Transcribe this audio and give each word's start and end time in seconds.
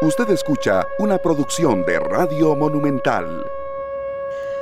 Usted 0.00 0.30
escucha 0.30 0.86
una 1.00 1.18
producción 1.18 1.84
de 1.84 1.98
Radio 1.98 2.54
Monumental. 2.54 3.44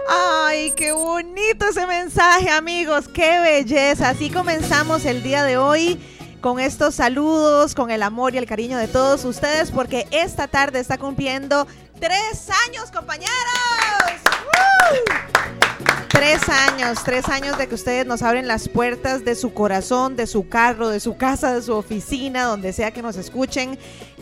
Ay, 0.09 0.71
qué 0.71 0.93
bonito 0.93 1.69
ese 1.69 1.87
mensaje, 1.87 2.49
amigos. 2.49 3.07
Qué 3.07 3.39
belleza. 3.41 4.09
Así 4.09 4.31
comenzamos 4.31 5.05
el 5.05 5.23
día 5.23 5.45
de 5.45 5.59
hoy 5.59 6.01
con 6.41 6.59
estos 6.59 6.95
saludos, 6.95 7.75
con 7.75 7.91
el 7.91 8.03
amor 8.03 8.35
y 8.35 8.39
el 8.39 8.47
cariño 8.47 8.79
de 8.79 8.89
todos 8.89 9.27
ustedes, 9.27 9.71
porque 9.71 10.09
esta 10.11 10.49
tarde 10.49 10.81
está 10.81 10.97
cumpliendo 10.97 11.67
tres 12.01 12.49
años, 12.67 12.91
compañeros. 12.91 13.35
Tres 16.09 16.49
años, 16.49 17.05
tres 17.05 17.29
años 17.29 17.59
de 17.59 17.69
que 17.69 17.75
ustedes 17.75 18.07
nos 18.07 18.23
abren 18.23 18.49
las 18.49 18.71
puertas 18.71 19.23
de 19.23 19.35
su 19.35 19.53
corazón, 19.53 20.17
de 20.17 20.27
su 20.27 20.49
carro, 20.49 20.89
de 20.89 20.99
su 20.99 21.19
casa, 21.19 21.53
de 21.53 21.61
su 21.61 21.75
oficina, 21.75 22.45
donde 22.45 22.73
sea 22.73 22.91
que 22.91 23.03
nos 23.03 23.17
escuchen. 23.17 23.79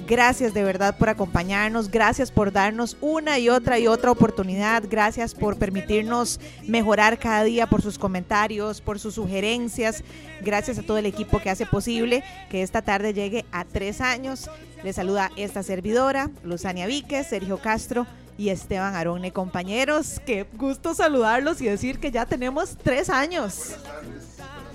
Gracias 0.07 0.53
de 0.53 0.63
verdad 0.63 0.99
por 0.99 1.09
acompañarnos, 1.09 1.91
gracias 1.91 2.31
por 2.31 2.53
darnos 2.53 2.99
una 3.01 3.39
y 3.39 3.49
otra 3.49 3.79
y 3.79 3.87
otra 3.87 4.11
oportunidad, 4.11 4.83
gracias 4.87 5.35
por 5.35 5.57
permitirnos 5.57 6.41
mejorar 6.67 7.19
cada 7.19 7.43
día, 7.43 7.67
por 7.67 7.81
sus 7.81 7.99
comentarios, 7.99 8.83
por 8.83 8.99
sus 8.99 9.15
sugerencias, 9.15 10.05
gracias 10.43 10.79
a 10.79 10.83
todo 10.83 10.99
el 10.99 11.07
equipo 11.07 11.41
que 11.41 11.49
hace 11.49 11.65
posible 11.65 12.23
que 12.51 12.63
esta 12.63 12.83
tarde 12.83 13.15
llegue 13.15 13.47
a 13.51 13.65
tres 13.65 14.03
años. 14.03 14.51
Les 14.83 14.97
saluda 14.97 15.31
esta 15.37 15.63
servidora, 15.63 16.31
Luzania 16.43 16.87
Víquez, 16.87 17.29
Sergio 17.29 17.57
Castro 17.57 18.07
y 18.37 18.51
Esteban 18.51 18.95
Aronne, 18.97 19.33
compañeros. 19.33 20.21
Qué 20.27 20.47
gusto 20.53 20.93
saludarlos 20.93 21.63
y 21.63 21.67
decir 21.67 21.99
que 21.99 22.11
ya 22.11 22.27
tenemos 22.27 22.77
tres 22.77 23.09
años. 23.09 23.71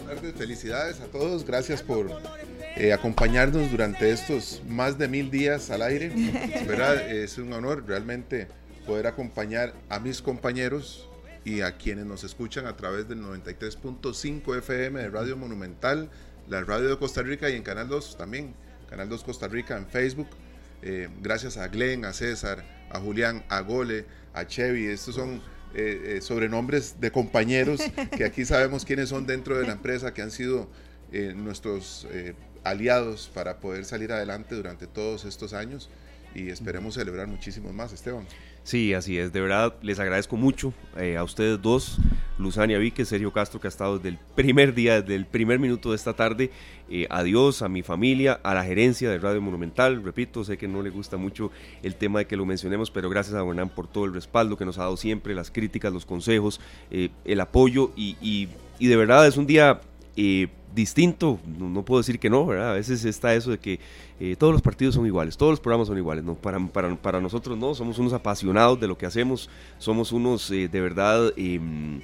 Buenas 0.06 0.22
tardes, 0.22 0.34
felicidades 0.36 1.00
a 1.02 1.06
todos, 1.06 1.46
gracias 1.46 1.84
por 1.84 2.08
eh, 2.76 2.94
acompañarnos 2.94 3.72
durante 3.72 4.12
estos 4.12 4.62
más 4.68 4.98
de 4.98 5.08
mil 5.08 5.32
días 5.32 5.70
al 5.70 5.82
aire. 5.82 6.12
Es 7.10 7.38
un 7.38 7.52
honor 7.54 7.84
realmente 7.88 8.48
poder 8.86 9.08
acompañar 9.08 9.74
a 9.90 10.00
mis 10.00 10.22
compañeros 10.22 11.10
y 11.46 11.62
a 11.62 11.78
quienes 11.78 12.06
nos 12.06 12.24
escuchan 12.24 12.66
a 12.66 12.76
través 12.76 13.08
del 13.08 13.22
93.5 13.22 14.58
FM 14.58 15.00
de 15.00 15.10
Radio 15.10 15.38
Monumental, 15.38 16.10
la 16.48 16.62
radio 16.62 16.90
de 16.90 16.98
Costa 16.98 17.22
Rica 17.22 17.50
y 17.50 17.56
en 17.56 17.64
Canal 17.64 17.88
2 17.88 18.18
también, 18.18 18.54
Canal 18.90 19.10
2 19.10 19.24
Costa 19.24 19.48
Rica 19.48 19.78
en 19.78 19.88
Facebook. 19.88 20.28
Eh, 20.82 21.10
gracias 21.22 21.58
a 21.58 21.68
Glenn, 21.68 22.06
a 22.06 22.14
César, 22.14 22.64
a 22.90 23.00
Julián, 23.00 23.44
a 23.50 23.62
Gole, 23.62 24.06
a 24.34 24.46
Chevy. 24.46 24.86
Estos 24.88 25.16
son 25.16 25.42
eh, 25.76 26.18
eh, 26.18 26.22
sobrenombres 26.22 27.00
de 27.00 27.12
compañeros 27.12 27.82
que 28.16 28.26
aquí 28.26 28.46
sabemos 28.46 28.86
quiénes 28.86 29.10
son 29.10 29.26
dentro 29.26 29.58
de 29.58 29.68
la 29.68 29.74
empresa, 29.74 30.14
que 30.14 30.22
han 30.22 30.32
sido 30.32 30.70
nuestros 31.36 32.08
aliados 32.70 33.30
para 33.34 33.58
poder 33.60 33.86
salir 33.86 34.12
adelante 34.12 34.56
durante 34.56 34.88
todos 34.88 35.26
estos 35.26 35.54
años 35.54 35.90
y 36.36 36.50
esperemos 36.50 36.94
celebrar 36.94 37.28
muchísimos 37.28 37.74
más, 37.74 37.92
Esteban. 37.92 38.26
Sí, 38.64 38.94
así 38.94 39.18
es. 39.18 39.34
De 39.34 39.42
verdad, 39.42 39.74
les 39.82 40.00
agradezco 40.00 40.38
mucho 40.38 40.74
eh, 40.96 41.18
a 41.18 41.24
ustedes 41.24 41.60
dos, 41.60 41.98
Luzania 42.38 42.78
Vique, 42.78 43.04
Sergio 43.04 43.34
Castro, 43.34 43.60
que 43.60 43.68
ha 43.68 43.70
estado 43.70 43.98
desde 43.98 44.10
el 44.10 44.20
primer 44.36 44.76
día, 44.76 45.02
desde 45.02 45.16
el 45.16 45.26
primer 45.26 45.58
minuto 45.58 45.90
de 45.90 45.96
esta 45.96 46.14
tarde. 46.14 46.52
Eh, 46.90 47.08
adiós 47.10 47.62
a 47.64 47.70
mi 47.70 47.82
familia, 47.82 48.40
a 48.44 48.54
la 48.54 48.64
gerencia 48.64 49.10
de 49.10 49.18
Radio 49.18 49.42
Monumental. 49.42 50.04
Repito, 50.04 50.44
sé 50.44 50.58
que 50.58 50.68
no 50.68 50.84
le 50.84 50.92
gusta 50.92 51.18
mucho 51.18 51.52
el 51.82 51.96
tema 51.96 52.20
de 52.20 52.28
que 52.28 52.38
lo 52.38 52.46
mencionemos, 52.46 52.92
pero 52.92 53.10
gracias 53.10 53.36
a 53.36 53.44
Bernán 53.44 53.70
por 53.70 53.88
todo 53.88 54.06
el 54.06 54.14
respaldo 54.14 54.56
que 54.56 54.66
nos 54.66 54.78
ha 54.78 54.82
dado 54.82 54.98
siempre, 54.98 55.34
las 55.34 55.50
críticas, 55.50 55.92
los 55.92 56.06
consejos, 56.06 56.62
eh, 56.92 57.10
el 57.26 57.40
apoyo. 57.40 57.92
Y, 57.96 58.18
y, 58.22 58.88
de 58.88 58.96
verdad 58.96 59.26
es 59.26 59.36
un 59.36 59.48
día 59.48 59.82
distinto, 60.74 61.40
no, 61.46 61.84
puedo 61.84 62.00
decir 62.00 62.20
que 62.20 62.30
no. 62.30 62.52
A 62.52 62.74
veces 62.74 63.04
está 63.06 63.34
eso 63.34 63.52
de 63.52 63.58
que 63.58 63.80
eh, 64.20 64.36
todos 64.38 64.54
los 64.54 64.62
partidos 64.62 64.96
son 64.96 65.06
iguales, 65.06 65.38
todos 65.38 65.52
los 65.52 65.60
programas 65.60 65.88
son 65.88 65.98
iguales, 65.98 66.24
¿no? 66.24 66.36
Para, 66.36 66.60
para, 66.68 66.96
para 66.96 67.22
nosotros 67.22 67.58
no, 67.58 67.74
somos 67.76 67.98
unos 68.00 68.14
apasionados 68.14 68.80
de 68.80 68.88
lo 68.88 68.98
que 68.98 69.06
hacemos, 69.06 69.50
somos 69.78 70.12
unos 70.12 70.50
eh, 70.52 70.68
de 70.68 70.82
verdad 70.82 71.34
em, 71.38 72.02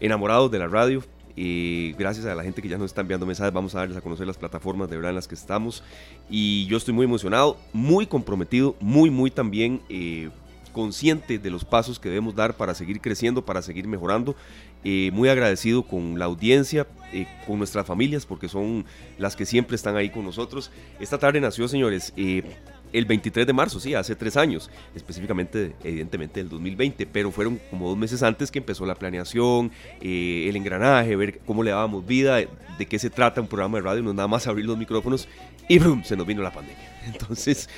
enamorados 0.00 0.50
de 0.50 0.58
la 0.58 0.68
radio. 0.68 1.02
y 1.36 1.92
gracias 1.92 2.26
a 2.26 2.34
la 2.34 2.42
gente 2.42 2.60
que 2.60 2.68
ya 2.68 2.78
nos 2.78 2.86
está 2.86 3.00
enviando 3.00 3.24
mensajes, 3.24 3.52
vamos 3.52 3.74
a 3.74 3.78
darles 3.78 3.96
a 3.96 4.00
conocer 4.00 4.26
las 4.26 4.36
plataformas 4.36 4.90
de 4.90 4.96
verdad 4.96 5.10
en 5.10 5.16
las 5.16 5.28
que 5.28 5.34
estamos. 5.34 5.82
Y 6.28 6.66
yo 6.66 6.76
estoy 6.76 6.94
muy 6.94 7.04
emocionado, 7.04 7.56
muy 7.72 8.06
comprometido, 8.06 8.74
muy, 8.80 9.10
muy 9.10 9.30
también 9.30 9.80
eh, 9.88 10.30
consciente 10.78 11.40
de 11.40 11.50
los 11.50 11.64
pasos 11.64 11.98
que 11.98 12.08
debemos 12.08 12.36
dar 12.36 12.56
para 12.56 12.72
seguir 12.72 13.00
creciendo, 13.00 13.44
para 13.44 13.62
seguir 13.62 13.88
mejorando. 13.88 14.36
Eh, 14.84 15.10
muy 15.12 15.28
agradecido 15.28 15.82
con 15.82 16.20
la 16.20 16.26
audiencia, 16.26 16.86
eh, 17.12 17.26
con 17.48 17.58
nuestras 17.58 17.84
familias, 17.84 18.24
porque 18.24 18.48
son 18.48 18.84
las 19.18 19.34
que 19.34 19.44
siempre 19.44 19.74
están 19.74 19.96
ahí 19.96 20.08
con 20.08 20.24
nosotros. 20.24 20.70
Esta 21.00 21.18
tarde 21.18 21.40
nació, 21.40 21.66
señores, 21.66 22.12
eh, 22.16 22.44
el 22.92 23.06
23 23.06 23.44
de 23.44 23.52
marzo, 23.52 23.80
sí, 23.80 23.94
hace 23.94 24.14
tres 24.14 24.36
años, 24.36 24.70
específicamente, 24.94 25.74
evidentemente, 25.82 26.38
del 26.38 26.48
2020, 26.48 27.06
pero 27.06 27.32
fueron 27.32 27.60
como 27.70 27.88
dos 27.88 27.98
meses 27.98 28.22
antes 28.22 28.52
que 28.52 28.60
empezó 28.60 28.86
la 28.86 28.94
planeación, 28.94 29.72
el 30.00 30.54
engranaje, 30.54 31.16
ver 31.16 31.40
cómo 31.44 31.64
le 31.64 31.72
dábamos 31.72 32.06
vida, 32.06 32.36
de 32.36 32.86
qué 32.88 33.00
se 33.00 33.10
trata 33.10 33.40
un 33.40 33.48
programa 33.48 33.78
de 33.78 33.82
radio, 33.82 34.02
no 34.04 34.14
nada 34.14 34.28
más 34.28 34.46
abrir 34.46 34.64
los 34.64 34.78
micrófonos 34.78 35.28
y 35.68 35.80
¡brum! 35.80 36.04
se 36.04 36.16
nos 36.16 36.24
vino 36.24 36.40
la 36.40 36.52
pandemia. 36.52 36.88
Entonces, 37.06 37.68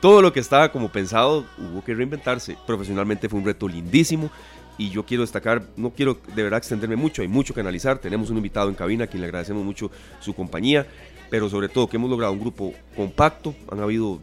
todo 0.00 0.22
lo 0.22 0.32
que 0.32 0.40
estaba 0.40 0.72
como 0.72 0.88
pensado 0.88 1.44
hubo 1.58 1.84
que 1.84 1.94
reinventarse. 1.94 2.56
Profesionalmente 2.66 3.28
fue 3.28 3.38
un 3.38 3.44
reto 3.44 3.68
lindísimo 3.68 4.30
y 4.78 4.88
yo 4.88 5.04
quiero 5.04 5.22
destacar, 5.22 5.62
no 5.76 5.90
quiero 5.90 6.18
de 6.34 6.42
verdad 6.42 6.58
extenderme 6.58 6.96
mucho, 6.96 7.20
hay 7.20 7.28
mucho 7.28 7.52
que 7.52 7.60
analizar. 7.60 7.98
Tenemos 7.98 8.30
un 8.30 8.38
invitado 8.38 8.70
en 8.70 8.74
cabina 8.74 9.04
a 9.04 9.06
quien 9.06 9.20
le 9.20 9.26
agradecemos 9.26 9.62
mucho 9.62 9.90
su 10.20 10.34
compañía, 10.34 10.86
pero 11.28 11.50
sobre 11.50 11.68
todo 11.68 11.86
que 11.86 11.96
hemos 11.96 12.08
logrado 12.08 12.32
un 12.32 12.40
grupo 12.40 12.72
compacto. 12.96 13.54
Han 13.70 13.80
habido, 13.80 14.20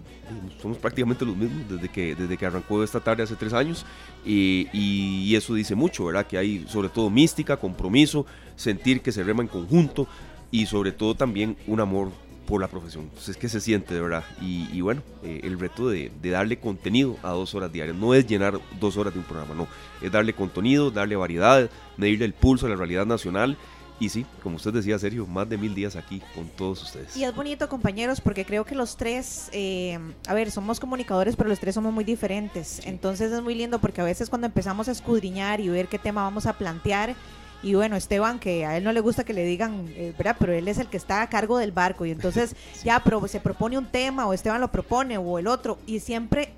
somos 0.60 0.78
prácticamente 0.80 1.26
los 1.26 1.38
mismos 1.38 1.70
desde 1.70 1.90
que, 1.90 2.16
desde 2.16 2.38
que 2.38 2.46
arrancó 2.48 2.84
esta 2.84 3.00
tarde 3.00 3.22
hace 3.22 3.36
tres 3.36 3.54
años 3.54 3.86
y, 4.26 4.68
y 4.74 5.36
eso 5.36 5.54
dice 5.54 5.76
mucho, 5.76 6.06
¿verdad? 6.06 6.26
Que 6.26 6.40
hay 6.40 6.66
sobre 6.68 6.90
todo 6.90 7.12
mística, 7.12 7.58
compromiso, 7.58 8.26
sentir 8.56 9.02
que 9.02 9.12
se 9.12 9.24
rema 9.24 9.44
en 9.44 9.50
conjunto 9.50 10.08
y 10.50 10.66
sobre 10.66 10.92
todo 10.92 11.14
también 11.14 11.56
un 11.68 11.80
amor 11.82 12.12
por 12.48 12.62
la 12.62 12.68
profesión. 12.68 13.12
es 13.28 13.38
que 13.38 13.50
se 13.50 13.62
siente 13.62 13.94
de 13.94 14.02
verdad. 14.02 14.24
Y, 14.42 14.82
bueno, 14.82 15.04
eh, 15.22 15.42
el 15.44 15.60
reto 15.60 15.90
de, 15.90 16.12
darle 16.24 16.58
contenido 16.58 17.18
a 17.22 17.32
dos 17.32 17.54
horas 17.54 17.72
diarias 17.72 17.96
no 17.96 18.16
es 18.16 18.26
llenar 18.26 18.60
dos 18.80 18.98
horas 18.98 19.14
de 19.14 19.20
un 19.20 19.26
programa, 19.26 19.54
no. 19.54 19.68
Es 20.02 20.12
darle 20.12 20.34
contenido, 20.34 20.90
darle 20.90 21.16
variedad, 21.16 21.70
medirle 21.98 22.26
el 22.26 22.34
pulso 22.34 22.66
a 22.66 22.70
la 22.70 22.76
realidad 22.76 23.06
nacional. 23.06 23.58
Y 24.00 24.10
sí, 24.10 24.26
como 24.44 24.58
usted 24.58 24.74
decía, 24.74 24.98
Sergio, 24.98 25.26
más 25.26 25.50
de 25.50 25.58
mil 25.58 25.74
días 25.74 25.96
aquí 25.96 26.22
con 26.36 26.48
todos 26.50 26.84
ustedes. 26.84 27.18
Y 27.18 27.24
es 27.24 27.36
bonito, 27.36 27.68
compañeros, 27.68 28.22
porque 28.22 28.46
creo 28.46 28.64
que 28.64 28.76
los 28.76 28.96
tres, 28.96 29.50
eh, 29.54 29.98
a 30.28 30.34
ver, 30.36 30.52
somos 30.52 30.80
comunicadores, 30.80 31.36
pero 31.36 31.50
los 31.50 31.60
tres 31.60 31.76
somos 31.76 31.92
muy 31.94 32.04
diferentes. 32.04 32.82
Entonces 32.86 33.32
es 33.32 33.42
muy 33.42 33.56
lindo 33.56 33.80
porque 33.80 34.02
a 34.02 34.04
veces 34.04 34.30
cuando 34.30 34.46
empezamos 34.46 34.88
a 34.88 34.92
escudriñar 34.92 35.60
y 35.60 35.70
ver 35.70 35.88
qué 35.88 35.98
tema 35.98 36.22
vamos 36.22 36.46
a 36.46 36.54
plantear, 36.54 37.16
y 37.64 37.74
bueno, 37.74 37.96
Esteban, 37.96 38.40
que 38.40 38.66
a 38.66 38.78
él 38.78 38.84
no 38.84 38.92
le 38.92 39.00
gusta 39.00 39.24
que 39.24 39.34
le 39.34 39.44
digan, 39.44 39.88
eh, 39.96 40.14
¿verdad? 40.18 40.36
Pero 40.40 40.54
él 40.54 40.68
es 40.68 40.78
el 40.78 40.88
que 40.88 40.98
está 40.98 41.22
a 41.22 41.30
cargo 41.30 41.58
del 41.58 41.72
barco 41.72 42.06
y 42.06 42.12
entonces 42.12 42.56
ya 42.84 43.02
se 43.28 43.40
propone 43.40 43.78
un 43.78 43.88
tema 43.88 44.28
o 44.28 44.34
Esteban 44.34 44.62
lo 44.62 44.72
propone 44.72 45.18
o 45.18 45.40
el 45.40 45.48
otro 45.48 45.80
y 45.86 46.00
siempre 46.00 46.54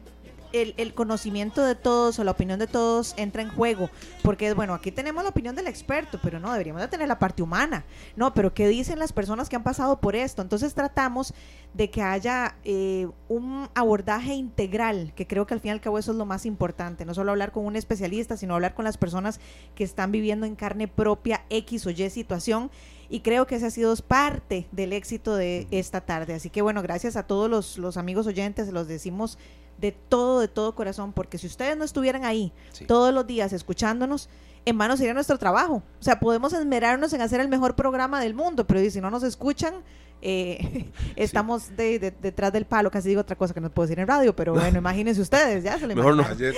el, 0.54 0.94
conocimiento 0.94 1.64
de 1.64 1.76
todos 1.76 2.20
o 2.20 2.24
la 2.24 2.32
opinión 2.32 2.60
de 2.60 2.68
todos 2.68 3.14
entra 3.18 3.42
en 3.42 3.50
juego. 3.50 3.90
Porque, 4.24 4.54
bueno, 4.54 4.74
aquí 4.74 4.92
tenemos 4.92 5.24
la 5.24 5.30
opinión 5.30 5.56
del 5.56 5.68
experto, 5.68 6.20
pero 6.22 6.40
no, 6.40 6.52
deberíamos 6.52 6.82
de 6.82 6.88
tener 6.88 7.08
la 7.08 7.20
parte 7.20 7.42
humana. 7.42 7.86
No, 8.16 8.34
pero 8.34 8.54
¿qué 8.54 8.68
dicen 8.68 9.00
las 9.00 9.14
personas 9.14 9.50
que 9.50 9.56
han 9.56 9.64
pasado 9.64 10.00
por 10.00 10.16
esto? 10.16 10.42
Entonces 10.42 10.74
tratamos 10.74 11.34
de 11.74 11.90
que 11.90 12.02
haya 12.02 12.56
eh, 12.64 13.08
un 13.28 13.70
abordaje 13.76 14.34
integral, 14.34 15.14
que 15.16 15.28
creo 15.28 15.46
que 15.46 15.54
al 15.54 15.60
fin 15.60 15.70
y 15.70 15.72
al 15.74 15.82
cabo 15.82 16.00
eso 16.00 16.12
es 16.12 16.18
lo 16.18 16.26
más 16.26 16.46
importante. 16.46 17.06
No 17.06 17.14
solo 17.14 17.32
hablar 17.32 17.52
con 17.52 17.66
un 17.66 17.76
especialista, 17.76 18.38
sino 18.38 18.56
hablar 18.56 18.74
con 18.74 18.86
las 18.86 18.98
personas 18.98 19.40
que 19.76 19.84
están 19.84 20.12
viviendo 20.12 20.46
en 20.46 20.56
carne 20.56 20.88
propia 20.88 21.44
X 21.50 21.86
o 21.86 21.90
Y 21.92 22.10
situación 22.10 22.72
y 23.10 23.22
creo 23.22 23.48
que 23.48 23.56
ese 23.56 23.66
ha 23.66 23.72
sido 23.72 23.96
parte 23.98 24.68
del 24.72 24.94
éxito 24.94 25.36
de 25.36 25.68
esta 25.72 26.02
tarde. 26.02 26.34
Así 26.34 26.50
que 26.50 26.62
bueno, 26.62 26.82
gracias 26.82 27.16
a 27.16 27.24
todos 27.24 27.50
los, 27.50 27.78
los 27.78 27.98
amigos 27.98 28.28
oyentes, 28.28 28.72
los 28.72 28.88
decimos 28.88 29.38
de 29.80 29.92
todo, 29.92 30.42
de 30.42 30.48
todo 30.48 30.76
corazón, 30.76 31.14
porque 31.14 31.38
si 31.38 31.48
ustedes 31.48 31.78
no 31.78 31.84
estuvieran 31.84 32.26
ahí 32.26 32.52
todos 32.88 33.14
los 33.14 33.26
días 33.26 33.54
escuchándonos, 33.54 34.30
en 34.66 34.78
vano 34.78 34.98
sería 34.98 35.14
nuestro 35.14 35.38
trabajo. 35.38 35.84
O 36.00 36.04
sea, 36.04 36.20
podemos 36.20 36.54
esmerarnos 36.54 37.14
en 37.14 37.22
hacer 37.22 37.40
el 37.40 37.48
mejor 37.48 37.76
programa 37.76 38.22
del 38.22 38.34
mundo, 38.34 38.68
pero 38.68 38.88
si 38.90 39.02
no 39.02 39.10
nos 39.10 39.24
escuchan, 39.24 39.76
eh, 40.22 40.92
estamos 41.16 41.76
detrás 41.76 42.52
del 42.52 42.66
palo, 42.66 42.92
casi 42.92 43.10
digo 43.10 43.22
otra 43.22 43.38
cosa 43.38 43.54
que 43.54 43.62
no 43.62 43.70
puedo 43.70 43.88
decir 43.88 44.00
en 44.00 44.08
radio, 44.08 44.36
pero 44.36 44.54
bueno, 44.54 44.78
imagínense 44.78 45.22
ustedes, 45.22 45.64
ya 45.64 45.80
se 45.80 45.88
le 45.88 45.96
Mejor 45.96 46.16
no. 46.16 46.24
ayer, 46.24 46.56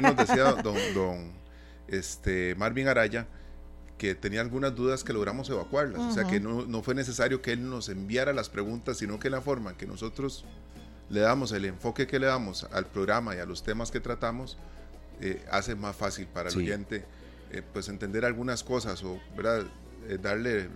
nos 0.00 0.16
decía 0.16 0.52
don, 0.62 1.32
este, 1.88 2.54
Marvin 2.54 2.88
Araya 2.88 3.26
que 4.02 4.16
tenía 4.16 4.40
algunas 4.40 4.74
dudas 4.74 5.04
que 5.04 5.12
logramos 5.12 5.48
evacuarlas, 5.48 6.00
o 6.00 6.10
sea 6.12 6.24
que 6.24 6.40
no, 6.40 6.66
no 6.66 6.82
fue 6.82 6.92
necesario 6.92 7.40
que 7.40 7.52
él 7.52 7.70
nos 7.70 7.88
enviara 7.88 8.32
las 8.32 8.48
preguntas, 8.48 8.98
sino 8.98 9.20
que 9.20 9.30
la 9.30 9.40
forma 9.40 9.76
que 9.76 9.86
nosotros 9.86 10.44
le 11.08 11.20
damos 11.20 11.52
el 11.52 11.66
enfoque 11.66 12.08
que 12.08 12.18
le 12.18 12.26
damos 12.26 12.64
al 12.72 12.86
programa 12.86 13.36
y 13.36 13.38
a 13.38 13.46
los 13.46 13.62
temas 13.62 13.92
que 13.92 14.00
tratamos, 14.00 14.58
eh, 15.20 15.44
hace 15.52 15.76
más 15.76 15.94
fácil 15.94 16.26
para 16.26 16.50
el 16.50 16.56
oyente 16.56 17.04
eh, 17.52 17.62
pues 17.72 17.88
entender 17.88 18.24
algunas 18.24 18.64
cosas 18.64 19.04
o 19.04 19.20
¿verdad? 19.36 19.66
Eh, 20.08 20.18
darle 20.20 20.68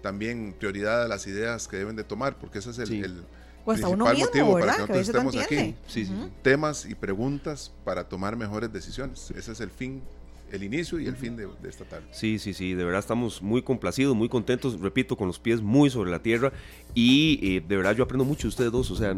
también 0.00 0.54
prioridad 0.56 1.02
a 1.02 1.08
las 1.08 1.26
ideas 1.26 1.66
que 1.66 1.76
deben 1.76 1.96
de 1.96 2.04
tomar, 2.04 2.38
porque 2.38 2.60
ese 2.60 2.70
es 2.70 2.78
el, 2.78 2.86
Sí. 2.86 3.00
el 3.00 3.24
uno 3.64 3.74
principal 3.74 4.14
mismo, 4.14 4.26
motivo 4.26 4.52
para 4.52 4.64
¿verdad? 4.66 4.86
que 4.86 4.92
Que 4.92 4.98
nosotros 5.00 5.34
estemos 5.34 5.44
aquí. 5.44 5.76
Sí, 5.88 6.04
sí, 6.04 6.06
sí. 6.06 6.32
Temas 6.42 6.86
y 6.86 6.94
preguntas 6.94 7.72
para 7.84 8.08
tomar 8.08 8.36
mejores 8.36 8.72
decisiones. 8.72 9.32
Ese 9.32 9.50
es 9.50 9.60
el 9.60 9.70
fin, 9.70 10.04
el 10.52 10.62
inicio 10.62 10.98
y 11.00 11.06
el 11.06 11.16
fin 11.16 11.36
de, 11.36 11.48
de 11.62 11.68
esta 11.68 11.84
tarde. 11.84 12.06
Sí, 12.12 12.38
sí, 12.38 12.54
sí, 12.54 12.74
de 12.74 12.84
verdad 12.84 13.00
estamos 13.00 13.42
muy 13.42 13.62
complacidos, 13.62 14.14
muy 14.16 14.28
contentos, 14.28 14.80
repito, 14.80 15.16
con 15.16 15.26
los 15.26 15.38
pies 15.38 15.60
muy 15.60 15.90
sobre 15.90 16.10
la 16.10 16.22
tierra 16.22 16.52
y 16.94 17.38
eh, 17.42 17.64
de 17.66 17.76
verdad 17.76 17.94
yo 17.96 18.04
aprendo 18.04 18.24
mucho 18.24 18.42
de 18.42 18.48
ustedes 18.48 18.72
dos, 18.72 18.90
o 18.90 18.96
sea, 18.96 19.16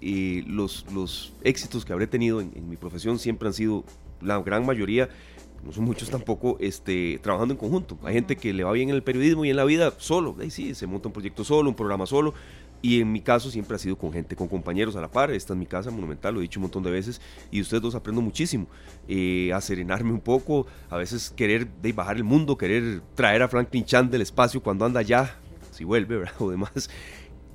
eh, 0.00 0.44
los, 0.46 0.86
los 0.92 1.32
éxitos 1.42 1.84
que 1.84 1.92
habré 1.92 2.06
tenido 2.06 2.40
en, 2.40 2.52
en 2.54 2.68
mi 2.68 2.76
profesión 2.76 3.18
siempre 3.18 3.48
han 3.48 3.54
sido 3.54 3.84
la 4.20 4.40
gran 4.42 4.64
mayoría, 4.66 5.08
no 5.64 5.72
son 5.72 5.84
muchos 5.84 6.10
tampoco, 6.10 6.58
este, 6.60 7.18
trabajando 7.22 7.54
en 7.54 7.58
conjunto. 7.58 7.98
Hay 8.04 8.14
gente 8.14 8.36
que 8.36 8.52
le 8.52 8.64
va 8.64 8.72
bien 8.72 8.90
en 8.90 8.96
el 8.96 9.02
periodismo 9.02 9.44
y 9.44 9.50
en 9.50 9.56
la 9.56 9.64
vida 9.64 9.94
solo, 9.96 10.36
ahí 10.38 10.50
sí, 10.50 10.74
se 10.74 10.86
monta 10.86 11.08
un 11.08 11.14
proyecto 11.14 11.42
solo, 11.42 11.70
un 11.70 11.74
programa 11.74 12.04
solo. 12.06 12.34
Y 12.84 13.00
en 13.00 13.10
mi 13.10 13.22
caso 13.22 13.50
siempre 13.50 13.76
ha 13.76 13.78
sido 13.78 13.96
con 13.96 14.12
gente, 14.12 14.36
con 14.36 14.46
compañeros 14.46 14.94
a 14.94 15.00
la 15.00 15.10
par. 15.10 15.30
Esta 15.30 15.54
es 15.54 15.58
mi 15.58 15.64
casa 15.64 15.90
monumental, 15.90 16.34
lo 16.34 16.40
he 16.40 16.42
dicho 16.42 16.60
un 16.60 16.64
montón 16.64 16.82
de 16.82 16.90
veces. 16.90 17.18
Y 17.50 17.56
de 17.56 17.62
ustedes 17.62 17.82
dos 17.82 17.94
aprendo 17.94 18.20
muchísimo. 18.20 18.66
Eh, 19.08 19.50
a 19.54 19.62
serenarme 19.62 20.12
un 20.12 20.20
poco, 20.20 20.66
a 20.90 20.98
veces 20.98 21.32
querer 21.34 21.66
de, 21.80 21.94
bajar 21.94 22.16
el 22.16 22.24
mundo, 22.24 22.58
querer 22.58 23.00
traer 23.14 23.40
a 23.42 23.48
Franklin 23.48 23.86
Chan 23.86 24.10
del 24.10 24.20
espacio 24.20 24.62
cuando 24.62 24.84
anda 24.84 25.00
allá, 25.00 25.34
si 25.72 25.84
vuelve, 25.84 26.16
¿verdad? 26.18 26.34
O 26.40 26.50
demás. 26.50 26.90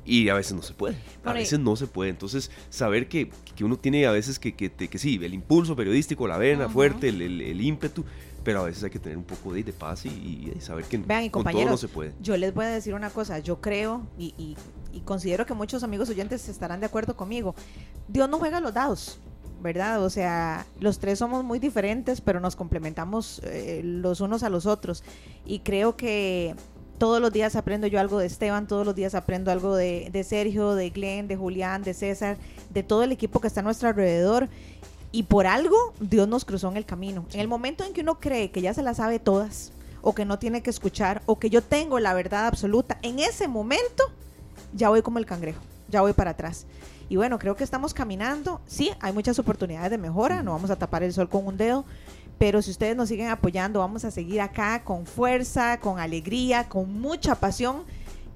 Y 0.03 0.29
a 0.29 0.33
veces 0.33 0.53
no 0.55 0.63
se 0.63 0.73
puede. 0.73 0.97
A 1.23 1.33
veces 1.33 1.59
no 1.59 1.75
se 1.75 1.85
puede. 1.85 2.09
Entonces, 2.09 2.49
saber 2.71 3.07
que, 3.07 3.29
que 3.55 3.63
uno 3.63 3.77
tiene 3.77 4.07
a 4.07 4.11
veces 4.11 4.39
que, 4.39 4.55
que, 4.55 4.71
que 4.71 4.97
sí, 4.97 5.19
el 5.21 5.35
impulso 5.35 5.75
periodístico, 5.75 6.27
la 6.27 6.39
vena 6.39 6.65
Ujú. 6.65 6.73
fuerte, 6.73 7.09
el, 7.09 7.21
el- 7.21 7.41
el 7.41 7.61
ímpetu, 7.61 8.03
pero 8.43 8.61
a 8.61 8.63
veces 8.65 8.83
hay 8.83 8.89
que 8.89 8.99
tener 8.99 9.17
un 9.17 9.23
poco 9.23 9.53
de, 9.53 9.63
de 9.63 9.73
paz 9.73 10.05
y, 10.05 10.09
y- 10.09 10.53
y 10.57 10.61
saber 10.61 10.85
que 10.85 10.97
Vean, 10.97 11.29
con 11.29 11.43
todo 11.43 11.65
no 11.65 11.77
se 11.77 11.87
puede. 11.87 12.13
yo 12.21 12.35
les 12.37 12.53
voy 12.53 12.65
a 12.65 12.69
decir 12.69 12.93
una 12.93 13.09
cosa, 13.09 13.39
yo 13.39 13.59
creo 13.61 14.01
y, 14.17 14.33
y- 14.37 14.55
y 14.91 15.01
considero 15.01 15.45
que 15.45 15.53
muchos 15.53 15.83
amigos 15.83 16.09
oyentes 16.09 16.47
estarán 16.49 16.79
de 16.79 16.85
acuerdo 16.87 17.15
conmigo. 17.15 17.53
Dios 18.07 18.27
no 18.29 18.39
juega 18.39 18.59
los 18.59 18.73
dados, 18.73 19.19
¿verdad? 19.61 20.03
O 20.03 20.09
sea, 20.09 20.65
los 20.79 20.99
tres 20.99 21.19
somos 21.19 21.43
muy 21.43 21.59
diferentes, 21.59 22.21
pero 22.21 22.39
nos 22.39 22.55
complementamos 22.55 23.39
eh, 23.43 23.81
los 23.83 24.19
unos 24.21 24.41
a 24.43 24.49
los 24.49 24.65
otros. 24.65 25.03
Y 25.45 25.59
creo 25.59 25.95
que 25.95 26.55
todos 26.97 27.21
los 27.21 27.31
días 27.31 27.55
aprendo 27.55 27.87
yo 27.87 27.99
algo 27.99 28.19
de 28.19 28.25
Esteban, 28.25 28.67
todos 28.67 28.85
los 28.85 28.95
días 28.95 29.15
aprendo 29.15 29.51
algo 29.51 29.75
de, 29.75 30.09
de 30.11 30.23
Sergio, 30.23 30.75
de 30.75 30.89
Glenn, 30.89 31.27
de 31.27 31.37
Julián, 31.37 31.83
de 31.83 31.93
César, 31.93 32.37
de 32.71 32.83
todo 32.83 33.03
el 33.03 33.11
equipo 33.11 33.39
que 33.39 33.47
está 33.47 33.59
a 33.59 33.63
nuestro 33.63 33.89
alrededor. 33.89 34.49
Y 35.11 35.23
por 35.23 35.47
algo 35.47 35.93
Dios 35.99 36.27
nos 36.27 36.45
cruzó 36.45 36.69
en 36.69 36.77
el 36.77 36.85
camino. 36.85 37.25
En 37.33 37.39
el 37.39 37.47
momento 37.47 37.83
en 37.83 37.93
que 37.93 38.01
uno 38.01 38.19
cree 38.19 38.51
que 38.51 38.61
ya 38.61 38.73
se 38.73 38.83
las 38.83 38.97
sabe 38.97 39.19
todas, 39.19 39.71
o 40.01 40.13
que 40.13 40.25
no 40.25 40.39
tiene 40.39 40.61
que 40.61 40.69
escuchar, 40.69 41.21
o 41.25 41.39
que 41.39 41.49
yo 41.49 41.61
tengo 41.61 41.99
la 41.99 42.13
verdad 42.13 42.47
absoluta, 42.47 42.97
en 43.01 43.19
ese 43.19 43.47
momento 43.47 44.03
ya 44.73 44.89
voy 44.89 45.01
como 45.01 45.19
el 45.19 45.25
cangrejo, 45.25 45.61
ya 45.89 46.01
voy 46.01 46.13
para 46.13 46.31
atrás. 46.31 46.65
Y 47.09 47.15
bueno, 47.15 47.39
creo 47.39 47.55
que 47.55 47.63
estamos 47.63 47.93
caminando. 47.93 48.61
Sí, 48.67 48.91
hay 48.99 49.13
muchas 49.13 49.39
oportunidades 49.39 49.89
de 49.89 49.97
mejora, 49.97 50.43
no 50.43 50.51
vamos 50.51 50.69
a 50.69 50.75
tapar 50.75 51.01
el 51.01 51.11
sol 51.11 51.27
con 51.27 51.45
un 51.47 51.57
dedo, 51.57 51.85
pero 52.37 52.61
si 52.61 52.71
ustedes 52.71 52.95
nos 52.95 53.09
siguen 53.09 53.29
apoyando, 53.29 53.79
vamos 53.79 54.05
a 54.05 54.11
seguir 54.11 54.41
acá 54.41 54.83
con 54.83 55.05
fuerza, 55.05 55.79
con 55.79 55.99
alegría, 55.99 56.69
con 56.69 57.01
mucha 57.01 57.35
pasión. 57.35 57.83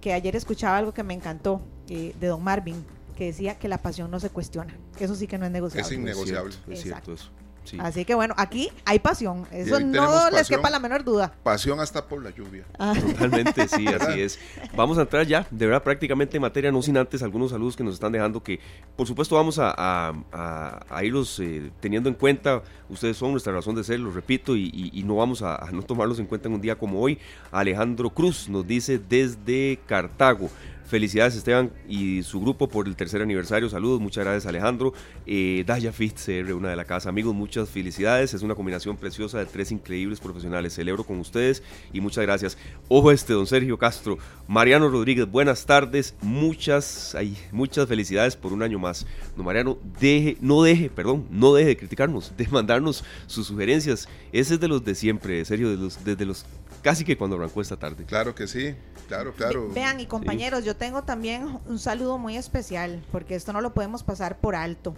Que 0.01 0.11
ayer 0.11 0.35
escuchaba 0.35 0.77
algo 0.77 0.93
que 0.93 1.03
me 1.03 1.13
encantó 1.13 1.61
eh, 1.87 2.13
de 2.19 2.27
Don 2.27 2.43
Marvin, 2.43 2.83
que 3.13 3.25
decía 3.25 3.57
que 3.59 3.67
la 3.67 3.77
pasión 3.79 4.09
no 4.11 4.19
se 4.19 4.29
cuestiona, 4.29 4.75
que 4.97 5.05
eso 5.05 5.15
sí 5.15 5.27
que 5.27 5.37
no 5.37 5.45
es 5.45 5.51
negociable. 5.51 5.87
Es 5.87 5.91
innegociable. 5.93 6.49
Es 6.49 6.55
cierto, 6.55 6.71
es 6.73 6.81
cierto 6.81 7.13
eso. 7.13 7.29
Sí. 7.65 7.77
Así 7.79 8.03
que 8.03 8.13
bueno, 8.13 8.33
aquí 8.37 8.69
hay 8.83 8.99
pasión, 8.99 9.47
eso 9.49 9.79
no 9.79 10.29
les 10.31 10.49
quepa 10.49 10.69
la 10.69 10.79
menor 10.79 11.05
duda. 11.05 11.33
Pasión 11.43 11.79
hasta 11.79 12.05
por 12.05 12.21
la 12.21 12.29
lluvia. 12.31 12.65
Ah, 12.77 12.93
Totalmente, 12.93 13.69
sí, 13.69 13.87
así 13.87 14.19
es. 14.19 14.37
Vamos 14.75 14.97
a 14.97 15.03
entrar 15.03 15.25
ya, 15.25 15.47
de 15.49 15.67
verdad, 15.67 15.81
prácticamente 15.81 16.35
en 16.35 16.41
materia, 16.41 16.73
no 16.73 16.81
sin 16.81 16.97
antes 16.97 17.23
algunos 17.23 17.51
saludos 17.51 17.77
que 17.77 17.83
nos 17.85 17.93
están 17.93 18.11
dejando, 18.11 18.43
que 18.43 18.59
por 18.97 19.07
supuesto 19.07 19.37
vamos 19.37 19.59
a, 19.59 19.73
a- 19.77 20.13
a- 20.33 20.85
a 20.89 21.03
irlos 21.05 21.39
eh, 21.39 21.71
teniendo 21.79 22.09
en 22.09 22.15
cuenta. 22.15 22.63
Ustedes 22.89 23.15
son 23.15 23.31
nuestra 23.31 23.53
razón 23.53 23.75
de 23.75 23.85
ser, 23.85 23.97
lo 24.01 24.11
repito, 24.11 24.57
y, 24.57 24.63
y- 24.73 24.99
y 24.99 25.03
no 25.03 25.15
vamos 25.15 25.41
a, 25.41 25.55
a 25.55 25.71
no 25.71 25.83
tomarlos 25.83 26.19
en 26.19 26.25
cuenta 26.25 26.49
en 26.49 26.55
un 26.55 26.61
día 26.61 26.75
como 26.77 26.99
hoy. 26.99 27.17
Alejandro 27.49 28.09
Cruz 28.09 28.49
nos 28.49 28.67
dice 28.67 28.99
desde 28.99 29.79
Cartago. 29.85 30.49
Felicidades 30.85 31.35
Esteban 31.35 31.71
y 31.87 32.23
su 32.23 32.41
grupo 32.41 32.67
por 32.67 32.87
el 32.87 32.95
tercer 32.95 33.21
aniversario. 33.21 33.69
Saludos, 33.69 34.01
muchas 34.01 34.23
gracias 34.23 34.45
Alejandro. 34.45 34.93
Eh, 35.25 35.63
Daya 35.65 35.91
Fit 35.91 36.15
CR, 36.17 36.53
una 36.53 36.69
de 36.69 36.75
la 36.75 36.85
casa. 36.85 37.09
Amigos, 37.09 37.33
muchas 37.33 37.69
felicidades. 37.69 38.33
Es 38.33 38.41
una 38.41 38.55
combinación 38.55 38.97
preciosa 38.97 39.39
de 39.39 39.45
tres 39.45 39.71
increíbles 39.71 40.19
profesionales. 40.19 40.73
Celebro 40.73 41.03
con 41.03 41.19
ustedes 41.19 41.63
y 41.93 42.01
muchas 42.01 42.23
gracias. 42.23 42.57
Ojo 42.89 43.11
este, 43.11 43.33
don 43.33 43.47
Sergio 43.47 43.77
Castro. 43.77 44.17
Mariano 44.47 44.89
Rodríguez, 44.89 45.29
buenas 45.29 45.65
tardes. 45.65 46.15
Muchas, 46.21 47.15
ay, 47.15 47.37
muchas 47.51 47.87
felicidades 47.87 48.35
por 48.35 48.53
un 48.53 48.61
año 48.61 48.77
más. 48.77 49.05
Don 49.35 49.45
Mariano, 49.45 49.77
deje, 49.99 50.37
no 50.41 50.63
deje, 50.63 50.89
perdón, 50.89 51.25
no 51.31 51.53
deje 51.53 51.69
de 51.69 51.77
criticarnos, 51.77 52.33
de 52.35 52.47
mandarnos 52.49 53.03
sus 53.27 53.47
sugerencias. 53.47 54.07
Ese 54.31 54.55
es 54.55 54.59
de 54.59 54.67
los 54.67 54.83
de 54.83 54.95
siempre, 54.95 55.43
Sergio, 55.45 55.69
de 55.69 55.83
desde 56.03 56.25
los 56.25 56.45
casi 56.83 57.03
que 57.05 57.17
cuando 57.17 57.37
arrancó 57.37 57.61
esta 57.61 57.77
tarde. 57.77 58.05
Claro 58.05 58.35
que 58.35 58.47
sí, 58.47 58.75
claro, 59.07 59.33
claro. 59.33 59.67
Ve- 59.69 59.73
Vean, 59.75 59.99
y 59.99 60.05
compañeros, 60.05 60.63
yo 60.65 60.75
tengo 60.75 61.03
también 61.03 61.59
un 61.65 61.79
saludo 61.79 62.17
muy 62.17 62.37
especial, 62.37 63.03
porque 63.11 63.35
esto 63.35 63.53
no 63.53 63.61
lo 63.61 63.73
podemos 63.73 64.03
pasar 64.03 64.37
por 64.37 64.55
alto. 64.55 64.93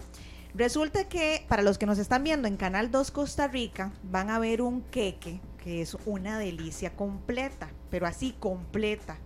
Resulta 0.54 1.08
que 1.08 1.44
para 1.48 1.62
los 1.62 1.78
que 1.78 1.86
nos 1.86 1.98
están 1.98 2.24
viendo 2.24 2.48
en 2.48 2.56
Canal 2.56 2.90
2 2.90 3.10
Costa 3.10 3.46
Rica, 3.48 3.92
van 4.04 4.30
a 4.30 4.38
ver 4.38 4.62
un 4.62 4.82
queque, 4.82 5.40
que 5.62 5.82
es 5.82 5.96
una 6.06 6.38
delicia 6.38 6.94
completa, 6.96 7.68
pero 7.90 8.06
así 8.06 8.34
completa. 8.38 9.16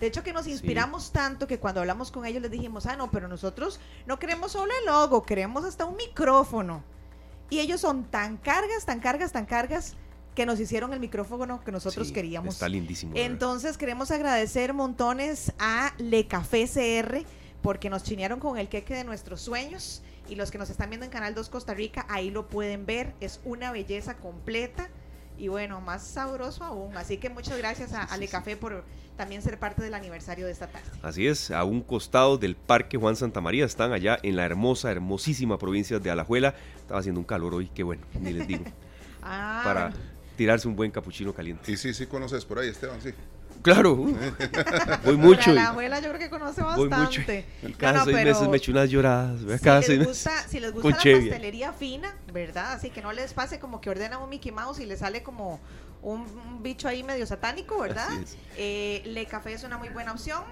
De 0.00 0.08
hecho 0.08 0.24
que 0.24 0.32
nos 0.32 0.48
inspiramos 0.48 1.12
tanto 1.12 1.46
que 1.46 1.60
cuando 1.60 1.78
hablamos 1.80 2.10
con 2.10 2.26
ellos 2.26 2.42
les 2.42 2.50
dijimos, 2.50 2.86
ah, 2.86 2.96
no, 2.96 3.10
pero 3.12 3.28
nosotros 3.28 3.78
no 4.06 4.18
queremos 4.18 4.50
solo 4.52 4.72
el 4.80 4.86
logo, 4.86 5.22
queremos 5.22 5.64
hasta 5.64 5.84
un 5.84 5.94
micrófono. 5.96 6.82
Y 7.50 7.60
ellos 7.60 7.80
son 7.80 8.02
tan 8.04 8.36
cargas, 8.36 8.84
tan 8.84 8.98
cargas, 8.98 9.30
tan 9.30 9.46
cargas, 9.46 9.94
que 10.34 10.46
nos 10.46 10.58
hicieron 10.60 10.92
el 10.92 11.00
micrófono 11.00 11.62
que 11.64 11.72
nosotros 11.72 12.08
Sí, 12.08 12.12
queríamos. 12.12 12.54
Está 12.54 12.68
lindísimo. 12.68 13.12
Entonces 13.16 13.76
queremos 13.76 14.10
agradecer 14.10 14.72
montones 14.72 15.52
a 15.58 15.92
Le 15.98 16.26
Café 16.26 16.66
CR 16.66 17.24
porque 17.60 17.90
nos 17.90 18.02
chinearon 18.02 18.40
con 18.40 18.58
el 18.58 18.68
queque 18.68 18.94
de 18.94 19.04
nuestros 19.04 19.40
sueños 19.40 20.02
y 20.28 20.34
los 20.34 20.50
que 20.50 20.58
nos 20.58 20.70
están 20.70 20.88
viendo 20.90 21.04
en 21.04 21.12
Canal 21.12 21.34
2 21.34 21.48
Costa 21.48 21.74
Rica 21.74 22.06
ahí 22.08 22.30
lo 22.30 22.48
pueden 22.48 22.86
ver, 22.86 23.14
es 23.20 23.40
una 23.44 23.72
belleza 23.72 24.16
completa 24.16 24.88
y 25.38 25.48
bueno, 25.48 25.80
más 25.80 26.06
sabroso 26.06 26.64
aún. 26.64 26.96
Así 26.96 27.16
que 27.18 27.28
muchas 27.28 27.58
gracias 27.58 27.92
a, 27.92 28.02
a 28.02 28.16
Le 28.16 28.28
Café 28.28 28.56
por 28.56 28.84
también 29.16 29.42
ser 29.42 29.58
parte 29.58 29.82
del 29.82 29.94
aniversario 29.94 30.46
de 30.46 30.52
esta 30.52 30.68
tarde. 30.68 30.88
Así 31.02 31.26
es, 31.26 31.50
a 31.50 31.64
un 31.64 31.82
costado 31.82 32.38
del 32.38 32.56
Parque 32.56 32.96
Juan 32.96 33.16
Santa 33.16 33.40
María, 33.40 33.64
están 33.64 33.92
allá 33.92 34.18
en 34.22 34.36
la 34.36 34.44
hermosa, 34.44 34.90
hermosísima 34.90 35.58
provincia 35.58 35.98
de 35.98 36.10
Alajuela. 36.10 36.54
Estaba 36.76 37.00
haciendo 37.00 37.20
un 37.20 37.26
calor 37.26 37.54
hoy, 37.54 37.70
qué 37.74 37.82
bueno, 37.82 38.02
ni 38.20 38.32
les 38.32 38.46
digo, 38.46 38.64
Ah, 39.22 39.60
para. 39.64 39.92
Tirarse 40.36 40.68
un 40.68 40.76
buen 40.76 40.90
capuchino 40.90 41.32
caliente. 41.34 41.70
Y 41.70 41.76
sí, 41.76 41.92
sí 41.94 42.06
conoces 42.06 42.44
por 42.44 42.58
ahí, 42.58 42.68
Esteban, 42.68 43.00
sí. 43.00 43.10
Claro, 43.62 43.92
uh, 43.92 44.16
voy 45.04 45.16
mucho. 45.16 45.52
la 45.52 45.68
abuela 45.68 46.00
yo 46.00 46.08
creo 46.08 46.18
que 46.18 46.30
conoce 46.30 46.62
Voy 46.62 46.88
bastante. 46.88 47.44
mucho. 47.62 47.68
No, 47.68 47.78
Cada 47.78 47.98
no, 48.00 48.04
seis 48.06 48.16
pero- 48.16 48.30
meses 48.30 48.48
me 48.48 48.56
echo 48.56 48.72
unas 48.72 48.90
lloradas. 48.90 49.40
¿verdad? 49.44 49.58
Si 49.58 49.64
Cada 49.64 49.76
les, 49.78 49.86
seis 49.86 49.98
meses. 50.00 50.12
gusta, 50.14 50.48
si 50.48 50.58
les 50.60 50.72
gusta 50.72 50.82
con 50.82 50.90
la 51.12 51.18
pastelería 51.20 51.72
fina, 51.72 52.16
¿verdad? 52.32 52.72
Así 52.72 52.90
que 52.90 53.02
no 53.02 53.12
les 53.12 53.32
pase 53.34 53.60
como 53.60 53.80
que 53.80 53.90
ordenan 53.90 54.20
un 54.20 54.28
Mickey 54.30 54.50
Mouse 54.50 54.80
y 54.80 54.86
les 54.86 54.98
sale 54.98 55.22
como 55.22 55.60
un, 56.02 56.22
un 56.22 56.62
bicho 56.64 56.88
ahí 56.88 57.04
medio 57.04 57.24
satánico, 57.24 57.78
¿verdad? 57.78 58.08
Eh, 58.56 59.02
Le 59.04 59.26
Café 59.26 59.52
es 59.52 59.62
una 59.62 59.78
muy 59.78 59.90
buena 59.90 60.10
opción. 60.12 60.42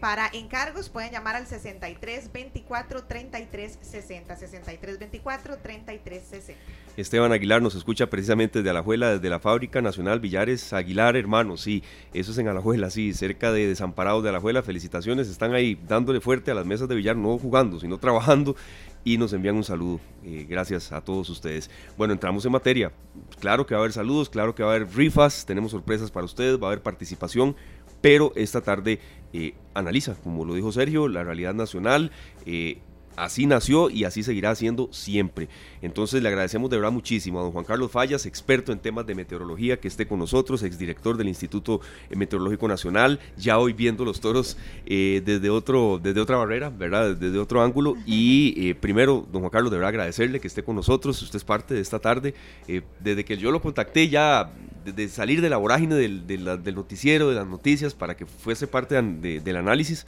Para 0.00 0.28
encargos 0.34 0.90
pueden 0.90 1.10
llamar 1.10 1.36
al 1.36 1.46
63 1.46 2.30
24 2.32 3.04
33 3.04 3.78
60. 3.80 4.36
63 4.36 4.98
24 4.98 5.56
33 5.56 6.22
60. 6.22 6.60
Esteban 6.98 7.30
Aguilar 7.30 7.62
nos 7.62 7.76
escucha 7.76 8.10
precisamente 8.10 8.58
desde 8.58 8.70
Alajuela, 8.70 9.12
desde 9.12 9.30
la 9.30 9.38
Fábrica 9.38 9.80
Nacional 9.80 10.18
Villares 10.18 10.72
Aguilar, 10.72 11.16
hermanos. 11.16 11.60
Sí, 11.60 11.84
eso 12.12 12.32
es 12.32 12.38
en 12.38 12.48
Alajuela, 12.48 12.90
sí, 12.90 13.12
cerca 13.14 13.52
de 13.52 13.68
Desamparados 13.68 14.24
de 14.24 14.30
Alajuela. 14.30 14.64
Felicitaciones, 14.64 15.28
están 15.28 15.54
ahí 15.54 15.78
dándole 15.86 16.20
fuerte 16.20 16.50
a 16.50 16.54
las 16.54 16.66
mesas 16.66 16.88
de 16.88 16.96
billar, 16.96 17.14
no 17.14 17.38
jugando, 17.38 17.78
sino 17.78 17.98
trabajando. 17.98 18.56
Y 19.04 19.16
nos 19.16 19.32
envían 19.32 19.54
un 19.54 19.62
saludo. 19.62 20.00
Eh, 20.24 20.44
gracias 20.48 20.90
a 20.90 21.00
todos 21.00 21.30
ustedes. 21.30 21.70
Bueno, 21.96 22.14
entramos 22.14 22.44
en 22.44 22.50
materia. 22.50 22.90
Claro 23.38 23.64
que 23.64 23.74
va 23.74 23.78
a 23.78 23.82
haber 23.82 23.92
saludos, 23.92 24.28
claro 24.28 24.56
que 24.56 24.64
va 24.64 24.72
a 24.72 24.74
haber 24.74 24.88
rifas, 24.92 25.46
tenemos 25.46 25.70
sorpresas 25.70 26.10
para 26.10 26.26
ustedes, 26.26 26.60
va 26.60 26.66
a 26.66 26.70
haber 26.70 26.82
participación. 26.82 27.54
Pero 28.00 28.32
esta 28.34 28.60
tarde 28.60 28.98
eh, 29.32 29.54
analiza, 29.72 30.16
como 30.16 30.44
lo 30.44 30.54
dijo 30.54 30.72
Sergio, 30.72 31.06
la 31.06 31.22
realidad 31.22 31.54
nacional. 31.54 32.10
eh, 32.44 32.78
Así 33.18 33.46
nació 33.46 33.90
y 33.90 34.04
así 34.04 34.22
seguirá 34.22 34.54
siendo 34.54 34.88
siempre. 34.92 35.48
Entonces 35.82 36.22
le 36.22 36.28
agradecemos 36.28 36.70
de 36.70 36.76
verdad 36.76 36.92
muchísimo 36.92 37.40
a 37.40 37.42
don 37.42 37.52
Juan 37.52 37.64
Carlos 37.64 37.90
Fallas, 37.90 38.26
experto 38.26 38.72
en 38.72 38.78
temas 38.78 39.06
de 39.06 39.14
meteorología, 39.14 39.78
que 39.80 39.88
esté 39.88 40.06
con 40.06 40.18
nosotros, 40.18 40.62
exdirector 40.62 41.16
del 41.16 41.28
Instituto 41.28 41.80
Meteorológico 42.14 42.68
Nacional, 42.68 43.18
ya 43.36 43.58
hoy 43.58 43.72
viendo 43.72 44.04
los 44.04 44.20
toros 44.20 44.56
eh, 44.86 45.22
desde, 45.24 45.50
otro, 45.50 46.00
desde 46.02 46.20
otra 46.20 46.36
barrera, 46.36 46.70
¿verdad? 46.70 47.16
Desde 47.16 47.38
otro 47.38 47.62
ángulo. 47.62 47.96
Y 48.06 48.68
eh, 48.68 48.74
primero, 48.74 49.26
don 49.32 49.42
Juan 49.42 49.50
Carlos, 49.50 49.70
de 49.70 49.78
verdad 49.78 49.90
agradecerle 49.90 50.40
que 50.40 50.48
esté 50.48 50.62
con 50.62 50.76
nosotros, 50.76 51.20
usted 51.22 51.36
es 51.36 51.44
parte 51.44 51.74
de 51.74 51.80
esta 51.80 51.98
tarde. 51.98 52.34
Eh, 52.66 52.82
desde 53.00 53.24
que 53.24 53.36
yo 53.36 53.50
lo 53.50 53.60
contacté 53.60 54.08
ya 54.08 54.52
de, 54.84 55.08
salir 55.08 55.40
de 55.40 55.50
la 55.50 55.56
vorágine 55.56 55.94
del, 55.96 56.74
noticiero, 56.74 57.28
de 57.28 57.34
las 57.34 57.46
noticias, 57.46 57.94
para 57.94 58.16
que 58.16 58.26
fuese 58.26 58.66
parte 58.66 59.00
del 59.00 59.56
análisis 59.56 60.06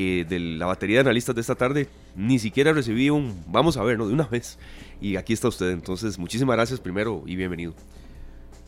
eh, 0.00 0.24
de 0.28 0.38
la 0.38 0.66
batería 0.66 0.98
de 0.98 1.00
analistas 1.00 1.34
de 1.34 1.40
esta 1.40 1.56
tarde, 1.56 1.88
ni 2.14 2.38
siquiera 2.38 2.72
recibí 2.72 3.10
un 3.10 3.42
vamos 3.48 3.76
a 3.76 3.82
ver, 3.82 3.98
¿no? 3.98 4.06
De 4.06 4.14
una 4.14 4.28
vez. 4.28 4.56
Y 5.00 5.16
aquí 5.16 5.32
está 5.32 5.48
usted. 5.48 5.72
Entonces, 5.72 6.20
muchísimas 6.20 6.54
gracias 6.54 6.78
primero 6.78 7.24
y 7.26 7.34
bienvenido. 7.34 7.74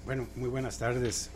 Bueno, 0.05 0.27
muy 0.35 0.49
buenas 0.49 0.81
tardes 0.81 1.31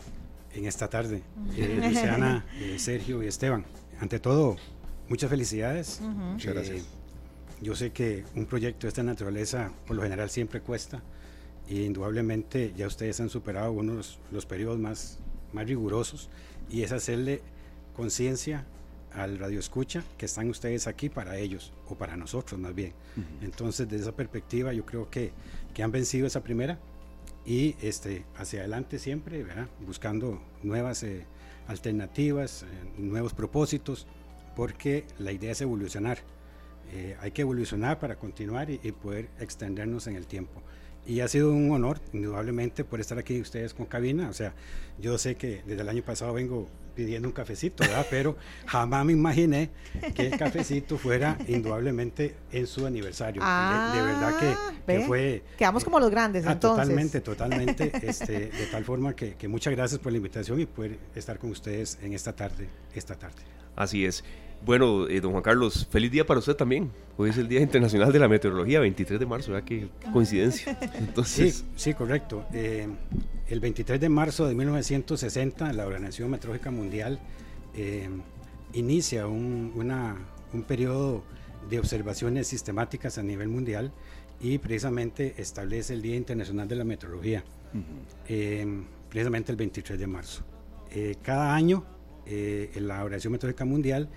en 0.53 0.65
esta 0.65 0.89
tarde, 0.89 1.21
eh, 1.55 1.79
Luciana, 1.81 2.45
eh, 2.59 2.75
Sergio 2.77 3.23
y 3.23 3.27
Esteban. 3.27 3.63
Ante 4.01 4.19
todo, 4.19 4.57
muchas 5.07 5.29
felicidades. 5.29 6.01
Muchas 6.01 6.53
gracias. 6.53 6.83
Yo 7.61 7.73
sé 7.73 7.91
que 7.91 8.25
un 8.35 8.47
proyecto 8.47 8.87
de 8.87 8.89
esta 8.89 9.03
naturaleza 9.03 9.71
por 9.87 9.95
lo 9.95 10.03
general 10.03 10.29
siempre 10.29 10.59
cuesta 10.59 11.03
y 11.69 11.83
indudablemente 11.83 12.73
ya 12.75 12.87
ustedes 12.87 13.21
han 13.21 13.29
superado 13.29 13.71
unos 13.71 14.19
los 14.29 14.45
periodos 14.45 14.77
más, 14.77 15.19
más 15.53 15.65
rigurosos 15.65 16.29
y 16.69 16.81
es 16.81 16.91
hacerle 16.91 17.41
conciencia 17.95 18.65
al 19.15 19.39
radio 19.39 19.59
escucha 19.59 20.03
que 20.17 20.25
están 20.25 20.49
ustedes 20.49 20.87
aquí 20.87 21.09
para 21.09 21.37
ellos 21.37 21.71
o 21.87 21.95
para 21.95 22.17
nosotros 22.17 22.59
más 22.59 22.75
bien. 22.75 22.93
Entonces, 23.41 23.87
desde 23.87 24.03
esa 24.03 24.15
perspectiva, 24.15 24.73
yo 24.73 24.85
creo 24.85 25.09
que, 25.09 25.31
que 25.73 25.83
han 25.83 25.91
vencido 25.91 26.27
esa 26.27 26.43
primera 26.43 26.77
y 27.45 27.75
este, 27.81 28.25
hacia 28.37 28.61
adelante 28.61 28.99
siempre, 28.99 29.43
¿verdad? 29.43 29.67
buscando 29.85 30.41
nuevas 30.63 31.03
eh, 31.03 31.25
alternativas, 31.67 32.63
eh, 32.63 32.67
nuevos 32.97 33.33
propósitos, 33.33 34.07
porque 34.55 35.05
la 35.19 35.31
idea 35.31 35.51
es 35.51 35.61
evolucionar. 35.61 36.19
Eh, 36.91 37.15
hay 37.21 37.31
que 37.31 37.41
evolucionar 37.41 37.99
para 37.99 38.15
continuar 38.17 38.69
y, 38.69 38.77
poder 38.91 39.29
extendernos 39.39 40.07
en 40.07 40.15
el 40.15 40.27
tiempo. 40.27 40.61
Y 41.05 41.19
ha 41.19 41.27
sido 41.27 41.51
un 41.51 41.69
honor, 41.71 41.99
indudablemente, 42.13 42.83
por 42.83 42.99
estar 42.99 43.19
aquí 43.19 43.39
ustedes 43.39 43.73
con 43.73 43.85
cabina. 43.85 44.29
O 44.29 44.33
sea, 44.33 44.53
yo 44.99 45.17
sé 45.17 45.35
que 45.35 45.61
desde 45.65 45.81
el 45.81 45.89
año 45.89 46.03
pasado 46.03 46.33
vengo 46.33 46.67
pidiendo 46.95 47.27
un 47.27 47.33
cafecito, 47.33 47.83
¿verdad? 47.83 48.05
Pero 48.09 48.37
jamás 48.65 49.05
me 49.05 49.13
imaginé 49.13 49.69
que 50.13 50.27
el 50.27 50.37
cafecito 50.37 50.97
fuera 50.97 51.37
indudablemente 51.47 52.35
en 52.51 52.65
su 52.65 52.85
aniversario. 52.85 53.41
de, 53.41 54.01
verdad 54.01 54.39
que, 54.39 54.47
ah, 54.47 55.03
fue... 55.05 55.43
Quedamos 55.57 55.83
como 55.83 55.99
los 55.99 56.09
grandes, 56.09 56.45
ah, 56.47 56.53
entonces. 56.53 56.83
Totalmente, 56.83 57.21
totalmente. 57.21 57.91
Este, 58.05 58.47
de 58.49 58.65
tal 58.71 58.85
forma 58.85 59.15
que, 59.15 59.35
que 59.35 59.47
muchas 59.47 59.73
gracias 59.73 59.99
por 59.99 60.11
la 60.11 60.17
invitación 60.17 60.59
y 60.59 60.65
poder 60.65 60.97
estar 61.15 61.37
con 61.37 61.51
ustedes 61.51 61.97
en 62.01 62.13
esta 62.13 62.33
tarde, 62.33 62.69
esta 62.93 63.15
tarde. 63.15 63.41
Así 63.75 64.05
es. 64.05 64.23
Bueno, 64.63 65.07
eh, 65.07 65.21
don 65.21 65.31
Juan 65.31 65.43
Carlos, 65.43 65.87
feliz 65.89 66.11
día 66.11 66.25
para 66.25 66.39
usted 66.39 66.55
también. 66.55 66.91
Hoy 67.17 67.29
es 67.29 67.37
el 67.37 67.47
Día 67.47 67.61
Internacional 67.61 68.11
de 68.11 68.19
la 68.19 68.27
Meteorología, 68.27 68.79
23 68.79 69.19
de 69.19 69.25
marzo, 69.25 69.51
¿verdad? 69.51 69.67
Qué 69.67 69.87
coincidencia. 70.11 70.77
Entonces... 70.97 71.57
Sí, 71.57 71.65
sí, 71.75 71.93
correcto. 71.93 72.45
Eh, 72.51 72.87
el 73.47 73.59
23 73.59 73.99
de 73.99 74.09
marzo 74.09 74.47
de 74.47 74.55
1960, 74.55 75.71
la 75.73 75.85
Organización 75.85 76.31
Meteorológica 76.31 76.71
Mundial 76.71 77.19
eh, 77.75 78.09
inicia 78.73 79.27
un, 79.27 79.73
un 80.53 80.63
periodo 80.63 81.23
de 81.69 81.79
observaciones 81.79 82.47
sistemáticas 82.47 83.17
a 83.17 83.23
nivel 83.23 83.49
mundial 83.49 83.91
y 84.39 84.57
precisamente 84.57 85.35
establece 85.37 85.93
el 85.93 86.01
Día 86.01 86.15
Internacional 86.15 86.67
de 86.67 86.75
la 86.75 86.83
Meteorología, 86.83 87.43
precisamente 89.09 89.51
el 89.51 89.57
23 89.57 89.99
de 89.99 90.07
marzo. 90.07 90.43
cada 91.21 91.55
año, 91.55 91.85
la 92.25 93.03
Organización 93.03 93.33
Meteorológica 93.33 93.65
Mundial 93.65 94.09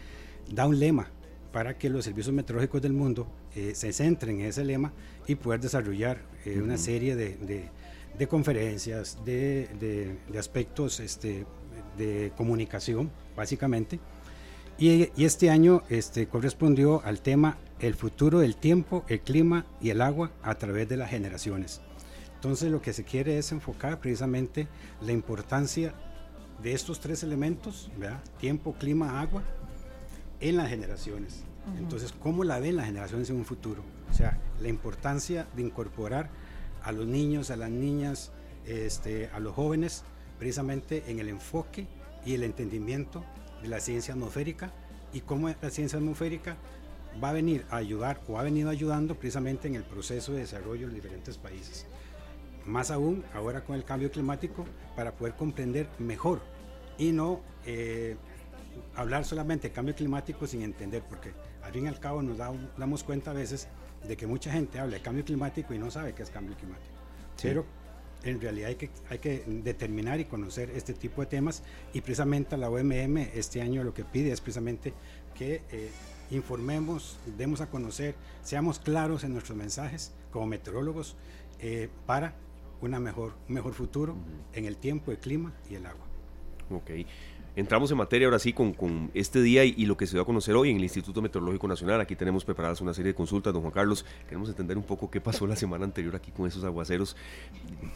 da 0.53 0.67
un 0.67 0.79
lema 0.79 1.11
para 1.53 1.79
que 1.79 1.89
los 1.89 2.05
servicios 2.05 2.35
meteorológicos 2.35 2.83
del 2.83 2.93
mundo 2.93 3.27
eh, 3.55 3.73
se 3.75 3.93
centren 3.93 4.41
en 4.41 4.47
ese 4.47 4.65
lema 4.65 4.93
y 5.27 5.35
poder 5.35 5.61
desarrollar 5.61 6.21
eh, 6.45 6.61
una 6.61 6.77
serie 6.77 7.17
de, 7.17 7.71
de, 8.17 8.29
conferencias, 8.29 9.19
de, 9.25 9.69
de, 10.31 10.39
aspectos 10.39 11.01
este, 11.01 11.47
de 11.97 12.33
comunicación, 12.37 13.11
básicamente. 13.37 13.99
Y, 14.79 15.11
y, 15.17 15.25
este 15.25 15.51
año 15.51 15.83
este, 15.89 16.29
correspondió 16.29 17.03
al 17.05 17.21
tema 17.21 17.59
el 17.81 17.95
futuro 17.95 18.41
del 18.41 18.57
tiempo, 18.57 19.05
el 19.09 19.21
clima 19.21 19.67
y 19.81 19.91
el 19.91 20.01
agua 20.01 20.31
a 20.43 20.55
través 20.57 20.89
de 20.89 20.97
las 20.97 21.11
generaciones. 21.11 21.81
Entonces 22.35 22.71
lo 22.71 22.81
que 22.81 22.93
se 22.93 23.05
quiere 23.05 23.39
es 23.39 23.51
enfocar 23.51 23.99
precisamente 23.99 24.69
la 25.01 25.13
importancia 25.13 25.95
de 26.63 26.73
estos 26.73 27.01
tres 27.01 27.23
elementos, 27.23 27.91
¿verdad? 27.97 28.23
tiempo, 28.39 28.75
clima, 28.79 29.21
agua, 29.21 29.43
en 30.41 30.57
las 30.57 30.69
generaciones. 30.69 31.45
Entonces, 31.79 32.15
¿cómo 32.19 32.45
la 32.45 32.59
ven 32.61 32.77
las 32.77 32.87
generaciones 32.87 33.29
en 33.31 33.37
un 33.37 33.45
futuro? 33.45 33.83
O 34.11 34.15
sea, 34.15 34.39
la 34.61 34.69
importancia 34.69 35.47
de 35.55 35.63
incorporar 35.63 36.31
a 36.83 36.93
los 36.93 37.07
niños, 37.07 37.51
a 37.51 37.57
las 37.57 37.71
niñas, 37.71 38.33
este, 38.67 39.29
a 39.35 39.41
los 39.41 39.55
jóvenes, 39.55 40.05
precisamente 40.39 41.05
en 41.09 41.19
el 41.19 41.29
enfoque 41.29 41.87
y 42.25 42.35
el 42.35 42.43
entendimiento 42.43 43.25
de 43.63 43.69
la 43.69 43.81
ciencia 43.81 44.15
atmosférica 44.15 44.73
y 45.13 45.21
cómo 45.21 45.49
la 45.49 45.71
ciencia 45.71 45.99
atmosférica 45.99 46.57
va 47.23 47.31
a 47.31 47.33
venir 47.33 47.65
a 47.71 47.77
ayudar 47.77 48.21
o 48.29 48.39
ha 48.39 48.43
venido 48.43 48.71
ayudando 48.71 49.15
precisamente 49.15 49.69
en 49.69 49.75
el 49.75 49.85
proceso 49.85 50.33
de 50.33 50.41
desarrollo 50.41 50.81
de 50.81 50.87
los 50.87 50.95
diferentes 50.95 51.37
países. 51.39 51.87
Más 52.65 52.91
aún 52.91 53.25
ahora 53.35 53.65
con 53.65 53.77
el 53.77 53.85
cambio 53.85 54.11
climático 54.11 54.65
para 54.95 55.13
poder 55.13 55.35
comprender 55.35 55.89
mejor 55.99 56.41
y 56.99 57.13
no 57.13 57.41
eh, 57.65 58.17
hablar 58.95 59.25
solamente 59.25 59.69
de 59.69 59.75
cambio 59.75 59.95
climático 59.95 60.47
sin 60.47 60.63
entender, 60.63 61.03
porque 61.09 61.33
al 61.63 61.73
fin 61.73 61.85
y 61.85 61.89
al 61.89 62.01
cabo 62.01 62.23
nos 62.23 62.39
damos 62.39 63.05
cuenta 63.05 63.31
a 63.31 63.35
veces 63.35 63.69
de 64.07 64.17
que 64.17 64.27
mucha 64.27 64.53
gente 64.53 64.79
habla 64.79 64.97
de 64.97 65.03
cambio 65.03 65.25
climático 65.25 65.75
y 65.75 65.79
no 65.79 65.91
sabe 65.91 66.15
qué 66.15 66.23
es 66.23 66.31
cambio 66.31 66.57
climático. 66.57 66.95
Pero 67.41 67.65
en 68.23 68.41
realidad 68.41 68.69
hay 68.69 68.77
que, 68.77 68.91
hay 69.11 69.19
que 69.19 69.45
determinar 69.47 70.21
y 70.21 70.25
conocer 70.25 70.71
este 70.71 70.95
tipo 70.95 71.21
de 71.21 71.27
temas 71.27 71.63
y 71.93 72.01
precisamente 72.01 72.57
la 72.57 72.69
OMM 72.69 73.17
este 73.35 73.63
año 73.63 73.85
lo 73.85 73.95
que 73.95 74.05
pide 74.05 74.33
es 74.33 74.41
precisamente 74.41 74.93
que 75.35 75.63
eh, 75.71 75.91
informemos, 76.31 77.19
demos 77.37 77.61
a 77.61 77.71
conocer, 77.71 78.17
seamos 78.43 78.79
claros 78.79 79.25
en 79.25 79.33
nuestros 79.33 79.57
mensajes 79.57 80.13
como 80.33 80.47
meteorólogos 80.47 81.17
eh, 81.61 81.89
para 82.07 82.35
una 82.81 82.99
mejor, 83.01 83.35
un 83.49 83.55
mejor 83.55 83.75
futuro 83.75 84.17
en 84.53 84.65
el 84.65 84.77
tiempo, 84.77 85.11
el 85.11 85.19
clima 85.19 85.53
y 85.71 85.77
el 85.77 85.87
agua. 85.87 86.07
Ok 86.71 86.91
entramos 87.59 87.91
en 87.91 87.97
materia 87.97 88.29
ahora 88.29 88.39
sí 88.39 88.53
con, 88.53 88.73
con 88.73 89.11
este 89.15 89.43
día 89.43 89.65
y, 89.65 89.85
lo 89.87 89.97
que 89.97 90.07
se 90.07 90.17
va 90.17 90.23
a 90.23 90.25
conocer 90.25 90.55
hoy 90.55 90.71
en 90.71 90.77
el 90.77 90.85
Instituto 90.85 91.21
Meteorológico 91.21 91.67
Nacional. 91.67 92.01
Aquí 92.01 92.15
tenemos 92.15 92.45
preparadas 92.45 92.81
una 92.81 92.95
serie 92.95 93.11
de 93.13 93.17
consultas, 93.17 93.53
don 93.53 93.63
Juan 93.63 93.73
Carlos. 93.73 94.05
Queremos 94.29 94.49
entender 94.49 94.79
un 94.79 94.85
poco 94.85 95.11
qué 95.11 95.21
pasó 95.21 95.45
la 95.45 95.57
semana 95.57 95.85
anterior 95.85 96.15
aquí 96.15 96.31
con 96.31 96.47
esos 96.47 96.63
aguaceros. 96.63 97.17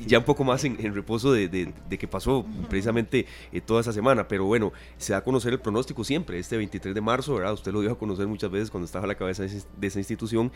Ya 0.04 0.18
un 0.18 0.24
poco 0.24 0.42
más 0.42 0.64
en, 0.64 0.76
reposo 0.92 1.32
de, 1.32 1.48
de, 1.48 1.98
que 1.98 2.08
pasó 2.08 2.44
precisamente 2.68 3.24
eh, 3.52 3.60
toda 3.60 3.82
esa 3.82 3.92
semana. 3.92 4.26
Pero 4.26 4.46
bueno, 4.46 4.72
se 4.96 5.12
va 5.12 5.20
a 5.20 5.24
conocer 5.24 5.52
el 5.52 5.60
pronóstico 5.60 6.02
siempre, 6.02 6.40
este 6.40 6.56
23 6.56 6.92
de 6.92 7.00
marzo, 7.00 7.34
¿verdad? 7.34 7.52
Usted 7.52 7.72
lo 7.72 7.82
dio 7.82 7.92
a 7.92 7.98
conocer 7.98 8.26
muchas 8.26 8.50
veces 8.50 8.68
cuando 8.68 8.86
estaba 8.86 9.04
a 9.04 9.08
la 9.08 9.14
cabeza 9.14 9.44
de 9.44 9.86
esa 9.86 10.00
institución 10.00 10.50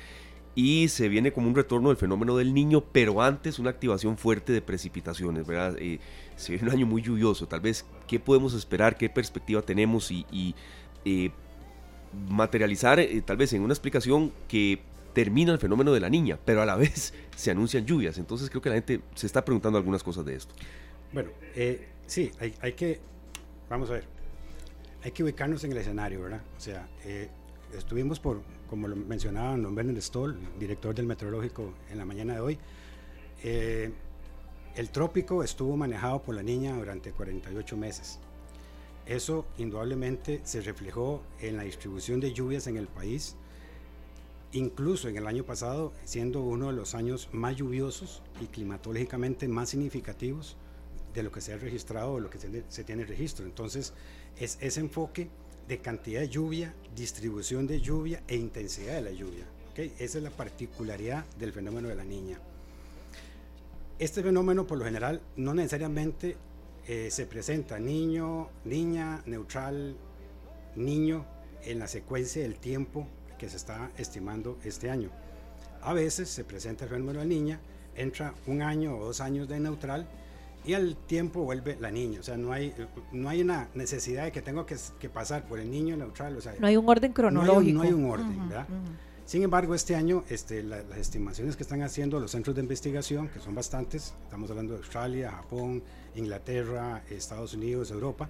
y 0.57 0.89
se 0.89 1.11
viene 1.11 1.33
como 1.33 1.49
un 1.49 1.55
retorno 1.55 1.91
del 1.91 1.99
fenómeno 1.99 2.35
del 2.35 2.55
niño, 2.55 2.83
pero 2.91 3.21
antes 3.21 3.59
una 3.59 3.69
activación 3.69 4.17
fuerte 4.17 4.55
de 4.55 4.63
precipitaciones, 4.63 5.47
¿verdad? 5.47 5.77
Eh, 5.79 6.01
se 6.35 6.53
viene 6.53 6.69
un 6.69 6.75
año 6.75 6.87
muy 6.87 7.03
lluvioso, 7.03 7.47
tal 7.47 7.61
vez, 7.61 7.85
¿qué 8.09 8.19
podemos 8.19 8.55
esperar? 8.55 8.97
¿Qué 8.97 9.11
perspectiva 9.11 9.61
tenemos? 9.61 10.11
Y, 10.11 10.55
eh, 11.05 11.31
materializar 12.31 12.99
eh, 12.99 13.21
tal 13.21 13.37
vez 13.37 13.53
en 13.53 13.61
una 13.61 13.75
explicación 13.75 14.33
que 14.49 14.81
termina 15.13 15.53
el 15.53 15.59
fenómeno 15.59 15.93
de 15.93 16.01
la 16.01 16.09
niña, 16.09 16.39
pero 16.43 16.63
a 16.63 16.67
la 16.67 16.77
vez 16.77 17.13
se 17.37 17.51
anuncian 17.51 17.85
lluvias. 17.85 18.17
Entonces 18.17 18.49
creo 18.49 18.63
que 18.63 18.71
la 18.71 18.77
gente 18.77 19.03
se 19.15 19.27
está 19.27 19.45
preguntando 19.45 19.77
algunas 19.77 20.03
cosas 20.03 20.25
de 20.25 20.37
esto. 20.37 20.55
Bueno, 21.13 21.31
sí, 22.07 22.31
hay, 22.41 22.55
hay, 22.63 22.73
que, 22.73 22.99
vamos 23.69 23.91
a 23.91 23.95
ver, 23.95 24.05
hay 25.05 25.11
que 25.11 25.23
ubicarnos 25.23 25.63
en 25.65 25.73
el 25.73 25.79
escenario, 25.79 26.23
¿verdad? 26.23 26.41
O 26.57 26.61
sea, 26.61 26.89
estuvimos 27.73 28.21
por 28.21 28.43
como 28.69 28.89
lo 28.89 28.97
mencionaba 28.97 29.57
don 29.57 29.75
Bernard 29.75 30.01
Stoll, 30.01 30.37
director 30.59 30.95
del 30.95 31.07
meteorológico 31.07 31.73
en 31.91 31.99
la 31.99 32.05
mañana 32.05 32.35
de 32.35 32.41
hoy, 32.41 32.59
eh, 33.43 33.93
el 34.75 34.91
trópico 34.91 35.43
estuvo 35.43 35.77
manejado 35.77 36.23
por 36.23 36.35
la 36.35 36.43
niña 36.43 36.77
durante 36.77 37.13
48 37.13 37.77
meses. 37.77 38.19
Eso 39.07 39.47
indudablemente 39.57 40.41
se 40.45 40.61
reflejó 40.61 41.23
en 41.41 41.57
la 41.57 41.63
distribución 41.63 42.21
de 42.21 42.33
lluvias 42.33 42.67
en 42.67 42.77
el 42.77 42.89
país, 42.89 43.37
incluso 44.53 45.09
en 45.09 45.17
el 45.17 45.27
año 45.27 45.45
pasado, 45.45 45.93
siendo 46.05 46.41
uno 46.41 46.67
de 46.67 46.73
los 46.73 46.95
años 46.95 47.29
más 47.33 47.57
lluviosos 47.57 48.23
y 48.41 48.47
climatológicamente 48.47 49.47
más 49.49 49.71
significativos 49.71 50.57
de 51.15 51.23
lo 51.23 51.31
que 51.31 51.41
se 51.41 51.53
ha 51.53 51.57
registrado 51.57 52.15
o 52.15 52.21
lo 52.21 52.29
que 52.29 52.39
se, 52.39 52.85
tiene 52.85 53.05
registro. 53.05 53.47
Entonces, 53.47 53.95
es 54.37 54.59
ese 54.61 54.81
enfoque 54.81 55.31
de 55.69 55.79
cantidad 55.79 56.21
de 56.21 56.29
lluvia, 56.29 56.75
distribución 56.95 57.67
de 57.67 57.81
lluvia 57.81 58.23
e 58.29 58.37
intensidad 58.37 58.95
de 58.95 59.03
la 59.03 59.11
lluvia. 59.11 59.45
¿okay? 59.71 59.93
Esa 59.99 60.19
es 60.19 60.25
la 60.25 60.31
particularidad 60.31 61.25
del 61.39 61.53
fenómeno 61.53 61.89
de 61.89 61.95
la 61.95 62.05
niña. 62.05 62.39
Este 63.99 64.23
fenómeno 64.23 64.67
por 64.67 64.79
lo 64.79 64.85
general 64.85 65.23
no 65.37 65.55
necesariamente 65.55 66.37
eh, 66.87 67.09
se 67.11 67.27
presenta 67.27 67.79
niño, 67.79 68.49
niña, 68.65 69.23
neutral, 69.27 69.97
niño 70.77 71.25
en 71.65 71.79
la 71.79 71.89
secuencia 71.89 72.43
del 72.43 72.57
tiempo 72.57 73.09
que 73.39 73.49
se 73.49 73.57
está 73.57 73.91
estimando 73.97 74.59
este 74.65 74.91
año. 74.91 75.11
A 75.83 75.93
veces 75.93 76.29
se 76.29 76.45
presenta 76.45 76.85
el 76.85 76.91
fenómeno 76.91 77.21
de 77.21 77.25
la 77.25 77.29
niña, 77.29 77.61
entra 77.97 78.35
un 78.47 78.63
año 78.63 78.97
o 78.97 79.07
dos 79.07 79.21
años 79.21 79.49
de 79.49 79.59
neutral 79.59 80.07
y 80.67 80.75
al 80.75 80.97
tiempo 80.97 81.43
vuelve 81.45 81.77
la 81.81 81.91
niña. 81.91 82.21
O 82.21 82.23
sea, 82.23 82.37
no 82.37 82.53
hay, 82.53 82.75
no 83.13 83.29
hay 83.29 83.41
una 83.41 83.69
necesidad 83.75 84.25
de 84.25 84.33
que 84.33 84.43
tengo 84.43 84.67
que, 84.67 84.77
que 84.99 85.09
pasar 85.09 85.47
por 85.47 85.61
el 85.61 85.71
niño 85.71 85.97
neutral. 85.97 86.37
O 86.37 86.41
sea, 86.41 86.55
no 86.59 86.67
hay 86.67 86.77
un 86.77 86.89
orden 86.89 87.13
cronológico. 87.13 87.73
No 87.73 87.83
hay 87.83 87.93
un, 87.93 88.11
orden, 88.11 88.49
¿verdad? 88.49 88.67
Sin 89.27 89.43
embargo, 89.43 89.75
este 89.75 89.97
año 89.97 90.25
este, 90.29 90.63
las 90.63 90.85
estimaciones 90.97 91.57
que 91.57 91.65
están 91.65 91.83
haciendo 91.83 92.21
los 92.21 92.31
centros 92.31 92.55
de 92.55 92.63
investigación, 92.63 93.29
que 93.29 93.41
son 93.41 93.55
bastantes, 93.55 94.15
estamos 94.23 94.51
hablando 94.51 94.75
de 94.75 94.79
Australia, 94.79 95.33
Japón, 95.33 95.83
Inglaterra, 96.15 97.03
Estados 97.11 97.55
Unidos, 97.55 97.91
Europa, 97.91 98.29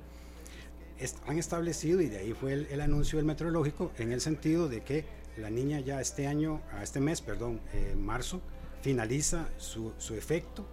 han 1.26 1.38
establecido, 1.38 2.00
y 2.00 2.06
de 2.06 2.18
ahí 2.18 2.32
fue 2.32 2.54
el, 2.54 2.80
anuncio 2.80 3.18
del 3.18 3.26
meteorológico, 3.26 3.92
en 3.98 4.12
el 4.12 4.22
sentido 4.22 4.70
de 4.70 4.82
que 4.82 5.04
la 5.36 5.50
niña 5.50 5.80
ya 5.80 6.00
este 6.00 6.26
año, 6.26 6.62
a 6.72 6.82
este 6.82 7.00
mes, 7.00 7.20
perdón, 7.20 7.60
eh, 7.74 7.94
marzo, 7.94 8.40
finaliza 8.80 9.48
su, 9.58 9.92
su 9.98 10.14
efecto. 10.14 10.64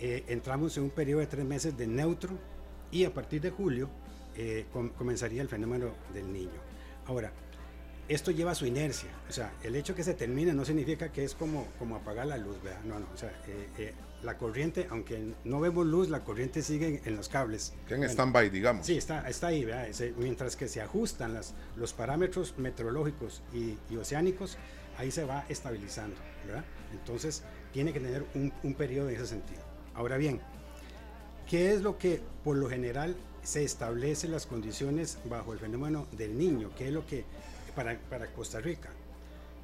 Eh, 0.00 0.24
entramos 0.28 0.76
en 0.76 0.84
un 0.84 0.90
periodo 0.90 1.20
de 1.20 1.26
tres 1.26 1.44
meses 1.44 1.76
de 1.76 1.86
neutro 1.86 2.30
y 2.90 3.04
a 3.04 3.12
partir 3.12 3.40
de 3.40 3.50
julio 3.50 3.88
eh, 4.36 4.66
comenzaría 4.96 5.42
el 5.42 5.48
fenómeno 5.48 5.90
del 6.12 6.32
niño. 6.32 6.60
Ahora, 7.06 7.32
esto 8.10 8.32
lleva 8.32 8.54
su 8.54 8.66
inercia. 8.66 9.10
O 9.28 9.32
sea, 9.32 9.52
el 9.62 9.76
hecho 9.76 9.94
que 9.94 10.02
se 10.02 10.14
termine 10.14 10.52
no 10.52 10.64
significa 10.64 11.12
que 11.12 11.22
es 11.24 11.34
como, 11.34 11.66
como 11.78 11.96
apagar 11.96 12.26
la 12.26 12.38
luz, 12.38 12.60
¿verdad? 12.62 12.80
No, 12.84 12.98
no. 12.98 13.06
O 13.14 13.16
sea, 13.16 13.30
eh, 13.46 13.68
eh, 13.78 13.94
la 14.22 14.36
corriente, 14.36 14.88
aunque 14.90 15.34
no 15.44 15.60
vemos 15.60 15.86
luz, 15.86 16.08
la 16.08 16.24
corriente 16.24 16.62
sigue 16.62 17.00
en, 17.04 17.16
los 17.16 17.28
cables. 17.28 17.72
Que 17.86 17.94
en 17.94 18.02
stand-by, 18.04 18.50
digamos. 18.50 18.84
Sí, 18.84 18.96
está, 18.96 19.28
está 19.28 19.46
ahí, 19.46 19.64
¿verdad? 19.64 19.88
mientras 20.16 20.56
que 20.56 20.66
se 20.66 20.80
ajustan 20.80 21.34
las, 21.34 21.54
los 21.76 21.92
parámetros 21.92 22.54
meteorológicos 22.58 23.42
y, 23.54 23.76
oceánicos, 23.96 24.58
ahí 24.98 25.12
se 25.12 25.24
va 25.24 25.44
estabilizando, 25.48 26.16
¿verdad? 26.46 26.64
Entonces, 26.92 27.44
tiene 27.72 27.92
que 27.92 28.00
tener 28.00 28.24
un, 28.34 28.52
un 28.64 28.74
periodo 28.74 29.08
en 29.08 29.16
ese 29.16 29.26
sentido. 29.28 29.69
Ahora 29.94 30.16
bien, 30.16 30.40
¿qué 31.48 31.72
es 31.72 31.82
lo 31.82 31.98
que 31.98 32.20
por 32.44 32.56
lo 32.56 32.68
general 32.68 33.16
se 33.42 33.64
establecen 33.64 34.32
las 34.32 34.46
condiciones 34.46 35.18
bajo 35.28 35.52
el 35.52 35.58
fenómeno 35.58 36.06
del 36.12 36.38
niño? 36.38 36.70
¿Qué 36.76 36.88
es 36.88 36.92
lo 36.92 37.06
que 37.06 37.24
para, 37.74 38.26
Costa 38.32 38.60
Rica. 38.60 38.90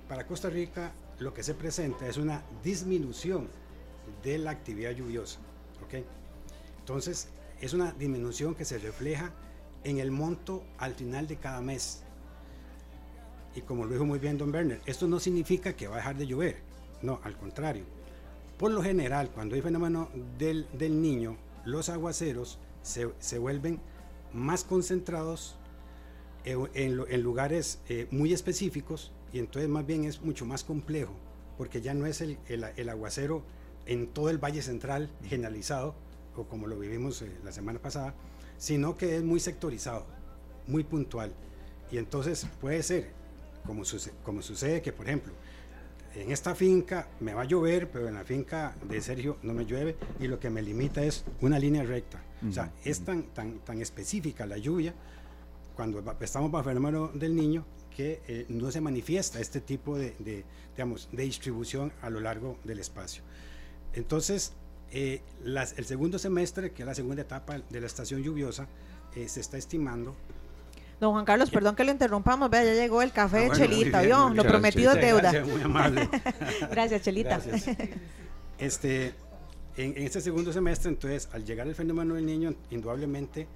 Para 0.08 0.26
Costa 0.26 0.48
Rica 0.48 0.92
lo 1.18 1.32
que 1.32 1.42
se 1.42 1.54
presenta 1.54 2.06
es 2.06 2.16
una 2.16 2.42
disminución 2.62 3.48
de 4.22 4.38
la 4.38 4.50
actividad 4.50 4.92
lluviosa. 4.92 5.38
¿ok? 5.84 6.04
Entonces, 6.80 7.28
es 7.60 7.72
una 7.72 7.92
disminución 7.92 8.54
que 8.54 8.64
se 8.64 8.78
refleja 8.78 9.32
en 9.84 9.98
el 9.98 10.10
monto 10.10 10.64
al 10.78 10.94
final 10.94 11.26
de 11.26 11.36
cada 11.36 11.60
mes. 11.60 12.02
Y 13.54 13.62
como 13.62 13.84
lo 13.84 13.92
dijo 13.92 14.04
muy 14.04 14.18
bien 14.18 14.36
Don 14.36 14.52
Werner, 14.52 14.80
esto 14.86 15.06
no 15.06 15.18
significa 15.18 15.74
que 15.74 15.88
va 15.88 15.94
a 15.94 15.98
dejar 15.98 16.16
de 16.16 16.26
llover. 16.26 16.56
No, 17.02 17.20
al 17.24 17.36
contrario. 17.36 17.84
Por 18.58 18.70
lo 18.70 18.82
general, 18.82 19.30
cuando 19.30 19.54
hay 19.54 19.60
fenómeno 19.60 20.08
del, 20.38 20.66
del 20.72 21.02
niño, 21.02 21.36
los 21.66 21.88
aguaceros 21.88 22.58
se, 22.82 23.10
se 23.18 23.38
vuelven 23.38 23.80
más 24.32 24.64
concentrados 24.64 25.56
eh, 26.44 26.56
en, 26.74 27.22
lugares 27.22 27.80
eh, 27.88 28.06
muy 28.10 28.32
específicos 28.32 29.12
y 29.32 29.40
entonces 29.40 29.68
más 29.68 29.84
bien 29.84 30.04
es 30.04 30.22
mucho 30.22 30.46
más 30.46 30.62
complejo 30.62 31.12
porque 31.58 31.80
ya 31.80 31.92
no 31.92 32.06
es 32.06 32.20
el, 32.20 32.38
el, 32.48 32.88
aguacero 32.88 33.42
en 33.84 34.06
todo 34.06 34.30
el 34.30 34.38
Valle 34.38 34.62
Central 34.62 35.10
generalizado 35.24 35.96
o 36.36 36.44
como 36.44 36.66
lo 36.66 36.78
vivimos 36.78 37.20
eh, 37.22 37.32
la 37.44 37.50
semana 37.50 37.80
pasada, 37.80 38.14
sino 38.58 38.96
que 38.96 39.16
es 39.16 39.24
muy 39.24 39.40
sectorizado, 39.40 40.06
muy 40.66 40.84
puntual. 40.84 41.32
Y 41.90 41.98
entonces 41.98 42.46
puede 42.60 42.82
ser, 42.82 43.10
como 43.64 43.84
sucede 44.42 44.82
que, 44.82 44.92
por 44.92 45.06
ejemplo, 45.06 45.32
en 46.16 46.32
esta 46.32 46.54
finca 46.54 47.08
me 47.20 47.34
va 47.34 47.42
a 47.42 47.44
llover, 47.44 47.90
pero 47.90 48.08
en 48.08 48.14
la 48.14 48.24
finca 48.24 48.74
de 48.88 49.00
Sergio 49.00 49.36
no 49.42 49.52
me 49.52 49.66
llueve 49.66 49.96
y 50.18 50.26
lo 50.26 50.40
que 50.40 50.50
me 50.50 50.62
limita 50.62 51.04
es 51.04 51.24
una 51.40 51.58
línea 51.58 51.82
recta. 51.82 52.22
O 52.48 52.52
sea, 52.52 52.72
es 52.84 53.00
tan, 53.00 53.24
tan, 53.34 53.60
tan 53.60 53.80
específica 53.80 54.46
la 54.46 54.58
lluvia 54.58 54.94
cuando 55.74 56.02
estamos 56.20 56.50
bajo 56.50 56.70
el 56.70 56.76
fenómeno 56.76 57.08
del 57.08 57.36
niño, 57.36 57.66
que 57.94 58.20
eh, 58.28 58.46
no 58.48 58.70
se 58.70 58.80
manifiesta 58.80 59.40
este 59.40 59.60
tipo 59.60 59.96
de, 59.96 60.44
digamos, 60.74 61.08
de 61.12 61.22
distribución 61.22 61.92
a 62.02 62.10
lo 62.10 62.20
largo 62.20 62.58
del 62.64 62.78
espacio. 62.78 63.22
Entonces, 63.92 64.52
eh, 64.90 65.22
el 65.44 65.84
segundo 65.84 66.18
semestre, 66.18 66.72
que 66.72 66.82
es 66.82 66.86
la 66.86 66.94
segunda 66.94 67.22
etapa 67.22 67.58
de 67.58 67.80
la 67.80 67.86
estación 67.86 68.22
lluviosa, 68.22 68.68
eh, 69.14 69.28
se 69.28 69.40
está 69.40 69.56
estimando 69.56 70.14
Don 71.00 71.12
Juan 71.12 71.24
Carlos, 71.24 71.50
perdón 71.50 71.76
que 71.76 71.84
lo 71.84 71.92
interrumpamos, 71.92 72.48
vea, 72.48 72.64
ya 72.64 72.74
llegó 72.74 73.02
el 73.02 73.12
café 73.12 73.40
de 73.40 73.46
ah, 73.46 73.54
Chelita, 73.54 74.02
¿vio? 74.02 74.30
Lo 74.30 74.44
prometido 74.44 74.92
es 74.92 75.00
deuda. 75.00 75.30
Gracias, 75.30 75.48
muy 75.48 75.62
amable. 75.62 76.08
gracias, 76.70 77.02
Chelita. 77.02 77.40
Este, 78.58 79.14
en, 79.76 79.96
en, 79.96 80.02
este 80.02 80.22
segundo 80.22 80.52
semestre, 80.52 80.88
entonces, 80.88 81.28
al 81.32 81.44
llegar 81.44 81.66
el 81.66 81.74
fenómeno 81.74 82.14
del 82.14 82.24
niño, 82.24 82.54
indudablemente 82.70 83.46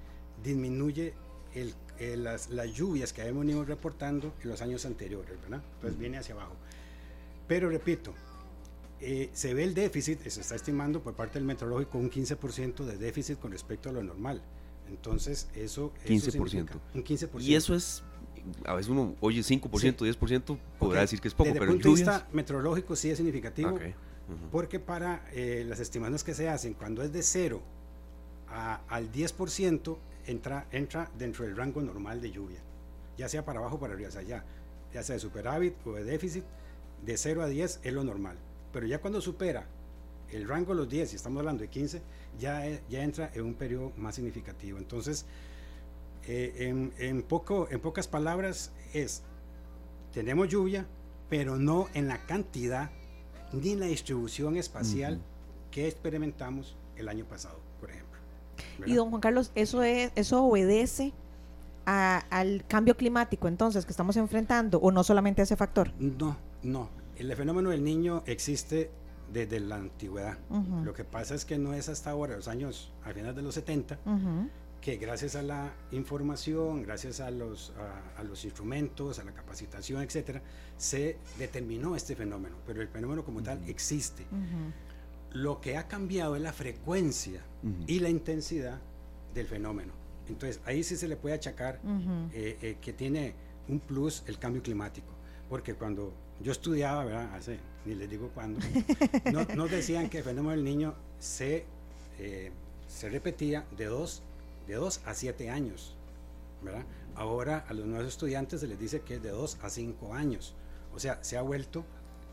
disminuye 0.43 1.15
el 1.55 1.73
eh, 2.01 2.17
las, 2.17 2.49
lluvias 2.73 3.13
que 3.13 3.21
hemos 3.21 3.45
venido 3.45 3.63
reportando 3.63 4.33
en 4.41 4.49
los 4.49 4.59
años 4.63 4.87
anteriores, 4.87 5.39
¿verdad? 5.39 5.61
Entonces 5.75 5.99
viene 5.99 6.17
hacia 6.17 6.33
abajo. 6.33 6.55
Pero 7.47 7.69
repito, 7.69 8.15
eh, 8.99 9.29
se 9.33 9.53
ve 9.53 9.63
el 9.63 9.75
déficit, 9.75 10.19
se 10.27 10.41
está 10.41 10.55
estimando 10.55 11.03
por 11.03 11.13
parte 11.13 11.35
del 11.35 11.43
meteorológico 11.43 11.99
un 11.99 12.09
15% 12.09 12.85
de 12.85 12.97
déficit 12.97 13.37
con 13.37 13.51
respecto 13.51 13.89
a 13.89 13.91
lo 13.91 14.01
normal. 14.01 14.41
Entonces, 14.91 15.47
eso, 15.55 15.91
15%. 16.05 16.69
un 16.93 17.03
15%. 17.03 17.41
Y 17.41 17.55
eso 17.55 17.73
es, 17.73 18.03
a 18.65 18.75
veces 18.75 18.89
uno 18.89 19.15
oye 19.21 19.39
5%, 19.39 19.69
10%, 19.69 20.57
podrá 20.77 21.01
decir 21.01 21.21
que 21.21 21.29
es 21.29 21.33
poco, 21.33 21.47
Desde 21.47 21.59
pero 21.59 21.71
el 21.71 21.77
punto 21.77 21.89
de 21.89 21.95
vista 21.95 22.27
meteorológico 22.33 22.95
sí 22.95 23.09
es 23.09 23.17
significativo, 23.17 23.79
porque 24.51 24.79
para 24.79 25.25
eh, 25.31 25.65
las 25.67 25.79
estimaciones 25.79 26.23
que 26.23 26.33
se 26.33 26.49
hacen, 26.49 26.73
cuando 26.73 27.01
es 27.03 27.11
de 27.13 27.23
0 27.23 27.61
al 28.49 29.11
10%, 29.11 29.97
entra, 30.27 30.67
entra 30.71 31.09
dentro 31.17 31.45
del 31.45 31.55
rango 31.55 31.81
normal 31.81 32.21
de 32.21 32.31
lluvia, 32.31 32.59
ya 33.17 33.29
sea 33.29 33.45
para 33.45 33.59
abajo 33.59 33.77
o 33.77 33.79
para 33.79 33.93
arriba, 33.93 34.09
o 34.09 34.11
sea, 34.11 34.23
ya, 34.23 34.43
ya 34.93 35.03
sea 35.03 35.15
de 35.15 35.19
superávit 35.21 35.73
o 35.85 35.93
de 35.93 36.03
déficit, 36.03 36.43
de 37.05 37.17
0 37.17 37.43
a 37.43 37.47
10 37.47 37.79
es 37.81 37.93
lo 37.93 38.03
normal. 38.03 38.37
Pero 38.73 38.87
ya 38.87 38.99
cuando 38.99 39.21
supera 39.21 39.65
el 40.31 40.47
rango 40.47 40.73
de 40.73 40.81
los 40.81 40.89
10, 40.89 41.13
y 41.13 41.15
estamos 41.15 41.39
hablando 41.39 41.61
de 41.61 41.69
15, 41.69 42.01
ya, 42.39 42.63
ya 42.89 43.03
entra 43.03 43.31
en 43.33 43.45
un 43.45 43.53
periodo 43.53 43.91
más 43.97 44.15
significativo. 44.15 44.77
Entonces, 44.77 45.25
eh, 46.27 46.53
en, 46.59 46.93
en, 46.97 47.23
poco, 47.23 47.67
en 47.71 47.79
pocas 47.79 48.07
palabras, 48.07 48.71
es, 48.93 49.23
tenemos 50.13 50.49
lluvia, 50.49 50.85
pero 51.29 51.57
no 51.57 51.87
en 51.93 52.07
la 52.07 52.25
cantidad 52.25 52.91
ni 53.53 53.71
en 53.71 53.79
la 53.79 53.85
distribución 53.87 54.57
espacial 54.57 55.19
que 55.71 55.87
experimentamos 55.87 56.75
el 56.95 57.07
año 57.07 57.25
pasado, 57.25 57.59
por 57.79 57.89
ejemplo. 57.89 58.19
Y 58.85 58.93
don 58.93 59.09
Juan 59.09 59.21
Carlos, 59.21 59.51
eso 59.55 59.83
es, 59.83 60.11
eso 60.15 60.43
obedece 60.43 61.13
al 61.85 62.63
cambio 62.67 62.95
climático 62.95 63.47
entonces 63.47 63.85
que 63.85 63.91
estamos 63.91 64.15
enfrentando 64.17 64.79
o 64.79 64.91
no 64.91 65.03
solamente 65.03 65.41
a 65.41 65.43
ese 65.43 65.55
factor? 65.55 65.91
No, 65.99 66.37
no. 66.63 66.89
El 67.15 67.35
fenómeno 67.35 67.69
del 67.69 67.83
niño 67.83 68.23
existe 68.25 68.89
desde 69.31 69.59
la 69.59 69.75
antigüedad. 69.75 70.37
Lo 70.83 70.93
que 70.93 71.03
pasa 71.03 71.35
es 71.35 71.45
que 71.45 71.57
no 71.57 71.73
es 71.73 71.89
hasta 71.89 72.11
ahora, 72.11 72.35
los 72.35 72.47
años, 72.47 72.91
al 73.03 73.13
final 73.13 73.35
de 73.35 73.41
los 73.41 73.55
70, 73.55 73.99
que 74.81 74.97
gracias 74.97 75.35
a 75.35 75.43
la 75.43 75.73
información, 75.91 76.81
gracias 76.81 77.19
a 77.19 77.29
los, 77.29 77.73
a, 78.17 78.23
los 78.23 78.43
instrumentos, 78.45 79.19
a 79.19 79.23
la 79.23 79.31
capacitación, 79.31 80.01
etcétera, 80.01 80.41
se 80.77 81.17
determinó 81.37 81.95
este 81.95 82.15
fenómeno. 82.15 82.55
Pero 82.65 82.81
el 82.81 82.87
fenómeno 82.87 83.23
como 83.23 83.41
tal 83.43 83.61
existe. 83.67 84.25
Lo 85.33 85.61
que 85.61 85.77
ha 85.77 85.87
cambiado 85.87 86.35
es 86.35 86.41
la 86.41 86.51
frecuencia 86.51 87.41
y 87.87 87.99
la 87.99 88.09
intensidad 88.09 88.79
del 89.33 89.47
fenómeno. 89.47 89.93
Entonces, 90.27 90.61
ahí 90.65 90.83
sí 90.83 90.95
se 90.95 91.07
le 91.07 91.15
puede 91.15 91.35
achacar 91.35 91.79
eh, 92.33 92.57
eh, 92.61 92.77
que 92.81 92.93
tiene 92.93 93.35
un 93.67 93.79
plus 93.79 94.23
el 94.27 94.39
cambio 94.39 94.63
climático. 94.63 95.07
Porque 95.49 95.75
cuando 95.75 96.13
yo 96.41 96.51
estudiaba, 96.51 97.05
¿verdad? 97.05 97.35
Hace, 97.35 97.59
ni 97.85 97.95
les 97.95 98.09
digo 98.09 98.29
cuándo, 98.33 98.59
no, 99.31 99.45
nos 99.55 99.71
decían 99.71 100.09
que 100.09 100.19
el 100.19 100.23
fenómeno 100.23 100.51
del 100.51 100.63
niño 100.63 100.95
se, 101.19 101.65
eh, 102.19 102.51
se 102.87 103.09
repetía 103.09 103.65
de 103.77 103.85
2 103.85 104.23
de 104.67 104.75
dos 104.75 105.01
a 105.05 105.13
7 105.13 105.49
años. 105.49 105.95
¿verdad? 106.61 106.85
Ahora 107.15 107.65
a 107.67 107.73
los 107.73 107.85
nuevos 107.85 108.07
estudiantes 108.07 108.61
se 108.61 108.67
les 108.67 108.79
dice 108.79 109.01
que 109.01 109.15
es 109.15 109.23
de 109.23 109.29
2 109.29 109.57
a 109.61 109.69
5 109.69 110.13
años. 110.13 110.53
O 110.93 110.99
sea, 110.99 111.23
se 111.23 111.37
ha 111.37 111.41
vuelto 111.41 111.83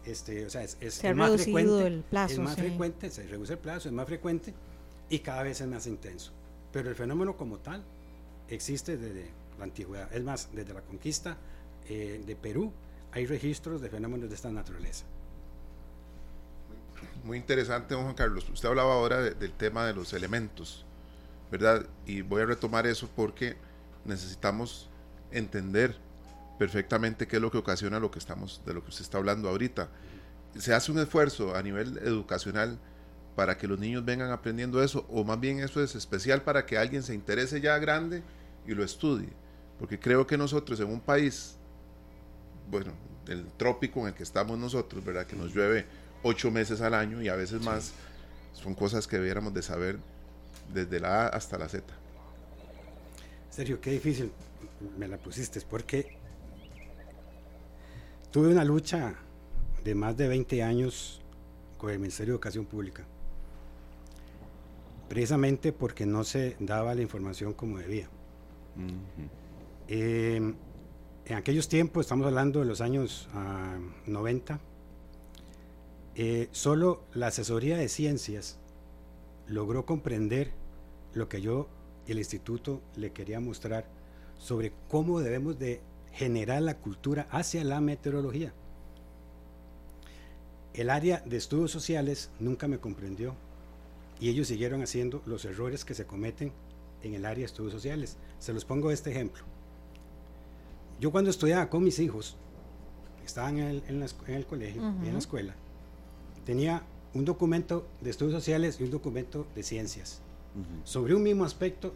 este, 0.04 0.46
o 0.46 0.50
sea, 0.50 0.62
es, 0.62 0.76
más 1.14 1.42
frecuente, 1.42 1.86
el 1.86 2.02
plazo, 2.02 2.32
es 2.32 2.38
más 2.38 2.56
frecuente, 2.56 3.10
se 3.10 3.26
reduce 3.26 3.54
el 3.54 3.58
plazo, 3.58 3.88
es 3.88 3.94
más 3.94 4.06
frecuente 4.06 4.54
y 5.10 5.18
cada 5.18 5.42
vez 5.42 5.60
es 5.60 5.66
más 5.66 5.86
intenso. 5.86 6.32
Pero 6.72 6.88
el 6.88 6.94
fenómeno 6.94 7.36
como 7.36 7.58
tal 7.58 7.84
existe 8.48 8.96
desde 8.96 9.30
la 9.58 9.64
antigüedad. 9.64 10.10
Es 10.14 10.22
más, 10.22 10.48
desde 10.52 10.72
la 10.72 10.80
conquista 10.80 11.36
eh, 11.88 12.22
de 12.24 12.36
Perú 12.36 12.72
hay 13.12 13.26
registros 13.26 13.80
de 13.80 13.90
fenómenos 13.90 14.28
de 14.28 14.34
esta 14.34 14.50
naturaleza. 14.50 15.04
Muy 17.28 17.36
interesante, 17.36 17.92
don 17.92 18.04
Juan 18.04 18.14
Carlos. 18.14 18.48
Usted 18.48 18.70
hablaba 18.70 18.94
ahora 18.94 19.20
del 19.20 19.52
tema 19.52 19.84
de 19.84 19.92
los 19.92 20.14
elementos, 20.14 20.86
¿verdad? 21.50 21.84
Y 22.06 22.22
voy 22.22 22.40
a 22.40 22.46
retomar 22.46 22.86
eso 22.86 23.06
porque 23.14 23.54
necesitamos 24.06 24.88
entender 25.30 25.94
perfectamente 26.58 27.28
qué 27.28 27.36
es 27.36 27.42
lo 27.42 27.50
que 27.50 27.58
ocasiona 27.58 28.00
lo 28.00 28.10
que 28.10 28.18
estamos, 28.18 28.62
de 28.64 28.72
lo 28.72 28.82
que 28.82 28.88
usted 28.88 29.02
está 29.02 29.18
hablando 29.18 29.50
ahorita. 29.50 29.90
Se 30.56 30.72
hace 30.72 30.90
un 30.90 31.00
esfuerzo 31.00 31.54
a 31.54 31.62
nivel 31.62 31.98
educacional 31.98 32.78
para 33.36 33.58
que 33.58 33.68
los 33.68 33.78
niños 33.78 34.06
vengan 34.06 34.30
aprendiendo 34.30 34.82
eso, 34.82 35.04
o 35.10 35.22
más 35.22 35.38
bien 35.38 35.60
eso 35.60 35.82
es 35.82 35.96
especial 35.96 36.40
para 36.40 36.64
que 36.64 36.78
alguien 36.78 37.02
se 37.02 37.12
interese 37.12 37.60
ya 37.60 37.76
grande 37.76 38.22
y 38.66 38.72
lo 38.72 38.82
estudie. 38.82 39.28
Porque 39.78 40.00
creo 40.00 40.26
que 40.26 40.38
nosotros 40.38 40.80
en 40.80 40.88
un 40.88 41.00
país, 41.02 41.56
bueno, 42.70 42.92
el 43.26 43.44
trópico 43.58 44.00
en 44.00 44.06
el 44.06 44.14
que 44.14 44.22
estamos 44.22 44.58
nosotros, 44.58 45.04
¿verdad? 45.04 45.26
Que 45.26 45.36
nos 45.36 45.54
llueve 45.54 46.07
ocho 46.22 46.50
meses 46.50 46.80
al 46.80 46.94
año 46.94 47.22
y 47.22 47.28
a 47.28 47.36
veces 47.36 47.62
más, 47.62 47.92
son 48.52 48.74
cosas 48.74 49.06
que 49.06 49.16
debiéramos 49.16 49.54
de 49.54 49.62
saber 49.62 49.98
desde 50.72 51.00
la 51.00 51.26
A 51.26 51.28
hasta 51.28 51.58
la 51.58 51.68
Z. 51.68 51.84
Sergio, 53.50 53.80
qué 53.80 53.90
difícil 53.90 54.30
me 54.96 55.08
la 55.08 55.16
pusiste, 55.16 55.60
porque 55.68 56.16
tuve 58.30 58.48
una 58.48 58.64
lucha 58.64 59.14
de 59.84 59.94
más 59.94 60.16
de 60.16 60.28
20 60.28 60.62
años 60.62 61.22
con 61.76 61.90
el 61.90 61.98
Ministerio 61.98 62.34
de 62.34 62.36
Educación 62.36 62.66
Pública, 62.66 63.04
precisamente 65.08 65.72
porque 65.72 66.06
no 66.06 66.24
se 66.24 66.56
daba 66.60 66.94
la 66.94 67.02
información 67.02 67.54
como 67.54 67.78
debía. 67.78 68.08
Eh, 69.88 70.54
en 71.24 71.36
aquellos 71.36 71.68
tiempos, 71.68 72.06
estamos 72.06 72.26
hablando 72.26 72.60
de 72.60 72.66
los 72.66 72.80
años 72.80 73.28
90, 74.06 74.54
ah, 74.54 74.58
eh, 76.20 76.48
solo 76.50 77.04
la 77.14 77.28
asesoría 77.28 77.76
de 77.76 77.88
ciencias 77.88 78.58
logró 79.46 79.86
comprender 79.86 80.50
lo 81.14 81.28
que 81.28 81.40
yo 81.40 81.68
y 82.08 82.10
el 82.10 82.18
instituto 82.18 82.82
le 82.96 83.12
quería 83.12 83.38
mostrar 83.38 83.86
sobre 84.36 84.72
cómo 84.88 85.20
debemos 85.20 85.60
de 85.60 85.80
generar 86.12 86.62
la 86.62 86.76
cultura 86.76 87.28
hacia 87.30 87.62
la 87.62 87.80
meteorología. 87.80 88.52
El 90.74 90.90
área 90.90 91.22
de 91.24 91.36
estudios 91.36 91.70
sociales 91.70 92.30
nunca 92.40 92.66
me 92.66 92.80
comprendió 92.80 93.36
y 94.18 94.28
ellos 94.28 94.48
siguieron 94.48 94.82
haciendo 94.82 95.22
los 95.24 95.44
errores 95.44 95.84
que 95.84 95.94
se 95.94 96.04
cometen 96.04 96.50
en 97.04 97.14
el 97.14 97.26
área 97.26 97.42
de 97.42 97.46
estudios 97.46 97.74
sociales. 97.74 98.16
Se 98.40 98.52
los 98.52 98.64
pongo 98.64 98.90
este 98.90 99.12
ejemplo. 99.12 99.44
Yo 100.98 101.12
cuando 101.12 101.30
estudiaba 101.30 101.70
con 101.70 101.84
mis 101.84 102.00
hijos, 102.00 102.36
estaban 103.24 103.58
en 103.58 104.02
el, 104.02 104.46
colegio 104.46 104.82
y 105.04 105.06
en 105.06 105.12
la 105.12 105.20
escuela, 105.20 105.54
tenía 106.48 106.82
un 107.12 107.26
documento 107.26 107.86
de 108.00 108.08
estudios 108.08 108.32
sociales 108.32 108.78
y 108.80 108.84
un 108.84 108.90
documento 108.90 109.46
de 109.54 109.62
ciencias. 109.62 110.22
Sobre 110.82 111.14
un 111.14 111.22
mismo 111.22 111.44
aspecto 111.44 111.92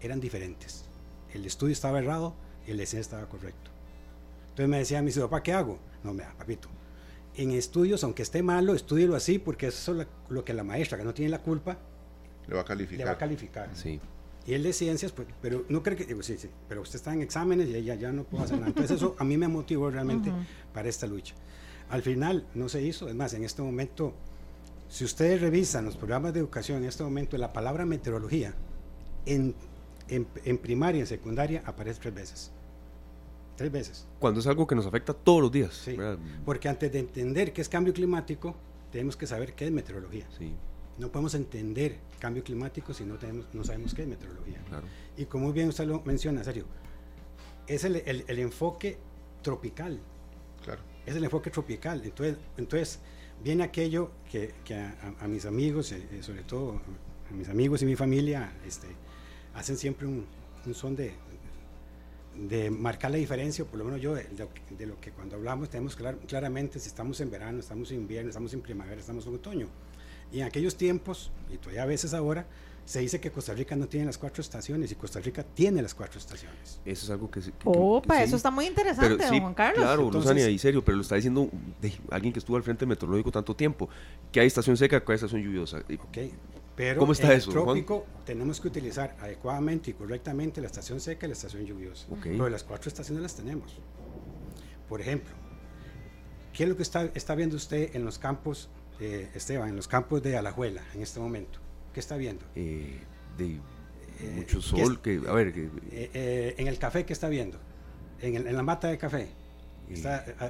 eran 0.00 0.20
diferentes. 0.20 0.86
El 1.34 1.44
estudio 1.44 1.74
estaba 1.74 1.98
errado 1.98 2.32
y 2.66 2.70
el 2.70 2.78
de 2.78 2.86
ciencia 2.86 3.18
estaba 3.18 3.28
correcto. 3.28 3.70
Entonces 4.44 4.68
me 4.70 4.78
decía 4.78 5.02
mi 5.02 5.12
papá, 5.12 5.42
¿qué 5.42 5.52
hago? 5.52 5.78
No, 6.02 6.14
me 6.14 6.22
papito, 6.22 6.68
en 7.36 7.50
estudios, 7.50 8.02
aunque 8.04 8.22
esté 8.22 8.42
malo, 8.42 8.74
estúdielo 8.74 9.14
así, 9.16 9.38
porque 9.38 9.66
eso 9.66 10.00
es 10.00 10.06
lo, 10.30 10.44
que 10.46 10.54
la 10.54 10.64
maestra, 10.64 10.96
que 10.96 11.04
no 11.04 11.12
tiene 11.12 11.30
la 11.30 11.42
culpa, 11.42 11.76
le 12.48 12.54
va 12.54 12.62
a 12.62 12.64
calificar. 12.64 12.98
Le 13.00 13.04
va 13.04 13.10
a 13.10 13.18
calificar. 13.18 13.68
Sí. 13.74 14.00
Y 14.46 14.54
el 14.54 14.62
de 14.62 14.72
ciencias, 14.72 15.12
pues, 15.12 15.28
pero 15.42 15.66
no 15.68 15.82
cree 15.82 15.94
que, 15.94 16.06
digo, 16.06 16.22
sí, 16.22 16.38
sí, 16.38 16.48
pero 16.70 16.80
usted 16.80 16.96
está 16.96 17.12
en 17.12 17.20
exámenes 17.20 17.68
y 17.68 17.82
ya, 17.82 17.96
ya 17.96 18.12
no 18.12 18.24
puedo 18.24 18.44
hacer 18.44 18.56
nada. 18.56 18.68
Entonces 18.68 18.96
eso 18.96 19.14
a 19.18 19.24
mí 19.24 19.36
me 19.36 19.46
motivó 19.46 19.90
realmente 19.90 20.32
para 20.72 20.88
esta 20.88 21.06
lucha. 21.06 21.34
Al 21.92 22.00
final 22.00 22.46
no 22.54 22.70
se 22.70 22.80
hizo, 22.80 23.06
es 23.06 23.14
más, 23.14 23.34
en 23.34 23.44
este 23.44 23.60
momento, 23.60 24.14
si 24.88 25.04
ustedes 25.04 25.42
revisan 25.42 25.84
los 25.84 25.94
programas 25.94 26.32
de 26.32 26.40
educación, 26.40 26.78
en 26.78 26.88
este 26.88 27.04
momento 27.04 27.36
la 27.36 27.52
palabra 27.52 27.84
meteorología 27.84 28.54
en, 29.26 29.54
en, 30.08 30.56
primaria 30.56 31.00
y 31.00 31.00
en 31.02 31.06
secundaria 31.06 31.62
aparece 31.66 32.00
tres 32.00 32.14
veces. 32.14 32.50
Tres 33.56 33.70
veces. 33.70 34.06
Cuando 34.18 34.40
es 34.40 34.46
algo 34.46 34.66
que 34.66 34.74
nos 34.74 34.86
afecta 34.86 35.12
todos 35.12 35.42
los 35.42 35.52
días. 35.52 35.74
Sí, 35.74 35.94
porque 36.46 36.70
antes 36.70 36.90
de 36.90 36.98
entender 36.98 37.52
qué 37.52 37.60
es 37.60 37.68
cambio 37.68 37.92
climático, 37.92 38.56
tenemos 38.90 39.14
que 39.14 39.26
saber 39.26 39.52
qué 39.52 39.66
es 39.66 39.70
meteorología. 39.70 40.26
Sí. 40.38 40.54
No 40.96 41.12
podemos 41.12 41.34
entender 41.34 41.98
cambio 42.18 42.42
climático 42.42 42.94
si 42.94 43.04
no, 43.04 43.16
tenemos, 43.16 43.46
no 43.52 43.64
sabemos 43.64 43.92
qué 43.92 44.02
es 44.02 44.08
meteorología. 44.08 44.62
Y 45.18 45.26
como 45.26 45.52
bien 45.52 45.68
usted 45.68 45.84
lo 45.86 46.00
menciona, 46.06 46.42
serio, 46.42 46.64
es 47.66 47.84
el, 47.84 47.96
el, 47.96 48.38
enfoque 48.38 48.96
tropical. 49.42 50.00
Es 51.06 51.16
el 51.16 51.24
enfoque 51.24 51.50
tropical. 51.50 52.02
Entonces, 52.04 52.36
entonces 52.56 52.98
viene 53.42 53.64
aquello 53.64 54.10
que, 54.30 54.54
que 54.64 54.74
a, 54.74 55.26
mis 55.28 55.46
amigos, 55.46 55.92
eh, 55.92 56.06
eh, 56.12 56.22
sobre 56.22 56.42
todo 56.42 56.80
a 57.30 57.34
mis 57.34 57.48
amigos 57.48 57.82
y 57.82 57.86
mi 57.86 57.96
familia, 57.96 58.52
este, 58.66 58.88
hacen 59.54 59.76
siempre 59.76 60.06
un, 60.06 60.26
un 60.64 60.74
son 60.74 60.94
de, 60.94 61.12
de 62.34 62.70
marcar 62.70 63.10
la 63.10 63.18
diferencia, 63.18 63.64
por 63.64 63.78
lo 63.78 63.84
menos 63.84 64.00
yo, 64.00 64.14
de, 64.14 64.86
lo 64.86 65.00
que 65.00 65.10
cuando 65.10 65.36
hablamos 65.36 65.68
tenemos 65.68 65.96
clar, 65.96 66.16
claramente 66.18 66.78
si 66.78 66.88
estamos 66.88 67.20
en 67.20 67.30
verano, 67.30 67.60
estamos 67.60 67.90
en 67.90 67.98
invierno, 67.98 68.30
estamos 68.30 68.52
en 68.54 68.60
primavera, 68.60 69.00
estamos 69.00 69.26
en 69.26 69.34
otoño. 69.34 69.68
Y 70.32 70.40
en 70.40 70.46
aquellos 70.46 70.76
tiempos, 70.76 71.30
y 71.52 71.58
todavía 71.58 71.82
a 71.82 71.86
veces 71.86 72.14
ahora, 72.14 72.46
se 72.84 73.00
dice 73.00 73.20
que 73.20 73.30
Costa 73.30 73.54
Rica 73.54 73.76
no 73.76 73.86
tiene 73.88 74.06
las 74.06 74.18
cuatro 74.18 74.40
estaciones 74.40 74.90
y 74.90 74.94
Costa 74.96 75.20
Rica 75.20 75.42
tiene 75.42 75.82
las 75.82 75.94
cuatro 75.94 76.18
estaciones. 76.18 76.80
Eso 76.84 77.04
es 77.04 77.10
algo 77.10 77.30
que... 77.30 77.40
Opa, 77.64 78.22
eso 78.22 78.36
está 78.36 78.50
muy 78.50 78.66
interesante, 78.66 79.28
Juan 79.28 79.54
Carlos. 79.54 79.84
Claro, 79.84 80.10
Luzania, 80.10 80.48
y 80.48 80.58
serio, 80.58 80.84
pero 80.84 80.96
lo 80.96 81.02
está 81.02 81.16
diciendo 81.16 81.48
de 81.80 81.92
alguien 82.10 82.32
que 82.32 82.38
estuvo 82.40 82.56
al 82.56 82.62
frente 82.62 82.84
meteorológico 82.84 83.30
tanto 83.30 83.54
tiempo, 83.54 83.88
que 84.30 84.40
hay 84.40 84.46
estación 84.46 84.76
seca, 84.76 85.04
que 85.04 85.12
hay 85.12 85.16
estación 85.16 85.42
lluviosa. 85.42 85.82
Okay. 86.08 86.32
Pero 86.74 86.98
¿Cómo 86.98 87.12
está 87.12 87.32
en 87.32 87.38
eso, 87.38 87.50
el 87.50 87.54
trópico 87.54 88.06
tenemos 88.24 88.60
que 88.60 88.68
utilizar 88.68 89.14
adecuadamente 89.20 89.90
y 89.90 89.94
correctamente 89.94 90.60
la 90.60 90.66
estación 90.66 91.00
seca 91.00 91.26
y 91.26 91.28
la 91.28 91.34
estación 91.34 91.64
lluviosa. 91.66 92.06
Pero 92.22 92.48
las 92.48 92.64
cuatro 92.64 92.88
estaciones 92.88 93.22
las 93.22 93.36
tenemos. 93.36 93.78
Por 94.88 95.00
ejemplo, 95.00 95.34
¿qué 96.52 96.64
es 96.64 96.68
lo 96.68 96.76
que 96.76 96.82
está, 96.82 97.04
está 97.14 97.34
viendo 97.34 97.56
usted 97.56 97.94
en 97.94 98.04
los 98.04 98.18
campos, 98.18 98.70
eh, 99.00 99.30
Esteban, 99.34 99.68
en 99.68 99.76
los 99.76 99.86
campos 99.86 100.22
de 100.22 100.36
Alajuela 100.36 100.82
en 100.94 101.02
este 101.02 101.20
momento? 101.20 101.61
¿Qué 101.92 102.00
está 102.00 102.16
viendo? 102.16 102.44
Eh, 102.54 103.00
de 103.36 103.60
mucho 104.36 104.60
sol, 104.60 105.00
que, 105.00 105.20
a 105.26 105.32
ver... 105.32 105.52
Eh, 105.90 106.54
en 106.56 106.68
el 106.68 106.78
café, 106.78 107.04
¿qué 107.04 107.12
está 107.12 107.28
viendo? 107.28 107.58
En, 108.20 108.36
en 108.36 108.56
la 108.56 108.62
mata 108.62 108.88
de 108.88 108.98
café. 108.98 109.28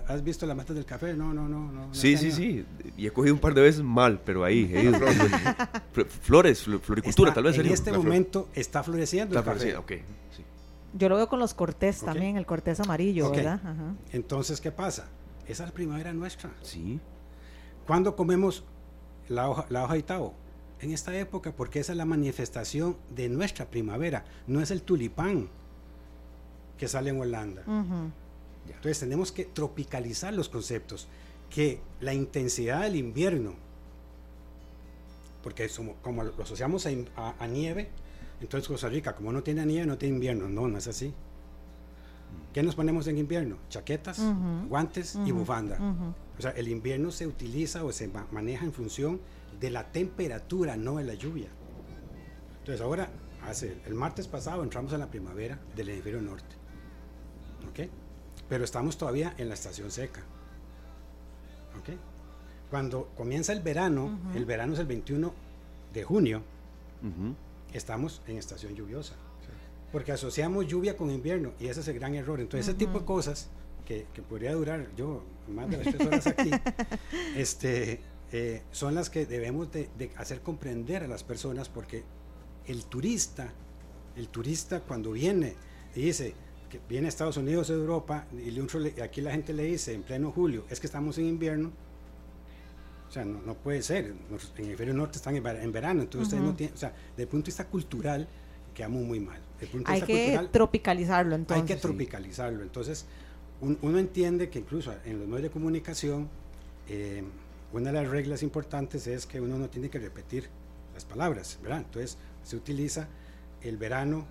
¿Has 0.08 0.22
visto 0.22 0.46
las 0.46 0.56
matas 0.56 0.76
del 0.76 0.84
café? 0.84 1.14
No, 1.14 1.32
no, 1.32 1.48
no. 1.48 1.72
no 1.72 1.94
sí, 1.94 2.16
sí, 2.16 2.32
sí. 2.32 2.64
Y 2.96 3.06
he 3.06 3.10
cogido 3.10 3.34
un 3.34 3.40
par 3.40 3.54
de 3.54 3.62
veces 3.62 3.82
mal, 3.82 4.20
pero 4.24 4.44
ahí. 4.44 4.66
flores, 6.22 6.64
floricultura, 6.82 7.34
tal 7.34 7.44
vez. 7.44 7.58
En 7.58 7.66
este 7.66 7.92
momento 7.92 8.48
está 8.54 8.82
floreciendo 8.82 9.38
está 9.38 9.52
el 9.52 9.58
café. 9.58 9.76
ok. 9.76 9.92
Sí. 10.36 10.44
Yo 10.94 11.08
lo 11.08 11.16
veo 11.16 11.28
con 11.28 11.38
los 11.38 11.54
cortés 11.54 12.00
también, 12.00 12.36
el 12.36 12.46
cortés 12.46 12.80
amarillo, 12.80 13.30
¿verdad? 13.30 13.60
Entonces, 14.12 14.60
¿qué 14.60 14.70
pasa? 14.70 15.08
Esa 15.46 15.64
es 15.64 15.70
la 15.70 15.74
primavera 15.74 16.12
nuestra. 16.12 16.50
Sí. 16.62 17.00
¿Cuándo 17.86 18.14
comemos 18.14 18.64
la 19.28 19.48
hoja, 19.48 19.66
la 19.70 19.84
hoja 19.84 19.94
de 19.94 20.02
tao? 20.02 20.34
En 20.82 20.90
esta 20.90 21.16
época, 21.16 21.52
porque 21.52 21.78
esa 21.78 21.92
es 21.92 21.96
la 21.96 22.04
manifestación 22.04 22.96
de 23.14 23.28
nuestra 23.28 23.70
primavera. 23.70 24.24
No 24.48 24.60
es 24.60 24.72
el 24.72 24.82
tulipán 24.82 25.48
que 26.76 26.88
sale 26.88 27.10
en 27.10 27.20
Holanda. 27.20 27.62
Entonces 28.66 28.98
tenemos 28.98 29.30
que 29.30 29.44
tropicalizar 29.44 30.34
los 30.34 30.48
conceptos, 30.48 31.06
que 31.50 31.80
la 32.00 32.12
intensidad 32.14 32.82
del 32.82 32.96
invierno, 32.96 33.54
porque 35.44 35.70
como 36.02 36.24
lo 36.24 36.42
asociamos 36.42 36.84
a, 37.16 37.46
nieve, 37.46 37.88
entonces 38.40 38.66
Costa 38.66 38.88
Rica, 38.88 39.14
como 39.14 39.32
no 39.32 39.44
tiene 39.44 39.64
nieve, 39.64 39.86
no 39.86 39.96
tiene 39.96 40.16
invierno. 40.16 40.48
No, 40.48 40.66
no 40.66 40.78
es 40.78 40.88
así. 40.88 41.14
¿Qué 42.52 42.64
nos 42.64 42.74
ponemos 42.74 43.06
en 43.06 43.18
invierno? 43.18 43.56
Chaquetas, 43.68 44.20
guantes 44.68 45.16
y 45.24 45.30
bufanda. 45.30 45.78
O 46.36 46.42
sea, 46.42 46.50
el 46.50 46.66
invierno 46.66 47.12
se 47.12 47.28
utiliza 47.28 47.84
o 47.84 47.92
se 47.92 48.10
maneja 48.32 48.64
en 48.64 48.72
función 48.72 49.20
de 49.62 49.70
la 49.70 49.90
temperatura, 49.90 50.76
no 50.76 50.98
de 50.98 51.04
la 51.04 51.14
lluvia. 51.14 51.48
Entonces 52.58 52.82
ahora, 52.82 53.08
hace, 53.48 53.78
el 53.86 53.94
martes 53.94 54.28
pasado 54.28 54.62
entramos 54.62 54.92
en 54.92 55.00
la 55.00 55.10
primavera 55.10 55.58
del 55.74 55.88
hemisferio 55.88 56.20
norte. 56.20 56.56
¿Ok? 57.70 57.88
pero 58.52 58.64
estamos 58.64 58.98
todavía 58.98 59.34
en 59.38 59.48
la 59.48 59.54
estación 59.54 59.90
seca. 59.90 60.20
¿Ok? 61.78 61.96
Cuando 62.68 63.10
comienza 63.16 63.54
el 63.54 63.60
verano, 63.60 64.18
el 64.34 64.44
verano 64.44 64.74
es 64.74 64.78
el 64.78 64.84
21 64.84 65.32
de 65.94 66.04
junio, 66.04 66.42
estamos 67.72 68.20
en 68.26 68.36
estación 68.36 68.74
lluviosa. 68.74 69.14
Porque 69.90 70.12
asociamos 70.12 70.66
lluvia 70.66 70.98
con 70.98 71.10
invierno 71.10 71.52
y 71.58 71.68
ese 71.68 71.80
es 71.80 71.88
el 71.88 71.94
gran 71.94 72.14
error. 72.14 72.40
Entonces, 72.40 72.68
ese 72.68 72.76
tipo 72.76 72.98
de 72.98 73.06
cosas 73.06 73.48
que, 73.86 74.06
podría 74.28 74.52
durar 74.52 74.86
yo 74.96 75.22
más 75.48 75.70
de 75.70 75.78
las 75.78 75.86
tres 75.86 76.06
horas 76.06 76.26
aquí, 76.26 76.50
este, 77.36 78.00
eh, 78.32 78.62
son 78.72 78.94
las 78.94 79.10
que 79.10 79.26
debemos 79.26 79.70
de, 79.70 79.88
de 79.98 80.10
hacer 80.16 80.40
comprender 80.40 81.04
a 81.04 81.08
las 81.08 81.22
personas 81.22 81.68
porque 81.68 82.02
el 82.66 82.86
turista, 82.86 83.52
el 84.16 84.28
turista 84.28 84.80
cuando 84.80 85.12
viene 85.12 85.54
y 85.94 86.02
dice, 86.02 86.34
viene 86.88 87.06
a 87.06 87.08
Estados 87.08 87.36
Unidos 87.36 87.70
o 87.70 87.74
Europa 87.74 88.26
y 88.32 89.00
aquí 89.00 89.20
la 89.20 89.32
gente 89.32 89.52
le 89.52 89.64
dice 89.64 89.92
en 89.92 90.02
pleno 90.02 90.30
julio, 90.30 90.64
es 90.70 90.80
que 90.80 90.86
estamos 90.86 91.18
en 91.18 91.26
invierno. 91.26 91.70
O 93.08 93.12
sea, 93.12 93.26
no, 93.26 93.54
puede 93.54 93.82
ser. 93.82 94.06
En 94.06 94.16
el 94.56 94.64
hemisferio 94.64 94.94
norte 94.94 95.18
están 95.18 95.36
en, 95.36 95.42
verano, 95.72 96.00
entonces 96.00 96.28
ustedes 96.28 96.42
no 96.42 96.54
tienen, 96.54 96.74
o 96.74 96.78
sea, 96.78 96.94
desde 97.10 97.24
el 97.24 97.28
punto 97.28 97.44
de 97.44 97.48
vista 97.50 97.66
cultural 97.66 98.26
quedamos 98.74 99.02
muy 99.02 99.20
mal. 99.20 99.38
hay 99.84 100.00
que 100.00 100.48
tropicalizarlo 100.50 101.34
entonces. 101.34 101.60
Hay 101.60 101.76
que 101.76 101.80
tropicalizarlo. 101.80 102.62
Entonces, 102.62 103.04
uno 103.60 103.98
entiende 103.98 104.48
que 104.48 104.60
incluso 104.60 104.94
en 105.04 105.18
los 105.18 105.28
medios 105.28 105.42
de 105.42 105.50
comunicación, 105.50 106.30
eh, 106.88 107.22
una 107.72 107.92
de 107.92 108.02
las 108.02 108.08
reglas 108.10 108.42
importantes 108.42 109.06
es 109.06 109.26
que 109.26 109.40
uno 109.40 109.58
no 109.58 109.68
tiene 109.70 109.88
que 109.90 109.98
repetir 109.98 110.48
las 110.94 111.04
palabras, 111.04 111.58
¿verdad? 111.62 111.78
Entonces 111.78 112.18
se 112.42 112.56
utiliza 112.56 113.08
el 113.62 113.76
verano 113.76 114.26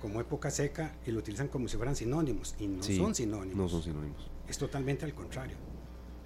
como 0.00 0.20
época 0.20 0.50
seca 0.50 0.94
y 1.06 1.10
lo 1.12 1.18
utilizan 1.20 1.48
como 1.48 1.68
si 1.68 1.76
fueran 1.76 1.94
sinónimos 1.96 2.54
y 2.58 2.66
no 2.66 2.82
Sí, 2.82 2.96
son 2.96 3.14
sinónimos. 3.14 3.56
No 3.56 3.68
son 3.68 3.82
sinónimos. 3.82 4.30
Es 4.48 4.58
totalmente 4.58 5.04
al 5.04 5.14
contrario. 5.14 5.56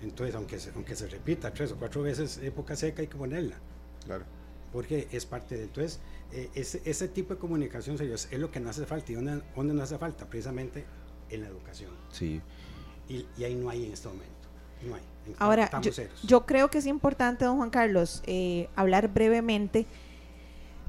Entonces, 0.02 0.34
aunque 0.34 0.58
se, 0.60 0.70
aunque 0.70 0.94
se 0.94 1.06
repita 1.08 1.52
tres 1.52 1.72
o 1.72 1.76
cuatro 1.76 2.02
veces 2.02 2.38
época 2.38 2.76
seca, 2.76 3.00
hay 3.02 3.08
que 3.08 3.16
ponerla, 3.16 3.56
Claro. 4.04 4.24
porque 4.72 5.08
es 5.10 5.24
parte 5.26 5.56
de... 5.56 5.64
Entonces, 5.64 6.00
eh, 6.32 6.50
ese, 6.54 6.82
ese 6.84 7.08
tipo 7.08 7.34
de 7.34 7.40
comunicación 7.40 7.96
serios 7.98 8.28
es 8.30 8.38
lo 8.38 8.50
que 8.50 8.60
no 8.60 8.70
hace 8.70 8.84
falta. 8.86 9.10
¿Y 9.12 9.14
dónde, 9.14 9.42
dónde 9.54 9.74
no 9.74 9.82
hace 9.82 9.96
falta? 9.98 10.26
Precisamente 10.26 10.84
en 11.30 11.40
la 11.42 11.48
educación. 11.48 11.90
Sí. 12.12 12.40
Y, 13.08 13.26
y 13.38 13.44
ahí 13.44 13.54
no 13.54 13.70
hay 13.70 13.86
en 13.86 13.92
este 13.92 14.08
momento. 14.08 14.48
No 14.86 14.94
hay. 14.94 15.02
Ahora, 15.38 15.70
yo, 16.22 16.46
creo 16.46 16.70
que 16.70 16.78
es 16.78 16.86
importante, 16.86 17.44
don 17.44 17.56
Juan 17.56 17.70
Carlos, 17.70 18.22
eh, 18.26 18.68
hablar 18.76 19.08
brevemente 19.12 19.86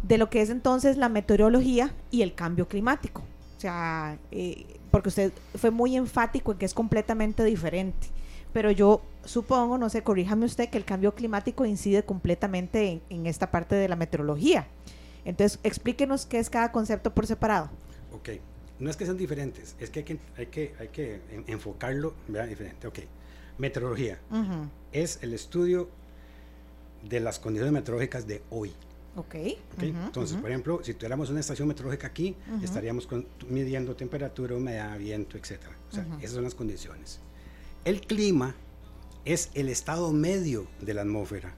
de 0.03 0.17
lo 0.17 0.29
que 0.29 0.41
es 0.41 0.49
entonces 0.49 0.97
la 0.97 1.09
meteorología 1.09 1.93
y 2.11 2.21
el 2.21 2.33
cambio 2.35 2.67
climático. 2.67 3.23
O 3.57 3.59
sea, 3.59 4.17
eh, 4.31 4.65
porque 4.91 5.09
usted 5.09 5.33
fue 5.55 5.71
muy 5.71 5.95
enfático 5.95 6.51
en 6.51 6.57
que 6.57 6.65
es 6.65 6.73
completamente 6.73 7.43
diferente. 7.43 8.07
Pero 8.53 8.71
yo 8.71 9.01
supongo, 9.25 9.77
no 9.77 9.89
sé, 9.89 10.03
corríjame 10.03 10.45
usted, 10.45 10.69
que 10.69 10.77
el 10.77 10.85
cambio 10.85 11.13
climático 11.13 11.65
incide 11.65 12.03
completamente 12.03 12.91
en, 12.91 13.01
en 13.09 13.25
esta 13.25 13.51
parte 13.51 13.75
de 13.75 13.87
la 13.89 13.95
meteorología. 13.95 14.67
Entonces, 15.25 15.59
explíquenos 15.63 16.25
qué 16.25 16.39
es 16.39 16.49
cada 16.49 16.71
concepto 16.71 17.13
por 17.13 17.27
separado. 17.27 17.69
Ok, 18.13 18.29
no 18.79 18.89
es 18.89 18.95
que 18.95 19.05
sean 19.05 19.17
diferentes, 19.17 19.75
es 19.79 19.89
que 19.89 19.99
hay 19.99 20.05
que, 20.05 20.19
hay 20.37 20.45
que, 20.47 20.73
hay 20.79 20.87
que 20.87 21.15
en- 21.31 21.43
enfocarlo 21.47 22.13
¿verdad? 22.27 22.47
diferente. 22.47 22.87
Ok, 22.87 22.99
meteorología 23.57 24.19
es 24.91 25.19
el 25.21 25.33
estudio 25.33 25.89
de 27.07 27.19
las 27.19 27.39
condiciones 27.39 27.73
meteorológicas 27.73 28.27
de 28.27 28.41
hoy. 28.49 28.71
Ok. 29.15 29.35
¿ok? 29.35 29.77
ujú, 29.77 29.85
Entonces, 30.05 30.33
ujú. 30.33 30.41
por 30.41 30.49
ejemplo, 30.51 30.79
si 30.83 30.93
tuviéramos 30.93 31.29
una 31.29 31.39
estación 31.39 31.67
meteorológica 31.67 32.07
aquí, 32.07 32.35
estaríamos 32.61 33.07
con- 33.07 33.27
midiendo 33.49 33.95
temperatura, 33.95 34.55
humedad, 34.55 34.97
viento, 34.97 35.37
etc. 35.37 35.59
O 35.89 35.93
sea, 35.95 36.05
esas 36.19 36.33
son 36.35 36.43
las 36.43 36.55
condiciones. 36.55 37.19
El 37.85 38.01
clima 38.01 38.55
es 39.25 39.49
el 39.53 39.69
estado 39.69 40.11
medio 40.13 40.67
de 40.81 40.93
la 40.93 41.01
atmósfera. 41.01 41.55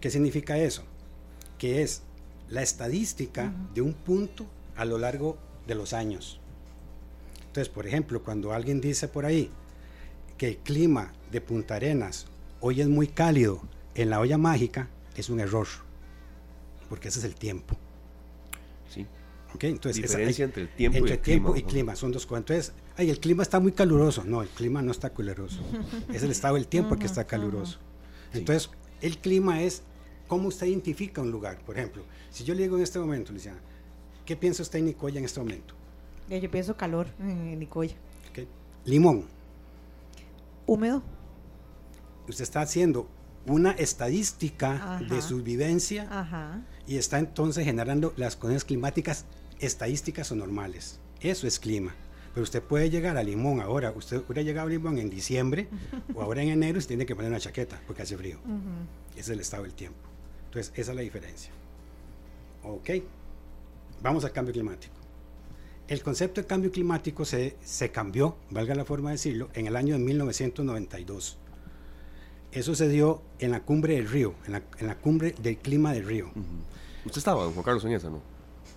¿Qué 0.00 0.10
significa 0.10 0.56
eso? 0.58 0.82
Que 1.58 1.82
es 1.82 2.02
la 2.48 2.62
estadística 2.62 3.52
de 3.74 3.82
un 3.82 3.92
punto 3.94 4.46
a 4.76 4.84
lo 4.84 4.98
largo 4.98 5.36
de 5.66 5.74
los 5.74 5.92
años. 5.92 6.40
Entonces, 7.48 7.68
por 7.68 7.86
ejemplo, 7.86 8.22
cuando 8.22 8.52
alguien 8.52 8.80
dice 8.80 9.08
por 9.08 9.24
ahí 9.24 9.50
que 10.38 10.48
el 10.48 10.56
clima 10.58 11.12
de 11.30 11.40
Punta 11.40 11.74
Arenas 11.74 12.26
hoy 12.60 12.80
es 12.80 12.88
muy 12.88 13.08
cálido 13.08 13.60
en 13.94 14.10
la 14.10 14.20
olla 14.20 14.38
mágica, 14.38 14.88
es 15.16 15.28
un 15.28 15.40
error, 15.40 15.66
porque 16.88 17.08
ese 17.08 17.18
es 17.18 17.24
el 17.24 17.34
tiempo. 17.34 17.76
Sí. 18.88 19.04
¿ok? 19.54 19.64
Entonces, 19.64 20.04
esa- 20.04 20.16
Diferencia 20.18 20.44
hay- 20.44 20.48
entre 20.48 20.62
el 20.62 20.68
tiempo 20.68 20.96
y 20.96 20.98
entre 21.00 21.14
el 21.14 21.20
tiempo 21.20 21.52
clima, 21.52 21.58
y 21.58 21.62
¿no? 21.62 21.68
clima 21.68 21.96
son 21.96 22.12
dos 22.12 22.24
cosas. 22.26 22.40
Entonces, 22.42 22.72
ay, 22.96 23.10
el 23.10 23.18
clima 23.18 23.42
está 23.42 23.58
muy 23.60 23.72
caluroso. 23.72 24.22
No, 24.24 24.42
el 24.42 24.48
clima 24.48 24.80
no 24.82 24.92
está 24.92 25.10
caluroso. 25.10 25.60
es 26.12 26.22
el 26.22 26.30
estado 26.30 26.54
del 26.54 26.68
tiempo 26.68 26.94
el 26.94 27.00
que 27.00 27.06
está 27.06 27.26
caluroso. 27.26 27.78
Entonces, 28.32 28.70
el 29.00 29.18
clima 29.18 29.62
es 29.62 29.82
cómo 30.28 30.48
usted 30.48 30.66
identifica 30.66 31.20
un 31.20 31.30
lugar. 31.30 31.58
Por 31.64 31.76
ejemplo, 31.76 32.04
si 32.30 32.44
yo 32.44 32.54
le 32.54 32.62
digo 32.62 32.76
en 32.76 32.82
este 32.84 32.98
momento, 33.00 33.32
Luciana, 33.32 33.58
¿qué 34.24 34.36
piensa 34.36 34.62
usted 34.62 34.78
en 34.78 34.84
Nicoya 34.86 35.18
en 35.18 35.24
este 35.24 35.40
momento? 35.40 35.74
Eh, 36.30 36.40
Yo 36.40 36.50
pienso 36.50 36.76
calor 36.76 37.08
en 37.18 37.58
Nicoya. 37.58 37.96
¿Ok? 38.30 38.46
Limón. 38.84 39.24
Húmedo. 40.68 41.02
Usted 42.28 42.44
está 42.44 42.60
haciendo 42.60 43.08
una 43.46 43.70
estadística 43.72 44.72
Ajá. 44.72 45.00
de 45.00 45.22
su 45.22 45.42
vivencia 45.42 46.06
Ajá. 46.10 46.60
y 46.86 46.98
está 46.98 47.18
entonces 47.18 47.64
generando 47.64 48.12
las 48.16 48.36
condiciones 48.36 48.64
climáticas 48.66 49.24
estadísticas 49.60 50.30
o 50.30 50.36
normales. 50.36 51.00
Eso 51.22 51.46
es 51.46 51.58
clima. 51.58 51.94
Pero 52.34 52.44
usted 52.44 52.62
puede 52.62 52.90
llegar 52.90 53.16
a 53.16 53.22
Limón 53.22 53.62
ahora, 53.62 53.92
usted 53.92 54.18
hubiera 54.18 54.42
llegado 54.42 54.68
a 54.68 54.70
Limón 54.70 54.98
en 54.98 55.08
diciembre 55.08 55.68
o 56.14 56.20
ahora 56.20 56.42
en 56.42 56.50
enero 56.50 56.78
y 56.78 56.82
se 56.82 56.88
tiene 56.88 57.06
que 57.06 57.16
poner 57.16 57.30
una 57.30 57.40
chaqueta 57.40 57.80
porque 57.86 58.02
hace 58.02 58.18
frío. 58.18 58.38
Ese 59.12 59.20
es 59.20 59.28
el 59.30 59.40
estado 59.40 59.62
del 59.62 59.72
tiempo. 59.72 59.98
Entonces, 60.48 60.70
esa 60.76 60.92
es 60.92 60.96
la 60.96 61.02
diferencia. 61.02 61.50
Ok, 62.62 62.90
vamos 64.02 64.22
al 64.26 64.32
cambio 64.32 64.52
climático. 64.52 64.97
El 65.88 66.02
concepto 66.02 66.40
de 66.42 66.46
cambio 66.46 66.70
climático 66.70 67.24
se, 67.24 67.56
se 67.64 67.90
cambió, 67.90 68.36
valga 68.50 68.74
la 68.74 68.84
forma 68.84 69.08
de 69.10 69.14
decirlo, 69.14 69.48
en 69.54 69.66
el 69.66 69.74
año 69.74 69.94
de 69.96 70.00
1992. 70.04 71.38
Eso 72.52 72.74
se 72.74 72.88
dio 72.88 73.22
en 73.38 73.50
la 73.52 73.60
cumbre 73.60 73.94
del 73.94 74.08
río, 74.08 74.34
en 74.46 74.52
la, 74.52 74.62
en 74.78 74.86
la 74.86 74.96
cumbre 74.96 75.34
del 75.40 75.56
clima 75.56 75.92
del 75.92 76.04
río. 76.04 76.30
Usted 77.06 77.18
estaba, 77.18 77.42
don 77.44 77.52
Juan 77.54 77.64
Carlos, 77.64 77.84
en 77.86 77.92
esa, 77.92 78.10
¿no? 78.10 78.20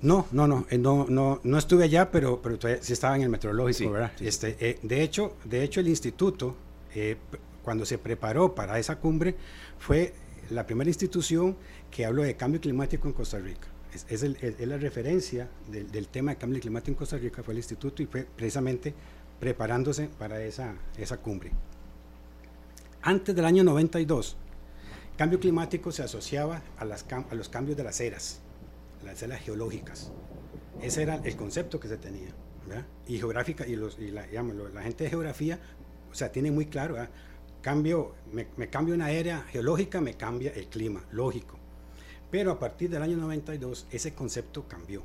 No, 0.01 0.25
no, 0.31 0.47
no, 0.47 0.65
eh, 0.69 0.77
no, 0.77 1.05
no, 1.09 1.41
no 1.43 1.57
estuve 1.57 1.83
allá, 1.83 2.09
pero, 2.11 2.41
pero 2.41 2.57
todavía 2.57 2.81
sí 2.81 2.93
estaba 2.93 3.15
en 3.17 3.23
el 3.23 3.29
meteorológico, 3.29 3.77
Sí, 3.77 3.87
¿verdad? 3.87 4.11
sí. 4.17 4.27
Este, 4.27 4.55
eh, 4.59 4.79
de, 4.81 5.03
hecho, 5.03 5.35
de 5.43 5.63
hecho, 5.63 5.79
el 5.81 5.89
instituto, 5.89 6.55
eh, 6.95 7.17
cuando 7.61 7.85
se 7.85 7.97
preparó 7.97 8.55
para 8.55 8.79
esa 8.79 8.99
cumbre, 8.99 9.35
fue 9.79 10.13
la 10.49 10.65
primera 10.65 10.89
institución 10.89 11.55
que 11.91 12.05
habló 12.05 12.23
de 12.23 12.35
cambio 12.35 12.59
climático 12.61 13.07
en 13.07 13.13
Costa 13.13 13.37
Rica. 13.37 13.67
Es, 13.93 14.05
es 14.09 14.23
el- 14.23 14.37
es- 14.41 14.59
la 14.67 14.77
referencia 14.77 15.49
del, 15.69 15.91
del 15.91 16.07
tema 16.07 16.31
de 16.31 16.37
cambio 16.37 16.59
climático 16.61 16.91
en 16.91 16.95
Costa 16.95 17.17
Rica, 17.17 17.43
fue 17.43 17.53
el 17.53 17.57
instituto 17.59 18.01
y 18.01 18.05
fue 18.05 18.23
precisamente 18.23 18.93
preparándose 19.39 20.07
para 20.07 20.41
esa, 20.43 20.75
esa 20.97 21.17
cumbre. 21.17 21.51
Antes 23.01 23.35
del 23.35 23.45
año 23.45 23.63
92, 23.63 24.37
cambio 25.17 25.39
climático 25.39 25.91
se 25.91 26.03
asociaba 26.03 26.61
a, 26.77 26.85
las, 26.85 27.05
a 27.11 27.35
los 27.35 27.49
cambios 27.49 27.75
de 27.77 27.83
las 27.83 27.99
eras, 27.99 28.39
las 29.03 29.21
eras 29.23 29.41
geológicas. 29.41 30.11
Ese 30.81 31.01
era 31.03 31.15
el 31.15 31.35
concepto 31.35 31.79
que 31.79 31.87
se 31.87 31.97
tenía. 31.97 32.29
Y 33.07 33.17
geográfica, 33.17 33.67
y, 33.67 33.75
los, 33.75 33.99
y 33.99 34.11
la, 34.11 34.25
la 34.31 34.81
gente 34.83 35.03
de 35.03 35.09
geografía, 35.09 35.59
o 36.09 36.15
sea, 36.15 36.31
tiene 36.31 36.51
muy 36.51 36.67
claro, 36.67 36.95
cambio, 37.61 38.13
me, 38.31 38.47
me 38.55 38.69
cambio 38.69 38.95
una 38.95 39.11
era 39.11 39.41
geológica, 39.51 39.99
me 39.99 40.13
cambia 40.13 40.51
el 40.53 40.67
clima, 40.67 41.03
lógico. 41.11 41.57
Pero 42.31 42.51
a 42.51 42.59
partir 42.59 42.89
del 42.89 43.03
año 43.03 43.17
92 43.17 43.87
ese 43.91 44.13
concepto 44.13 44.67
cambió. 44.67 45.03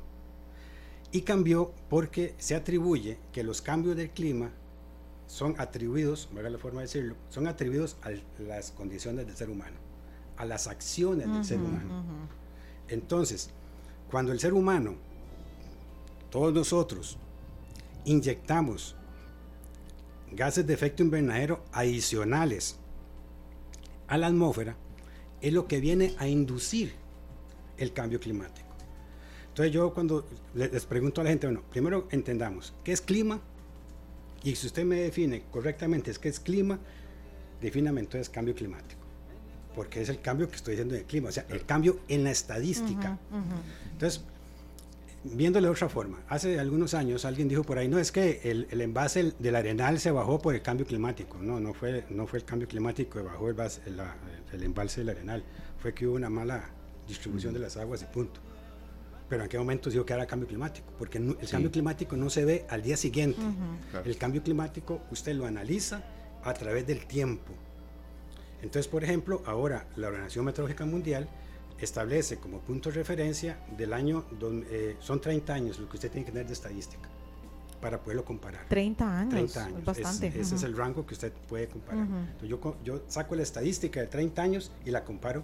Y 1.11 1.21
cambió 1.21 1.73
porque 1.89 2.33
se 2.37 2.55
atribuye 2.55 3.17
que 3.31 3.43
los 3.43 3.61
cambios 3.61 3.95
del 3.95 4.09
clima 4.09 4.51
son 5.27 5.55
atribuidos, 5.59 6.29
valga 6.33 6.49
la 6.49 6.57
forma 6.57 6.79
de 6.79 6.87
decirlo, 6.87 7.15
son 7.29 7.47
atribuidos 7.47 7.97
a 8.01 8.11
las 8.41 8.71
condiciones 8.71 9.27
del 9.27 9.35
ser 9.35 9.49
humano, 9.49 9.75
a 10.37 10.45
las 10.45 10.67
acciones 10.67 11.31
del 11.31 11.43
ser 11.43 11.59
humano. 11.59 12.03
Entonces, 12.87 13.49
cuando 14.09 14.31
el 14.31 14.39
ser 14.39 14.53
humano, 14.53 14.95
todos 16.29 16.53
nosotros, 16.53 17.17
inyectamos 18.05 18.95
gases 20.31 20.65
de 20.65 20.73
efecto 20.73 21.03
invernadero 21.03 21.63
adicionales 21.73 22.77
a 24.07 24.17
la 24.17 24.27
atmósfera, 24.27 24.77
es 25.41 25.53
lo 25.53 25.67
que 25.67 25.79
viene 25.81 26.15
a 26.17 26.27
inducir 26.27 26.93
el 27.77 27.93
cambio 27.93 28.19
climático. 28.19 28.67
Entonces 29.49 29.73
yo 29.73 29.93
cuando 29.93 30.27
le- 30.53 30.69
les 30.69 30.85
pregunto 30.85 31.21
a 31.21 31.23
la 31.23 31.29
gente, 31.31 31.47
bueno, 31.47 31.63
primero 31.69 32.07
entendamos, 32.11 32.73
¿qué 32.83 32.91
es 32.91 33.01
clima? 33.01 33.39
Y 34.43 34.55
si 34.55 34.67
usted 34.67 34.85
me 34.85 34.97
define 34.97 35.43
correctamente 35.51 36.11
es 36.11 36.19
qué 36.19 36.29
es 36.29 36.39
clima, 36.39 36.79
defíname 37.61 38.01
entonces 38.01 38.29
cambio 38.29 38.53
climático. 38.53 39.01
Porque 39.75 40.01
es 40.01 40.09
el 40.09 40.21
cambio 40.21 40.47
que 40.49 40.55
estoy 40.55 40.73
diciendo 40.73 40.95
del 40.95 41.05
clima, 41.05 41.29
o 41.29 41.31
sea, 41.31 41.45
el 41.49 41.65
cambio 41.65 41.99
en 42.07 42.23
la 42.23 42.31
estadística. 42.31 43.17
Ujú. 43.31 43.91
Entonces, 43.93 44.23
viéndole 45.23 45.67
de 45.67 45.71
otra 45.71 45.89
forma, 45.89 46.19
hace 46.29 46.59
algunos 46.59 46.93
años 46.93 47.25
alguien 47.25 47.47
dijo 47.47 47.63
por 47.63 47.77
ahí, 47.77 47.87
no, 47.87 47.99
es 47.99 48.11
que 48.11 48.41
el, 48.43 48.67
el 48.71 48.81
envase 48.81 49.33
del 49.39 49.55
arenal 49.55 49.99
se 49.99 50.11
bajó 50.11 50.39
por 50.39 50.53
el 50.55 50.61
cambio 50.61 50.85
climático. 50.85 51.37
No, 51.39 51.59
no 51.59 51.73
fue, 51.73 52.05
no 52.09 52.27
fue 52.27 52.39
el 52.39 52.45
cambio 52.45 52.67
climático 52.67 53.17
que 53.19 53.25
bajó 53.25 53.49
el, 53.49 53.57
la- 53.97 54.15
el 54.53 54.63
embalse 54.63 55.01
del 55.01 55.09
arenal, 55.09 55.43
fue 55.79 55.93
que 55.93 56.07
hubo 56.07 56.15
una 56.15 56.29
mala 56.29 56.69
distribución 57.07 57.53
de 57.53 57.59
las 57.59 57.77
aguas 57.77 58.01
y 58.01 58.05
punto. 58.05 58.39
Pero 59.29 59.43
en 59.43 59.49
qué 59.49 59.57
momento 59.57 59.89
se 59.89 59.95
dijo 59.95 60.05
que 60.05 60.13
era 60.13 60.25
cambio 60.25 60.47
climático, 60.47 60.87
porque 60.97 61.19
no- 61.19 61.35
el 61.39 61.45
Sí. 61.47 61.51
cambio 61.51 61.71
climático 61.71 62.15
no 62.15 62.29
se 62.29 62.45
ve 62.45 62.65
al 62.69 62.81
día 62.81 62.95
siguiente. 62.97 63.39
Claro. 63.91 64.05
El 64.09 64.17
cambio 64.17 64.41
climático 64.41 65.01
usted 65.11 65.33
lo 65.35 65.45
analiza 65.45 66.01
a 66.43 66.53
través 66.53 66.87
del 66.87 67.05
tiempo. 67.07 67.51
Entonces, 68.61 68.87
por 68.87 69.03
ejemplo, 69.03 69.43
ahora 69.45 69.85
la 69.97 70.07
Organización 70.07 70.45
Meteorológica 70.45 70.85
Mundial 70.85 71.27
establece 71.79 72.37
como 72.37 72.59
punto 72.59 72.89
de 72.89 72.95
referencia 72.95 73.59
del 73.77 73.93
año, 73.93 74.25
don- 74.39 74.65
eh, 74.69 74.95
son 74.99 75.21
30 75.21 75.53
años 75.53 75.77
lo 75.77 75.87
que 75.89 75.97
usted 75.97 76.09
tiene 76.09 76.25
que 76.25 76.31
tener 76.31 76.47
de 76.47 76.53
estadística 76.53 77.07
para 77.81 77.99
poderlo 78.01 78.25
comparar. 78.25 78.65
30 78.67 79.19
años. 79.19 79.29
30 79.29 79.65
años. 79.65 79.79
Es 79.79 79.85
bastante. 79.85 80.27
Es- 80.29 80.35
ese 80.37 80.55
es 80.55 80.63
el 80.63 80.75
rango 80.75 81.05
que 81.05 81.13
usted 81.13 81.31
puede 81.47 81.67
comparar. 81.67 82.07
Entonces, 82.07 82.49
yo 82.83 83.03
saco 83.07 83.35
la 83.35 83.43
estadística 83.43 83.99
de 83.99 84.07
30 84.07 84.41
años 84.41 84.71
y 84.85 84.89
la 84.89 85.03
comparo 85.03 85.43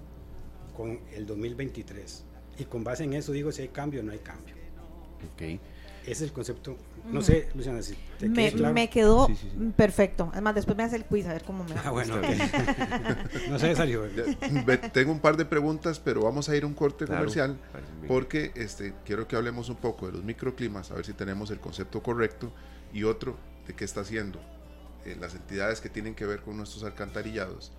con 0.76 1.00
el 1.14 1.26
2023. 1.26 2.24
Y 2.60 2.66
con 2.66 2.84
base 2.84 3.04
en 3.04 3.14
eso 3.14 3.32
digo 3.32 3.52
si 3.52 3.62
hay 3.64 3.70
cambio 3.70 4.02
o 4.02 4.04
no 4.04 4.12
hay 4.12 4.20
cambio. 4.20 4.56
Ok. 5.34 5.42
Ese 6.04 6.12
es 6.12 6.22
el 6.24 6.34
concepto. 6.34 6.76
No 7.10 7.22
sé, 7.22 7.48
Luciana, 7.56 7.82
si 7.82 7.96
te 8.20 8.28
Me, 8.28 8.52
claro. 8.52 8.74
me 8.74 8.90
quedó 8.90 9.28
Sí, 9.28 9.36
sí, 9.36 9.50
sí. 9.52 9.74
perfecto. 9.76 10.30
Además, 10.34 10.56
después 10.56 10.76
me 10.78 10.84
hace 10.84 10.98
el 10.98 11.06
quiz 11.06 11.26
a 11.28 11.34
ver 11.34 11.44
cómo 11.44 11.64
me 11.64 11.74
va. 11.74 11.82
Ah, 11.86 11.92
bueno, 11.92 12.16
ok. 12.16 12.24
no 13.50 13.58
sé, 13.60 13.74
ve- 14.66 14.78
Tengo 14.92 15.12
un 15.14 15.20
par 15.20 15.38
de 15.38 15.46
preguntas, 15.46 16.00
pero 16.00 16.24
vamos 16.24 16.50
a 16.50 16.56
ir 16.58 16.64
a 16.64 16.68
un 16.68 16.74
corte 16.74 17.06
Claro, 17.06 17.22
comercial 17.22 17.58
porque 18.08 18.52
este, 18.56 18.94
quiero 19.06 19.28
que 19.30 19.36
hablemos 19.38 19.70
un 19.70 19.78
poco 19.78 20.08
de 20.08 20.14
los 20.14 20.24
microclimas, 20.24 20.92
a 20.92 20.96
ver 20.96 21.06
si 21.06 21.14
tenemos 21.14 21.52
el 21.52 21.60
concepto 21.60 22.04
correcto 22.04 22.52
y 22.94 23.04
otro 23.06 23.38
de 23.68 23.74
qué 23.74 23.86
está 23.86 24.02
haciendo 24.02 24.40
eh, 25.06 25.16
las 25.20 25.36
entidades 25.36 25.80
que 25.80 25.90
tienen 25.90 26.16
que 26.16 26.26
ver 26.26 26.42
con 26.42 26.58
nuestros 26.58 26.84
alcantarillados 26.84 27.72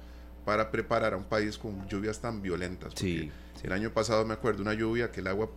para 0.44 0.70
preparar 0.70 1.14
a 1.14 1.16
un 1.16 1.24
país 1.24 1.56
con 1.58 1.86
lluvias 1.88 2.20
tan 2.20 2.42
violentas. 2.42 2.90
porque 2.94 3.00
Sí, 3.06 3.32
El 3.62 3.72
año 3.72 3.90
pasado 3.92 4.24
me 4.26 4.34
acuerdo 4.34 4.62
una 4.62 4.74
lluvia 4.74 5.10
que 5.10 5.20
el 5.20 5.26
agua, 5.26 5.48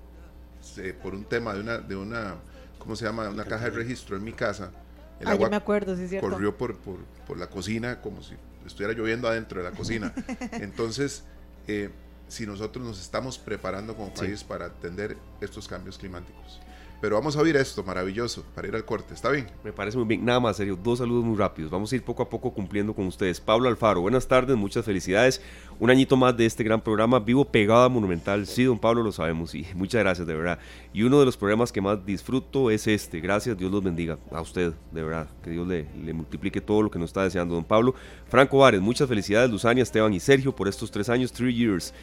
se- 0.62 0.94
por 0.94 1.14
un 1.14 1.26
tema 1.26 1.54
de 1.54 1.60
una, 1.60 1.78
de 1.80 1.96
una, 1.96 2.36
¿cómo 2.80 2.96
se 2.96 3.06
llama? 3.06 3.28
Una 3.30 3.44
caja 3.44 3.66
de 3.66 3.72
registro 3.72 4.16
en 4.16 4.24
mi 4.24 4.34
casa, 4.34 4.72
el 5.20 5.28
Ah, 5.28 5.32
yo 5.32 5.36
agua 5.36 5.50
me 5.50 5.56
acuerdo, 5.58 5.96
sí, 5.98 6.04
es 6.04 6.10
cierto. 6.12 6.30
corrió 6.30 6.56
por, 6.58 6.78
por, 6.78 7.00
por 7.26 7.38
la 7.38 7.50
cocina 7.50 8.02
como 8.02 8.22
si 8.24 8.36
estuviera 8.66 8.94
lloviendo 8.94 9.28
adentro 9.28 9.62
de 9.62 9.70
la 9.70 9.76
cocina. 9.76 10.14
Entonces, 10.54 11.24
eh, 11.68 11.90
si 12.30 12.46
nosotros 12.46 12.86
nos 12.86 13.02
estamos 13.02 13.38
preparando 13.38 13.96
como 13.96 14.10
Sí. 14.10 14.20
país 14.22 14.44
para 14.44 14.66
atender 14.68 15.18
estos 15.42 15.68
cambios 15.68 15.98
climáticos. 15.98 16.62
Pero 17.00 17.16
vamos 17.16 17.38
a 17.38 17.42
oír 17.42 17.56
esto 17.58 17.84
maravilloso 17.84 18.44
para 18.56 18.68
ir 18.68 18.76
al 18.76 18.84
corte, 18.84 19.14
¿está 19.14 19.30
bien? 19.30 19.48
Me 19.64 19.72
parece 19.72 19.98
muy 19.98 20.08
bien. 20.08 20.26
Nada 20.26 20.40
más, 20.40 20.58
serio, 20.58 20.76
dos 20.82 20.98
saludos 20.98 21.24
muy 21.24 21.38
rápidos. 21.38 21.70
Vamos 21.70 21.92
a 21.92 21.96
ir 21.96 22.04
poco 22.04 22.24
a 22.24 22.30
poco 22.30 22.52
cumpliendo 22.54 22.96
con 22.96 23.06
ustedes. 23.06 23.40
Pablo 23.40 23.70
Alfaro, 23.70 24.02
buenas 24.02 24.28
tardes, 24.28 24.58
muchas 24.58 24.84
felicidades. 24.84 25.42
Un 25.80 25.92
añito 25.92 26.18
más 26.18 26.36
de 26.36 26.48
este 26.48 26.64
gran 26.64 26.82
programa, 26.82 27.20
vivo 27.20 27.46
pegado 27.46 27.84
a 27.84 27.90
Monumental. 27.90 28.48
Sí, 28.48 28.64
don 28.64 28.80
Pablo, 28.80 29.04
lo 29.04 29.12
sabemos 29.12 29.54
y 29.54 29.66
muchas 29.76 30.02
gracias, 30.02 30.26
de 30.26 30.34
verdad. 30.36 30.58
Y 30.92 31.04
uno 31.04 31.20
de 31.20 31.26
los 31.26 31.38
programas 31.38 31.72
que 31.72 31.82
más 31.82 32.04
disfruto 32.04 32.72
es 32.72 32.88
este. 32.88 33.20
Gracias, 33.20 33.56
Dios 33.56 33.72
los 33.72 33.84
bendiga. 33.84 34.18
A 34.32 34.42
usted, 34.42 34.74
de 34.92 35.04
verdad. 35.04 35.28
Que 35.44 35.52
Dios 35.52 35.68
le, 35.68 35.86
le 36.04 36.14
multiplique 36.14 36.62
todo 36.62 36.82
lo 36.82 36.90
que 36.90 36.98
nos 36.98 37.12
está 37.12 37.24
deseando, 37.24 37.54
don 37.54 37.64
Pablo. 37.64 37.94
Franco 38.28 38.58
Vares, 38.58 38.82
muchas 38.82 39.08
felicidades, 39.08 39.52
Luzania, 39.52 39.84
Esteban 39.84 40.14
y 40.14 40.20
Sergio, 40.20 40.56
por 40.56 40.68
estos 40.68 40.90
tres 40.90 41.10
años, 41.10 41.32
three 41.32 41.54
years. 41.54 41.94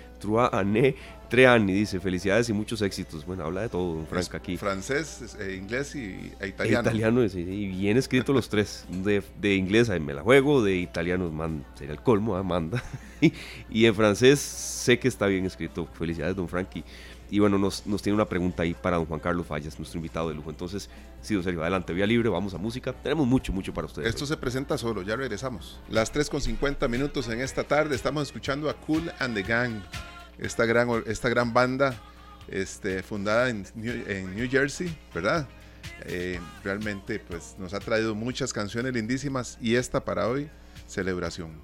Années, 0.52 0.94
tres 1.28 1.48
años, 1.48 1.68
dice. 1.68 1.98
Felicidades 1.98 2.48
y 2.48 2.52
muchos 2.52 2.80
éxitos. 2.80 3.26
Bueno, 3.26 3.44
habla 3.44 3.62
de 3.62 3.68
todo, 3.68 3.96
don 3.96 4.06
Frank, 4.06 4.22
Es 4.22 4.34
aquí. 4.34 4.56
francés, 4.56 5.37
eh, 5.40 5.56
inglés 5.60 5.96
y 5.96 5.98
e 6.00 6.37
E 6.40 6.48
italiano. 6.48 6.88
Italiano, 6.88 7.28
sí, 7.28 7.40
y 7.40 7.66
bien 7.68 7.96
escrito 7.96 8.32
los 8.32 8.48
tres. 8.48 8.87
De, 8.88 9.22
de 9.40 9.56
inglés 9.56 9.90
ahí 9.90 9.98
me 10.00 10.14
la 10.14 10.22
juego, 10.22 10.62
de 10.62 10.76
italiano 10.76 11.28
man, 11.30 11.64
sería 11.74 11.92
el 11.92 12.00
colmo, 12.00 12.37
ah, 12.37 12.42
manda. 12.44 12.82
Y, 13.74 13.87
en 13.87 13.94
francés 13.94 14.38
sé 14.38 14.98
que 14.98 15.08
está 15.08 15.26
bien 15.26 15.44
escrito. 15.44 15.87
Felicidades, 15.98 16.37
don 16.37 16.48
Frankie. 16.48 16.84
Y 17.30 17.40
bueno, 17.40 17.58
nos, 17.58 17.87
nos 17.87 18.00
tiene 18.00 18.14
una 18.14 18.28
pregunta 18.28 18.62
ahí 18.62 18.74
para 18.74 18.96
don 18.96 19.06
Juan 19.06 19.18
Carlos 19.18 19.46
Fallas, 19.46 19.78
nuestro 19.78 19.98
invitado 19.98 20.28
de 20.28 20.37
lujo. 20.37 20.50
Entonces, 20.50 20.88
sí, 21.20 21.34
don 21.34 21.42
Sergio, 21.42 21.62
adelante, 21.62 21.92
vía 21.92 22.06
libre, 22.06 22.28
vamos 22.28 22.54
a 22.54 22.58
música. 22.58 22.92
Tenemos 22.92 23.26
mucho, 23.26 23.52
mucho 23.52 23.74
para 23.74 23.87
ustedes. 23.87 24.08
Esto 24.08 24.26
se 24.26 24.37
presenta 24.37 24.78
solo, 24.78 25.02
ya 25.02 25.16
regresamos. 25.16 25.80
Las 25.90 26.12
3 26.12 26.30
con 26.30 26.40
50 26.40 26.87
minutos 26.87 27.28
en 27.28 27.40
esta 27.40 27.64
tarde 27.64 27.96
estamos 27.96 28.22
escuchando 28.28 28.70
a 28.70 28.74
Cool 28.74 29.10
and 29.18 29.34
the 29.34 29.42
Gang, 29.42 29.82
esta 30.38 30.64
gran, 30.64 30.88
esta 31.06 31.28
gran 31.28 31.52
banda 31.52 32.00
este, 32.48 33.02
fundada 33.02 33.48
en 33.48 33.66
New, 33.74 34.04
en 34.06 34.34
New 34.37 34.48
Jersey, 34.48 34.96
¿verdad? 35.14 35.48
Eh, 36.06 36.38
realmente 36.62 37.18
pues 37.18 37.56
nos 37.58 37.74
ha 37.74 37.80
traído 37.80 38.14
muchas 38.14 38.52
canciones 38.52 38.92
lindísimas 38.92 39.58
y 39.60 39.74
esta 39.74 40.04
para 40.04 40.28
hoy, 40.28 40.48
celebración. 40.87 41.63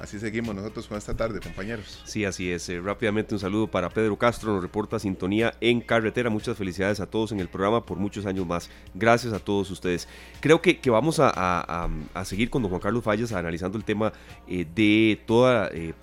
Así 0.00 0.18
seguimos 0.18 0.54
nosotros 0.54 0.86
con 0.86 0.98
esta 0.98 1.14
tarde, 1.14 1.40
compañeros. 1.40 2.02
Sí, 2.04 2.24
así 2.24 2.50
es. 2.50 2.68
Eh, 2.68 2.80
rápidamente 2.80 3.34
un 3.34 3.38
saludo 3.38 3.66
para 3.66 3.88
Pedro 3.88 4.16
Castro, 4.16 4.52
nos 4.52 4.62
reporta 4.62 4.98
sintonía 4.98 5.54
en 5.60 5.80
carretera. 5.80 6.28
Muchas 6.28 6.56
felicidades 6.56 7.00
a 7.00 7.06
todos 7.06 7.32
en 7.32 7.40
el 7.40 7.48
programa 7.48 7.84
por 7.84 7.96
muchos 7.96 8.26
años 8.26 8.46
más. 8.46 8.68
Gracias 8.94 9.32
a 9.32 9.38
todos 9.38 9.70
ustedes. 9.70 10.06
Creo 10.40 10.60
que, 10.60 10.78
vamos 10.90 11.18
a 11.20 11.88
seguir 12.24 12.50
con 12.50 12.62
don 12.62 12.70
Juan 12.70 12.80
Carlos 12.80 13.02
Fallas 13.04 13.32
analizando 13.32 13.78
el 13.78 13.84
tema 13.84 14.12
eh, 14.46 14.66
de 14.74 15.20
toda... 15.26 15.68
eh, 15.72 15.94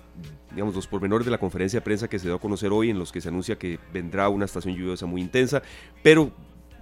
digamos, 0.50 0.74
los 0.74 0.86
pormenores 0.86 1.24
de 1.24 1.32
la 1.32 1.38
conferencia 1.38 1.80
de 1.80 1.84
prensa 1.84 2.08
que 2.08 2.16
se 2.16 2.28
dio 2.28 2.36
a 2.36 2.40
conocer 2.40 2.70
hoy, 2.70 2.90
en 2.90 2.96
los 2.96 3.10
que 3.10 3.20
se 3.20 3.28
anuncia 3.28 3.58
que 3.58 3.80
vendrá 3.92 4.28
una 4.28 4.44
estación 4.44 4.76
lluviosa 4.76 5.04
muy 5.04 5.20
intensa, 5.20 5.62
pero 6.00 6.30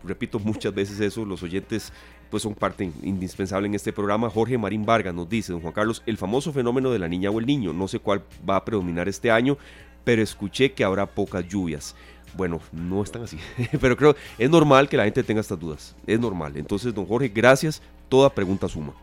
repito 0.05 0.39
muchas 0.39 0.75
veces 0.75 1.01
eso, 1.01 1.25
los 1.25 1.43
oyentes 1.43 1.91
pues 2.33 2.45
son 2.45 2.55
parte 2.55 2.91
indispensable 3.03 3.69
en 3.69 3.75
este 3.75 3.93
programa. 3.93 4.31
Jorge 4.31 4.57
Marín 4.57 4.87
Vargas 4.87 5.15
nos 5.15 5.29
dice, 5.29 5.53
don 5.53 5.61
Juan 5.61 5.75
Carlos, 5.75 6.03
el 6.07 6.17
famoso 6.17 6.51
fenómeno 6.51 6.91
de 6.91 6.99
la 6.99 7.07
niña 7.07 7.31
o 7.31 7.39
el 7.39 7.45
niño, 7.45 7.75
no 7.75 7.89
sé 7.89 7.99
cuál 7.99 8.23
va 8.49 8.57
a 8.57 8.65
predominar 8.65 9.07
este 9.07 9.31
año, 9.31 9.59
pero 10.03 10.23
escuché 10.23 10.73
que 10.73 10.83
habrá 10.83 11.05
pocas 11.05 11.47
lluvias. 11.47 11.95
Bueno, 12.35 12.59
no 12.73 13.03
están 13.03 13.25
así, 13.25 13.37
pero 13.83 13.99
creo 13.99 14.17
es 14.39 14.49
normal 14.49 14.89
que 14.89 14.97
la 14.97 15.05
gente 15.05 15.23
tenga 15.23 15.43
estas 15.43 15.61
dudas, 15.61 15.95
es 16.07 16.19
normal. 16.19 16.57
Entonces, 16.57 16.95
don 16.95 17.05
Jorge, 17.05 17.29
gracias, 17.29 17.83
toda 18.09 18.35
pregunta 18.35 18.67
suma. 18.67 18.95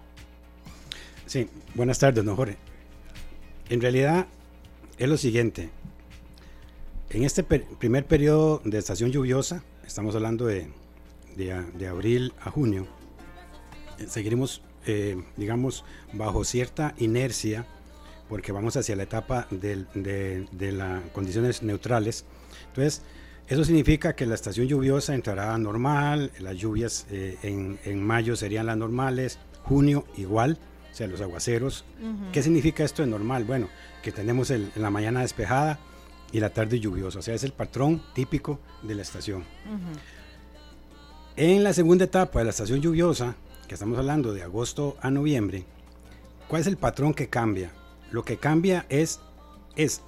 Sí, 1.28 1.48
buenas 1.76 2.00
tardes, 2.00 2.26
don 2.26 2.36
Jorge. 2.36 2.58
En 3.70 3.80
realidad 3.80 4.26
es 4.98 5.08
lo 5.08 5.18
siguiente. 5.18 5.70
En 7.12 7.24
este 7.26 7.44
primer 7.44 8.08
periodo 8.08 8.60
de 8.66 8.80
estación 8.80 9.12
lluviosa, 9.12 9.64
estamos 9.86 10.16
hablando 10.16 10.48
de, 10.48 10.68
de 11.36 11.88
abril 11.88 12.34
a 12.42 12.50
junio, 12.50 12.88
seguiremos, 14.08 14.62
eh, 14.86 15.22
digamos, 15.38 15.84
bajo 16.14 16.44
cierta 16.44 16.94
inercia, 16.98 17.66
porque 18.30 18.52
vamos 18.52 18.78
hacia 18.78 18.96
la 18.96 19.04
etapa 19.04 19.48
del- 19.50 19.88
de, 19.94 20.48
de 20.52 20.72
las 20.72 21.02
condiciones 21.12 21.64
neutrales. 21.64 22.26
Entonces, 22.68 23.02
eso 23.48 23.64
significa 23.64 24.14
que 24.16 24.26
la 24.28 24.36
estación 24.36 24.68
lluviosa 24.68 25.16
entrará 25.16 25.58
normal, 25.58 26.32
las 26.40 26.56
lluvias 26.56 27.08
eh, 27.10 27.38
en, 27.42 27.80
en 27.86 28.04
mayo 28.06 28.36
serían 28.36 28.68
las 28.68 28.78
normales, 28.78 29.40
junio 29.64 30.06
igual, 30.18 30.60
o 30.92 30.96
sea, 30.96 31.08
los 31.08 31.22
aguaceros. 31.22 31.86
¿Qué 32.32 32.44
significa 32.44 32.84
esto 32.84 33.02
de 33.02 33.08
normal? 33.08 33.46
Bueno, 33.46 33.68
que 34.04 34.12
tenemos 34.12 34.52
el- 34.52 34.72
la 34.76 34.92
mañana 34.92 35.22
despejada 35.22 35.80
y 36.32 36.40
la 36.40 36.52
tarde 36.52 36.80
lluviosa, 36.80 37.18
o 37.20 37.22
sea, 37.24 37.34
es 37.34 37.44
el 37.44 37.54
patrón 37.54 38.04
típico 38.14 38.60
de 38.84 38.94
la 38.94 39.02
estación. 39.02 39.44
En 41.36 41.64
la 41.64 41.74
segunda 41.74 42.06
etapa 42.06 42.40
de 42.40 42.46
la 42.46 42.52
estación 42.52 42.82
lluviosa, 42.82 43.36
que 43.70 43.76
estamos 43.76 43.98
hablando 43.98 44.34
de 44.34 44.44
agosto 44.44 44.98
a 45.00 45.10
noviembre, 45.12 45.64
¿cuál 46.50 46.60
es 46.62 46.68
el 46.68 46.76
patrón 46.76 47.14
que 47.14 47.30
cambia? 47.30 47.72
Lo 48.12 48.26
que 48.26 48.36
cambia 48.38 48.86
es, 48.90 49.20
es 49.78 50.02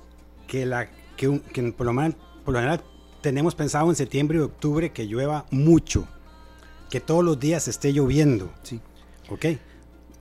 que, 0.47 0.65
la, 0.65 0.89
que, 1.15 1.29
un- 1.29 1.39
que 1.39 1.63
por, 1.71 1.85
lo 1.85 1.93
man- 1.93 2.17
por 2.43 2.53
lo 2.53 2.59
general 2.59 2.81
tenemos 3.21 3.53
pensado 3.55 3.89
en 3.89 3.95
septiembre 3.95 4.39
y 4.39 4.41
octubre 4.41 4.91
que 4.91 5.05
llueva 5.07 5.45
mucho, 5.51 6.07
que 6.89 6.99
todos 6.99 7.23
los 7.23 7.39
días 7.39 7.67
esté 7.67 7.93
lloviendo. 7.93 8.51
Sí. 8.63 8.81
¿Ok? 9.29 9.45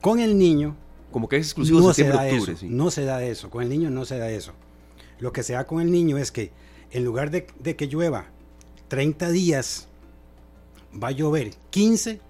Con 0.02 0.20
el 0.20 0.38
niño 0.38 0.76
Como 1.10 1.28
que 1.28 1.38
es 1.38 1.46
exclusivo 1.46 1.80
no 1.80 1.88
de 1.88 1.94
se 1.94 2.04
da 2.04 2.08
septiembre-octubre. 2.12 2.52
eso, 2.52 2.60
sí. 2.60 2.68
no 2.68 2.90
se 2.90 3.04
da 3.04 3.24
eso, 3.24 3.50
con 3.50 3.62
el 3.62 3.68
niño 3.70 3.90
no 3.90 4.04
se 4.04 4.18
da 4.18 4.30
eso. 4.30 4.52
Lo 5.18 5.32
que 5.32 5.42
se 5.42 5.54
da 5.54 5.66
con 5.66 5.80
el 5.80 5.90
niño 5.90 6.18
es 6.18 6.30
que 6.30 6.52
en 6.92 7.04
lugar 7.04 7.30
de, 7.30 7.46
de 7.58 7.74
que 7.74 7.86
llueva 7.88 8.26
30 8.88 9.30
días, 9.30 9.88
va 11.02 11.08
a 11.08 11.12
llover 11.12 11.54
15 11.70 12.20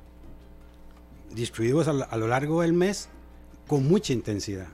distribuidos 1.35 1.89
a, 1.89 1.93
lo- 1.93 2.11
a 2.11 2.17
lo 2.17 2.29
largo 2.29 2.63
del 2.63 2.73
mes 2.73 3.09
con 3.67 3.87
mucha 3.87 4.13
intensidad. 4.13 4.69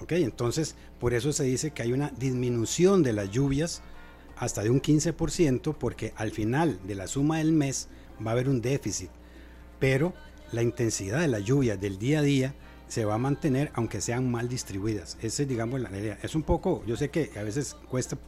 ¿Ok? 0.00 0.12
Entonces, 0.12 0.74
por 0.98 1.14
eso 1.14 1.32
se 1.32 1.44
dice 1.44 1.70
que 1.70 1.82
hay 1.82 1.92
una 1.92 2.10
disminución 2.18 3.02
de 3.02 3.12
las 3.12 3.30
lluvias 3.30 3.82
hasta 4.36 4.62
de 4.62 4.70
un 4.70 4.80
15%, 4.82 5.74
porque 5.78 6.12
al 6.16 6.32
final 6.32 6.78
de 6.86 6.94
la 6.96 7.06
suma 7.06 7.38
del 7.38 7.52
mes 7.52 7.88
va 8.24 8.30
a 8.30 8.34
haber 8.34 8.48
un 8.48 8.60
déficit. 8.60 9.10
Pero 9.78 10.12
la 10.50 10.62
intensidad 10.62 11.20
de 11.20 11.28
las 11.28 11.44
lluvias 11.44 11.80
del 11.80 11.98
día 11.98 12.18
a 12.20 12.22
día 12.22 12.54
se 12.88 13.04
va 13.04 13.14
a 13.14 13.18
mantener 13.18 13.70
aunque 13.74 14.00
sean 14.00 14.30
mal 14.30 14.48
distribuidas. 14.48 15.16
Esa 15.22 15.42
es, 15.42 15.48
digamos, 15.48 15.80
la 15.80 15.90
idea. 15.96 16.18
Es 16.22 16.34
un 16.34 16.42
poco, 16.42 16.84
yo 16.86 16.96
sé 16.96 17.10
que 17.10 17.30
a 17.38 17.42
veces 17.42 17.74
cuesta 17.88 18.18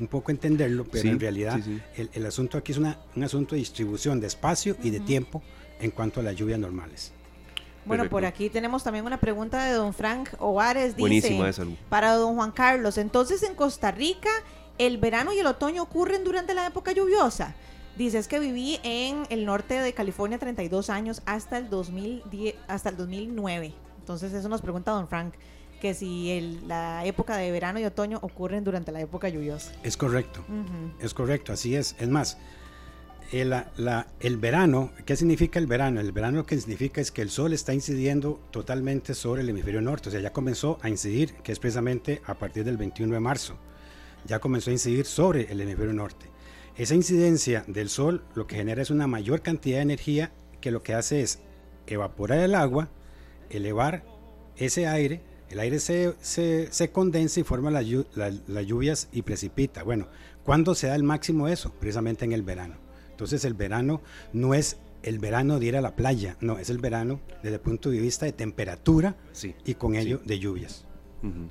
un 0.00 0.08
poco 0.08 0.30
entenderlo, 0.32 0.84
pero 0.84 1.02
Sí, 1.02 1.08
en 1.08 1.20
realidad 1.20 1.56
sí, 1.56 1.62
sí. 1.76 1.80
El, 1.96 2.10
el 2.14 2.26
asunto 2.26 2.58
aquí 2.58 2.72
es 2.72 2.78
una, 2.78 2.98
un 3.14 3.22
asunto 3.22 3.54
de 3.54 3.60
distribución 3.60 4.18
de 4.20 4.26
espacio 4.26 4.76
y 4.82 4.90
de 4.90 5.00
tiempo 5.00 5.42
en 5.82 5.90
cuanto 5.90 6.20
a 6.20 6.22
las 6.22 6.34
lluvias 6.36 6.58
normales. 6.58 7.12
Bueno, 7.84 8.04
Perfecto. 8.04 8.16
por 8.16 8.24
aquí 8.24 8.48
tenemos 8.48 8.84
también 8.84 9.04
una 9.04 9.18
pregunta 9.18 9.64
de 9.64 9.72
don 9.72 9.92
Frank 9.92 10.30
Ovares. 10.38 10.96
Dice, 10.96 11.36
esa. 11.48 11.64
Para 11.88 12.14
don 12.14 12.36
Juan 12.36 12.52
Carlos, 12.52 12.96
entonces 12.96 13.42
en 13.42 13.54
Costa 13.56 13.90
Rica, 13.90 14.30
¿el 14.78 14.98
verano 14.98 15.32
y 15.32 15.38
el 15.40 15.46
otoño 15.46 15.82
ocurren 15.82 16.22
durante 16.22 16.54
la 16.54 16.66
época 16.66 16.92
lluviosa? 16.92 17.54
Dice, 17.98 18.18
es 18.18 18.28
que 18.28 18.38
viví 18.38 18.78
en 18.84 19.24
el 19.30 19.44
norte 19.44 19.74
de 19.80 19.92
California 19.92 20.38
32 20.38 20.88
años 20.90 21.22
hasta 21.26 21.58
el, 21.58 21.68
2010, 21.68 22.54
hasta 22.68 22.88
el 22.88 22.96
2009. 22.96 23.74
Entonces 23.98 24.32
eso 24.32 24.48
nos 24.48 24.62
pregunta 24.62 24.92
don 24.92 25.08
Frank, 25.08 25.34
que 25.80 25.92
si 25.94 26.30
el- 26.30 26.68
la 26.68 27.04
época 27.04 27.36
de 27.36 27.50
verano 27.50 27.80
y 27.80 27.84
otoño 27.84 28.18
ocurren 28.22 28.62
durante 28.62 28.92
la 28.92 29.00
época 29.00 29.28
lluviosa. 29.28 29.72
Es 29.82 29.96
correcto. 29.96 30.44
Es 31.00 31.12
correcto, 31.12 31.52
así 31.52 31.74
es. 31.74 31.96
Es 31.98 32.08
más, 32.08 32.38
el, 33.32 34.36
verano, 34.36 34.90
¿qué 35.06 35.16
significa 35.16 35.58
el 35.58 35.66
verano? 35.66 36.00
El 36.00 36.12
verano 36.12 36.38
lo 36.38 36.46
que 36.46 36.58
significa 36.58 37.00
es 37.00 37.10
que 37.10 37.22
el 37.22 37.30
sol 37.30 37.54
está 37.54 37.72
incidiendo 37.72 38.40
totalmente 38.50 39.14
sobre 39.14 39.40
el 39.40 39.48
hemisferio 39.48 39.80
norte, 39.80 40.10
o 40.10 40.12
sea, 40.12 40.20
ya 40.20 40.34
comenzó 40.34 40.78
a 40.82 40.90
incidir, 40.90 41.32
que 41.36 41.52
es 41.52 41.58
precisamente 41.58 42.20
a 42.26 42.34
partir 42.34 42.64
del 42.64 42.76
21 42.76 43.14
de 43.14 43.20
marzo, 43.20 43.56
ya 44.26 44.38
comenzó 44.38 44.68
a 44.68 44.74
incidir 44.74 45.06
sobre 45.06 45.50
el 45.50 45.62
hemisferio 45.62 45.94
norte. 45.94 46.26
Esa 46.76 46.94
incidencia 46.94 47.64
del 47.66 47.88
sol 47.88 48.22
lo 48.34 48.46
que 48.46 48.56
genera 48.56 48.82
es 48.82 48.90
una 48.90 49.06
mayor 49.06 49.40
cantidad 49.40 49.78
de 49.78 49.82
energía 49.82 50.32
que 50.60 50.70
lo 50.70 50.82
que 50.82 50.94
hace 50.94 51.22
es 51.22 51.38
evaporar 51.86 52.38
el 52.40 52.54
agua, 52.54 52.90
elevar 53.48 54.04
ese 54.56 54.86
aire, 54.86 55.22
el 55.48 55.58
aire 55.58 55.80
se, 55.80 56.90
condensa 56.92 57.40
y 57.40 57.44
forma 57.44 57.70
las 57.70 58.66
lluvias 58.66 59.08
y 59.10 59.22
precipita. 59.22 59.82
Bueno, 59.82 60.08
¿cuándo 60.44 60.74
se 60.74 60.86
da 60.86 60.96
el 60.96 61.02
máximo 61.02 61.48
eso? 61.48 61.72
Precisamente 61.78 62.24
en 62.24 62.32
el 62.32 62.42
verano. 62.42 62.91
Entonces 63.12 63.44
el 63.44 63.54
verano 63.54 64.02
no 64.32 64.54
es 64.54 64.78
el 65.02 65.18
verano 65.18 65.58
de 65.58 65.66
ir 65.66 65.76
a 65.76 65.80
la 65.80 65.96
playa, 65.96 66.36
no, 66.40 66.58
es 66.58 66.70
el 66.70 66.78
verano 66.78 67.20
desde 67.42 67.56
el 67.56 67.60
punto 67.60 67.90
de 67.90 68.00
vista 68.00 68.26
de 68.26 68.32
temperatura 68.32 69.16
y 69.64 69.74
con 69.74 69.94
ello 69.94 70.20
de 70.24 70.38
lluvias. 70.38 70.84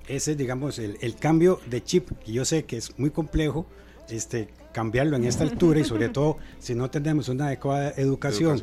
Ese 0.08 0.32
es, 0.32 0.38
digamos, 0.38 0.80
el, 0.80 0.98
el, 1.00 1.16
cambio 1.16 1.62
de 1.70 1.82
chip, 1.82 2.10
que 2.26 2.34
yo 2.34 2.44
sé 2.44 2.66
que 2.66 2.76
es 2.76 2.98
muy 3.00 3.10
complejo 3.10 3.66
este, 4.10 4.50
cambiarlo 4.74 5.16
en 5.16 5.24
esta 5.24 5.44
altura 5.44 5.80
y 5.80 5.86
sobre 5.86 6.10
todo 6.10 6.38
si 6.60 6.76
no 6.76 6.90
tenemos 6.90 7.30
una 7.30 7.48
adecuada 7.48 7.92
educación, 7.96 8.60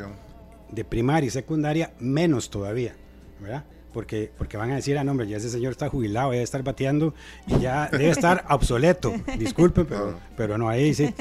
de 0.70 0.84
primaria 0.84 1.28
y 1.28 1.30
secundaria, 1.30 1.94
menos 1.98 2.50
todavía, 2.50 2.94
¿verdad? 3.40 3.64
Porque, 3.92 4.30
porque 4.36 4.56
van 4.56 4.70
a 4.70 4.76
decir, 4.76 4.98
ah, 4.98 5.04
no, 5.04 5.12
hombre, 5.12 5.26
ya 5.26 5.38
ese 5.38 5.48
señor 5.48 5.72
está 5.72 5.88
jubilado, 5.88 6.30
debe 6.30 6.42
estar 6.42 6.62
bateando 6.62 7.14
y 7.46 7.58
ya 7.58 7.88
debe 7.90 8.10
estar 8.10 8.44
obsoleto. 8.50 9.14
Disculpen, 9.38 9.86
pero, 9.86 10.18
pero 10.36 10.58
no, 10.58 10.68
ahí 10.68 10.92
sí, 10.94 11.14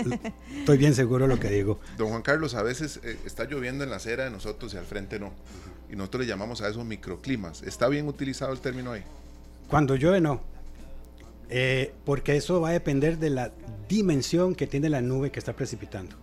estoy 0.59 0.77
bien 0.77 0.93
seguro 0.93 1.27
de 1.27 1.33
lo 1.33 1.39
que 1.39 1.49
digo. 1.49 1.79
Don 1.97 2.09
Juan 2.09 2.21
Carlos, 2.21 2.55
a 2.55 2.63
veces 2.63 2.99
eh, 3.03 3.17
está 3.25 3.45
lloviendo 3.45 3.83
en 3.83 3.89
la 3.89 3.95
acera 3.95 4.25
de 4.25 4.31
nosotros 4.31 4.73
y 4.73 4.77
al 4.77 4.85
frente 4.85 5.19
no. 5.19 5.31
Y 5.89 5.95
nosotros 5.95 6.25
le 6.25 6.27
llamamos 6.27 6.61
a 6.61 6.67
esos 6.67 6.83
microclimas. 6.83 7.63
¿Está 7.63 7.87
bien 7.87 8.07
utilizado 8.07 8.51
el 8.51 8.59
término 8.59 8.91
ahí? 8.91 9.03
Cuando 9.69 9.95
llueve, 9.95 10.19
no. 10.19 10.41
Eh, 11.49 11.93
porque 12.05 12.35
eso 12.35 12.59
va 12.59 12.69
a 12.69 12.73
depender 12.73 13.17
de 13.17 13.29
la 13.29 13.51
dimensión 13.87 14.53
que 14.55 14.67
tiene 14.67 14.89
la 14.89 15.01
nube 15.01 15.31
que 15.31 15.39
está 15.39 15.53
precipitando. 15.53 16.15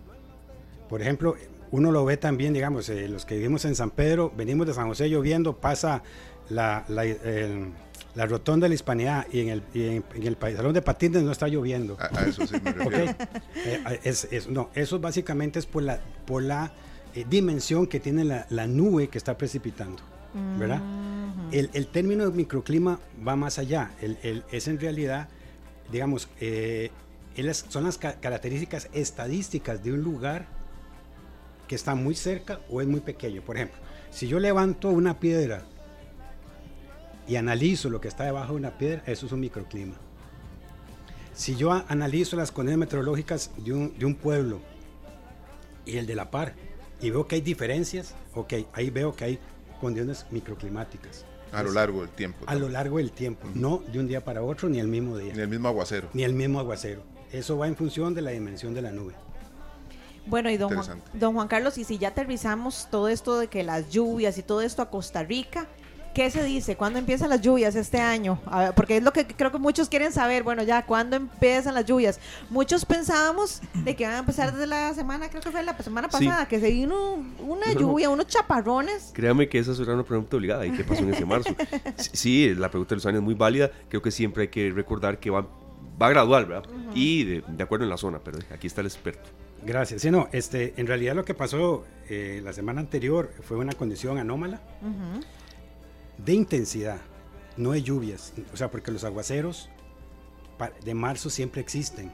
Por 0.89 1.01
ejemplo, 1.01 1.35
uno 1.71 1.91
lo 1.91 2.05
ve 2.05 2.17
también, 2.17 2.53
digamos, 2.53 2.89
eh, 2.89 3.09
los 3.09 3.25
que 3.25 3.37
vivimos 3.37 3.65
en 3.65 3.75
San 3.75 3.91
Pedro, 3.91 4.33
venimos 4.37 4.67
de 4.67 4.75
San 4.75 4.87
José 4.87 5.09
lloviendo, 5.09 5.57
pasa 5.57 6.03
la, 6.51 6.85
la, 6.89 8.27
rotonda 8.27 8.65
de 8.67 8.69
la 8.71 8.75
Hispanidad 8.75 9.27
y 9.33 9.41
en 9.41 9.49
el, 9.49 9.63
en, 9.75 10.05
el 10.15 10.37
salón 10.57 10.73
de 10.73 10.83
patines 10.83 11.23
no 11.23 11.33
está 11.33 11.49
lloviendo. 11.49 11.97
A, 11.99 12.25
eso 12.25 12.47
sí 12.47 12.55
me 12.63 12.73
refiero. 12.73 13.15
Eh, 13.67 14.01
es, 14.05 14.49
no, 14.49 14.71
eso 14.75 14.99
básicamente 15.01 15.59
es 15.59 15.67
por 15.67 15.83
la, 15.83 16.01
por 16.27 16.43
la 16.43 16.73
dimensión 17.29 17.87
que 17.87 18.01
tiene 18.01 18.25
la, 18.25 18.47
la, 18.51 18.67
nube 18.67 19.09
que 19.09 19.19
está 19.19 19.39
precipitando, 19.39 20.03
¿verdad? 20.59 20.83
el, 21.53 21.87
término 21.87 22.29
de 22.29 22.37
microclima 22.37 22.99
va 23.27 23.37
más 23.37 23.59
allá. 23.59 23.93
es 24.51 24.69
en 24.69 24.81
realidad, 24.81 25.29
digamos, 25.91 26.29
eh, 26.41 26.91
son 27.69 27.85
las 27.85 27.99
características 27.99 28.89
estadísticas 28.93 29.83
de 29.83 29.93
un 29.93 30.03
lugar 30.03 30.47
que 31.69 31.75
está 31.75 31.95
muy 31.95 32.15
cerca 32.15 32.61
o 32.69 32.81
es 32.81 32.87
muy 32.87 33.01
pequeño. 33.01 33.43
Por 33.43 33.57
ejemplo, 33.57 33.79
si 34.11 34.29
yo 34.29 34.39
levanto 34.39 34.89
una 34.89 35.19
piedra 35.19 35.65
y 37.27 37.37
analizo 37.37 37.91
lo 37.91 38.01
que 38.01 38.09
está 38.09 38.25
debajo 38.25 38.53
de 38.53 38.59
una 38.59 38.79
piedra, 38.79 39.03
eso 39.07 39.27
es 39.27 39.33
un 39.33 39.41
microclima. 39.41 39.95
Si 41.35 41.57
yo 41.57 41.73
analizo 41.73 42.37
las 42.37 42.53
condiciones 42.53 42.87
meteorológicas 42.87 43.51
de 43.57 43.73
un, 43.73 43.99
de 43.99 44.07
un 44.07 44.15
pueblo 44.15 44.61
y 45.85 45.97
el 45.97 46.07
de 46.07 46.15
la 46.15 46.31
par 46.31 46.55
y 47.01 47.11
veo 47.11 47.27
que 47.27 47.37
hay 47.37 47.41
diferencias, 47.41 48.15
ok, 48.35 48.55
ahí 48.73 48.91
veo 48.91 49.15
que 49.15 49.25
hay 49.25 49.39
condiciones 49.81 50.27
microclimáticas. 50.31 51.25
A 51.53 51.63
lo 51.63 51.73
largo 51.73 52.01
del 52.01 52.11
tiempo. 52.11 52.45
A 52.47 52.55
lo 52.55 52.69
largo 52.69 52.99
del 52.99 53.13
tiempo, 53.13 53.49
no 53.55 53.83
de 53.93 53.99
un 54.01 54.09
día 54.09 54.25
para 54.25 54.43
otro 54.43 54.69
ni 54.69 54.81
el 54.81 54.89
mismo 54.89 55.17
día. 55.19 55.35
Ni 55.35 55.41
el 55.41 55.49
mismo 55.49 55.69
aguacero. 55.69 56.09
Ni 56.13 56.25
el 56.25 56.35
mismo 56.35 56.59
aguacero. 56.59 57.03
Eso 57.33 57.59
va 57.59 57.69
en 57.69 57.77
función 57.77 58.15
de 58.15 58.23
la 58.23 58.31
dimensión 58.31 58.75
de 58.75 58.83
la 58.83 58.93
nube. 58.93 59.15
Bueno, 60.27 60.51
y 60.51 60.57
don 60.57 60.75
Juan, 60.75 61.03
don 61.13 61.35
Juan 61.35 61.49
Carlos, 61.49 61.77
y 61.79 61.85
si 61.85 61.99
ya 61.99 62.09
aterrizamos 62.09 62.89
todo 62.91 63.09
esto 63.09 63.39
de 63.39 63.49
que 63.49 63.63
las 63.63 63.91
lluvias 63.91 64.39
y 64.39 64.43
todo 64.43 64.63
esto 64.63 64.83
a 64.83 64.91
Costa 64.91 65.23
Rica, 65.23 65.69
¿Qué 66.15 66.31
se 66.31 66.45
dice? 66.45 66.77
¿Cuándo 66.77 67.01
empiezan 67.01 67.29
las 67.29 67.41
lluvias 67.41 67.75
este 67.75 68.01
año? 68.01 68.39
porque 68.77 68.99
es 68.99 69.03
lo 69.03 69.13
que 69.13 69.27
creo 69.27 69.51
que 69.51 69.59
muchos 69.59 69.89
quieren 69.89 70.13
saber. 70.13 70.45
Bueno, 70.45 70.63
ya, 70.63 70.87
¿cuándo 70.87 71.17
empiezan 71.17 71.75
las 71.75 71.85
lluvias? 71.87 72.21
Muchos 72.51 72.85
pensábamos 72.85 73.61
de 73.75 73.97
que 73.97 74.05
van 74.05 74.15
a 74.15 74.19
empezar 74.19 74.53
desde 74.53 74.69
la 74.69 74.95
semana, 74.95 75.29
creo 75.29 75.43
que 75.43 75.51
fue 75.51 75.65
la 75.65 75.77
semana 75.79 76.09
pasada, 76.09 76.47
que 76.47 76.61
se 76.61 76.71
vino 76.71 77.17
una 77.41 77.73
lluvia, 77.73 78.11
unos 78.11 78.29
chaparrones. 78.29 79.11
Créame 79.13 79.49
que 79.49 79.59
esa 79.59 79.73
es 79.73 79.81
una 79.81 80.05
pregunta 80.05 80.37
obligada. 80.37 80.65
¿Y 80.65 80.71
qué 80.71 80.85
pasó 80.85 81.03
en 81.03 81.13
ese 81.13 81.27
marzo? 81.27 81.51
sí, 81.97 82.55
la 82.55 82.71
pregunta 82.71 82.91
de 82.91 82.97
los 82.97 83.07
años 83.07 83.19
es 83.19 83.25
muy 83.25 83.35
válida. 83.35 83.73
Creo 83.89 84.01
que 84.01 84.13
siempre 84.13 84.43
hay 84.43 84.49
que 84.49 84.71
recordar 84.71 85.19
que 85.19 85.31
va, 85.31 85.49
va 86.01 86.09
gradual, 86.11 86.47
¿verdad? 86.47 86.71
Y 86.95 87.25
de, 87.25 87.63
acuerdo 87.63 87.85
en 87.85 87.91
la 87.91 87.97
zona, 87.97 88.21
pero 88.23 88.39
aquí 88.53 88.69
está 88.69 88.83
el 88.83 88.87
experto. 88.87 89.31
Gracias. 89.67 90.03
Sí, 90.03 90.13
no, 90.13 90.29
este, 90.31 90.75
en 90.77 90.87
realidad 90.87 91.17
lo 91.17 91.25
que 91.25 91.35
pasó 91.35 91.85
eh, 92.09 92.41
la 92.45 92.53
semana 92.53 92.81
anterior 92.81 93.33
fue 93.43 93.57
una 93.57 93.73
condición 93.73 94.19
anómala 94.19 94.61
de 96.19 96.33
intensidad, 96.35 97.01
no 97.57 97.73
de 97.73 97.83
lluvias. 97.83 98.33
O 98.53 98.57
sea, 98.57 98.71
porque 98.71 98.93
los 98.93 99.05
aguaceros 99.05 99.69
de 100.85 100.95
marzo 100.95 101.31
siempre 101.31 101.61
existen. 101.61 102.13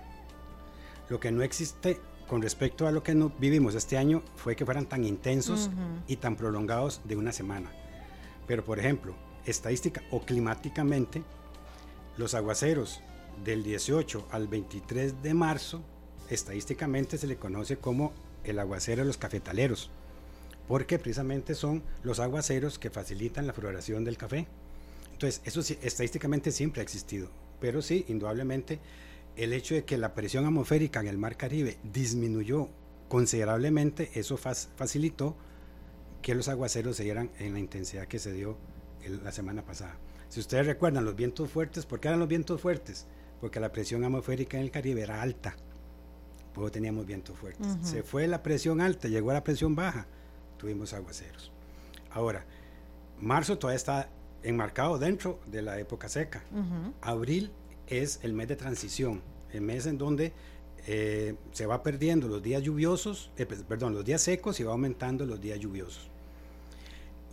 Lo 1.09 1.21
que 1.21 1.33
no 1.33 1.43
existe 1.43 2.01
con 2.27 2.43
respecto 2.43 2.87
a 2.87 2.93
lo 2.93 3.03
que 3.03 3.15
no 3.15 3.33
vivimos 3.39 3.75
este 3.75 3.99
año 3.99 4.23
fue 4.37 4.55
que 4.55 4.65
fueran 4.65 4.87
tan 4.87 5.05
intensos 5.05 5.71
y 6.07 6.17
tan 6.17 6.37
prolongados 6.37 7.01
de 7.05 7.17
una 7.17 7.33
semana. 7.33 7.73
Pero, 8.47 8.65
por 8.65 8.79
ejemplo, 8.79 9.15
estadística 9.45 10.03
o 10.11 10.21
climáticamente, 10.21 11.25
los 12.17 12.35
aguaceros 12.35 13.01
del 13.45 13.63
18 13.63 14.29
al 14.31 14.47
23 14.47 15.23
de 15.23 15.35
marzo, 15.35 15.83
estadísticamente 16.29 17.19
se 17.19 17.27
le 17.27 17.37
conoce 17.37 17.79
como 17.79 18.13
el 18.45 18.59
aguacero 18.59 19.03
de 19.03 19.07
los 19.07 19.19
cafetaleros 19.19 19.91
porque 20.71 21.01
precisamente 21.01 21.57
son 21.57 21.83
los 22.05 22.21
aguaceros 22.21 22.79
que 22.79 22.91
facilitan 22.91 23.45
la 23.45 23.53
floración 23.53 24.05
del 24.05 24.17
café. 24.17 24.47
Entonces, 25.13 25.43
eso 25.45 25.59
estadísticamente 25.83 26.53
siempre 26.53 26.81
ha 26.81 26.85
existido, 26.85 27.29
pero 27.59 27.83
sí, 27.83 28.05
indudablemente, 28.07 28.79
el 29.35 29.53
hecho 29.53 29.75
de 29.75 29.85
que 29.85 29.99
la 29.99 30.15
presión 30.15 30.47
atmosférica 30.47 31.01
en 31.01 31.09
el 31.09 31.19
Mar 31.19 31.37
Caribe 31.37 31.79
disminuyó 31.83 32.69
considerablemente, 33.09 34.13
eso 34.15 34.37
facilitó 34.37 35.35
que 36.23 36.37
los 36.37 36.47
aguaceros 36.47 36.97
se 36.97 37.03
dieran 37.03 37.33
en 37.41 37.53
la 37.53 37.59
intensidad 37.59 38.07
que 38.07 38.21
se 38.21 38.33
dio 38.33 38.57
la 39.25 39.33
semana 39.33 39.65
pasada. 39.65 39.99
Si 40.29 40.39
ustedes 40.39 40.67
recuerdan 40.67 41.05
los 41.05 41.17
vientos 41.17 41.51
fuertes, 41.51 41.85
¿por 41.85 41.99
qué 41.99 42.07
eran 42.07 42.21
los 42.21 42.29
vientos 42.29 42.61
fuertes? 42.61 43.09
Porque 43.41 43.59
la 43.59 43.73
presión 43.73 44.05
atmosférica 44.05 44.57
en 44.57 44.63
el 44.63 44.71
Caribe 44.71 45.03
era 45.03 45.21
alta, 45.21 45.57
luego 46.55 46.71
teníamos 46.71 47.07
vientos 47.07 47.37
fuertes. 47.37 47.67
Se 47.83 48.05
fue 48.05 48.29
la 48.29 48.45
presión 48.45 48.81
alta, 48.81 49.09
llegó 49.09 49.33
a 49.33 49.35
la 49.35 49.43
presión 49.43 49.75
baja, 49.75 50.07
tuvimos 50.61 50.93
aguaceros. 50.93 51.51
Ahora, 52.11 52.45
marzo 53.19 53.57
todavía 53.59 53.77
está 53.77 54.09
enmarcado 54.43 54.99
dentro 54.99 55.41
de 55.47 55.63
la 55.63 55.79
época 55.79 56.09
seca. 56.09 56.43
Abril 57.01 57.51
es 57.87 58.21
el 58.23 58.35
mes 58.35 58.49
de 58.49 58.57
transición, 58.57 59.23
el 59.53 59.63
mes 59.63 59.87
en 59.87 59.97
donde 59.97 60.33
eh, 60.87 61.35
se 61.53 61.67
va 61.67 61.83
perdiendo 61.83 62.29
los 62.29 62.43
días 62.43 62.63
lluviosos, 62.63 63.31
eh, 63.37 63.47
perdón, 63.47 63.95
los 63.95 64.05
días 64.05 64.23
secos 64.23 64.61
y 64.61 64.65
va 64.65 64.73
aumentando 64.73 65.25
los 65.25 65.41
días 65.41 65.59
lluviosos. 65.59 66.11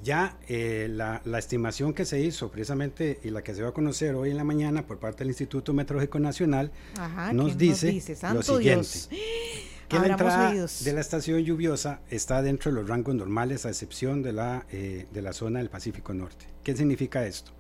Ya 0.03 0.38
eh, 0.47 0.88
la, 0.89 1.21
estimación 1.38 1.93
que 1.93 2.05
se 2.05 2.21
hizo 2.21 2.51
precisamente 2.51 3.19
y 3.23 3.32
la 3.32 3.43
que 3.43 3.55
se 3.55 3.63
va 3.63 3.69
a 3.69 3.73
conocer 3.73 4.15
hoy 4.15 4.30
en 4.30 4.38
la 4.38 4.43
mañana 4.43 4.86
por 4.86 4.99
parte 4.99 5.19
del 5.19 5.30
Instituto 5.30 5.73
Meteorológico 5.73 6.19
Nacional 6.19 6.71
nos, 7.34 7.57
dice 7.57 7.99
lo 8.32 8.43
siguiente 8.43 8.88
que 9.88 9.99
la 9.99 10.07
entrada 10.07 10.51
de 10.51 10.93
la 10.93 11.01
estación 11.01 11.43
lluviosa 11.43 12.01
está 12.09 12.41
dentro 12.41 12.71
de 12.71 12.75
los 12.79 12.89
rangos 12.89 13.15
normales 13.15 13.65
a 13.65 13.69
excepción 13.69 14.21
de 14.21 14.33
la, 14.33 14.65
eh, 14.71 15.07
de 15.11 15.21
la 15.21 15.33
zona 15.33 15.59
del 15.59 15.69
Pacífico 15.69 16.13
Norte. 16.13 16.45
¿Qué 16.63 16.75
significa 16.75 17.25
esto? 17.25 17.51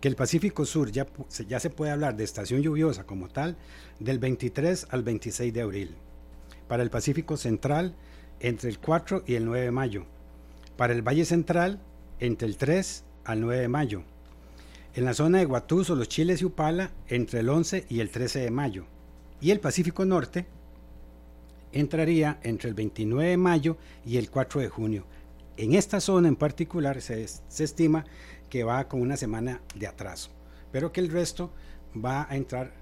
Que 0.00 0.08
el 0.08 0.16
Pacífico 0.16 0.64
Sur 0.64 0.90
ya, 0.90 1.06
ya 1.46 1.60
se 1.60 1.70
puede 1.70 1.92
hablar 1.92 2.16
de 2.16 2.24
estación 2.24 2.62
lluviosa 2.62 3.04
como 3.04 3.28
tal 3.28 3.56
del 3.98 4.18
23 4.18 4.88
al 4.90 5.02
26 5.02 5.52
de 5.52 5.60
abril. 5.60 5.94
Para 6.68 6.82
el 6.82 6.90
Pacífico 6.90 7.36
Central 7.36 7.94
entre 8.40 8.70
el 8.70 8.78
4 8.78 9.24
y 9.26 9.34
el 9.34 9.44
9 9.44 9.66
de 9.66 9.70
mayo. 9.70 10.06
Para 10.76 10.92
el 10.92 11.02
Valle 11.02 11.24
Central 11.24 11.80
entre 12.20 12.48
el 12.48 12.56
3 12.56 13.04
al 13.24 13.40
9 13.40 13.60
de 13.60 13.68
mayo. 13.68 14.02
En 14.94 15.04
la 15.04 15.12
zona 15.12 15.38
de 15.38 15.44
Guatuso, 15.44 15.94
los 15.94 16.08
Chiles 16.08 16.40
y 16.40 16.46
Upala 16.46 16.90
entre 17.08 17.40
el 17.40 17.50
11 17.50 17.84
y 17.88 18.00
el 18.00 18.10
13 18.10 18.40
de 18.40 18.50
mayo. 18.50 18.86
Y 19.42 19.50
el 19.50 19.60
Pacífico 19.60 20.06
Norte 20.06 20.46
entraría 21.72 22.38
entre 22.42 22.68
el 22.68 22.74
29 22.74 23.30
de 23.30 23.36
mayo 23.36 23.76
y 24.04 24.16
el 24.16 24.30
4 24.30 24.60
de 24.60 24.68
junio. 24.68 25.06
En 25.56 25.74
esta 25.74 26.00
zona 26.00 26.28
en 26.28 26.36
particular 26.36 27.00
se, 27.00 27.24
estima 27.58 28.04
que 28.50 28.64
va 28.64 28.88
con 28.88 29.00
una 29.00 29.16
semana 29.16 29.62
de 29.74 29.86
atraso, 29.86 30.30
pero 30.70 30.92
que 30.92 31.00
el 31.00 31.10
resto 31.10 31.50
va 31.96 32.26
a 32.28 32.36
entrar 32.36 32.74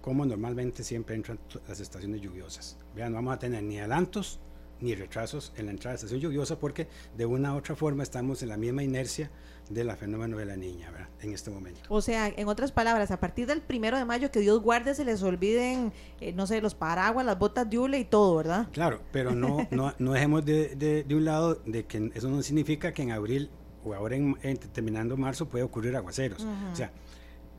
como 0.00 0.24
normalmente 0.24 0.84
siempre 0.84 1.16
entran 1.16 1.38
las 1.68 1.80
estaciones 1.80 2.20
lluviosas. 2.20 2.78
Vean, 2.94 3.12
no 3.12 3.16
vamos 3.16 3.34
a 3.34 3.38
tener 3.38 3.62
ni 3.62 3.78
adelantos 3.78 4.40
ni 4.80 4.94
retrasos 4.94 5.52
en 5.56 5.66
la 5.66 5.72
entrada 5.72 5.92
de 5.92 5.96
estación 5.96 6.20
lluviosa 6.20 6.58
porque 6.58 6.88
de 7.16 7.26
una 7.26 7.54
u 7.54 7.58
otra 7.58 7.74
forma 7.74 8.02
estamos 8.02 8.42
en 8.42 8.50
la 8.50 8.56
misma 8.56 8.82
inercia 8.82 9.30
de 9.68 9.84
la 9.84 9.96
fenómeno 9.96 10.36
de 10.36 10.44
la 10.44 10.56
niña 10.56 10.90
¿verdad? 10.90 11.08
en 11.20 11.32
este 11.32 11.50
momento. 11.50 11.80
O 11.88 12.00
sea, 12.00 12.28
en 12.28 12.48
otras 12.48 12.72
palabras, 12.72 13.10
a 13.10 13.18
partir 13.18 13.46
del 13.46 13.60
primero 13.60 13.96
de 13.98 14.04
mayo, 14.04 14.30
que 14.30 14.40
Dios 14.40 14.60
guarde, 14.60 14.94
se 14.94 15.04
les 15.04 15.22
olviden, 15.22 15.92
eh, 16.20 16.32
no 16.32 16.46
sé, 16.46 16.60
los 16.60 16.74
paraguas, 16.74 17.26
las 17.26 17.38
botas 17.38 17.68
de 17.68 17.78
hule 17.78 17.98
y 17.98 18.04
todo, 18.04 18.36
¿verdad? 18.36 18.68
Claro, 18.72 19.00
pero 19.12 19.34
no, 19.34 19.66
no, 19.70 19.92
no 19.98 20.12
dejemos 20.12 20.44
de, 20.44 20.76
de, 20.76 21.04
de 21.04 21.14
un 21.14 21.24
lado 21.24 21.56
de 21.66 21.84
que 21.84 22.10
eso 22.14 22.28
no 22.28 22.42
significa 22.42 22.92
que 22.92 23.02
en 23.02 23.10
abril 23.10 23.50
o 23.84 23.94
ahora 23.94 24.16
en, 24.16 24.36
en 24.42 24.56
terminando 24.56 25.16
marzo 25.16 25.46
puede 25.48 25.64
ocurrir 25.64 25.96
aguaceros. 25.96 26.44
O 26.72 26.76
sea, 26.76 26.90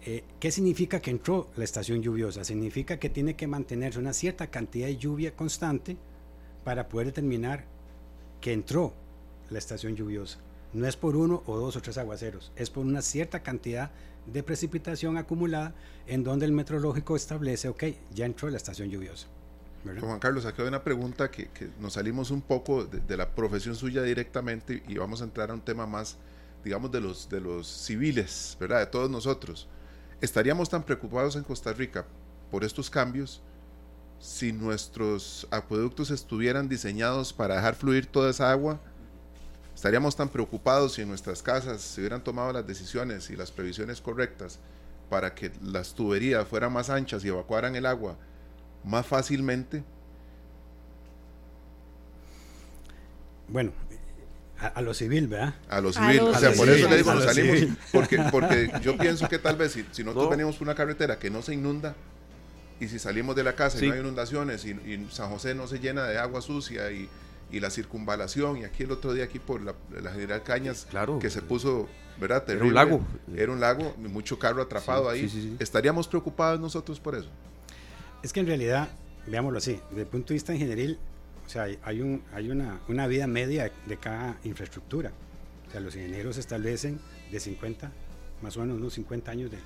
eh, 0.01 0.23
¿qué 0.39 0.51
significa 0.51 0.99
que 0.99 1.11
entró 1.11 1.49
la 1.55 1.63
estación 1.63 2.01
lluviosa? 2.01 2.43
Significa 2.43 2.97
que 2.97 3.09
tiene 3.09 3.35
que 3.35 3.47
mantenerse 3.47 3.99
una 3.99 4.13
cierta 4.13 4.47
cantidad 4.47 4.87
de 4.87 4.97
lluvia 4.97 5.35
constante 5.35 5.97
para 6.63 6.87
poder 6.89 7.07
determinar 7.07 7.65
que 8.41 8.53
entró 8.53 8.93
la 9.49 9.57
estación 9.57 9.95
lluviosa. 9.95 10.39
No 10.73 10.87
es 10.87 10.97
por 10.97 11.15
uno 11.15 11.43
o 11.45 11.57
dos 11.57 11.75
o 11.75 11.81
tres 11.81 11.97
aguaceros, 11.97 12.51
es 12.55 12.69
por 12.69 12.85
una 12.85 13.01
cierta 13.01 13.41
cantidad 13.41 13.91
de 14.25 14.43
precipitación 14.43 15.17
acumulada 15.17 15.73
en 16.05 16.23
donde 16.23 16.45
el 16.45 16.51
meteorológico 16.51 17.15
establece, 17.15 17.69
ok, 17.69 17.83
ya 18.13 18.25
entró 18.25 18.49
la 18.49 18.57
estación 18.57 18.89
lluviosa. 18.89 19.27
Juan 19.99 20.19
Carlos, 20.19 20.45
aquí 20.45 20.61
hay 20.61 20.67
una 20.67 20.83
pregunta 20.83 21.31
que, 21.31 21.47
que 21.49 21.69
nos 21.79 21.93
salimos 21.93 22.31
un 22.31 22.41
poco 22.41 22.83
de, 22.85 22.99
de 22.99 23.17
la 23.17 23.29
profesión 23.29 23.75
suya 23.75 24.03
directamente 24.03 24.83
y 24.87 24.97
vamos 24.97 25.21
a 25.21 25.23
entrar 25.23 25.49
a 25.49 25.53
un 25.53 25.61
tema 25.61 25.85
más, 25.85 26.17
digamos, 26.63 26.91
de 26.91 26.99
los, 26.99 27.29
de 27.29 27.39
los 27.39 27.67
civiles, 27.67 28.57
¿verdad? 28.59 28.79
De 28.79 28.87
todos 28.87 29.09
nosotros. 29.09 29.67
¿Estaríamos 30.19 30.69
tan 30.69 30.83
preocupados 30.83 31.35
en 31.35 31.43
Costa 31.43 31.71
Rica 31.71 32.05
por 32.51 32.63
estos 32.63 32.89
cambios 32.89 33.41
si 34.19 34.51
nuestros 34.51 35.47
acueductos 35.51 36.11
estuvieran 36.11 36.67
diseñados 36.67 37.31
para 37.31 37.55
dejar 37.55 37.75
fluir 37.75 38.07
toda 38.07 38.31
esa 38.31 38.51
agua? 38.51 38.81
¿Estaríamos 39.77 40.15
tan 40.15 40.27
preocupados 40.29 40.93
si 40.95 41.03
en 41.03 41.07
nuestras 41.09 41.43
casas 41.43 41.81
se 41.83 42.01
hubieran 42.01 42.23
tomado 42.23 42.51
las 42.51 42.65
decisiones 42.65 43.29
y 43.29 43.35
las 43.35 43.51
previsiones 43.51 44.01
correctas 44.01 44.57
para 45.07 45.35
que 45.35 45.51
las 45.61 45.93
tuberías 45.93 46.47
fueran 46.47 46.73
más 46.73 46.89
anchas 46.89 47.23
y 47.23 47.27
evacuaran 47.27 47.75
el 47.75 47.85
agua 47.85 48.17
más 48.83 49.05
fácilmente? 49.05 49.83
Bueno, 53.47 53.71
a, 54.59 54.65
a 54.67 54.81
lo 54.81 54.95
civil, 54.95 55.27
¿verdad? 55.27 55.53
A 55.69 55.79
lo 55.79 55.89
A 55.89 55.93
civil, 55.93 56.17
lo 56.17 56.29
o 56.31 56.35
sea, 56.35 56.49
por 56.53 56.65
civil. 56.67 56.79
eso 56.79 56.89
le 56.89 56.97
digo, 56.97 57.13
nos 57.13 57.23
salimos, 57.23 57.59
civil. 57.59 57.77
porque, 57.91 58.17
porque 58.31 58.71
yo 58.81 58.97
pienso 58.97 59.29
que 59.29 59.37
tal 59.37 59.57
vez 59.57 59.73
si, 59.73 59.85
si 59.91 60.03
nosotros 60.03 60.25
No. 60.25 60.29
venimos 60.31 60.55
por 60.57 60.67
una 60.67 60.73
carretera 60.75 61.19
que 61.19 61.29
no 61.29 61.43
se 61.43 61.53
inunda, 61.53 61.95
y 62.79 62.87
si 62.87 62.97
salimos 62.97 63.35
de 63.35 63.43
la 63.43 63.53
casa 63.55 63.77
Sí. 63.77 63.85
y 63.85 63.89
no 63.89 63.93
hay 63.93 63.99
inundaciones, 64.01 64.65
y, 64.65 64.71
y 64.71 65.07
San 65.11 65.29
José 65.29 65.53
no 65.53 65.67
se 65.67 65.77
llena 65.79 66.05
de 66.05 66.17
agua 66.17 66.41
sucia, 66.41 66.91
y, 66.91 67.07
y 67.51 67.59
la 67.59 67.69
circunvalación, 67.69 68.57
y 68.57 68.63
aquí 68.65 68.83
el 68.83 68.91
otro 68.91 69.13
día, 69.13 69.23
aquí 69.25 69.39
por 69.39 69.61
la, 69.61 69.73
la 70.01 70.11
General 70.11 70.43
Cañas, 70.43 70.85
Claro. 70.89 71.19
que 71.19 71.29
se 71.29 71.41
puso, 71.41 71.87
¿verdad? 72.19 72.43
Era 72.47 72.53
un 72.55 72.59
Terrible. 72.59 72.75
lago. 72.75 73.01
Era 73.35 73.51
un 73.51 73.59
lago, 73.59 73.93
mucho 73.97 74.37
carro 74.37 74.61
atrapado 74.61 75.11
Sí, 75.11 75.19
ahí. 75.19 75.29
sí, 75.29 75.41
sí, 75.41 75.41
sí. 75.49 75.55
¿Estaríamos 75.59 76.07
preocupados 76.07 76.59
nosotros 76.59 76.99
por 76.99 77.15
eso? 77.15 77.29
Es 78.23 78.33
que 78.33 78.39
en 78.41 78.47
realidad, 78.47 78.89
veámoslo 79.27 79.59
así, 79.59 79.79
desde 79.89 80.01
el 80.01 80.07
punto 80.07 80.29
de 80.29 80.33
vista 80.35 80.53
ingenieril, 80.53 80.97
o 81.45 81.49
sea, 81.49 81.63
hay, 81.63 81.79
hay 81.83 82.01
un, 82.01 82.21
hay 82.33 82.49
una, 82.49 82.81
una 82.89 83.07
vida 83.07 83.27
media 83.27 83.71
de 83.85 83.97
cada 83.97 84.37
infraestructura. 84.43 85.11
O 85.67 85.71
sea, 85.71 85.79
los 85.79 85.95
ingenieros 85.95 86.37
establecen 86.37 86.99
de 87.31 87.39
50, 87.39 87.91
más 88.41 88.57
o 88.57 88.61
menos 88.61 88.77
unos 88.77 88.93
50 88.95 89.31
años 89.31 89.51
de 89.51 89.57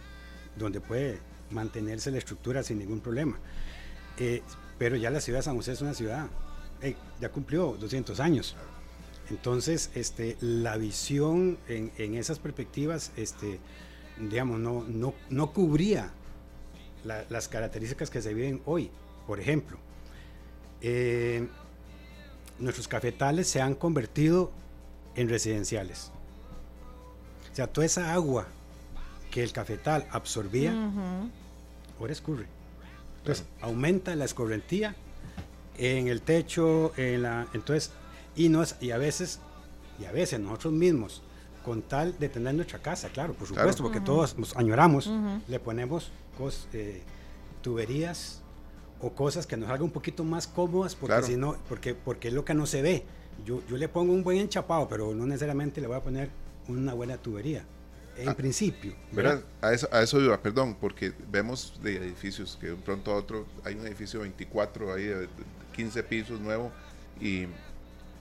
donde 0.57 0.79
puede 0.81 1.17
mantenerse 1.49 2.11
la 2.11 2.19
estructura 2.19 2.61
sin 2.61 2.77
ningún 2.79 2.99
problema. 3.01 3.39
Eh, 4.17 4.43
pero 4.77 4.95
ya 4.95 5.09
la 5.09 5.21
ciudad 5.21 5.39
de 5.39 5.43
San 5.43 5.55
José 5.55 5.71
es 5.71 5.81
una 5.81 5.93
ciudad, 5.93 6.27
ya 7.19 7.29
cumplió 7.29 7.75
200 7.79 8.19
años. 8.19 8.55
Entonces, 9.29 9.91
este, 9.95 10.37
la 10.41 10.77
visión 10.77 11.57
en, 11.67 11.91
en 11.97 12.15
esas 12.15 12.39
perspectivas, 12.39 13.11
este, 13.15 13.59
digamos, 14.19 14.59
no, 14.59 14.83
no, 14.87 15.13
no 15.29 15.51
cubría 15.53 16.11
la- 17.05 17.25
las 17.29 17.47
características 17.47 18.09
que 18.09 18.21
se 18.21 18.33
viven 18.33 18.61
hoy. 18.65 18.89
Por 19.27 19.39
ejemplo, 19.39 19.77
eh, 20.81 21.47
nuestros 22.59 22.87
cafetales 22.87 23.47
se 23.47 23.61
han 23.61 23.75
convertido 23.75 24.51
en 25.15 25.29
residenciales. 25.29 26.11
O 27.51 27.55
sea, 27.55 27.67
toda 27.67 27.85
esa 27.85 28.13
agua 28.13 28.47
que 29.29 29.43
el 29.43 29.51
cafetal 29.53 30.07
absorbía, 30.11 30.73
ahora 31.99 32.11
escurre. 32.13 32.47
Entonces, 33.19 33.45
aumenta 33.61 34.15
la 34.15 34.25
escorrentía 34.25 34.95
en 35.81 36.07
el 36.07 36.21
techo, 36.21 36.91
en 36.95 37.23
la, 37.23 37.47
entonces, 37.53 37.91
y, 38.35 38.49
no 38.49 38.61
es- 38.61 38.75
y 38.81 38.91
a 38.91 38.97
veces, 38.97 39.39
y 39.99 40.05
a 40.05 40.11
veces 40.11 40.39
nosotros 40.39 40.73
mismos, 40.73 41.21
con 41.65 41.81
tal 41.81 42.17
de 42.19 42.29
tener 42.29 42.53
nuestra 42.55 42.79
casa, 42.79 43.09
claro, 43.09 43.33
por 43.33 43.47
Claro. 43.47 43.61
supuesto, 43.63 43.83
porque 43.83 43.99
todos 43.99 44.37
nos 44.37 44.55
añoramos, 44.55 45.07
Ujú. 45.07 45.41
le 45.47 45.59
ponemos 45.59 46.11
cos- 46.37 46.67
eh, 46.73 47.01
tuberías 47.61 48.41
o 48.99 49.11
cosas 49.13 49.47
que 49.47 49.57
nos 49.57 49.69
hagan 49.69 49.83
un 49.83 49.91
poquito 49.91 50.23
más 50.23 50.47
cómodas, 50.47 50.95
porque 50.95 51.13
Claro. 51.13 51.27
si 51.27 51.35
no, 51.35 51.55
porque, 51.67 51.95
porque 51.95 52.27
es 52.29 52.33
lo 52.33 52.45
que 52.45 52.53
no 52.53 52.65
se 52.65 52.81
ve. 52.81 53.03
Yo, 53.45 53.61
yo 53.67 53.77
le 53.77 53.87
pongo 53.89 54.13
un 54.13 54.23
buen 54.23 54.37
enchapado, 54.37 54.87
pero 54.87 55.13
no 55.15 55.25
necesariamente 55.25 55.81
le 55.81 55.87
voy 55.87 55.97
a 55.97 56.01
poner 56.01 56.29
una 56.67 56.93
buena 56.93 57.17
tubería. 57.17 57.65
En 58.17 58.29
Ah, 58.29 58.35
principio. 58.35 58.93
¿Verdad? 59.13 59.41
A 59.61 59.71
eso, 59.73 59.87
a 59.91 60.01
eso 60.01 60.19
iba, 60.21 60.39
perdón, 60.39 60.75
porque 60.79 61.13
vemos 61.31 61.79
de 61.81 61.95
edificios 61.95 62.57
que 62.59 62.67
de 62.67 62.73
un 62.73 62.81
pronto 62.81 63.11
a 63.11 63.15
otro 63.15 63.45
hay 63.63 63.73
un 63.75 63.87
edificio 63.87 64.19
24 64.19 64.93
ahí 64.93 65.05
de, 65.05 65.15
de 65.21 65.27
15 65.71 66.03
pisos 66.03 66.39
nuevo 66.39 66.71
y, 67.19 67.45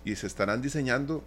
y 0.04 0.16
se 0.16 0.26
estarán 0.26 0.62
diseñando 0.62 1.22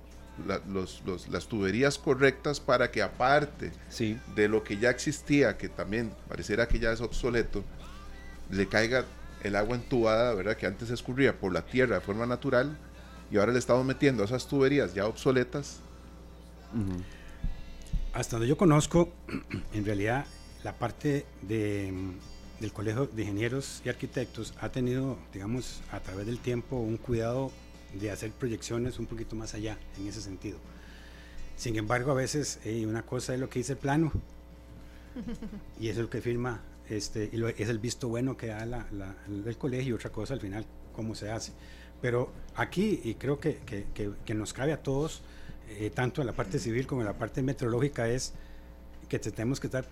la- 0.47 0.61
los- 0.67 1.01
los- 1.05 1.27
las 1.27 1.45
tuberías 1.47 1.97
correctas 1.97 2.59
para 2.59 2.89
que 2.91 3.01
aparte 3.03 3.71
Sí. 3.89 4.17
de 4.35 4.47
lo 4.47 4.63
que 4.63 4.77
ya 4.77 4.89
existía, 4.89 5.57
que 5.57 5.69
también 5.69 6.11
pareciera 6.27 6.67
que 6.67 6.79
ya 6.79 6.91
es 6.91 7.01
obsoleto, 7.01 7.63
le 8.49 8.67
caiga 8.67 9.05
el 9.43 9.55
agua 9.55 9.75
entubada, 9.75 10.33
¿verdad? 10.33 10.55
Que 10.57 10.65
antes 10.65 10.89
escurría 10.89 11.37
por 11.39 11.53
la 11.53 11.65
tierra 11.65 11.95
de 11.95 12.01
forma 12.01 12.25
natural 12.25 12.77
y 13.31 13.37
ahora 13.37 13.51
le 13.51 13.59
estamos 13.59 13.85
metiendo 13.85 14.23
esas 14.23 14.47
tuberías 14.47 14.93
ya 14.93 15.05
obsoletas. 15.05 15.79
Hasta 18.13 18.35
donde 18.37 18.47
yo 18.47 18.57
conozco, 18.57 19.11
en 19.73 19.85
realidad 19.85 20.25
la 20.63 20.73
parte 20.73 21.25
de, 21.41 21.93
del 22.63 22.71
Colegio 22.71 23.07
de 23.07 23.23
Ingenieros 23.23 23.81
y 23.83 23.89
Arquitectos 23.89 24.53
ha 24.61 24.69
tenido, 24.69 25.17
digamos, 25.33 25.81
a 25.91 25.99
través 25.99 26.25
del 26.25 26.39
tiempo 26.39 26.77
un 26.77 26.95
cuidado 26.95 27.51
de 27.99 28.09
hacer 28.09 28.31
proyecciones 28.31 28.99
un 28.99 29.05
poquito 29.05 29.35
más 29.35 29.53
allá 29.53 29.77
en 29.99 30.07
ese 30.07 30.21
sentido. 30.21 30.57
Sin 31.57 31.75
embargo, 31.75 32.11
a 32.11 32.13
veces 32.13 32.59
eh, 32.63 32.85
una 32.85 33.03
cosa 33.03 33.33
es 33.33 33.41
lo 33.41 33.49
que 33.49 33.59
dice 33.59 33.73
el 33.73 33.79
plano 33.79 34.13
y 35.79 35.89
eso 35.89 35.99
es 35.99 36.05
lo 36.05 36.09
que 36.09 36.21
firma, 36.21 36.61
este, 36.89 37.29
y 37.33 37.35
lo- 37.35 37.49
es 37.49 37.67
el 37.67 37.79
visto 37.79 38.07
bueno 38.07 38.37
que 38.37 38.47
da 38.47 38.65
la, 38.65 38.87
la- 38.93 39.13
el 39.27 39.57
colegio 39.57 39.89
y 39.89 39.93
otra 39.93 40.09
cosa 40.11 40.33
al 40.33 40.39
final 40.39 40.65
cómo 40.95 41.15
se 41.15 41.29
hace. 41.31 41.51
Pero 42.01 42.31
aquí, 42.55 43.01
y 43.03 43.15
creo 43.15 43.41
que, 43.41 43.57
que- 43.65 43.87
que- 43.93 44.11
que 44.25 44.33
nos 44.33 44.53
cabe 44.53 44.71
a 44.71 44.81
todos, 44.81 45.21
eh, 45.67 45.91
tanto 45.93 46.21
en 46.21 46.27
la 46.27 46.33
parte 46.33 46.59
civil 46.65 46.87
como 46.87 47.01
en 47.01 47.07
la 47.07 47.17
parte 47.17 47.41
meteorológica, 47.43 48.07
es 48.07 48.31
que 49.09 49.19
tenemos 49.19 49.59
que 49.59 49.67
estar, 49.67 49.85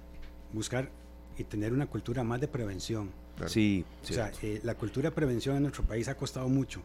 buscar 0.54 0.90
y 1.38 1.44
tener 1.44 1.74
una 1.74 1.88
cultura 1.88 2.24
más 2.24 2.40
de 2.42 2.48
prevención. 2.48 3.10
Claro. 3.36 3.50
Sí, 3.52 3.86
O 4.04 4.08
sea, 4.08 4.32
eh, 4.42 4.60
la 4.64 4.76
cultura 4.76 5.10
de 5.10 5.16
prevención 5.16 5.56
en 5.56 5.64
nuestro 5.64 5.84
país 5.84 6.08
ha 6.08 6.16
costado 6.16 6.48
mucho. 6.50 6.82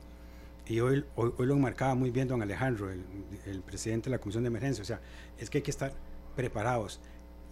Y 0.67 0.81
hoy, 0.81 1.05
hoy, 1.15 1.33
hoy 1.39 1.47
lo 1.47 1.55
enmarcaba 1.55 1.95
muy 1.95 2.11
bien 2.11 2.27
don 2.29 2.43
Alejandro, 2.43 2.91
el, 2.91 3.05
el 3.47 3.61
presidente 3.61 4.11
de 4.11 4.17
la 4.17 4.21
Comisión 4.21 4.43
de 4.45 4.49
Emergencia. 4.49 4.83
O 4.83 4.85
sea, 4.85 5.01
es 5.39 5.49
que 5.51 5.59
hay 5.59 5.63
que 5.63 5.71
estar 5.71 5.93
preparados. 6.35 7.01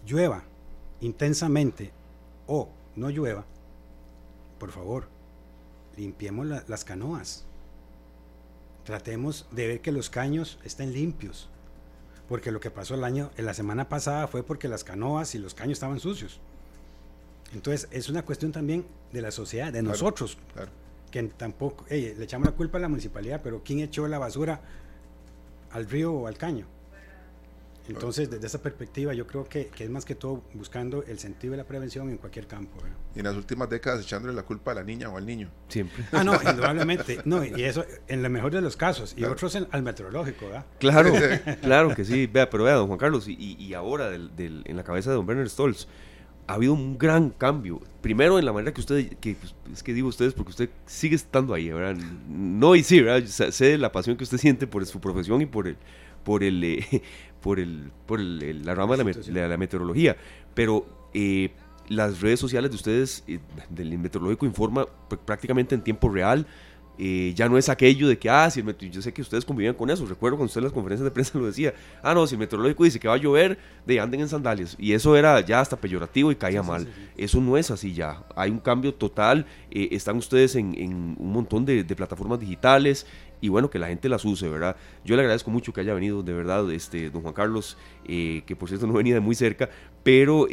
Llueva 0.07 0.43
intensamente 1.01 1.93
o 2.47 2.69
no 2.97 3.11
llueva, 3.11 3.45
por 4.59 4.71
favor, 4.71 5.09
limpiemos 5.97 6.47
la- 6.47 6.65
las 6.69 6.85
canoas. 6.85 7.45
Tratemos 8.85 9.47
de 9.51 9.67
ver 9.67 9.81
que 9.81 9.93
los 9.93 10.11
caños 10.11 10.59
estén 10.65 10.93
limpios. 10.93 11.49
Porque 12.29 12.51
lo 12.53 12.61
que 12.61 12.71
pasó 12.71 12.95
el 12.95 13.05
año, 13.05 13.31
en 13.37 13.45
la 13.47 13.55
semana 13.55 13.89
pasada 13.89 14.27
fue 14.29 14.43
porque 14.43 14.69
las 14.69 14.83
canoas 14.85 15.35
y 15.35 15.39
los 15.39 15.55
caños 15.55 15.73
estaban 15.75 16.01
sucios. 16.01 16.41
Entonces, 17.53 17.89
es 17.93 18.09
una 18.09 18.23
cuestión 18.25 18.51
también 18.53 18.85
de 19.13 19.21
la 19.23 19.31
sociedad, 19.31 19.67
de 19.67 19.81
Claro, 19.81 19.89
nosotros, 19.89 20.39
claro. 20.55 20.71
que 21.11 21.23
tampoco, 21.25 21.85
ey, 21.89 22.15
le 22.17 22.25
echamos 22.25 22.47
la 22.47 22.53
culpa 22.53 22.79
a 22.79 22.81
la 22.81 22.89
municipalidad, 22.89 23.41
pero 23.43 23.63
¿quién 23.65 23.81
echó 23.81 24.09
la 24.09 24.19
basura 24.19 24.61
al 25.71 25.89
río 25.89 26.13
o 26.13 26.27
al 26.27 26.37
caño? 26.37 26.67
Entonces, 27.87 28.31
desde 28.31 28.47
esa 28.47 28.63
perspectiva, 28.63 29.13
yo 29.13 29.27
creo 29.27 29.45
que, 29.47 29.67
que 29.67 29.85
es 29.85 29.91
más 29.91 30.07
que 30.07 30.15
todo 30.15 30.43
buscando 30.55 31.05
el 31.05 31.19
sentido 31.19 31.51
de 31.51 31.59
la 31.59 31.65
prevención 31.65 32.09
en 32.09 32.17
cualquier 32.17 32.47
campo. 32.47 32.81
¿verdad? 32.83 32.97
Y 33.15 33.19
en 33.19 33.27
las 33.27 33.37
últimas 33.37 33.69
décadas 33.69 34.01
echándole 34.01 34.33
la 34.33 34.43
culpa 34.43 34.73
a 34.73 34.77
la 34.77 34.83
niña 34.83 35.11
o 35.11 35.19
al 35.19 35.27
niño. 35.27 35.51
Siempre. 35.69 36.03
Ah, 36.11 36.25
no, 36.25 36.33
indudablemente. 36.51 37.21
No, 37.27 37.45
y 37.45 37.63
eso 37.63 37.85
en 38.09 38.25
el 38.25 38.31
mejor 38.31 38.53
de 38.55 38.63
los 38.63 38.75
casos, 38.79 39.13
y 39.13 39.17
Claro. 39.17 39.35
otros 39.35 39.55
en- 39.55 39.69
al 39.71 39.83
meteorológico, 39.83 40.47
¿verdad? 40.47 40.65
Claro, 40.81 41.13
claro 41.61 41.95
que 41.95 42.07
sí. 42.07 42.27
Vea, 42.27 42.49
pero 42.49 42.65
vea, 42.65 42.73
don 42.75 42.87
Juan 42.87 42.99
Carlos, 42.99 43.29
y, 43.29 43.35
y 43.63 43.75
ahora 43.75 44.09
del- 44.09 44.35
del- 44.35 44.63
en 44.65 44.77
la 44.79 44.83
cabeza 44.83 45.11
de 45.11 45.17
don 45.17 45.27
Bernard 45.27 45.51
Stolz, 45.51 45.87
ha 46.47 46.55
habido 46.55 46.73
un 46.75 46.99
gran 46.99 47.31
cambio. 47.31 47.81
Primero 48.01 48.39
en 48.39 48.45
la 48.45 48.53
manera 48.53 48.73
que 48.73 48.81
usted, 48.81 49.17
que 49.17 49.35
pues, 49.35 49.55
es 49.73 49.83
que 49.83 49.95
digo 49.95 50.09
ustedes 50.09 50.35
porque 50.35 50.51
usted 50.51 50.71
sigue 50.87 51.17
estando 51.17 51.55
ahí, 51.55 51.71
¿verdad? 51.71 51.97
No 52.29 52.77
y 52.77 52.83
sí, 52.83 53.01
¿verdad? 53.01 53.27
Sé 53.27 53.79
la 53.79 53.93
pasión 53.93 54.17
que 54.17 54.25
usted 54.25 54.39
siente 54.39 54.67
por 54.67 54.85
su 54.87 55.01
profesión 55.01 55.41
y 55.41 55.47
por 55.47 55.67
el, 55.67 55.77
por 56.23 56.43
el, 56.45 56.63
eh, 56.63 57.03
por 57.41 57.59
el, 57.59 57.91
por 58.07 58.21
el, 58.21 58.65
la 58.65 58.75
rama 58.75 58.97
de 58.97 59.15
la, 59.33 59.49
la, 59.49 59.57
meteorología. 59.57 60.17
Pero 60.55 60.87
eh, 61.15 61.51
las 61.89 62.21
redes 62.21 62.41
sociales 62.41 62.71
de 62.71 62.77
ustedes, 62.77 63.25
eh, 63.27 63.39
del 63.71 63.99
Meteorológico 63.99 64.47
Informa 64.47 64.87
prácticamente 65.25 65.75
en 65.75 65.83
tiempo 65.83 66.09
real. 66.09 66.47
Eh, 66.97 67.33
ya 67.35 67.49
no 67.49 67.59
es 67.59 67.69
aquello 67.69 68.07
de 68.07 68.19
que, 68.19 68.31
ah, 68.31 68.49
si 68.49 68.61
el 68.61 68.91
yo 68.91 69.03
sé 69.03 69.13
que 69.13 69.21
ustedes 69.21 69.45
convivían 69.45 69.75
con 69.75 69.91
eso, 69.91 70.07
recuerdo 70.07 70.37
cuando 70.37 70.47
usted 70.47 70.61
en 70.61 70.65
las 70.65 70.73
conferencias 70.73 71.05
de 71.05 71.11
prensa 71.11 71.39
lo 71.39 71.47
decía, 71.47 71.75
ah, 72.03 72.15
no, 72.15 72.27
si 72.27 72.37
el 72.37 72.39
meteorológico 72.39 72.85
dice 72.85 73.01
que 73.01 73.09
va 73.09 73.15
a 73.15 73.19
llover, 73.19 73.59
de 73.85 73.99
anden 73.99 74.21
en 74.21 74.29
sandalias, 74.29 74.77
y 74.79 74.93
eso 74.93 75.17
era 75.17 75.41
ya 75.41 75.61
hasta 75.61 75.77
peyorativo 75.77 76.31
y 76.31 76.37
caía 76.37 76.63
mal, 76.63 76.87
eso 77.17 77.41
no 77.41 77.57
es 77.57 77.71
así 77.71 77.95
ya, 77.95 78.25
hay 78.37 78.51
un 78.51 78.61
cambio 78.61 78.95
total, 78.95 79.47
eh, 79.71 79.89
están 79.91 80.17
ustedes 80.17 80.55
en, 80.55 81.17
un 81.19 81.33
montón 81.33 81.65
de, 81.65 81.85
plataformas 81.85 82.39
digitales, 82.39 83.07
y 83.41 83.49
bueno, 83.49 83.69
que 83.69 83.79
la 83.79 83.89
gente 83.89 84.09
las 84.09 84.25
use, 84.25 84.49
¿verdad? 84.49 84.77
Yo 85.05 85.17
le 85.17 85.23
agradezco 85.23 85.51
mucho 85.51 85.73
que 85.73 85.81
haya 85.81 85.93
venido, 85.93 86.23
de 86.23 86.33
verdad, 86.33 86.71
este, 86.73 87.11
don 87.11 87.21
Juan 87.23 87.35
Carlos, 87.35 87.77
que 88.05 88.57
por 88.59 88.69
cierto 88.69 88.87
no 88.87 88.95
venía 88.95 89.13
de 89.13 89.21
muy 89.21 89.35
cerca, 89.35 89.69
pero 90.03 90.47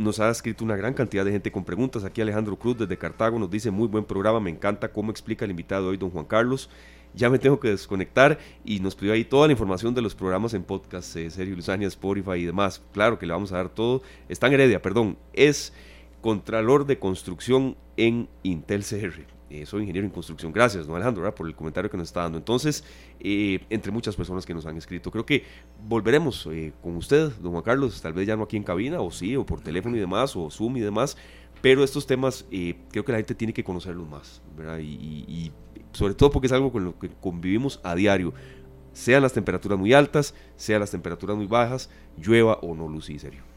nos 0.00 0.18
ha 0.18 0.30
escrito 0.30 0.64
una 0.64 0.76
gran 0.76 0.94
cantidad 0.94 1.24
de 1.24 1.32
gente 1.32 1.52
con 1.52 1.64
preguntas. 1.64 2.04
Aquí 2.04 2.20
Alejandro 2.20 2.56
Cruz 2.56 2.78
desde 2.78 2.96
Cartago 2.96 3.38
nos 3.38 3.50
dice, 3.50 3.70
muy 3.70 3.86
buen 3.86 4.04
programa, 4.04 4.40
me 4.40 4.50
encanta 4.50 4.92
cómo 4.92 5.10
explica 5.10 5.44
el 5.44 5.50
invitado 5.50 5.88
hoy, 5.88 5.98
don 5.98 6.10
Juan 6.10 6.24
Carlos. 6.24 6.70
Ya 7.12 7.28
me 7.28 7.38
tengo 7.38 7.60
que 7.60 7.68
desconectar 7.68 8.38
y 8.64 8.80
nos 8.80 8.94
pidió 8.94 9.12
ahí 9.12 9.24
toda 9.24 9.48
la 9.48 9.52
información 9.52 9.94
de 9.94 10.00
los 10.00 10.14
programas 10.14 10.54
en 10.54 10.62
podcast, 10.62 11.14
eh, 11.16 11.28
Serio 11.28 11.56
Luzania, 11.56 11.88
Spotify 11.88 12.38
y 12.38 12.46
demás. 12.46 12.82
Claro 12.92 13.18
que 13.18 13.26
le 13.26 13.32
vamos 13.32 13.52
a 13.52 13.56
dar 13.56 13.68
todo. 13.68 14.02
Está 14.28 14.46
en 14.46 14.54
Heredia, 14.54 14.80
perdón. 14.80 15.18
Es 15.32 15.72
Contralor 16.22 16.86
de 16.86 16.98
Construcción 16.98 17.76
en 17.96 18.28
Intel 18.42 18.84
CR. 18.84 19.39
Eh, 19.50 19.66
soy 19.66 19.82
ingeniero 19.82 20.06
en 20.06 20.12
construcción. 20.12 20.52
Gracias, 20.52 20.86
don 20.86 20.94
Alejandro, 20.94 21.34
por 21.34 21.48
el 21.48 21.56
comentario 21.56 21.90
que 21.90 21.96
nos 21.96 22.08
está 22.08 22.22
dando. 22.22 22.38
Entonces, 22.38 22.84
eh, 23.18 23.58
entre 23.68 23.90
muchas 23.90 24.14
personas 24.14 24.46
que 24.46 24.54
nos 24.54 24.64
han 24.64 24.76
escrito, 24.76 25.10
creo 25.10 25.26
que 25.26 25.44
volveremos 25.88 26.48
eh, 26.52 26.72
con 26.80 26.96
usted, 26.96 27.32
don 27.40 27.50
Juan 27.50 27.64
Carlos, 27.64 28.00
tal 28.00 28.12
vez 28.12 28.28
ya 28.28 28.36
no 28.36 28.44
aquí 28.44 28.56
en 28.56 28.62
cabina, 28.62 29.00
o 29.00 29.10
sí, 29.10 29.34
o 29.36 29.44
por 29.44 29.60
teléfono 29.60 29.96
y 29.96 30.00
demás, 30.00 30.36
o 30.36 30.48
Zoom 30.50 30.76
y 30.76 30.80
demás, 30.80 31.16
pero 31.60 31.82
estos 31.82 32.06
temas 32.06 32.46
creo 32.48 33.04
que 33.04 33.12
la 33.12 33.18
gente 33.18 33.34
tiene 33.34 33.52
que 33.52 33.64
conocerlos 33.64 34.08
más, 34.08 34.40
¿verdad? 34.56 34.78
Y, 34.80 35.52
sobre 35.92 36.14
todo 36.14 36.30
porque 36.30 36.46
es 36.46 36.52
algo 36.52 36.70
con 36.70 36.84
lo 36.84 36.96
que 36.96 37.08
convivimos 37.08 37.80
a 37.82 37.96
diario, 37.96 38.32
sean 38.92 39.22
las 39.22 39.32
temperaturas 39.32 39.76
muy 39.76 39.92
altas, 39.92 40.34
sean 40.54 40.78
las 40.78 40.92
temperaturas 40.92 41.36
muy 41.36 41.46
bajas, 41.46 41.90
llueva 42.16 42.60
o 42.62 42.76
no, 42.76 42.88
Lucy, 42.88 43.18
serio. 43.18 43.49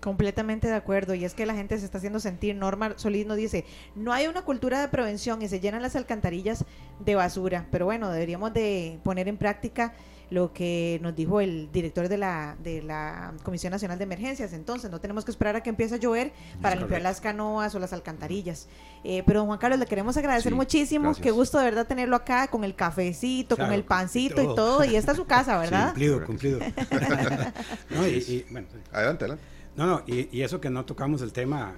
Completamente 0.00 0.68
de 0.68 0.74
acuerdo, 0.74 1.14
y 1.14 1.24
es 1.24 1.34
que 1.34 1.46
la 1.46 1.54
gente 1.54 1.76
se 1.78 1.84
está 1.84 1.98
haciendo 1.98 2.20
sentir. 2.20 2.54
Norma 2.54 2.94
Solís 2.96 3.26
nos 3.26 3.36
dice, 3.36 3.64
no 3.94 4.12
hay 4.12 4.26
una 4.26 4.42
cultura 4.42 4.80
de 4.80 4.88
prevención 4.88 5.42
y 5.42 5.48
se 5.48 5.60
llenan 5.60 5.82
las 5.82 5.96
alcantarillas 5.96 6.64
de 7.00 7.14
basura, 7.14 7.66
pero 7.70 7.86
bueno, 7.86 8.10
deberíamos 8.10 8.52
de 8.52 9.00
poner 9.02 9.28
en 9.28 9.36
práctica 9.36 9.94
lo 10.30 10.52
que 10.52 10.98
nos 11.02 11.16
dijo 11.16 11.40
el 11.40 11.70
director 11.72 12.08
de 12.08 12.18
la, 12.18 12.56
de 12.62 12.82
la 12.82 13.32
Comisión 13.42 13.70
Nacional 13.70 13.98
de 13.98 14.04
Emergencias. 14.04 14.52
Entonces, 14.52 14.90
no 14.90 15.00
tenemos 15.00 15.24
que 15.24 15.30
esperar 15.30 15.56
a 15.56 15.62
que 15.62 15.70
empiece 15.70 15.94
a 15.94 15.98
llover 15.98 16.32
para 16.60 16.76
limpiar 16.76 17.00
las 17.02 17.20
canoas 17.20 17.74
o 17.74 17.78
las 17.78 17.92
alcantarillas. 17.92 18.68
Eh, 19.04 19.22
pero, 19.26 19.44
Juan 19.46 19.58
Carlos, 19.58 19.78
le 19.78 19.86
queremos 19.86 20.16
agradecer 20.16 20.54
muchísimo. 20.54 21.14
Qué 21.14 21.30
gusto 21.30 21.58
de 21.58 21.64
verdad 21.64 21.86
tenerlo 21.86 22.16
acá 22.16 22.48
con 22.48 22.64
el 22.64 22.74
cafecito, 22.74 23.56
con 23.56 23.72
el 23.72 23.84
pancito 23.84 24.42
y 24.42 24.54
todo. 24.54 24.84
y 24.84 24.96
esta 24.96 25.12
es 25.12 25.16
su 25.16 25.24
casa, 25.24 25.58
¿verdad? 25.58 25.88
cumplido, 25.88 26.24
cumplido. 26.24 26.60
adelante, 28.92 29.24
adelante. 29.24 29.57
No, 29.78 29.86
no, 29.86 30.02
y, 30.08 30.42
eso 30.42 30.60
que 30.60 30.70
no 30.70 30.84
tocamos 30.84 31.22
el 31.22 31.32
tema 31.32 31.72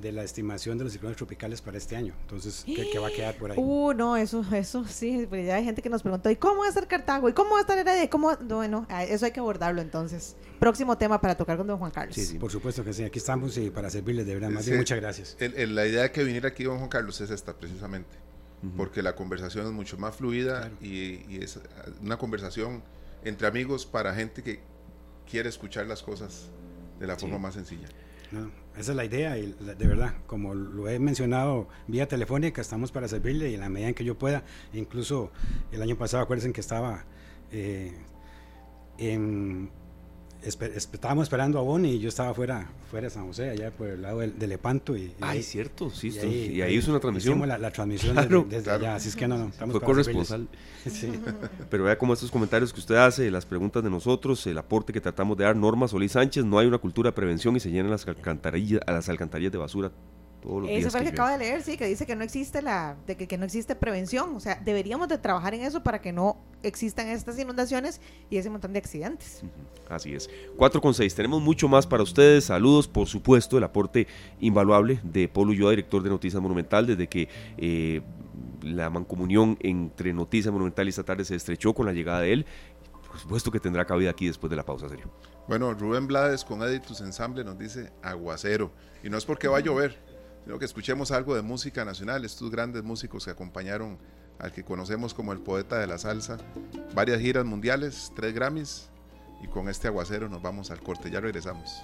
de 0.00 0.12
la 0.12 0.22
estimación 0.22 0.78
de 0.78 0.84
los 0.84 0.94
ciclones 0.94 1.18
tropicales 1.18 1.60
para 1.60 1.76
este 1.76 1.94
año. 1.94 2.14
Entonces, 2.22 2.64
¿qué, 2.64 2.98
va 2.98 3.08
a 3.08 3.10
quedar 3.10 3.36
por 3.36 3.50
ahí? 3.50 3.58
Uh, 3.60 3.92
no, 3.92 4.16
eso, 4.16 4.42
eso 4.54 4.86
sí, 4.86 5.26
pues 5.28 5.46
ya 5.46 5.56
hay 5.56 5.64
gente 5.64 5.82
que 5.82 5.90
nos 5.90 6.00
preguntó, 6.00 6.30
¿y 6.30 6.36
cómo 6.36 6.60
va 6.60 6.66
a 6.66 6.68
estar 6.70 6.88
Cartago? 6.88 7.28
¿Y 7.28 7.34
cómo 7.34 7.50
va 7.50 7.58
a 7.58 7.60
estar 7.60 7.76
Heredia? 7.76 8.08
¿Cómo? 8.08 8.34
Bueno, 8.36 8.86
eso 8.98 9.26
hay 9.26 9.32
que 9.32 9.40
abordarlo 9.40 9.82
entonces. 9.82 10.36
Próximo 10.58 10.96
tema 10.96 11.20
para 11.20 11.34
tocar 11.34 11.58
con 11.58 11.66
don 11.66 11.76
Juan 11.76 11.90
Carlos. 11.90 12.14
Sí, 12.14 12.24
sí. 12.24 12.38
Por 12.38 12.50
supuesto 12.50 12.82
que 12.82 12.94
sí, 12.94 13.04
aquí 13.04 13.18
estamos 13.18 13.58
y 13.58 13.68
para 13.68 13.90
servirles, 13.90 14.24
de 14.24 14.32
verdad. 14.32 14.48
Más 14.48 14.64
bien, 14.64 14.78
muchas 14.78 14.98
gracias. 14.98 15.36
la 15.38 15.86
idea 15.86 16.04
de 16.04 16.12
que 16.12 16.24
viniera 16.24 16.48
aquí 16.48 16.64
don 16.64 16.78
Juan 16.78 16.88
Carlos 16.88 17.20
es 17.20 17.28
esta, 17.28 17.52
precisamente. 17.52 18.16
Porque 18.74 19.02
la 19.02 19.14
conversación 19.14 19.66
es 19.66 19.72
mucho 19.72 19.98
más 19.98 20.16
fluida 20.16 20.70
y, 20.80 21.20
y 21.28 21.40
es 21.42 21.60
una 22.00 22.16
conversación 22.16 22.82
entre 23.22 23.46
amigos 23.46 23.84
para 23.84 24.14
gente 24.14 24.42
que 24.42 24.60
quiere 25.30 25.50
escuchar 25.50 25.86
las 25.86 26.02
cosas 26.02 26.48
de 26.98 27.06
la 27.06 27.16
forma 27.16 27.38
más 27.38 27.54
sencilla. 27.54 27.88
esa 28.76 28.92
es 28.92 28.96
la 28.96 29.04
idea 29.04 29.38
y 29.38 29.52
de 29.52 29.86
verdad, 29.86 30.14
como 30.26 30.54
lo 30.54 30.88
he 30.88 30.98
mencionado 30.98 31.68
vía 31.86 32.08
telefónica, 32.08 32.60
estamos 32.60 32.92
para 32.92 33.08
servirle 33.08 33.50
y 33.50 33.54
en 33.54 33.60
la 33.60 33.68
medida 33.68 33.88
en 33.88 33.94
que 33.94 34.04
yo 34.04 34.18
pueda, 34.18 34.42
incluso 34.72 35.30
el 35.72 35.82
año 35.82 35.96
pasado 35.96 36.22
acuérdense 36.22 36.52
que 36.52 36.60
estaba 36.60 37.04
eh, 37.52 37.92
en 38.98 39.70
estábamos 40.46 41.24
esperando 41.24 41.58
a 41.58 41.62
Bonnie 41.62 41.94
y 41.94 41.98
yo 42.00 42.08
estaba 42.08 42.34
fuera, 42.34 42.68
fuera 42.90 43.06
de 43.06 43.10
San 43.10 43.26
José, 43.26 43.50
allá 43.50 43.70
por 43.70 43.88
el 43.88 44.02
lado 44.02 44.20
del, 44.20 44.34
Lepanto. 44.38 44.96
Y, 44.96 45.12
Ay, 45.20 45.42
cierto, 45.42 45.90
sí, 45.90 46.10
y 46.10 46.18
ahí, 46.18 46.52
y 46.54 46.62
ahí 46.62 46.74
hizo 46.76 46.90
una 46.90 47.00
transmisión. 47.00 47.38
Hicimos 47.38 47.60
la, 47.60 47.70
transmisión 47.70 48.16
desde, 48.48 48.70
allá, 48.70 48.94
así 48.94 49.08
es 49.08 49.16
que 49.16 49.26
no, 49.26 49.38
no. 49.38 49.50
Fue 49.50 49.80
corresponsal. 49.80 50.48
sí. 50.90 51.12
Pero 51.70 51.84
vea 51.84 51.98
cómo 51.98 52.12
estos 52.12 52.30
comentarios 52.30 52.72
que 52.72 52.80
usted 52.80 52.96
hace, 52.96 53.30
las 53.30 53.46
preguntas 53.46 53.82
de 53.82 53.90
nosotros, 53.90 54.46
el 54.46 54.58
aporte 54.58 54.92
que 54.92 55.00
tratamos 55.00 55.36
de 55.36 55.44
dar, 55.44 55.56
Norma 55.56 55.88
Solís 55.88 56.12
Sánchez, 56.12 56.44
no 56.44 56.58
hay 56.58 56.66
una 56.66 56.78
cultura 56.78 57.10
de 57.10 57.12
prevención 57.14 57.56
y 57.56 57.60
se 57.60 57.70
llenan 57.70 57.90
las 57.90 58.06
alcantarillas, 58.06 58.80
las 58.86 59.08
alcantarillas 59.08 59.52
de 59.52 59.58
basura 59.58 59.92
eso 60.68 60.90
fue 60.90 61.00
el 61.00 61.06
que, 61.06 61.12
acaba 61.12 61.32
de 61.32 61.38
leer, 61.38 61.62
sí, 61.62 61.76
que 61.78 61.86
dice 61.86 62.04
que 62.04 62.14
no 62.14 62.22
existe 62.22 62.60
la, 62.60 62.96
de 63.06 63.16
que, 63.16 63.38
no 63.38 63.46
existe 63.46 63.74
prevención. 63.74 64.34
O 64.36 64.40
sea, 64.40 64.60
deberíamos 64.62 65.08
de 65.08 65.16
trabajar 65.16 65.54
en 65.54 65.62
eso 65.62 65.82
para 65.82 66.00
que 66.00 66.12
no 66.12 66.36
existan 66.62 67.08
estas 67.08 67.38
inundaciones 67.38 68.00
y 68.28 68.36
ese 68.36 68.50
montón 68.50 68.72
de 68.72 68.78
accidentes. 68.78 69.42
Así 69.88 70.14
es. 70.14 70.28
4 70.56 70.80
con 70.80 70.92
6. 70.92 71.14
Tenemos 71.14 71.40
mucho 71.40 71.66
más 71.66 71.86
para 71.86 72.02
ustedes. 72.02 72.44
Saludos, 72.44 72.86
por 72.86 73.06
supuesto, 73.06 73.56
el 73.56 73.64
aporte 73.64 74.06
invaluable 74.40 75.00
de 75.02 75.28
Polo 75.28 75.52
Ulloa, 75.52 75.70
director 75.70 76.02
de 76.02 76.10
Noticias 76.10 76.42
Monumental, 76.42 76.86
desde 76.86 77.08
que 77.08 77.28
eh, 77.56 78.02
la 78.62 78.90
mancomunión 78.90 79.56
entre 79.60 80.12
Noticias 80.12 80.52
Monumental 80.52 80.86
y 80.86 80.90
esta 80.90 81.04
tarde 81.04 81.24
se 81.24 81.36
estrechó 81.36 81.72
con 81.72 81.86
la 81.86 81.92
llegada 81.92 82.20
de 82.20 82.32
él. 82.34 82.46
Por 83.08 83.18
supuesto 83.18 83.50
que 83.50 83.60
tendrá 83.60 83.84
cabida 83.86 84.10
aquí 84.10 84.26
después 84.26 84.50
de 84.50 84.56
la 84.56 84.64
pausa, 84.64 84.88
serio. 84.88 85.10
Bueno, 85.46 85.72
Rubén 85.72 86.06
Blades 86.06 86.44
con 86.44 86.62
Editus 86.62 87.00
Ensamble 87.00 87.44
nos 87.44 87.58
dice 87.58 87.92
aguacero. 88.02 88.72
Y 89.02 89.10
no 89.10 89.18
es 89.18 89.24
porque 89.24 89.46
va 89.48 89.58
a 89.58 89.60
llover, 89.60 89.98
sino 90.44 90.58
que 90.58 90.64
escuchemos 90.64 91.10
algo 91.10 91.34
de 91.34 91.42
música 91.42 91.84
nacional, 91.84 92.24
estos 92.24 92.50
grandes 92.50 92.82
músicos 92.82 93.24
que 93.24 93.30
acompañaron 93.30 93.98
al 94.38 94.52
que 94.52 94.64
conocemos 94.64 95.14
como 95.14 95.32
el 95.32 95.40
poeta 95.40 95.78
de 95.78 95.86
la 95.86 95.98
salsa, 95.98 96.38
varias 96.94 97.20
giras 97.20 97.44
mundiales, 97.44 98.12
tres 98.14 98.34
Grammys, 98.34 98.88
y 99.42 99.48
con 99.48 99.68
este 99.68 99.88
aguacero 99.88 100.28
nos 100.28 100.42
vamos 100.42 100.70
al 100.70 100.80
corte, 100.80 101.10
ya 101.10 101.20
regresamos. 101.20 101.82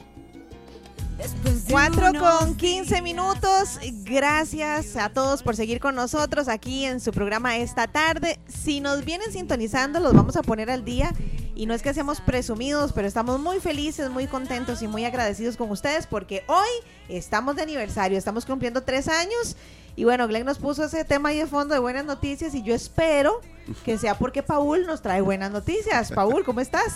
4 1.68 2.12
con 2.18 2.56
15 2.56 3.02
minutos. 3.02 3.78
Gracias 4.04 4.96
a 4.96 5.10
todos 5.10 5.42
por 5.42 5.54
seguir 5.54 5.78
con 5.78 5.94
nosotros 5.94 6.48
aquí 6.48 6.86
en 6.86 7.00
su 7.00 7.12
programa 7.12 7.58
esta 7.58 7.86
tarde. 7.86 8.38
Si 8.48 8.80
nos 8.80 9.04
vienen 9.04 9.30
sintonizando, 9.30 10.00
los 10.00 10.14
vamos 10.14 10.36
a 10.36 10.42
poner 10.42 10.70
al 10.70 10.84
día. 10.84 11.12
Y 11.60 11.66
no 11.66 11.74
es 11.74 11.82
que 11.82 11.92
seamos 11.92 12.22
presumidos, 12.22 12.94
pero 12.94 13.06
estamos 13.06 13.38
muy 13.38 13.60
felices, 13.60 14.08
muy 14.08 14.26
contentos 14.26 14.80
y 14.80 14.88
muy 14.88 15.04
agradecidos 15.04 15.58
con 15.58 15.70
ustedes 15.70 16.06
porque 16.06 16.42
hoy 16.46 16.70
estamos 17.10 17.54
de 17.54 17.60
aniversario, 17.60 18.16
estamos 18.16 18.46
cumpliendo 18.46 18.82
tres 18.82 19.08
años. 19.08 19.56
Y 19.94 20.04
bueno, 20.04 20.26
Glenn 20.26 20.46
nos 20.46 20.56
puso 20.56 20.84
ese 20.84 21.04
tema 21.04 21.28
ahí 21.28 21.36
de 21.36 21.46
fondo 21.46 21.74
de 21.74 21.80
buenas 21.80 22.06
noticias 22.06 22.54
y 22.54 22.62
yo 22.62 22.74
espero 22.74 23.42
que 23.84 23.98
sea 23.98 24.16
porque 24.16 24.42
Paul 24.42 24.86
nos 24.86 25.02
trae 25.02 25.20
buenas 25.20 25.50
noticias. 25.50 26.10
Paul, 26.12 26.46
¿cómo 26.46 26.60
estás? 26.60 26.94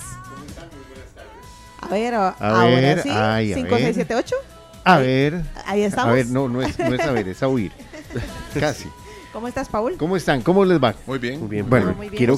A 1.82 1.88
ver, 1.88 2.14
a 2.14 2.30
ahora 2.30 2.64
ver, 2.64 3.02
sí. 3.02 3.10
Ay, 3.12 3.52
a 3.52 3.56
5, 3.56 3.68
6, 3.76 3.94
7, 3.96 4.14
8. 4.14 4.36
A 4.84 4.96
ver. 4.96 5.42
Ahí 5.66 5.82
estamos. 5.82 6.10
A 6.10 6.14
ver, 6.14 6.28
no, 6.28 6.48
no 6.48 6.62
es, 6.62 6.78
no 6.78 6.94
es 6.94 7.00
a 7.02 7.12
ver, 7.12 7.28
es 7.28 7.42
a 7.42 7.48
huir. 7.48 7.70
Casi. 8.58 8.88
¿Cómo 9.34 9.48
estás, 9.48 9.68
Paul? 9.68 9.96
¿Cómo 9.96 10.16
están? 10.16 10.42
¿Cómo 10.42 10.64
les 10.64 10.80
va? 10.80 10.94
Muy 11.08 11.18
bien. 11.18 11.40
Muy 11.40 11.48
bien. 11.48 11.68
Bueno, 11.68 11.92
muy 11.94 12.08
bien, 12.08 12.16
quiero, 12.16 12.36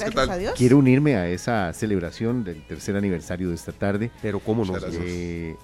quiero 0.55 0.79
unirme 0.79 1.15
a 1.15 1.29
esa 1.29 1.71
celebración 1.71 2.43
del 2.43 2.65
tercer 2.65 2.95
aniversario 2.97 3.49
de 3.49 3.55
esta 3.55 3.71
tarde. 3.71 4.09
Pero 4.19 4.39
¿cómo 4.39 4.65
no? 4.65 4.73
Eh, 4.91 5.55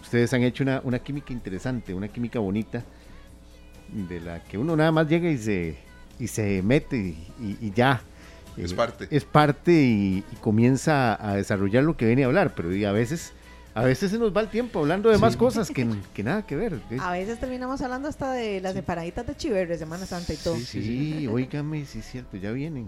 ustedes 0.00 0.32
han 0.32 0.44
hecho 0.44 0.62
una, 0.62 0.80
una 0.84 1.00
química 1.00 1.32
interesante, 1.32 1.92
una 1.92 2.06
química 2.06 2.38
bonita, 2.38 2.84
de 3.88 4.20
la 4.20 4.44
que 4.44 4.58
uno 4.58 4.76
nada 4.76 4.92
más 4.92 5.08
llega 5.08 5.28
y 5.28 5.38
se, 5.38 5.76
y 6.20 6.28
se 6.28 6.62
mete 6.62 6.96
y, 6.96 7.58
y 7.60 7.72
ya. 7.74 8.00
Es 8.56 8.72
parte. 8.72 9.08
Es 9.10 9.24
parte 9.24 9.72
y, 9.72 10.24
comienza 10.40 11.18
a 11.20 11.34
desarrollar 11.34 11.82
lo 11.82 11.96
que 11.96 12.06
viene 12.06 12.22
a 12.22 12.26
hablar, 12.26 12.54
pero 12.54 12.68
a 12.88 12.92
veces... 12.92 13.32
A 13.76 13.84
veces 13.84 14.10
se 14.10 14.18
nos 14.18 14.34
va 14.34 14.40
el 14.40 14.48
tiempo 14.48 14.78
hablando 14.80 15.10
de 15.10 15.18
más 15.18 15.36
cosas 15.36 15.70
que, 15.70 15.86
que, 16.14 16.22
nada 16.22 16.46
que 16.46 16.56
ver. 16.56 16.80
A 16.98 17.12
veces 17.12 17.38
terminamos 17.38 17.82
hablando 17.82 18.08
hasta 18.08 18.32
de 18.32 18.60
las 18.62 18.72
separaditas 18.72 19.26
de 19.26 19.36
Chiver 19.36 19.68
de 19.68 19.76
Semana 19.76 20.06
Santa 20.06 20.32
y 20.32 20.36
todo. 20.38 20.56
Sí, 20.56 20.64
sí, 20.64 20.82
sí, 21.18 21.26
oígame, 21.26 21.84
sí 21.84 21.98
es 21.98 22.06
cierto, 22.10 22.38
ya 22.38 22.52
vienen. 22.52 22.86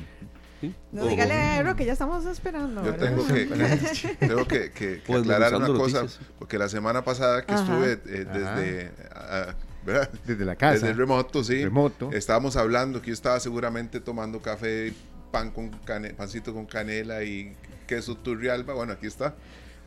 No, 0.90 1.02
Oh. 1.04 1.06
dígale 1.08 1.34
a 1.34 1.60
Ebro 1.60 1.76
que 1.76 1.84
ya 1.84 1.92
estamos 1.92 2.24
esperando. 2.24 2.82
Yo 2.82 2.94
tengo 2.96 3.24
que, 3.26 3.44
tengo 4.18 4.46
que, 4.48 4.70
que- 4.72 4.72
que 4.72 5.02
Pues, 5.06 5.20
aclarar 5.20 5.54
una 5.54 5.66
cosa, 5.68 6.00
noticias. 6.00 6.20
porque 6.38 6.58
la 6.58 6.68
semana 6.70 7.04
pasada 7.04 7.44
que 7.44 7.52
Ajá. 7.52 7.62
estuve 7.62 7.92
eh, 7.92 8.24
desde, 8.24 8.90
ah, 9.14 9.54
¿verdad? 9.84 10.10
Desde 10.26 10.44
la 10.46 10.56
casa. 10.56 10.72
desde 10.86 10.94
remoto, 10.94 11.44
sí, 11.44 11.62
Remoto. 11.64 12.10
estábamos 12.12 12.56
hablando 12.56 13.00
que 13.02 13.08
yo 13.08 13.12
estaba 13.14 13.38
seguramente 13.40 14.00
tomando 14.00 14.40
café, 14.40 14.94
pan 15.30 15.50
con 15.50 15.68
cane- 15.84 16.14
pancito 16.14 16.54
con 16.54 16.64
canela 16.64 17.22
y 17.22 17.52
queso 17.86 18.16
turrialba. 18.16 18.72
Bueno, 18.74 18.94
aquí 18.94 19.06
está. 19.06 19.34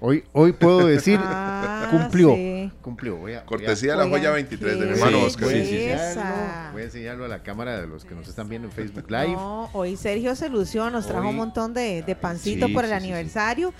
Hoy, 0.03 0.23
hoy 0.33 0.51
puedo 0.53 0.87
decir, 0.87 1.19
Ah, 1.23 1.87
cumplió. 1.91 2.33
sí. 2.33 2.71
Cumplió. 2.81 3.17
Voy 3.17 3.33
a, 3.33 3.35
voy 3.35 3.43
a- 3.43 3.45
Cortesía 3.45 3.91
de 3.91 3.97
la 3.99 4.09
joya 4.09 4.31
23 4.31 4.79
de 4.79 4.85
mi 4.87 4.91
hermano 4.93 5.17
Sí, 5.19 5.25
Oscar. 5.25 5.45
voy 5.49 5.53
a 5.53 5.63
Sí, 5.63 5.69
sí, 5.69 5.77
sí. 5.77 5.83
enseñarlo, 5.83 6.71
voy 6.73 6.81
a 6.81 6.85
enseñarlo 6.85 7.25
a 7.25 7.27
la 7.27 7.43
cámara 7.43 7.79
de 7.79 7.87
los 7.87 8.03
que 8.03 8.15
nos 8.15 8.27
están 8.27 8.49
viendo 8.49 8.67
en 8.67 8.73
Facebook 8.73 9.05
Live. 9.11 9.33
No, 9.33 9.69
hoy 9.73 9.95
Sergio 9.97 10.35
se 10.35 10.49
lució, 10.49 10.89
nos 10.89 11.05
trajo 11.05 11.21
Hoy- 11.21 11.29
un 11.29 11.35
montón 11.35 11.73
de, 11.75 12.01
de 12.01 12.15
pancito 12.15 12.65
Sí, 12.67 12.73
por 12.73 12.83
el 12.85 12.89
sí, 12.91 12.95
sí, 12.97 13.01
sí. 13.05 13.11
aniversario. 13.11 13.73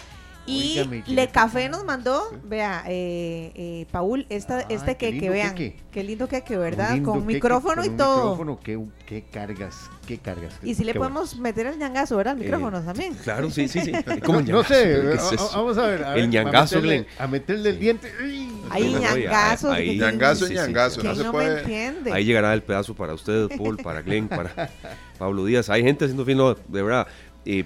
Y 0.48 0.82
Le. 1.08 1.28
Café 1.30 1.70
nos 1.70 1.86
mandó, 1.86 2.24
vea, 2.44 2.84
eh, 2.88 3.52
eh, 3.56 3.86
Paul, 3.92 4.26
esta, 4.30 4.58
Ah, 4.60 4.66
este 4.70 4.98
qué 4.98 5.18
que, 5.18 5.30
vean. 5.30 5.54
queque. 5.56 5.80
Qué 5.92 6.04
lindo 6.04 6.28
que 6.28 6.44
Un 6.50 6.60
¿verdad? 6.60 6.94
lindo 6.94 7.12
Con 7.12 7.22
queque, 7.22 7.34
micrófono 7.36 7.84
con 7.84 7.86
y 7.94 7.98
todo. 7.98 8.16
Micrófono, 8.32 8.60
qué, 8.64 8.80
qué 9.06 9.24
cargas, 9.32 9.90
qué 10.08 10.18
cargas. 10.18 10.54
Y 10.64 10.74
si 10.74 10.84
le 10.84 10.94
podemos 10.96 11.38
meter 11.38 11.68
el 11.68 11.78
ñangazo, 11.78 12.18
¿verdad? 12.18 12.34
Al 12.34 12.42
Eh, 12.42 12.46
micrófono 12.46 12.82
también. 12.82 13.14
Claro, 13.14 13.50
sí, 13.52 13.68
sí, 13.68 13.82
sí. 13.82 13.92
¿Cómo 14.26 14.42
No, 14.42 14.64
sé, 14.64 14.84
¿Qué 14.84 15.14
es 15.14 15.22
a- 15.22 15.30
a- 15.30 15.34
eso? 15.36 15.50
vamos 15.54 15.78
a 15.78 15.86
ver. 15.88 16.04
a 16.04 16.16
El 16.16 16.22
ver, 16.22 16.30
ñangazo, 16.30 16.78
a 16.78 16.82
meterle, 16.82 16.98
Glenn. 16.98 17.08
a 17.20 17.28
meterle 17.28 17.70
el 17.70 17.80
diente. 17.80 18.12
¡Ay! 18.20 18.48
Ahí 18.72 18.94
ñangazo. 18.96 19.72
ahí- 19.72 19.98
Ñangazo 20.00 20.52
y 20.52 20.56
ñangazo, 20.56 21.04
no 21.04 21.14
¿Quién 21.14 21.26
se 21.26 21.32
puede. 21.32 21.60
entiende? 21.62 22.12
Ahí 22.14 22.26
llegará 22.26 22.54
el 22.54 22.64
pedazo 22.64 22.96
para 22.96 23.14
usted, 23.14 23.50
Paul, 23.58 23.78
para 23.78 24.02
Glenn, 24.02 24.28
para 24.28 24.70
Pablo 25.20 25.46
Díaz. 25.46 25.70
Hay 25.70 25.84
gente 25.84 26.06
haciendo 26.06 26.26
fin, 26.26 26.38
no, 26.38 26.54
de 26.56 26.82
verdad. 26.82 27.06
Eh, 27.46 27.66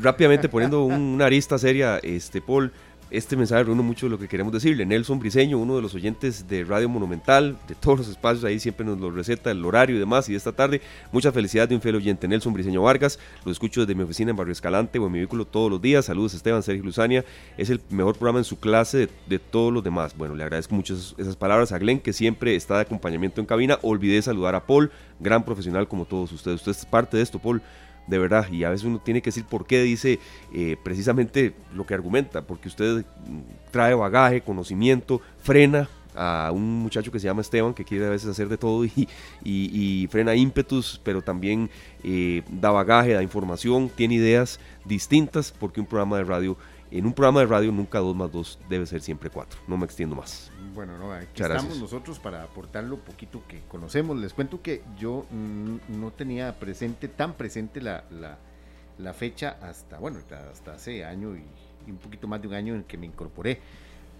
rápidamente 0.00 0.48
poniendo 0.48 0.84
un- 0.84 0.94
una 1.14 1.26
arista 1.26 1.58
seria, 1.58 1.98
este 1.98 2.40
Paul, 2.40 2.72
este 3.10 3.36
mensaje 3.36 3.62
reúne 3.62 3.82
mucho 3.82 4.06
de 4.06 4.10
lo 4.10 4.18
que 4.18 4.26
queremos 4.26 4.52
decirle. 4.52 4.84
Nelson 4.84 5.20
Briseño, 5.20 5.56
uno 5.58 5.76
de 5.76 5.82
los 5.82 5.94
oyentes 5.94 6.48
de 6.48 6.64
Radio 6.64 6.88
Monumental, 6.88 7.56
de 7.68 7.76
todos 7.76 7.98
los 7.98 8.08
espacios, 8.08 8.42
ahí 8.42 8.58
siempre 8.58 8.84
nos 8.84 8.98
lo 8.98 9.08
receta 9.08 9.52
el 9.52 9.64
horario 9.64 9.94
y 9.94 9.98
demás. 10.00 10.28
Y 10.28 10.32
de 10.32 10.38
esta 10.38 10.50
tarde, 10.50 10.80
muchas 11.12 11.32
felicidades 11.32 11.68
de 11.68 11.76
un 11.76 11.80
fiel 11.80 11.94
oyente, 11.94 12.26
Nelson 12.26 12.52
Briseño 12.52 12.82
Vargas. 12.82 13.20
Lo 13.44 13.52
escucho 13.52 13.82
desde 13.82 13.94
mi 13.94 14.02
oficina 14.02 14.30
en 14.30 14.36
Barrio 14.36 14.50
Escalante 14.52 14.98
o 14.98 15.06
en 15.06 15.12
mi 15.12 15.18
vehículo 15.18 15.44
todos 15.44 15.70
los 15.70 15.80
días. 15.80 16.06
Saludos, 16.06 16.34
Esteban, 16.34 16.64
Sergio 16.64 16.82
Luzania. 16.82 17.24
Es 17.56 17.70
el 17.70 17.80
mejor 17.90 18.16
programa 18.16 18.40
en 18.40 18.44
su 18.44 18.58
clase 18.58 18.98
de, 18.98 19.08
de 19.28 19.38
todos 19.38 19.72
los 19.72 19.84
demás. 19.84 20.16
Bueno, 20.16 20.34
le 20.34 20.42
agradezco 20.42 20.74
mucho 20.74 20.94
esas, 20.94 21.14
esas 21.16 21.36
palabras 21.36 21.70
a 21.70 21.78
Glenn, 21.78 22.00
que 22.00 22.12
siempre 22.12 22.56
está 22.56 22.76
de 22.76 22.80
acompañamiento 22.80 23.40
en 23.40 23.46
cabina. 23.46 23.78
Olvidé 23.82 24.22
saludar 24.22 24.56
a 24.56 24.66
Paul, 24.66 24.90
gran 25.20 25.44
profesional 25.44 25.86
como 25.86 26.04
todos 26.04 26.32
ustedes. 26.32 26.56
Usted 26.66 26.72
es 26.72 26.84
parte 26.86 27.16
de 27.18 27.22
esto, 27.22 27.38
Paul 27.38 27.62
de 28.06 28.18
verdad, 28.18 28.50
y 28.52 28.64
a 28.64 28.70
veces 28.70 28.84
uno 28.86 28.98
tiene 28.98 29.22
que 29.22 29.28
decir 29.28 29.44
por 29.44 29.66
qué 29.66 29.82
dice 29.82 30.18
eh, 30.52 30.76
precisamente 30.82 31.54
lo 31.74 31.86
que 31.86 31.94
argumenta, 31.94 32.42
porque 32.42 32.68
usted 32.68 33.04
mm, 33.26 33.40
trae 33.70 33.94
bagaje, 33.94 34.40
conocimiento, 34.42 35.20
frena 35.42 35.88
a 36.16 36.52
un 36.54 36.78
muchacho 36.80 37.10
que 37.10 37.18
se 37.18 37.26
llama 37.26 37.40
Esteban, 37.40 37.74
que 37.74 37.84
quiere 37.84 38.06
a 38.06 38.10
veces 38.10 38.28
hacer 38.28 38.48
de 38.48 38.56
todo 38.56 38.84
y, 38.84 39.08
y- 39.42 40.06
frena 40.08 40.34
ímpetus, 40.34 41.00
pero 41.02 41.22
también 41.22 41.70
eh, 42.04 42.42
da 42.48 42.70
bagaje, 42.70 43.12
da 43.14 43.22
información, 43.22 43.88
tiene 43.88 44.14
ideas 44.14 44.60
distintas, 44.84 45.52
porque 45.58 45.80
un 45.80 45.86
programa 45.86 46.16
de 46.18 46.24
radio, 46.24 46.56
en 46.98 47.06
un 47.06 47.12
programa 47.12 47.40
de 47.40 47.46
radio 47.46 47.72
nunca 47.72 47.98
dos 47.98 48.14
más 48.14 48.30
dos 48.30 48.58
debe 48.68 48.86
ser 48.86 49.00
siempre 49.00 49.30
cuatro, 49.30 49.58
no 49.66 49.76
me 49.76 49.84
extiendo 49.84 50.14
más. 50.16 50.50
Bueno, 50.74 50.98
no, 50.98 51.12
aquí 51.12 51.26
Muchas 51.26 51.40
estamos 51.48 51.64
gracias. 51.64 51.78
nosotros 51.82 52.18
para 52.18 52.42
aportar 52.42 52.84
lo 52.84 52.98
poquito 52.98 53.42
que 53.46 53.60
conocemos. 53.68 54.16
Les 54.18 54.32
cuento 54.34 54.60
que 54.62 54.82
yo 54.98 55.24
no 55.30 56.10
tenía 56.10 56.58
presente, 56.58 57.08
tan 57.08 57.34
presente 57.34 57.80
la, 57.80 58.04
la, 58.10 58.38
la 58.98 59.12
fecha 59.14 59.56
hasta, 59.62 59.98
bueno, 59.98 60.18
hasta- 60.18 60.72
hace 60.74 61.04
año 61.04 61.36
y, 61.36 61.44
y 61.86 61.90
un 61.90 61.98
poquito 61.98 62.26
más 62.26 62.42
de 62.42 62.48
un 62.48 62.54
año 62.54 62.74
en 62.74 62.82
que 62.84 62.96
me 62.98 63.06
incorporé. 63.06 63.60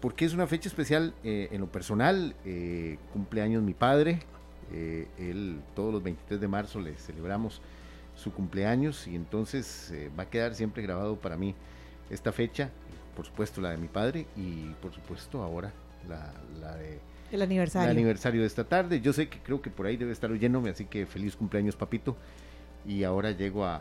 Porque 0.01 0.25
es 0.27 0.35
una 0.35 0.47
fecha 0.47 0.69
especial 0.69 1.15
eh, 1.25 1.49
en 1.51 1.61
lo 1.61 1.67
personal, 1.67 2.35
eh, 2.45 2.99
cumpleaños 3.13 3.63
mi 3.63 3.73
padre, 3.75 4.21
eh, 4.73 5.09
él 5.19 5.61
todos 5.75 5.93
los 5.93 6.03
23 6.03 6.41
de 6.41 6.49
marzo 6.49 6.79
le 6.79 6.95
celebramos 6.97 7.61
su 8.15 8.33
cumpleaños 8.33 9.07
y 9.09 9.17
entonces 9.17 9.91
eh, 9.93 10.11
va 10.19 10.25
a 10.25 10.31
quedar 10.31 10.55
siempre 10.55 10.83
grabado 10.83 11.17
para 11.17 11.37
mí 11.37 11.55
esta 12.11 12.33
fecha, 12.33 12.71
por 13.17 13.25
supuesto 13.27 13.61
la 13.61 13.71
de 13.71 13.77
mi 13.77 13.89
padre 13.89 14.27
y 14.37 14.71
por 14.83 14.93
supuesto 14.93 15.43
ahora 15.43 15.73
la, 16.09 16.33
la 16.61 16.75
de 16.77 16.95
El 17.31 17.37
el 17.37 17.43
aniversario. 17.43 17.91
aniversario 17.91 18.41
de 18.43 18.47
esta 18.47 18.65
tarde. 18.65 19.01
Yo 19.01 19.13
sé 19.13 19.29
que 19.29 19.39
creo 19.41 19.61
que 19.63 19.71
por 19.71 19.87
ahí 19.87 19.97
debe 19.97 20.13
estar 20.13 20.31
oyéndome, 20.31 20.71
así 20.71 20.85
que 20.85 21.07
feliz 21.07 21.35
cumpleaños 21.37 21.77
papito 21.77 22.17
y 22.87 23.03
ahora 23.05 23.31
llego 23.31 23.65
a, 23.65 23.81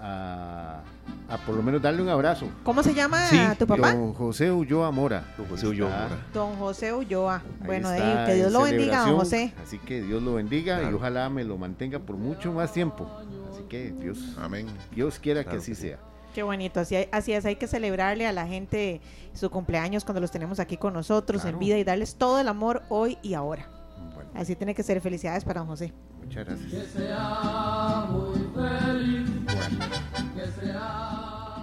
a, 0.00 0.82
a 1.28 1.36
por 1.38 1.56
lo 1.56 1.62
menos 1.62 1.82
darle 1.82 2.02
un 2.02 2.08
abrazo. 2.08 2.48
¿Cómo 2.62 2.82
se 2.82 2.94
llama 2.94 3.26
Sí, 3.26 3.38
tu 3.58 3.66
papá? 3.66 3.92
Don 3.92 4.14
José 4.14 4.52
Ulloa 4.52 4.90
Mora. 4.92 5.24
Don 5.36 5.46
José 5.48 5.66
Ulloa 5.66 5.90
Mora. 5.90 6.26
Don 6.32 6.56
José 6.56 6.92
Ulloa. 6.94 7.42
Bueno, 7.64 7.90
está 7.92 8.26
que 8.26 8.34
Dios 8.34 8.52
lo 8.52 8.62
bendiga, 8.62 9.00
don 9.06 9.16
José. 9.16 9.52
Así 9.62 9.78
que 9.78 10.02
Dios 10.02 10.22
lo 10.22 10.34
bendiga 10.34 10.88
y 10.88 10.94
ojalá 10.94 11.28
me 11.30 11.42
lo 11.44 11.58
mantenga 11.58 11.98
por 11.98 12.16
mucho 12.16 12.52
más 12.52 12.72
tiempo. 12.72 13.10
Así 13.52 13.62
que 13.68 13.90
Dios, 13.90 14.36
Amén. 14.40 14.66
Dios 14.94 15.18
quiera 15.18 15.42
Claro 15.42 15.56
que 15.58 15.62
así 15.62 15.72
que 15.72 15.76
sí. 15.76 15.82
sea. 15.88 15.98
Qué 16.38 16.44
bonito, 16.44 16.78
así, 16.78 16.94
así 17.10 17.32
es, 17.32 17.44
hay 17.46 17.56
que 17.56 17.66
celebrarle 17.66 18.24
a 18.24 18.30
la 18.30 18.46
gente 18.46 19.00
su 19.34 19.50
cumpleaños 19.50 20.04
cuando 20.04 20.20
los 20.20 20.30
tenemos 20.30 20.60
aquí 20.60 20.76
con 20.76 20.94
nosotros 20.94 21.44
en 21.44 21.58
vida 21.58 21.76
y 21.78 21.82
darles 21.82 22.14
todo 22.14 22.38
el 22.38 22.46
amor 22.46 22.84
hoy 22.90 23.18
y 23.22 23.34
ahora. 23.34 23.68
Bueno, 24.14 24.30
Así 24.34 24.54
tiene 24.54 24.72
que 24.72 24.84
ser. 24.84 25.00
Felicidades 25.00 25.42
para 25.42 25.58
don 25.58 25.68
José. 25.70 25.92
muchas 26.22 26.46
gracias. 26.46 26.94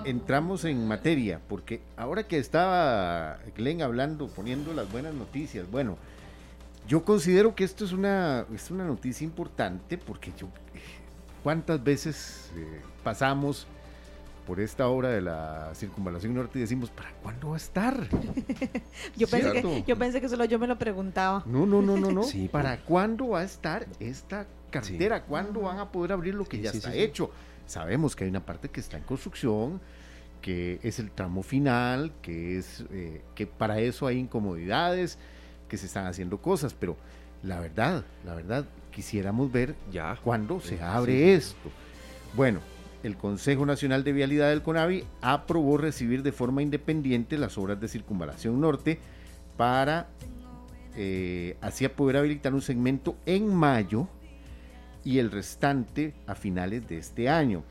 Entramos 0.04 0.66
en 0.66 0.86
materia, 0.86 1.40
porque 1.48 1.82
ahora 1.96 2.28
que 2.28 2.38
estaba 2.38 3.38
Glenn 3.56 3.82
hablando, 3.82 4.28
poniendo 4.28 4.74
las 4.74 4.92
buenas 4.92 5.14
noticias, 5.14 5.72
bueno, 5.72 5.98
yo 6.86 7.06
considero 7.06 7.56
que 7.56 7.64
esto 7.64 7.86
es 7.86 7.94
una, 7.94 8.46
es 8.54 8.70
una 8.72 8.84
noticia 8.84 9.24
importante 9.24 9.98
porque 9.98 10.34
yo, 10.38 10.50
¿cuántas 11.44 11.82
veces 11.82 12.52
eh, 12.58 12.82
pasamos 13.06 13.68
por 14.46 14.60
esta 14.60 14.88
obra 14.88 15.10
de 15.10 15.22
la 15.22 15.72
circunvalación 15.74 16.34
norte 16.34 16.60
y 16.60 16.62
decimos, 16.62 16.90
¿para 16.92 17.12
cuándo 17.24 17.50
va 17.50 17.56
a 17.56 17.58
estar? 17.58 18.08
Yo 19.18 19.28
pensé, 19.28 19.52
que, 19.62 19.84
yo 19.88 19.98
pensé 19.98 20.22
que 20.22 20.30
solo 20.30 20.46
yo 20.46 20.60
me 20.60 20.68
lo 20.68 20.78
preguntaba. 20.78 21.44
No, 21.46 21.66
no, 21.66 21.82
no, 21.82 21.98
no, 21.98 22.12
no. 22.12 22.24
Sí, 22.36 22.48
¿Para 22.48 22.78
cuándo 22.78 23.30
va 23.30 23.40
a 23.40 23.44
estar 23.44 23.88
esta 24.00 24.46
carretera? 24.70 25.24
¿Cuándo 25.24 25.62
van 25.62 25.80
a 25.80 25.92
poder 25.92 26.12
abrir 26.12 26.36
lo 26.36 26.46
que 26.46 26.58
Sí, 26.58 26.64
ya 26.64 26.72
sí, 26.72 26.78
está 26.78 26.92
sí, 26.92 26.98
sí. 26.98 27.04
hecho? 27.04 27.32
Sabemos 27.66 28.16
que 28.16 28.26
hay 28.26 28.30
una 28.30 28.46
parte 28.46 28.70
que 28.70 28.80
está 28.80 28.98
en 28.98 29.04
construcción, 29.04 29.82
que 30.42 30.80
es 30.84 31.00
el 31.00 31.10
tramo 31.12 31.42
final, 31.42 32.12
que 32.22 32.58
es 32.60 32.84
eh, 32.92 33.22
que 33.34 33.48
para 33.48 33.80
eso 33.80 34.06
hay 34.06 34.20
incomodidades, 34.20 35.18
que 35.68 35.78
se 35.78 35.88
están 35.88 36.06
haciendo 36.06 36.38
cosas, 36.40 36.76
pero 36.76 36.96
la 37.42 37.60
verdad, 37.60 38.06
la 38.24 38.36
verdad, 38.36 38.66
quisiéramos 38.92 39.52
ver 39.52 39.76
Ya. 39.92 40.16
cuándo 40.24 40.60
Sí, 40.60 40.70
se 40.70 40.78
sí, 40.78 40.84
abre 40.84 41.14
sí. 41.14 41.30
esto. 41.32 41.70
Bueno, 42.36 42.60
el 43.06 43.18
Consejo 43.18 43.66
Nacional 43.66 44.04
de 44.04 44.14
Vialidad 44.14 44.50
del 44.50 44.64
CONAVI 44.64 45.04
aprobó 45.22 45.78
recibir 45.78 46.24
de 46.24 46.32
forma 46.32 46.64
independiente 46.64 47.38
las 47.38 47.58
obras 47.58 47.80
de 47.80 47.88
circunvalación 47.88 48.60
norte 48.60 49.00
para 49.58 50.08
eh, 50.96 51.56
así 51.62 51.88
poder 51.88 52.18
habilitar 52.18 52.54
un 52.54 52.62
segmento 52.62 53.16
en 53.26 53.54
mayo 53.54 54.08
y 55.04 55.20
el 55.20 55.30
restante 55.30 56.16
a 56.26 56.34
finales 56.34 56.88
de 56.88 56.98
este 56.98 57.30
año. 57.30 57.64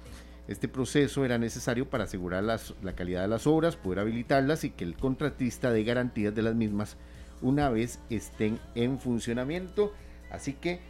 Este 0.46 0.68
proceso 0.68 1.24
era 1.24 1.36
necesario 1.38 1.88
para 1.88 2.04
asegurar 2.04 2.44
la 2.44 2.92
calidad 2.94 3.22
de 3.22 3.28
las 3.28 3.46
obras, 3.46 3.76
poder 3.76 4.00
habilitarlas 4.00 4.62
y 4.62 4.70
que 4.70 4.84
el 4.84 4.94
contratista 4.94 5.72
dé 5.72 5.82
garantías 5.84 6.34
de 6.34 6.42
las 6.42 6.54
mismas 6.54 6.96
una 7.40 7.70
vez 7.70 7.98
estén 8.08 8.60
en 8.74 9.00
funcionamiento. 9.00 9.92
Así 10.30 10.52
que 10.52 10.80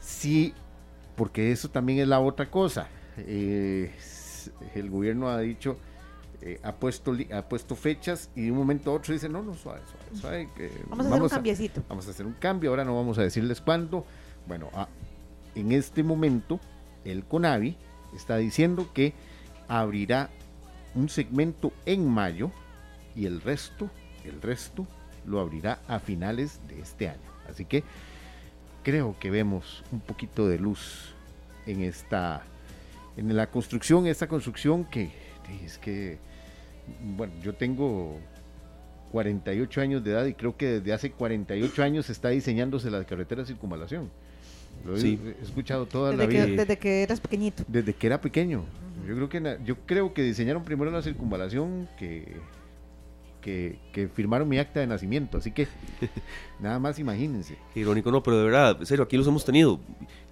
sí, 0.00 0.52
porque 1.14 1.52
eso 1.52 1.70
también 1.70 2.00
es 2.00 2.08
la 2.08 2.20
otra 2.20 2.50
cosa. 2.50 2.88
Eh, 3.18 3.92
el 4.74 4.90
gobierno 4.90 5.28
ha 5.28 5.40
dicho, 5.40 5.78
eh, 6.42 6.60
ha, 6.62 6.74
puesto, 6.74 7.16
ha 7.32 7.42
puesto 7.42 7.74
fechas 7.74 8.30
y 8.34 8.42
de 8.42 8.52
un 8.52 8.58
momento 8.58 8.90
a 8.90 8.94
otro 8.94 9.14
dice, 9.14 9.28
no, 9.28 9.42
no, 9.42 9.54
suave, 9.54 9.80
suave, 9.86 10.20
suave, 10.20 10.48
que 10.56 10.70
Vamos 10.88 11.06
a 11.06 11.08
hacer 11.08 11.22
un 11.22 11.28
cambiecito. 11.28 11.82
Vamos 11.88 12.06
a 12.06 12.10
hacer 12.10 12.26
un 12.26 12.34
cambio, 12.34 12.70
ahora 12.70 12.84
no 12.84 12.94
vamos 12.94 13.18
a 13.18 13.22
decirles 13.22 13.60
cuándo. 13.60 14.04
Bueno, 14.46 14.70
ah, 14.74 14.88
en 15.54 15.72
este 15.72 16.02
momento 16.02 16.60
el 17.04 17.24
CONAVI 17.24 17.76
está 18.14 18.36
diciendo 18.36 18.90
que 18.92 19.14
abrirá 19.68 20.30
un 20.94 21.08
segmento 21.08 21.72
en 21.84 22.08
mayo 22.08 22.50
y 23.14 23.26
el 23.26 23.40
resto, 23.40 23.90
el 24.24 24.40
resto 24.42 24.86
lo 25.26 25.40
abrirá 25.40 25.80
a 25.88 25.98
finales 25.98 26.60
de 26.68 26.80
este 26.80 27.08
año. 27.08 27.20
Así 27.48 27.64
que 27.64 27.82
creo 28.82 29.16
que 29.18 29.30
vemos 29.30 29.82
un 29.90 30.00
poquito 30.00 30.48
de 30.48 30.58
luz 30.58 31.14
en 31.66 31.82
esta 31.82 32.44
en 33.16 33.34
la 33.36 33.48
construcción, 33.50 34.06
esta 34.06 34.26
construcción 34.28 34.84
que 34.84 35.10
es 35.64 35.78
que 35.78 36.18
bueno, 37.16 37.32
yo 37.42 37.54
tengo 37.54 38.18
48 39.12 39.80
años 39.80 40.04
de 40.04 40.10
edad 40.12 40.26
y 40.26 40.34
creo 40.34 40.56
que 40.56 40.66
desde 40.80 40.92
hace 40.92 41.10
48 41.10 41.82
años 41.82 42.10
está 42.10 42.28
diseñándose 42.30 42.90
la 42.90 43.04
carretera 43.04 43.42
de 43.42 43.46
circunvalación. 43.46 44.10
Lo 44.84 44.96
he- 44.96 45.00
Sí. 45.00 45.18
escuchado 45.42 45.86
toda 45.86 46.10
Desde 46.10 46.22
la 46.24 46.28
vida. 46.28 46.46
que, 46.46 46.56
desde 46.56 46.78
que 46.78 47.02
eras 47.02 47.20
pequeñito. 47.20 47.64
Desde 47.66 47.94
que 47.94 48.06
era 48.06 48.20
pequeño. 48.20 48.64
Yo 49.06 49.14
creo 49.14 49.28
que 49.28 49.40
na- 49.40 49.64
yo 49.64 49.76
creo 49.86 50.12
que 50.12 50.22
diseñaron 50.22 50.64
primero 50.64 50.90
la 50.90 51.02
circunvalación 51.02 51.88
que, 51.98 52.36
que, 53.46 53.78
que 53.92 54.08
firmaron 54.08 54.48
mi 54.48 54.58
acta 54.58 54.80
de 54.80 54.88
nacimiento. 54.88 55.38
Así 55.38 55.52
que 55.52 55.68
nada 56.60 56.80
más 56.80 56.98
imagínense. 56.98 57.56
Qué 57.72 57.78
irónico, 57.80 58.10
no, 58.10 58.20
pero 58.20 58.38
de 58.38 58.44
verdad, 58.44 58.76
en 58.80 58.86
serio, 58.86 59.04
aquí 59.04 59.16
los 59.16 59.26
hemos 59.28 59.44
tenido. 59.44 59.78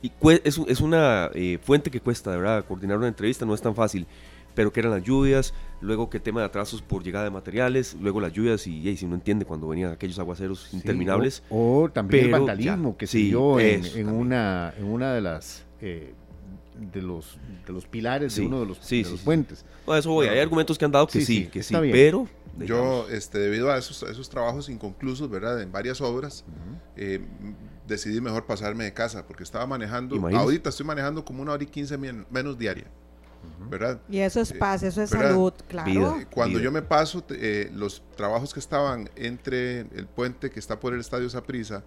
Y 0.02 0.10
es, 0.42 0.58
un- 0.58 0.68
es 0.68 0.80
una 0.80 1.30
eh, 1.32 1.58
fuente 1.62 1.92
que 1.92 2.00
cuesta, 2.00 2.32
de 2.32 2.38
verdad, 2.38 2.64
coordinar 2.66 2.98
una 2.98 3.06
entrevista 3.06 3.46
no 3.46 3.54
es 3.54 3.62
tan 3.62 3.74
fácil. 3.76 4.06
Pero 4.56 4.72
que 4.72 4.80
eran 4.80 4.92
las 4.92 5.02
lluvias, 5.04 5.54
luego 5.80 6.10
que 6.10 6.18
tema 6.20 6.40
de 6.40 6.46
atrasos 6.46 6.82
por 6.82 7.02
llegada 7.04 7.24
de 7.24 7.30
materiales, 7.30 7.96
luego 8.00 8.20
las 8.20 8.32
lluvias 8.32 8.66
y, 8.66 8.96
si 8.96 9.06
no 9.06 9.14
entiende 9.14 9.44
cuando 9.44 9.68
venían 9.68 9.92
aquellos 9.92 10.18
aguaceros 10.18 10.66
Sí, 10.70 10.76
interminables. 10.76 11.42
O, 11.50 11.82
o 11.84 11.88
también 11.90 12.24
Pero 12.24 12.36
el 12.36 12.40
vandalismo 12.40 12.90
ya, 12.92 12.98
que 12.98 13.06
sí, 13.06 13.18
se 13.22 13.24
dio 13.28 13.58
en, 13.60 14.08
una, 14.08 14.74
en 14.76 14.84
una 14.84 15.12
de 15.14 15.20
las 15.20 15.64
eh, 15.80 16.12
de 16.92 17.02
los 17.02 17.36
de 17.66 17.72
los 17.72 17.86
pilares 17.86 18.32
Sí, 18.32 18.40
de 18.42 18.46
uno 18.48 18.60
de 18.60 18.66
los, 18.66 18.78
sí, 18.78 18.98
de 18.98 19.04
sí, 19.04 19.10
los 19.10 19.20
sí. 19.20 19.24
puentes. 19.24 19.64
No, 19.86 19.92
a 19.92 19.98
eso 19.98 20.10
voy, 20.10 20.26
hay 20.28 20.38
argumentos 20.40 20.76
que 20.78 20.84
han 20.84 20.92
dado 20.92 21.06
que 21.08 21.20
Sí, 21.20 21.24
sí, 21.26 21.36
sí, 21.44 21.46
que 21.46 21.62
sí, 21.64 21.74
está 21.74 21.80
pero... 22.58 22.66
Yo, 22.68 22.76
digamos, 22.76 23.10
este, 23.12 23.38
debido 23.38 23.70
a 23.70 23.78
esos, 23.78 24.02
esos 24.04 24.28
trabajos 24.30 24.68
inconclusos, 24.68 25.28
¿verdad? 25.30 25.60
En 25.62 25.70
varias 25.72 26.00
obras, 26.00 26.44
eh, 26.96 27.20
m- 27.40 27.54
decidí 27.86 28.20
mejor 28.20 28.46
pasarme 28.46 28.84
de 28.84 28.92
casa 28.92 29.26
porque 29.26 29.42
estaba 29.42 29.66
manejando, 29.66 30.16
Imagínese. 30.16 30.42
ahorita 30.44 30.68
estoy 30.70 30.86
manejando 30.86 31.24
como 31.24 31.42
una 31.42 31.52
hora 31.52 31.62
y 31.62 31.66
quince 31.66 31.96
men- 31.98 32.26
menos 32.30 32.56
diaria, 32.58 32.86
¿verdad? 33.70 34.00
Y 34.08 34.18
eso 34.20 34.40
es 34.40 34.52
paz, 34.52 34.82
eso 34.82 35.02
es 35.02 35.10
¿verdad? 35.10 35.28
salud, 35.30 35.52
claro. 35.68 35.90
Vida. 35.90 36.16
Eh, 36.22 36.26
Cuando 36.32 36.58
Vida. 36.58 36.64
yo 36.64 36.72
me 36.72 36.82
paso, 36.82 37.24
eh, 37.30 37.70
los 37.74 38.02
trabajos 38.16 38.54
que 38.54 38.60
estaban 38.60 39.10
entre 39.16 39.80
el 39.80 40.06
puente 40.06 40.50
que 40.50 40.58
está 40.60 40.80
por 40.80 40.94
el 40.94 41.00
Estadio 41.00 41.28
Saprissa 41.28 41.82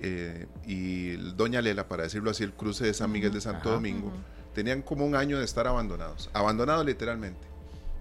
eh, 0.00 0.46
y 0.66 1.16
Doña 1.34 1.60
Lela, 1.60 1.88
para 1.88 2.02
decirlo 2.04 2.30
así, 2.30 2.44
el 2.44 2.52
cruce 2.52 2.84
de 2.84 2.94
San 2.94 3.10
Miguel 3.10 3.32
de 3.32 3.40
Santo 3.40 3.60
Ajá. 3.68 3.70
Domingo, 3.76 4.12
tenían 4.54 4.82
como 4.82 5.06
un 5.06 5.14
año 5.16 5.38
de 5.38 5.44
estar 5.44 5.66
abandonados, 5.66 6.28
abandonados 6.32 6.84
literalmente. 6.86 7.40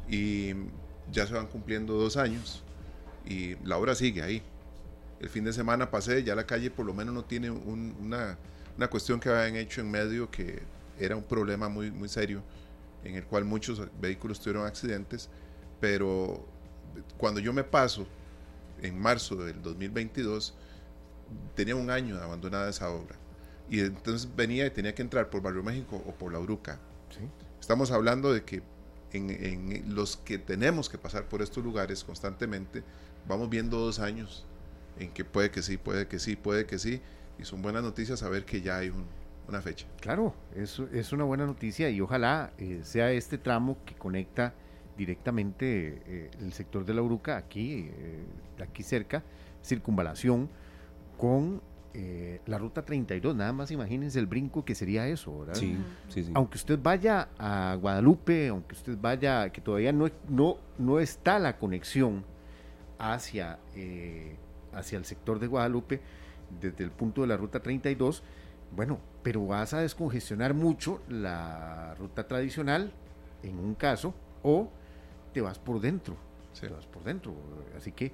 Y 0.09 0.53
ya 1.11 1.27
se 1.27 1.33
van 1.33 1.47
cumpliendo 1.47 1.93
dos 1.93 2.17
años 2.17 2.63
y 3.25 3.55
la 3.65 3.77
obra 3.77 3.95
sigue 3.95 4.21
ahí. 4.21 4.41
El 5.19 5.29
fin 5.29 5.43
de 5.43 5.53
semana 5.53 5.91
pasé, 5.91 6.23
ya 6.23 6.35
la 6.35 6.45
calle 6.45 6.71
por 6.71 6.85
lo 6.85 6.93
menos 6.93 7.13
no 7.13 7.23
tiene 7.25 7.51
un- 7.51 7.95
una, 8.01 8.37
una 8.77 8.89
cuestión 8.89 9.19
que 9.19 9.29
habían 9.29 9.55
hecho 9.55 9.81
en 9.81 9.91
medio 9.91 10.31
que 10.31 10.61
era 10.99 11.15
un 11.15 11.23
problema 11.23 11.69
muy, 11.69 11.91
muy 11.91 12.09
serio, 12.09 12.41
en 13.03 13.15
el 13.15 13.23
cual 13.25 13.45
muchos 13.45 13.81
vehículos 13.99 14.39
tuvieron 14.39 14.65
accidentes, 14.65 15.29
pero 15.79 16.45
cuando 17.17 17.39
yo 17.39 17.53
me 17.53 17.63
paso, 17.63 18.05
en 18.81 18.99
marzo 18.99 19.35
del 19.35 19.61
2022, 19.61 20.55
tenía 21.55 21.75
un 21.75 21.89
año 21.89 22.17
abandonada 22.17 22.69
esa 22.69 22.89
obra. 22.89 23.15
Y 23.69 23.79
entonces 23.79 24.27
venía 24.35 24.65
y 24.65 24.69
tenía 24.71 24.93
que 24.93 25.01
entrar 25.01 25.29
por 25.29 25.41
Barrio 25.41 25.63
México 25.63 26.01
o 26.05 26.11
por 26.13 26.33
La 26.33 26.39
Uruca. 26.39 26.79
Sí. 27.09 27.19
Estamos 27.59 27.91
hablando 27.91 28.33
de 28.33 28.43
que 28.43 28.61
en, 29.13 29.29
en 29.29 29.95
los 29.95 30.17
que 30.17 30.37
tenemos 30.37 30.89
que 30.89 30.97
pasar 30.97 31.25
por 31.25 31.41
estos 31.41 31.63
lugares 31.63 32.03
constantemente, 32.03 32.83
vamos 33.27 33.49
viendo 33.49 33.77
dos 33.79 33.99
años 33.99 34.45
en 34.99 35.09
que 35.11 35.23
puede 35.25 35.51
que 35.51 35.61
sí, 35.61 35.77
puede 35.77 36.07
que 36.07 36.19
sí, 36.19 36.35
puede 36.35 36.65
que 36.65 36.77
sí. 36.79 37.01
Y 37.39 37.45
son 37.45 37.61
buenas 37.61 37.81
noticias 37.83 38.19
saber 38.19 38.45
que 38.45 38.61
ya 38.61 38.77
hay 38.77 38.89
un- 38.89 39.05
una 39.47 39.61
fecha. 39.61 39.87
Claro, 39.99 40.33
eso 40.55 40.87
es 40.93 41.11
una 41.11 41.23
buena 41.23 41.45
noticia 41.45 41.89
y 41.89 41.99
ojalá 42.01 42.53
eh, 42.57 42.81
sea 42.83 43.11
este 43.11 43.37
tramo 43.37 43.77
que 43.85 43.95
conecta 43.95 44.53
directamente 44.97 46.01
eh, 46.05 46.31
el 46.39 46.53
sector 46.53 46.85
de 46.85 46.93
la 46.93 47.01
Uruca 47.01 47.37
aquí, 47.37 47.89
eh, 47.91 48.23
aquí 48.61 48.83
cerca, 48.83 49.23
circunvalación, 49.63 50.49
con 51.17 51.61
eh, 51.93 52.39
la 52.45 52.57
ruta 52.57 52.83
32. 52.83 53.35
Nada 53.35 53.51
más 53.53 53.71
imagínense 53.71 54.19
el 54.19 54.25
brinco 54.27 54.63
que 54.65 54.75
sería 54.75 55.07
eso, 55.07 55.39
¿verdad? 55.39 55.55
sí, 55.55 55.77
sí, 56.09 56.23
sí. 56.23 56.31
Aunque 56.35 56.57
usted 56.57 56.79
vaya 56.81 57.29
a 57.37 57.75
Guadalupe, 57.79 58.47
aunque 58.49 58.75
usted 58.75 58.97
vaya, 58.99 59.49
que 59.51 59.61
todavía 59.61 59.91
no, 59.91 60.07
no, 60.29 60.57
no 60.77 60.99
está 60.99 61.39
la 61.39 61.57
conexión 61.57 62.23
hacia, 62.99 63.59
eh, 63.75 64.35
hacia 64.73 64.97
el 64.97 65.05
sector 65.05 65.39
de 65.39 65.47
Guadalupe, 65.47 66.01
desde 66.59 66.83
el 66.83 66.91
punto 66.91 67.21
de 67.21 67.27
la 67.27 67.37
ruta 67.37 67.61
32, 67.61 68.23
bueno, 68.75 68.99
pero 69.23 69.45
vas 69.47 69.73
a 69.73 69.79
descongestionar 69.81 70.53
mucho 70.53 71.01
la 71.09 71.95
ruta 71.99 72.27
tradicional, 72.27 72.91
en 73.43 73.57
un 73.57 73.75
caso, 73.75 74.13
o 74.43 74.69
te 75.33 75.41
vas 75.41 75.59
por 75.59 75.79
dentro, 75.81 76.15
Sí. 76.53 76.67
te 76.67 76.73
vas 76.73 76.85
por 76.85 77.03
dentro. 77.03 77.33
Así 77.75 77.91
que 77.91 78.11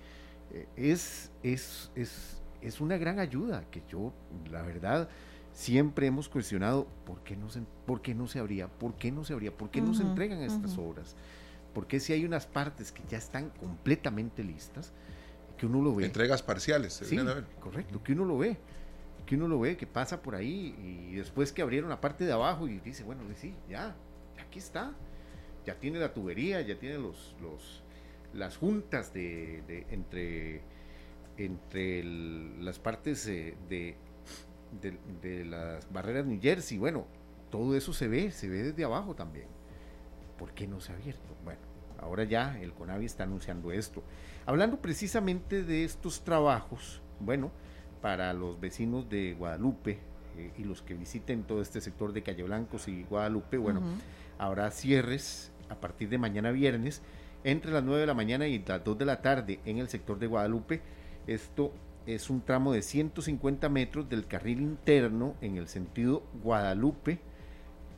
eh, 0.53 0.67
es, 0.75 1.31
es, 1.43 1.91
es, 1.95 2.41
es 2.67 2.81
una 2.81 2.97
gran 2.97 3.19
ayuda 3.19 3.63
que 3.71 3.81
yo, 3.89 4.13
la 4.51 4.61
verdad, 4.61 5.09
siempre 5.53 6.07
hemos 6.07 6.29
cuestionado 6.29 6.87
por 7.05 7.21
qué 7.23 7.35
no 7.35 7.49
se, 7.49 7.61
por 7.85 8.01
qué 8.01 8.13
no 8.13 8.27
se 8.27 8.39
habría, 8.39 8.67
por 8.67 8.95
qué 8.95 9.11
no 9.11 9.23
se 9.23 9.33
habría, 9.33 9.51
por 9.51 9.69
qué 9.71 9.81
no 9.81 9.93
se 9.93 10.03
entregan 10.03 10.41
estas 10.41 10.77
obras, 10.77 11.15
porque 11.73 11.99
si 11.99 12.13
hay 12.13 12.25
unas 12.25 12.45
partes 12.45 12.91
que 12.91 13.01
ya 13.09 13.17
están 13.17 13.49
completamente 13.51 14.43
listas, 14.43 14.93
que 15.57 15.65
uno 15.65 15.81
lo 15.81 15.95
ve. 15.95 16.05
Entregas 16.05 16.43
parciales. 16.43 16.93
se 16.93 17.05
Sí, 17.05 17.15
vienen 17.15 17.31
a 17.31 17.35
ver. 17.35 17.45
correcto, 17.59 18.03
que 18.03 18.13
uno 18.13 18.25
lo 18.25 18.37
ve, 18.37 18.57
que 19.25 19.35
uno 19.35 19.47
lo 19.47 19.59
ve, 19.59 19.75
que 19.77 19.87
pasa 19.87 20.21
por 20.21 20.35
ahí 20.35 20.75
y 21.09 21.15
después 21.15 21.51
que 21.51 21.61
abrieron 21.61 21.89
la 21.89 21.99
parte 21.99 22.25
de 22.25 22.31
abajo 22.33 22.67
y 22.67 22.79
dice, 22.79 23.03
bueno, 23.03 23.23
sí, 23.35 23.55
ya, 23.69 23.95
aquí 24.39 24.59
está, 24.59 24.93
ya 25.65 25.75
tiene 25.79 25.99
la 25.99 26.13
tubería, 26.13 26.61
ya 26.61 26.77
tiene 26.77 26.97
los, 26.99 27.35
los 27.41 27.83
las 28.33 28.57
juntas 28.57 29.13
de, 29.13 29.63
de- 29.67 29.87
entre, 29.89 30.61
entre 31.37 31.99
el- 31.99 32.63
las 32.65 32.79
partes 32.79 33.27
eh, 33.27 33.55
de, 33.69 33.95
de, 34.81 34.97
de 35.21 35.45
las 35.45 35.91
barreras 35.91 36.25
New 36.25 36.39
Jersey, 36.41 36.77
bueno, 36.77 37.05
todo 37.51 37.75
eso 37.75 37.93
se 37.93 38.07
ve, 38.07 38.31
se 38.31 38.49
ve 38.49 38.63
desde 38.63 38.83
abajo 38.83 39.15
también. 39.15 39.47
¿Por 40.37 40.51
qué 40.53 40.67
no 40.67 40.79
se 40.81 40.91
ha 40.91 40.95
abierto? 40.95 41.35
Bueno, 41.43 41.59
ahora 41.99 42.23
ya 42.23 42.59
el 42.59 42.73
CONAVI 42.73 43.05
está 43.05 43.23
anunciando 43.23 43.71
esto. 43.71 44.03
Hablando 44.45 44.77
precisamente 44.81 45.63
de 45.63 45.83
estos 45.83 46.23
trabajos, 46.23 47.01
bueno, 47.19 47.51
para 48.01 48.33
los 48.33 48.59
vecinos 48.59 49.09
de 49.09 49.33
Guadalupe 49.33 49.97
eh, 50.37 50.51
y 50.57 50.63
los 50.63 50.81
que 50.81 50.93
visiten 50.93 51.43
todo 51.43 51.61
este 51.61 51.81
sector 51.81 52.13
de 52.13 52.21
Calle 52.23 52.43
Blancos 52.43 52.87
y 52.87 53.03
Guadalupe, 53.03 53.57
bueno, 53.57 53.81
habrá 54.37 54.69
cierres 54.71 55.51
a 55.69 55.75
partir 55.75 56.09
de 56.09 56.17
mañana 56.17 56.51
viernes 56.51 57.01
entre 57.43 57.71
las 57.71 57.83
9 57.83 58.01
de 58.01 58.07
la 58.07 58.13
mañana 58.13 58.47
y 58.47 58.63
las 58.65 58.83
2 58.83 58.97
de 58.99 59.05
la 59.05 59.21
tarde 59.21 59.59
en 59.65 59.77
el 59.79 59.87
sector 59.89 60.19
de 60.19 60.27
Guadalupe. 60.27 60.81
Esto 61.27 61.73
es 62.05 62.29
un 62.29 62.41
tramo 62.41 62.71
de 62.71 62.81
150 62.81 63.67
metros 63.69 64.09
del 64.09 64.27
carril 64.27 64.61
interno 64.61 65.35
en 65.41 65.57
el 65.57 65.67
sentido 65.67 66.23
Guadalupe 66.41 67.19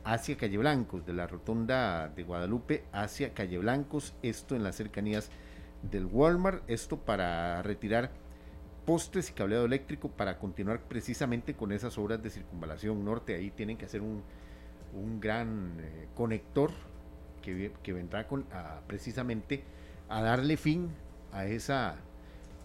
hacia 0.02 0.36
Calle 0.36 0.58
Blancos, 0.58 1.06
de 1.06 1.12
la 1.12 1.26
rotonda 1.26 2.08
de 2.08 2.24
Guadalupe 2.24 2.84
hacia 2.92 3.32
Calle 3.32 3.58
Blancos, 3.58 4.14
esto 4.22 4.56
en 4.56 4.64
las 4.64 4.76
cercanías 4.76 5.30
del 5.82 6.06
Walmart, 6.06 6.68
esto 6.68 6.98
para 6.98 7.62
retirar 7.62 8.10
postes 8.84 9.30
y 9.30 9.32
cableado 9.32 9.64
eléctrico 9.64 10.08
para 10.08 10.38
continuar 10.38 10.80
precisamente 10.80 11.54
con 11.54 11.70
esas 11.70 11.96
obras 11.98 12.22
de 12.22 12.30
circunvalación 12.30 13.04
norte. 13.04 13.36
Ahí 13.36 13.50
tienen 13.50 13.76
que 13.76 13.84
hacer 13.84 14.00
un, 14.00 14.22
un 14.94 15.20
gran 15.20 15.76
eh, 15.78 16.08
conector 16.14 16.72
que, 17.42 17.72
que 17.82 17.92
vendrá 17.92 18.26
con, 18.26 18.46
precisamente 18.86 19.62
a 20.08 20.22
darle 20.22 20.56
fin 20.56 20.90
a, 21.32 21.46
esa, 21.46 21.96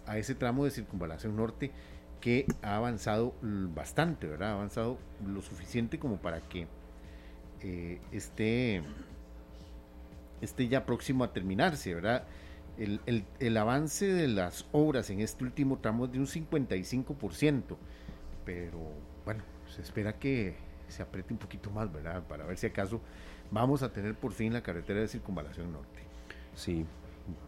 a 0.06 0.18
ese 0.18 0.34
tramo 0.34 0.64
de 0.64 0.70
circunvalación 0.70 1.36
norte 1.36 1.72
que 2.20 2.46
ha 2.62 2.76
avanzado 2.76 3.34
bastante, 3.42 4.26
¿verdad? 4.26 4.50
Ha 4.50 4.54
avanzado 4.54 4.98
lo 5.26 5.42
suficiente 5.42 5.98
como 5.98 6.18
para 6.18 6.40
que 6.48 6.66
eh, 7.62 8.00
esté, 8.12 8.82
esté 10.40 10.68
ya 10.68 10.84
próximo 10.86 11.24
a 11.24 11.32
terminarse, 11.32 11.94
¿verdad? 11.94 12.24
El, 12.78 13.00
el- 13.06 13.24
el 13.40 13.56
avance 13.56 14.06
de 14.06 14.28
las 14.28 14.66
obras 14.72 15.08
en 15.10 15.20
este 15.20 15.44
último 15.44 15.78
tramo 15.78 16.04
es 16.06 16.12
de 16.12 16.18
un 16.18 16.26
55%, 16.26 17.78
pero 18.44 18.78
bueno, 19.24 19.42
se 19.68 19.82
espera 19.82 20.18
que 20.18 20.56
se 20.88 21.02
apriete 21.02 21.32
un 21.32 21.38
poquito 21.38 21.70
más, 21.70 21.92
¿verdad? 21.92 22.22
Para 22.28 22.44
ver 22.46 22.58
si 22.58 22.66
acaso 22.66 23.00
vamos 23.50 23.82
a 23.82 23.92
tener 23.92 24.14
por 24.14 24.32
fin 24.32 24.52
la 24.52 24.62
carretera 24.62 25.00
de 25.00 25.08
circunvalación 25.08 25.72
norte. 25.72 26.00
Sí, 26.54 26.86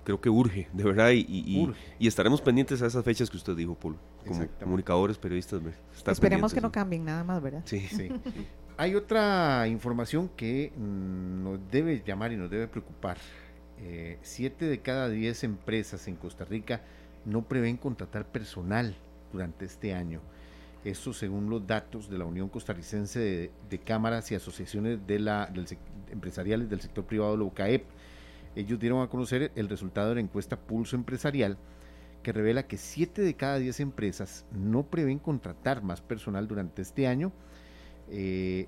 creo 0.05 0.21
que 0.21 0.29
urge, 0.31 0.69
de 0.73 0.85
verdad, 0.85 1.11
y, 1.11 1.21
y- 1.29 1.45
y- 1.59 1.63
Urge. 1.65 1.81
y 1.99 2.07
estaremos 2.09 2.41
pendientes 2.41 2.81
a 2.83 2.87
esas 2.87 3.05
fechas 3.05 3.29
que 3.31 3.37
usted 3.37 3.55
dijo, 3.57 3.75
Paul, 3.75 3.97
como 4.27 4.47
comunicadores, 4.61 5.19
periodistas. 5.19 5.61
Esperemos 6.07 6.53
que 6.55 6.61
no 6.61 6.73
cambien 6.73 7.05
nada 7.05 7.25
más, 7.25 7.43
¿verdad? 7.43 7.63
Sí, 7.65 7.81
Sí. 7.81 8.09
Hay 8.81 8.95
otra 8.95 9.67
información 9.67 10.31
que 10.37 10.73
nos 10.79 11.59
debe 11.69 12.01
llamar 12.07 12.31
y 12.33 12.37
nos 12.37 12.49
debe 12.49 12.69
preocupar. 12.69 13.17
Eh, 13.81 14.19
siete 14.23 14.67
de 14.67 14.79
cada 14.81 15.09
diez 15.09 15.43
empresas 15.43 16.07
en 16.07 16.15
Costa 16.17 16.45
Rica 16.45 16.83
no 17.25 17.43
prevén 17.43 17.77
contratar 17.77 18.27
personal 18.27 18.95
durante 19.33 19.65
este 19.65 19.95
año. 19.95 20.21
Esto 20.85 21.13
según 21.13 21.51
los 21.51 21.67
datos 21.67 22.09
de 22.09 22.19
la 22.19 22.25
Unión 22.25 22.49
Costarricense 22.49 23.19
de, 23.19 23.51
de 23.69 23.79
Cámaras 23.81 24.31
y 24.31 24.37
Asociaciones 24.37 25.05
de 25.09 25.19
la, 25.19 25.47
del 25.47 25.67
empresariales 26.13 26.71
del 26.71 26.81
sector 26.81 27.05
privado, 27.05 27.37
la 27.37 27.45
UCAEP. 27.45 27.85
Ellos 28.59 28.79
dieron 28.79 29.03
a 29.03 29.09
conocer 29.09 29.53
el 29.55 29.69
resultado 29.69 30.11
de 30.11 30.17
la 30.17 30.21
encuesta 30.21 30.59
Pulso 30.59 30.97
Empresarial 30.97 31.57
que 32.23 32.33
revela 32.33 32.67
que 32.67 32.77
7 32.77 33.23
de 33.23 33.35
cada 33.35 33.59
10 33.59 33.81
empresas 33.81 34.45
no 34.53 34.83
prevén 34.83 35.19
contratar 35.19 35.83
más 35.83 36.01
personal 36.01 36.49
durante 36.49 36.83
este 36.83 37.07
año 37.07 37.33
Eh, 38.11 38.67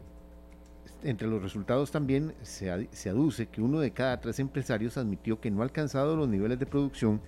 entre 1.02 1.28
los 1.28 1.42
resultados 1.42 1.90
también 1.90 2.34
se, 2.42 2.88
se, 2.92 3.08
aduce 3.08 3.46
que 3.46 3.62
uno 3.62 3.80
de 3.80 3.90
cada 3.90 4.20
tres 4.20 4.38
empresarios 4.38 4.98
admitió 4.98 5.40
que 5.40 5.50
no 5.50 5.62
ha 5.62 5.64
alcanzado 5.64 6.14
los 6.14 6.28
niveles 6.28 6.58
de 6.58 6.66
producción 6.66 7.22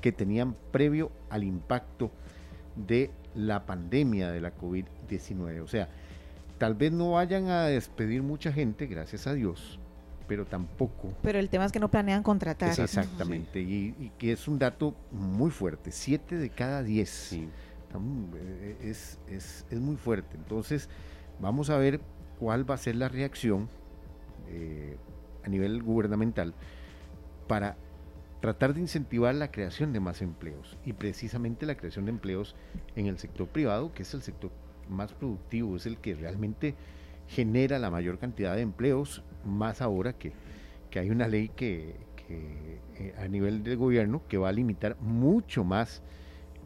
que 0.00 0.12
tenían 0.12 0.54
previo 0.70 1.10
al 1.28 1.42
impacto 1.42 2.12
de 2.76 3.10
la 3.34 3.66
pandemia 3.66 4.30
de 4.30 4.40
la 4.40 4.56
COVID-19. 4.56 5.60
O 5.60 5.66
sea, 5.66 5.88
tal 6.58 6.74
vez 6.74 6.92
no 6.92 7.12
vayan 7.12 7.48
a 7.48 7.64
despedir 7.64 8.22
mucha 8.22 8.52
gente, 8.52 8.86
gracias 8.86 9.26
a 9.26 9.34
Dios, 9.34 9.80
pero 10.26 10.44
tampoco. 10.44 11.12
Pero 11.22 11.38
el 11.38 11.48
tema 11.48 11.64
es 11.64 11.72
que 11.72 11.80
no 11.80 11.90
planean 11.90 12.22
contratar. 12.22 12.78
Exactamente, 12.78 13.60
y, 13.60 14.12
que 14.18 14.32
es 14.32 14.48
un 14.48 14.58
dato 14.58 14.94
muy 15.12 15.50
fuerte, 15.50 15.90
siete 15.90 16.36
de 16.36 16.50
cada 16.50 16.82
diez. 16.82 17.10
Sí. 17.10 17.48
Eh, 18.34 18.76
es, 18.82 19.18
es, 19.28 19.64
es, 19.70 19.80
muy 19.80 19.96
fuerte. 19.96 20.36
Entonces, 20.36 20.90
vamos 21.40 21.70
a 21.70 21.78
ver 21.78 22.00
cuál 22.38 22.68
va 22.68 22.74
a 22.74 22.78
ser 22.78 22.96
la 22.96 23.08
reacción 23.08 23.70
eh, 24.48 24.98
a 25.44 25.48
nivel 25.48 25.82
gubernamental 25.82 26.52
para 27.46 27.76
tratar 28.40 28.74
de 28.74 28.80
incentivar 28.80 29.34
la 29.34 29.50
creación 29.50 29.92
de 29.92 30.00
más 30.00 30.20
empleos 30.20 30.76
y 30.84 30.92
precisamente 30.92 31.64
la 31.66 31.76
creación 31.76 32.04
de 32.04 32.10
empleos 32.10 32.54
en 32.96 33.06
el 33.06 33.18
sector 33.18 33.48
privado, 33.48 33.94
que 33.94 34.02
es 34.02 34.12
el 34.14 34.22
sector 34.22 34.50
más 34.88 35.12
productivo, 35.12 35.76
es 35.76 35.86
el 35.86 35.98
que 35.98 36.14
realmente 36.14 36.74
genera 37.28 37.78
la 37.78 37.90
mayor 37.90 38.18
cantidad 38.18 38.54
de 38.54 38.62
empleos, 38.62 39.22
más 39.46 39.80
ahora 39.80 40.12
que, 40.12 40.32
que 40.90 40.98
hay 40.98 41.10
una 41.10 41.28
ley 41.28 41.48
que, 41.48 41.94
que 42.16 42.80
eh, 42.98 43.14
a 43.18 43.28
nivel 43.28 43.62
del 43.62 43.76
gobierno 43.76 44.22
que 44.28 44.38
va 44.38 44.48
a 44.48 44.52
limitar 44.52 44.96
mucho 45.00 45.64
más 45.64 46.02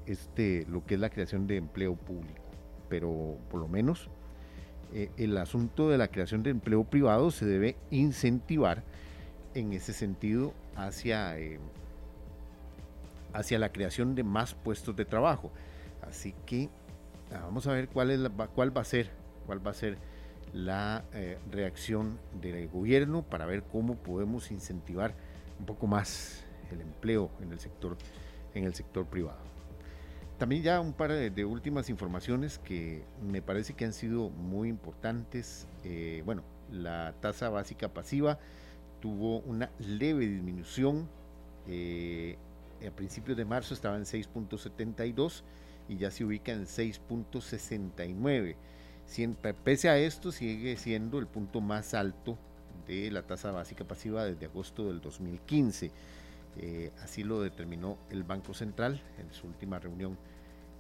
este, 0.06 0.66
lo 0.68 0.84
que 0.84 0.94
es 0.94 1.00
la 1.00 1.10
creación 1.10 1.46
de 1.46 1.56
empleo 1.56 1.94
público. 1.96 2.42
Pero 2.88 3.36
por 3.50 3.60
lo 3.60 3.68
menos 3.68 4.08
eh, 4.92 5.10
el 5.16 5.36
asunto 5.38 5.88
de 5.88 5.98
la 5.98 6.08
creación 6.08 6.42
de 6.42 6.50
empleo 6.50 6.84
privado 6.84 7.30
se 7.30 7.46
debe 7.46 7.76
incentivar 7.90 8.82
en 9.54 9.72
ese 9.72 9.92
sentido 9.92 10.52
hacia, 10.76 11.38
eh, 11.38 11.58
hacia 13.32 13.58
la 13.58 13.70
creación 13.70 14.14
de 14.14 14.24
más 14.24 14.54
puestos 14.54 14.96
de 14.96 15.04
trabajo. 15.04 15.52
Así 16.02 16.34
que 16.46 16.68
ah, 17.32 17.40
vamos 17.42 17.66
a 17.66 17.72
ver 17.72 17.88
cuál, 17.88 18.10
es 18.10 18.20
cuál 18.54 18.76
va 18.76 18.80
a 18.80 18.84
ser, 18.84 19.10
cuál 19.46 19.64
va 19.64 19.70
a 19.70 19.74
ser 19.74 19.98
la 20.52 21.04
eh, 21.12 21.38
reacción 21.50 22.18
del 22.40 22.68
gobierno 22.68 23.22
para 23.22 23.46
ver 23.46 23.62
cómo 23.62 23.96
podemos 23.96 24.50
incentivar 24.50 25.14
un 25.58 25.66
poco 25.66 25.86
más 25.86 26.44
el 26.72 26.80
empleo 26.80 27.30
en 27.40 27.52
el 27.52 27.60
sector, 27.60 27.96
en 28.54 28.64
el 28.64 28.74
sector 28.74 29.06
privado. 29.06 29.38
También 30.38 30.62
ya 30.62 30.80
un 30.80 30.94
par 30.94 31.12
de, 31.12 31.44
últimas 31.44 31.90
informaciones 31.90 32.58
que 32.58 33.02
me 33.22 33.42
parece 33.42 33.74
que 33.74 33.84
han 33.84 33.92
sido 33.92 34.30
muy 34.30 34.70
importantes. 34.70 35.66
Eh, 35.84 36.22
bueno, 36.24 36.42
la 36.72 37.14
tasa 37.20 37.50
básica 37.50 37.88
pasiva 37.88 38.38
tuvo 39.00 39.40
una 39.40 39.70
leve 39.78 40.26
disminución. 40.26 41.08
Eh, 41.68 42.38
a 42.86 42.90
principios 42.90 43.36
de 43.36 43.44
marzo 43.44 43.74
estaba 43.74 43.96
en 43.96 44.04
6.72 44.04 45.42
y 45.90 45.98
ya 45.98 46.10
se 46.10 46.24
ubica 46.24 46.52
en 46.52 46.64
6.69 46.64 48.56
pese 49.64 49.88
a 49.88 49.98
esto, 49.98 50.30
sigue 50.32 50.76
siendo 50.76 51.18
el 51.18 51.26
punto 51.26 51.60
más 51.60 51.94
alto 51.94 52.38
de 52.86 53.10
la 53.10 53.22
tasa 53.22 53.50
básica 53.50 53.84
pasiva 53.84 54.24
desde 54.24 54.46
agosto 54.46 54.88
del 54.88 55.00
2015. 55.00 55.90
Eh, 56.58 56.90
así 57.02 57.22
lo 57.22 57.40
determinó 57.40 57.96
el 58.10 58.24
Banco 58.24 58.54
Central 58.54 59.00
en 59.18 59.32
su 59.32 59.46
última 59.46 59.78
reunión 59.78 60.16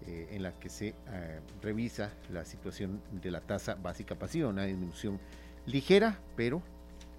eh, 0.06 0.28
en 0.32 0.42
la 0.42 0.52
que 0.52 0.68
se 0.68 0.88
eh, 0.88 1.40
revisa 1.62 2.12
la 2.32 2.44
situación 2.44 3.00
de 3.22 3.30
la 3.30 3.40
tasa 3.40 3.74
básica 3.74 4.14
pasiva, 4.14 4.48
una 4.48 4.64
disminución 4.64 5.18
ligera, 5.66 6.18
pero 6.36 6.62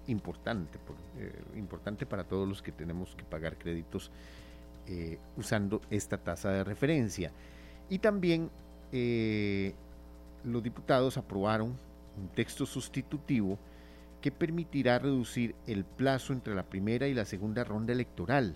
importante, 0.08 0.78
importante 1.56 2.06
para 2.06 2.24
todos 2.24 2.48
los 2.48 2.60
que 2.60 2.72
tenemos 2.72 3.14
que 3.14 3.22
pagar 3.22 3.56
créditos 3.56 4.10
usando 5.36 5.80
esta 5.90 6.18
tasa 6.18 6.50
de 6.50 6.64
referencia. 6.64 7.30
Y 7.88 8.00
también 8.00 8.50
los 10.44 10.62
diputados 10.62 11.16
aprobaron 11.16 11.76
un 12.18 12.28
texto 12.34 12.66
sustitutivo 12.66 13.58
que 14.20 14.30
permitirá 14.30 14.98
reducir 14.98 15.54
el 15.66 15.84
plazo 15.84 16.32
entre 16.32 16.54
la 16.54 16.62
primera 16.62 17.08
y 17.08 17.14
la 17.14 17.24
segunda 17.24 17.64
ronda 17.64 17.92
electoral. 17.92 18.54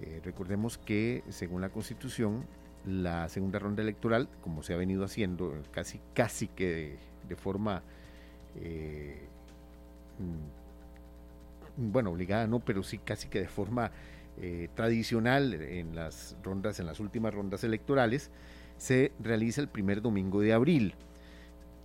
Eh, 0.00 0.20
recordemos 0.22 0.76
que, 0.78 1.22
según 1.30 1.62
la 1.62 1.70
Constitución, 1.70 2.44
la 2.86 3.28
segunda 3.28 3.58
ronda 3.58 3.82
electoral, 3.82 4.28
como 4.42 4.62
se 4.62 4.74
ha 4.74 4.76
venido 4.76 5.04
haciendo 5.04 5.54
casi, 5.70 6.00
casi 6.12 6.48
que 6.48 6.98
de, 7.28 7.36
forma, 7.36 7.82
eh, 8.56 9.26
mm, 10.18 11.90
bueno, 11.92 12.10
obligada 12.10 12.46
no, 12.46 12.60
pero 12.60 12.82
sí 12.82 12.98
casi 12.98 13.28
que 13.28 13.40
de 13.40 13.48
forma 13.48 13.90
eh, 14.36 14.68
tradicional 14.74 15.54
en 15.54 15.94
las 15.94 16.36
rondas, 16.42 16.78
en 16.78 16.86
las 16.86 17.00
últimas 17.00 17.32
rondas 17.32 17.64
electorales, 17.64 18.30
se 18.78 19.12
realiza 19.20 19.60
el 19.60 19.68
primer 19.68 20.02
domingo 20.02 20.40
de 20.40 20.52
abril. 20.52 20.94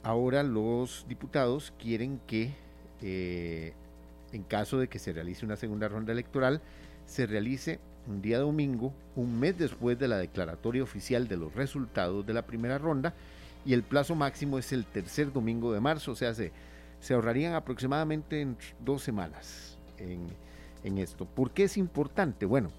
Ahora 0.04 0.44
los 0.44 1.06
diputados 1.08 1.74
quieren 1.78 2.20
que, 2.26 2.54
eh, 3.02 3.74
en 4.32 4.44
caso 4.44 4.80
de 4.80 4.88
que 4.88 5.00
se 5.00 5.14
realice 5.14 5.46
una 5.46 5.56
segunda 5.56 5.88
ronda 5.88 6.12
electoral, 6.12 6.62
se 7.06 7.26
realice 7.26 7.80
un 8.08 8.22
día 8.22 8.40
domingo, 8.40 8.94
un 9.16 9.40
mes 9.40 9.58
después 9.58 10.00
de 10.00 10.08
la 10.08 10.18
declaratoria 10.18 10.84
oficial 10.84 11.28
de 11.28 11.38
los 11.38 11.54
resultados 11.54 12.26
de 12.26 12.34
la 12.34 12.44
primera 12.44 12.78
ronda, 12.78 13.14
y 13.66 13.74
el 13.74 13.84
plazo 13.84 14.16
máximo 14.16 14.58
es 14.58 14.72
el 14.72 14.86
tercer 14.86 15.34
domingo 15.34 15.74
de 15.74 15.82
marzo, 15.82 16.14
o 16.14 16.16
sea, 16.16 16.34
se, 16.34 16.52
se 17.02 17.14
ahorrarían 17.14 17.54
aproximadamente 17.54 18.48
dos 18.84 19.04
semanas 19.04 19.78
en, 19.98 20.28
en 20.84 20.98
esto. 20.98 21.26
¿Por 21.26 21.52
qué 21.52 21.64
es 21.64 21.78
importante? 21.78 22.46
Bueno, 22.46 22.72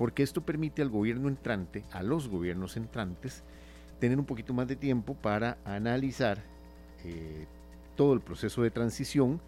porque 0.00 0.22
esto 0.22 0.40
permite 0.40 0.80
al 0.80 0.88
gobierno 0.88 1.28
entrante, 1.28 1.84
a 1.92 2.02
los 2.02 2.26
gobiernos 2.26 2.78
entrantes, 2.78 3.42
tener 3.98 4.18
un 4.18 4.24
poquito 4.24 4.54
más 4.54 4.66
de 4.66 4.74
tiempo 4.74 5.12
para 5.12 5.58
analizar 5.62 6.42
eh, 7.04 7.44
todo 7.96 8.14
el 8.14 8.22
proceso 8.22 8.62
de 8.62 8.70
transición 8.70 9.42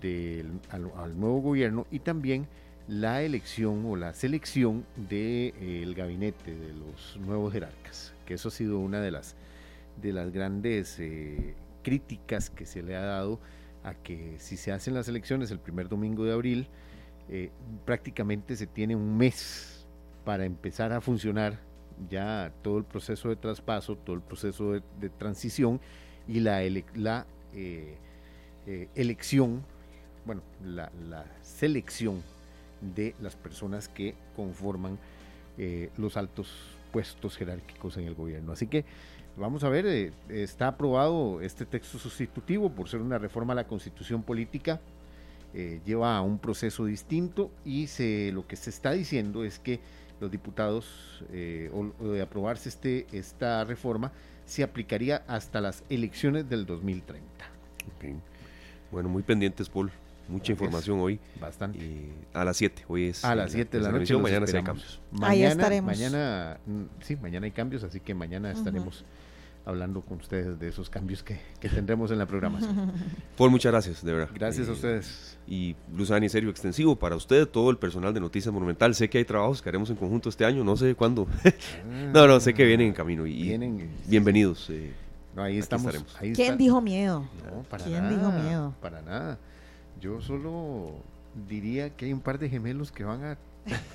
del, 0.00 0.58
al, 0.70 1.20
nuevo 1.20 1.42
gobierno 1.42 1.86
y 1.90 1.98
también 1.98 2.46
la 2.88 3.20
elección 3.20 3.84
o 3.84 3.94
la 3.94 4.14
selección 4.14 4.86
del 4.96 5.52
de, 5.52 5.94
gabinete 5.94 6.56
de 6.56 6.72
los 6.72 7.18
nuevos 7.18 7.52
jerarcas, 7.52 8.14
que 8.24 8.32
eso 8.32 8.48
ha 8.48 8.52
sido 8.52 8.78
una 8.78 9.02
de 9.02 9.10
las, 9.10 9.36
de 10.00 10.14
las 10.14 10.32
grandes 10.32 10.98
eh, 10.98 11.54
críticas 11.82 12.48
que 12.48 12.64
se 12.64 12.82
le 12.82 12.96
ha 12.96 13.02
dado 13.02 13.38
a 13.84 13.92
que 13.92 14.36
si 14.38 14.56
se 14.56 14.72
hacen 14.72 14.94
las 14.94 15.08
elecciones 15.08 15.50
el 15.50 15.58
primer 15.58 15.90
domingo 15.90 16.24
de 16.24 16.32
abril, 16.32 16.68
eh, 17.30 17.50
prácticamente 17.84 18.56
se 18.56 18.66
tiene 18.66 18.96
un 18.96 19.18
mes 19.18 19.86
para 20.24 20.46
empezar 20.46 20.92
a 20.92 21.00
funcionar 21.02 21.58
ya 22.08 22.52
todo 22.62 22.78
el 22.78 22.84
proceso 22.84 23.28
de 23.28 23.36
traspaso, 23.36 23.96
todo 23.96 24.16
el 24.16 24.22
proceso 24.22 24.72
de, 24.72 25.08
transición 25.10 25.78
y 26.26 26.40
la, 26.40 26.60
la 26.94 27.26
eh, 27.54 27.96
eh, 28.66 28.88
elección, 28.94 29.62
bueno, 30.24 30.42
la, 30.64 30.90
selección 31.42 32.22
de 32.80 33.14
las 33.20 33.36
personas 33.36 33.88
que 33.88 34.14
conforman 34.36 34.98
los 35.96 36.16
altos 36.16 36.54
puestos 36.92 37.36
jerárquicos 37.36 37.96
en 37.96 38.06
el 38.06 38.14
gobierno. 38.14 38.52
Así 38.52 38.68
que 38.68 38.84
vamos 39.36 39.64
a 39.64 39.68
ver, 39.68 40.12
está 40.28 40.68
aprobado 40.68 41.40
este 41.40 41.66
texto 41.66 41.98
sustitutivo 41.98 42.70
por 42.70 42.88
ser 42.88 43.00
una 43.00 43.18
reforma 43.18 43.54
a 43.54 43.56
la 43.56 43.66
constitución 43.66 44.22
política 44.22 44.80
eh, 45.54 45.80
lleva 45.84 46.16
a 46.16 46.22
un 46.22 46.38
proceso 46.38 46.84
distinto 46.84 47.50
y 47.64 47.86
se, 47.86 48.30
lo 48.32 48.46
que 48.46 48.56
se 48.56 48.70
está 48.70 48.92
diciendo 48.92 49.44
es 49.44 49.58
que 49.58 49.80
los 50.20 50.30
diputados, 50.30 51.22
eh, 51.32 51.70
o, 51.72 52.08
de 52.08 52.20
aprobarse 52.20 52.68
este, 52.68 53.06
esta 53.12 53.64
reforma, 53.64 54.12
se 54.44 54.62
aplicaría 54.62 55.22
hasta 55.26 55.60
las 55.60 55.84
elecciones 55.88 56.48
del 56.48 56.66
2030. 56.66 57.24
Bueno, 58.90 59.08
muy 59.08 59.22
pendientes, 59.22 59.68
Paul. 59.68 59.90
Mucha 60.28 60.52
información 60.52 61.00
hoy. 61.00 61.18
Bastante. 61.40 61.78
a 62.34 62.44
las 62.44 62.56
7, 62.58 62.84
hoy 62.88 63.04
es. 63.08 63.24
A 63.24 63.34
las 63.34 63.52
7 63.52 63.78
de 63.78 63.82
la 63.82 63.90
noche. 63.90 64.14
Mañana 64.16 64.46
hay 64.46 64.62
cambios. 64.62 65.00
Mañana, 65.10 65.48
estaremos. 65.52 65.98
Mañana, 65.98 66.58
mm, 66.66 66.82
sí, 67.00 67.16
mañana 67.16 67.46
hay 67.46 67.52
cambios, 67.52 67.82
así 67.82 68.00
que 68.00 68.14
mañana 68.14 68.50
estaremos 68.50 69.04
hablando 69.68 70.00
con 70.00 70.16
ustedes 70.16 70.58
de 70.58 70.68
esos 70.68 70.88
cambios 70.88 71.22
que, 71.22 71.38
tendremos 71.60 72.10
en 72.10 72.18
la 72.18 72.24
programación. 72.24 72.90
Paul, 73.36 73.50
muchas 73.50 73.70
gracias, 73.70 74.02
de 74.02 74.12
verdad. 74.14 74.30
Gracias 74.34 74.66
a 74.66 74.70
eh, 74.70 74.74
ustedes. 74.74 75.38
Y 75.46 75.76
Luzani, 75.94 76.30
serio, 76.30 76.48
extensivo 76.48 76.96
para 76.96 77.16
usted, 77.16 77.46
todo 77.46 77.70
el 77.70 77.76
personal 77.76 78.14
de 78.14 78.20
Noticias 78.20 78.52
Monumental. 78.52 78.94
Sé 78.94 79.10
que 79.10 79.18
hay 79.18 79.26
trabajos 79.26 79.60
que 79.60 79.68
haremos 79.68 79.90
en 79.90 79.96
conjunto 79.96 80.30
este 80.30 80.46
año, 80.46 80.64
no 80.64 80.74
sé 80.74 80.94
cuándo. 80.94 81.26
no, 82.14 82.26
no, 82.26 82.40
sé 82.40 82.54
que 82.54 82.64
vienen 82.64 82.88
en 82.88 82.92
camino 82.94 83.26
y 83.26 83.42
vienen, 83.42 83.90
bienvenidos. 84.06 84.70
Eh, 84.70 84.94
no, 85.36 85.42
ahí 85.42 85.58
estamos. 85.58 85.94
¿Quién 86.34 86.56
dijo 86.56 86.80
miedo? 86.80 87.28
No, 87.44 87.62
para 87.64 87.84
¿Quién 87.84 88.04
nada, 88.04 88.16
dijo 88.16 88.32
miedo? 88.32 88.74
Para 88.80 89.02
nada. 89.02 89.38
Yo 90.00 90.22
solo 90.22 90.94
diría 91.46 91.90
que 91.90 92.06
hay 92.06 92.14
un 92.14 92.20
par 92.20 92.38
de 92.38 92.48
gemelos 92.48 92.90
que 92.90 93.04
van 93.04 93.22
a 93.22 93.38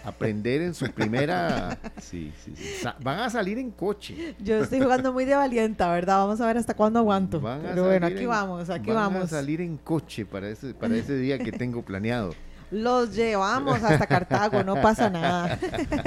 aprender 0.03 0.61
en 0.61 0.74
su 0.74 0.89
primera... 0.91 1.78
Sí, 2.01 2.32
sí, 2.43 2.53
sí. 2.55 2.86
Van 3.01 3.19
a 3.19 3.30
salir 3.30 3.57
en 3.57 3.71
coche. 3.71 4.36
Yo 4.39 4.61
estoy 4.63 4.82
jugando 4.82 5.13
muy 5.13 5.26
de 5.26 5.36
valienta, 5.36 5.91
¿verdad? 5.91 6.17
Vamos 6.19 6.41
a 6.41 6.47
ver 6.47 6.57
hasta 6.57 6.74
cuándo 6.76 6.99
aguanto. 6.99 7.39
Van 7.39 7.65
a 7.65 7.69
Pero 7.69 7.86
bueno, 7.86 8.05
aquí 8.07 8.24
en- 8.24 8.28
vamos, 8.30 8.69
aquí 8.69 8.88
van 8.88 8.95
vamos. 9.13 9.24
a 9.24 9.28
salir 9.28 9.61
en 9.61 9.78
coche 9.78 10.26
para 10.26 10.49
ese, 10.49 10.74
para 10.74 10.95
ese 10.95 11.15
día 11.17 11.39
que 11.39 11.51
tengo 11.51 11.82
planeado. 11.82 12.34
Los 12.71 13.15
llevamos 13.15 13.82
hasta 13.84 14.05
Cartago, 14.07 14.63
no 14.63 14.82
pasa 14.82 15.09
nada. 15.09 15.59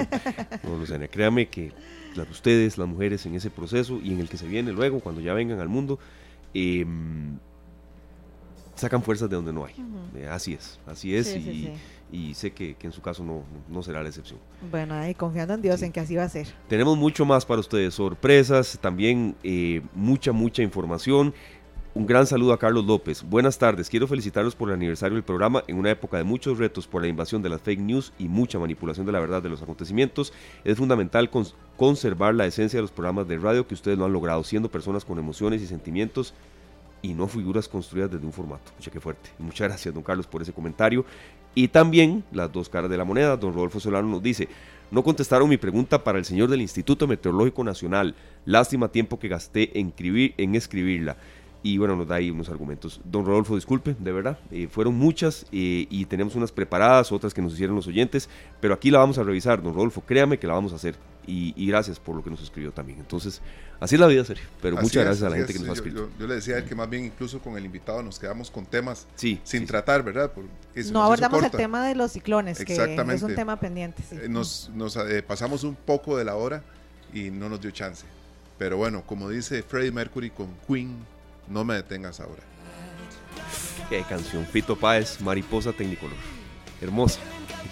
No, 0.64 0.76
Luzania, 0.76 1.08
créame 1.08 1.48
que 1.48 1.72
las, 2.16 2.28
ustedes, 2.30 2.76
las 2.78 2.88
mujeres, 2.88 3.24
en 3.26 3.34
ese 3.36 3.50
proceso 3.50 3.98
y 4.02 4.12
en 4.12 4.20
el 4.20 4.28
que 4.28 4.36
se 4.36 4.46
viene 4.46 4.72
luego, 4.72 5.00
cuando 5.00 5.20
ya 5.20 5.32
vengan 5.32 5.60
al 5.60 5.68
mundo, 5.68 5.98
eh, 6.54 6.84
sacan 8.74 9.02
fuerzas 9.02 9.30
de 9.30 9.36
donde 9.36 9.52
no 9.52 9.64
hay. 9.64 9.74
Eh, 10.16 10.28
así 10.28 10.54
es, 10.54 10.78
así 10.86 11.14
es, 11.14 11.26
Sí, 11.28 11.38
y, 11.38 11.42
sí, 11.42 11.72
y 12.12 12.34
sé 12.34 12.52
que, 12.52 12.74
que 12.76 12.86
en 12.86 12.92
su 12.92 13.02
caso 13.02 13.24
no, 13.24 13.42
no 13.68 13.82
será 13.82 14.02
la 14.02 14.09
excepción. 14.09 14.38
Bueno, 14.70 14.94
ahí 14.94 15.14
confiando 15.14 15.54
en 15.54 15.62
Dios 15.62 15.80
Sí. 15.80 15.86
en 15.86 15.92
que 15.92 16.00
así 16.00 16.14
va 16.16 16.22
a 16.24 16.28
ser. 16.28 16.46
Tenemos 16.68 16.96
mucho 16.96 17.24
más 17.24 17.44
para 17.44 17.61
ustedes, 17.61 17.94
sorpresas, 17.94 18.78
también 18.80 19.34
eh, 19.42 19.82
mucha, 19.94 20.32
mucha 20.32 20.62
información. 20.62 21.34
Un 21.94 22.04
gran 22.07 22.26
saludo 22.26 22.52
a 22.52 22.59
Carlos 22.59 22.84
López. 22.84 23.22
Buenas 23.22 23.57
tardes, 23.59 23.88
quiero 23.88 24.07
felicitarlos 24.07 24.54
por 24.54 24.68
el 24.68 24.74
aniversario 24.74 25.14
del 25.14 25.24
programa 25.24 25.64
en 25.66 25.78
una 25.78 25.90
época 25.90 26.18
de 26.18 26.24
muchos 26.24 26.59
retos 26.59 26.86
por 26.86 27.00
la 27.00 27.09
invasión 27.09 27.40
de 27.40 27.48
las 27.48 27.62
fake 27.62 27.80
news 27.80 28.12
y 28.18 28.28
mucha 28.28 28.59
manipulación 28.59 29.07
de 29.07 29.12
la 29.12 29.20
verdad 29.20 29.42
de 29.42 29.48
los 29.48 29.62
acontecimientos. 29.62 30.30
Es 30.62 30.76
fundamental 30.76 31.30
cons- 31.30 31.54
conservar 31.78 32.34
la 32.34 32.44
esencia 32.44 32.76
de 32.76 32.82
los 32.82 32.90
programas 32.92 33.26
de 33.28 33.38
radio 33.38 33.66
que 33.66 33.72
ustedes 33.72 33.96
lo 33.96 34.04
han 34.04 34.12
logrado, 34.12 34.44
siendo 34.44 34.70
personas 34.70 35.07
con 35.07 35.18
emociones 35.18 35.62
y 35.62 35.66
sentimientos 35.66 36.34
y 37.00 37.14
no 37.14 37.28
figuras 37.28 37.66
construidas 37.66 38.11
desde 38.11 38.26
un 38.26 38.32
formato. 38.32 38.72
Mucha 38.76 38.90
que 38.90 39.00
fuerte. 39.00 39.30
Muchas 39.38 39.68
gracias, 39.68 39.94
don 39.94 40.02
Carlos, 40.02 40.26
por 40.26 40.42
ese 40.42 40.52
comentario. 40.52 41.04
Y 41.57 41.68
también 41.68 42.22
las 42.32 42.52
dos 42.52 42.68
caras 42.68 42.90
de 42.90 42.98
la 42.98 43.04
moneda. 43.04 43.34
Don 43.38 43.54
Rodolfo 43.54 43.80
Solano 43.80 44.07
nos 44.07 44.22
dice, 44.22 44.46
no 44.90 45.02
contestaron 45.02 45.48
mi 45.48 45.57
pregunta 45.57 46.04
para 46.04 46.18
el 46.18 46.26
señor 46.26 46.50
del 46.50 46.61
Instituto 46.61 47.07
Meteorológico 47.07 47.64
Nacional. 47.64 48.14
Lástima 48.44 48.88
tiempo 48.88 49.18
que 49.18 49.28
gasté 49.28 49.80
en, 49.80 49.88
escribir, 49.88 50.34
en 50.36 50.54
escribirla. 50.54 51.16
Y 51.62 51.78
bueno, 51.78 51.96
nos 51.96 52.07
da 52.07 52.16
ahí 52.16 52.30
unos 52.30 52.50
argumentos. 52.50 53.00
Don 53.04 53.24
Rodolfo, 53.24 53.54
disculpe, 53.54 53.96
de 53.98 54.12
verdad. 54.12 54.38
eh, 54.50 54.68
fueron 54.70 54.96
muchas 54.96 55.46
eh, 55.50 55.86
y 55.88 56.04
tenemos 56.04 56.34
unas 56.34 56.52
preparadas, 56.52 57.11
otras 57.11 57.32
que 57.32 57.40
nos 57.40 57.54
hicieron 57.54 57.74
los 57.74 57.86
oyentes. 57.86 58.28
Pero 58.61 58.74
aquí 58.74 58.90
la 58.90 58.98
vamos 58.98 59.16
a 59.16 59.22
revisar, 59.22 59.62
don 59.62 59.72
Rodolfo. 59.72 60.02
Créame 60.02 60.38
que 60.38 60.46
la 60.46 60.52
vamos 60.52 60.74
a 60.74 60.76
hacer. 60.76 60.94
Y, 61.27 61.53
y 61.57 61.66
gracias 61.66 61.99
por 61.99 62.14
lo 62.14 62.22
que 62.22 62.31
nos 62.31 62.41
escribió 62.41 62.70
también. 62.72 63.01
Entonces, 63.01 63.41
así 63.81 63.97
es 63.97 64.01
la 64.01 64.07
vida, 64.07 64.24
serio. 64.24 64.45
Pero 64.62 64.77
Así 64.77 64.85
muchas 64.85 65.01
es, 65.01 65.05
gracias 65.07 65.27
a 65.27 65.31
la 65.31 65.37
gente 65.37 65.53
que 65.53 65.59
nos 65.59 65.68
ha 65.70 65.72
escrito. 65.72 66.09
Yo, 66.12 66.18
yo 66.20 66.27
le 66.29 66.35
decía 66.37 66.55
a 66.55 66.59
él 66.59 66.64
que 66.64 66.74
más 66.74 66.89
bien 66.89 67.05
incluso 67.05 67.41
con 67.41 67.57
el 67.57 67.64
invitado 67.64 68.03
nos 68.03 68.18
quedamos 68.18 68.51
con 68.51 68.64
temas 68.64 69.07
Sí, 69.16 69.41
sin 69.43 69.62
sí, 69.62 69.66
tratar, 69.66 70.05
¿verdad? 70.05 70.31
No 70.93 71.03
abordamos 71.03 71.43
el 71.43 71.51
tema 71.51 71.85
de 71.87 71.95
los 71.97 72.12
ciclones, 72.12 72.64
que 72.64 72.74
es 72.74 73.22
un 73.22 73.35
tema 73.35 73.59
pendiente. 73.59 74.03
sí. 74.09 74.16
Eh, 74.22 74.29
Nos, 74.29 74.70
nos, 74.74 74.97
eh, 74.97 75.22
pasamos 75.22 75.64
un 75.64 75.74
poco 75.74 76.16
de 76.16 76.24
la 76.24 76.37
hora 76.37 76.62
y 77.12 77.31
no 77.31 77.49
nos 77.49 77.61
dio 77.61 77.70
chance. 77.70 78.05
Pero 78.59 78.77
bueno, 78.77 79.03
como 79.05 79.29
dice 79.29 79.62
Freddie 79.62 79.91
Mercury 79.93 80.31
con 80.31 80.49
Queen, 80.66 80.97
no 81.49 81.64
me 81.64 81.74
detengas 81.74 82.20
ahora. 82.20 82.43
Qué 83.91 84.03
canción. 84.09 84.45
Fito 84.47 84.77
Páez, 84.77 85.20
Mariposa 85.20 85.72
Tecnicolor. 85.72 86.36
Hermosa. 86.81 87.20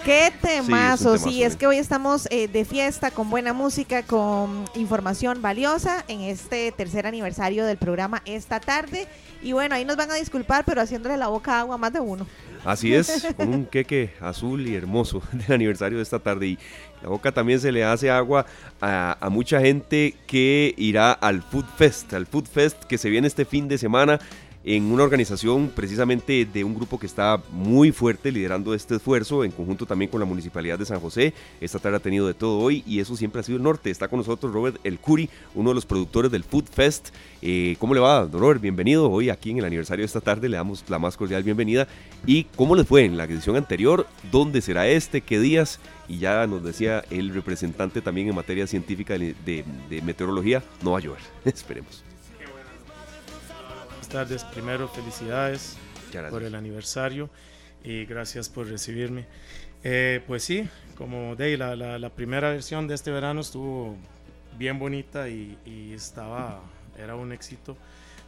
Qué 0.04 0.30
temazo, 0.42 1.16
sí, 1.16 1.24
temazo, 1.24 1.46
es 1.46 1.54
eh. 1.54 1.56
que 1.58 1.66
hoy 1.66 1.78
estamos 1.78 2.28
eh, 2.30 2.46
de 2.46 2.66
fiesta 2.66 3.10
con 3.10 3.30
buena 3.30 3.54
música, 3.54 4.02
con 4.02 4.64
información 4.74 5.40
valiosa 5.40 6.04
en 6.08 6.20
este 6.20 6.72
tercer 6.72 7.06
aniversario 7.06 7.64
del 7.64 7.78
programa 7.78 8.22
esta 8.26 8.60
tarde. 8.60 9.08
Y 9.42 9.52
bueno, 9.52 9.74
ahí 9.74 9.86
nos 9.86 9.96
van 9.96 10.10
a 10.10 10.14
disculpar, 10.14 10.64
pero 10.66 10.82
haciéndole 10.82 11.16
la 11.16 11.28
boca 11.28 11.58
agua 11.58 11.76
a 11.76 11.78
más 11.78 11.92
de 11.92 12.00
uno. 12.00 12.26
Así 12.66 12.94
es, 12.94 13.26
con 13.36 13.48
un 13.48 13.66
queque 13.66 14.12
azul 14.20 14.66
y 14.66 14.74
hermoso 14.74 15.22
del 15.32 15.52
aniversario 15.52 15.96
de 15.98 16.02
esta 16.02 16.18
tarde. 16.18 16.48
Y 16.48 16.58
la 17.02 17.08
boca 17.08 17.32
también 17.32 17.60
se 17.60 17.72
le 17.72 17.82
hace 17.82 18.10
agua 18.10 18.44
a, 18.82 19.16
a 19.18 19.30
mucha 19.30 19.60
gente 19.60 20.14
que 20.26 20.74
irá 20.76 21.12
al 21.12 21.42
Food 21.42 21.66
Fest, 21.76 22.12
al 22.12 22.26
Food 22.26 22.46
Fest 22.46 22.84
que 22.84 22.98
se 22.98 23.08
viene 23.08 23.26
este 23.26 23.46
fin 23.46 23.68
de 23.68 23.78
semana 23.78 24.18
en 24.64 24.84
una 24.90 25.04
organización 25.04 25.70
precisamente 25.74 26.46
de 26.46 26.64
un 26.64 26.74
grupo 26.74 26.98
que 26.98 27.06
está 27.06 27.40
muy 27.50 27.92
fuerte 27.92 28.32
liderando 28.32 28.72
este 28.72 28.96
esfuerzo, 28.96 29.44
en 29.44 29.50
conjunto 29.50 29.84
también 29.84 30.10
con 30.10 30.20
la 30.20 30.26
Municipalidad 30.26 30.78
de 30.78 30.86
San 30.86 31.00
José. 31.00 31.34
Esta 31.60 31.78
tarde 31.78 31.98
ha 31.98 32.00
tenido 32.00 32.26
de 32.26 32.32
todo 32.32 32.58
hoy 32.58 32.82
y 32.86 33.00
eso 33.00 33.14
siempre 33.14 33.40
ha 33.40 33.44
sido 33.44 33.58
el 33.58 33.62
norte. 33.62 33.90
Está 33.90 34.08
con 34.08 34.18
nosotros 34.18 34.52
Robert 34.52 34.78
El 34.82 34.98
Curi, 34.98 35.28
uno 35.54 35.70
de 35.70 35.74
los 35.74 35.84
productores 35.84 36.30
del 36.30 36.44
Food 36.44 36.64
Fest. 36.72 37.10
Eh, 37.42 37.76
¿Cómo 37.78 37.92
le 37.92 38.00
va, 38.00 38.24
don 38.24 38.40
Robert? 38.40 38.60
Bienvenido. 38.60 39.10
Hoy 39.10 39.28
aquí 39.28 39.50
en 39.50 39.58
el 39.58 39.66
aniversario 39.66 40.02
de 40.02 40.06
esta 40.06 40.22
tarde 40.22 40.48
le 40.48 40.56
damos 40.56 40.82
la 40.88 40.98
más 40.98 41.16
cordial 41.18 41.42
bienvenida. 41.42 41.86
¿Y 42.26 42.44
cómo 42.56 42.74
les 42.74 42.86
fue 42.86 43.04
en 43.04 43.18
la 43.18 43.24
edición 43.24 43.56
anterior? 43.56 44.06
¿Dónde 44.32 44.62
será 44.62 44.88
este? 44.88 45.20
¿Qué 45.20 45.38
días? 45.38 45.78
Y 46.08 46.18
ya 46.18 46.46
nos 46.46 46.64
decía 46.64 47.04
el 47.10 47.34
representante 47.34 48.00
también 48.00 48.28
en 48.28 48.34
materia 48.34 48.66
científica 48.66 49.18
de, 49.18 49.64
meteorología, 50.02 50.62
no 50.82 50.92
va 50.92 50.98
a 50.98 51.00
llover. 51.02 51.20
Esperemos. 51.44 52.03
Buenas 54.14 54.28
tardes. 54.28 54.44
Primero, 54.44 54.86
felicidades 54.86 55.76
por 56.30 56.44
el 56.44 56.54
aniversario 56.54 57.30
y 57.82 58.04
gracias 58.04 58.48
por 58.48 58.68
recibirme. 58.68 59.26
Eh, 59.82 60.22
pues 60.28 60.44
sí, 60.44 60.68
como 60.96 61.34
de 61.34 61.56
la, 61.56 61.74
la, 61.74 61.98
la 61.98 62.10
primera 62.10 62.50
versión 62.50 62.86
de 62.86 62.94
este 62.94 63.10
verano 63.10 63.40
estuvo 63.40 63.96
bien 64.56 64.78
bonita 64.78 65.28
y, 65.28 65.58
y 65.66 65.92
estaba, 65.94 66.60
era 66.96 67.16
un 67.16 67.32
éxito. 67.32 67.76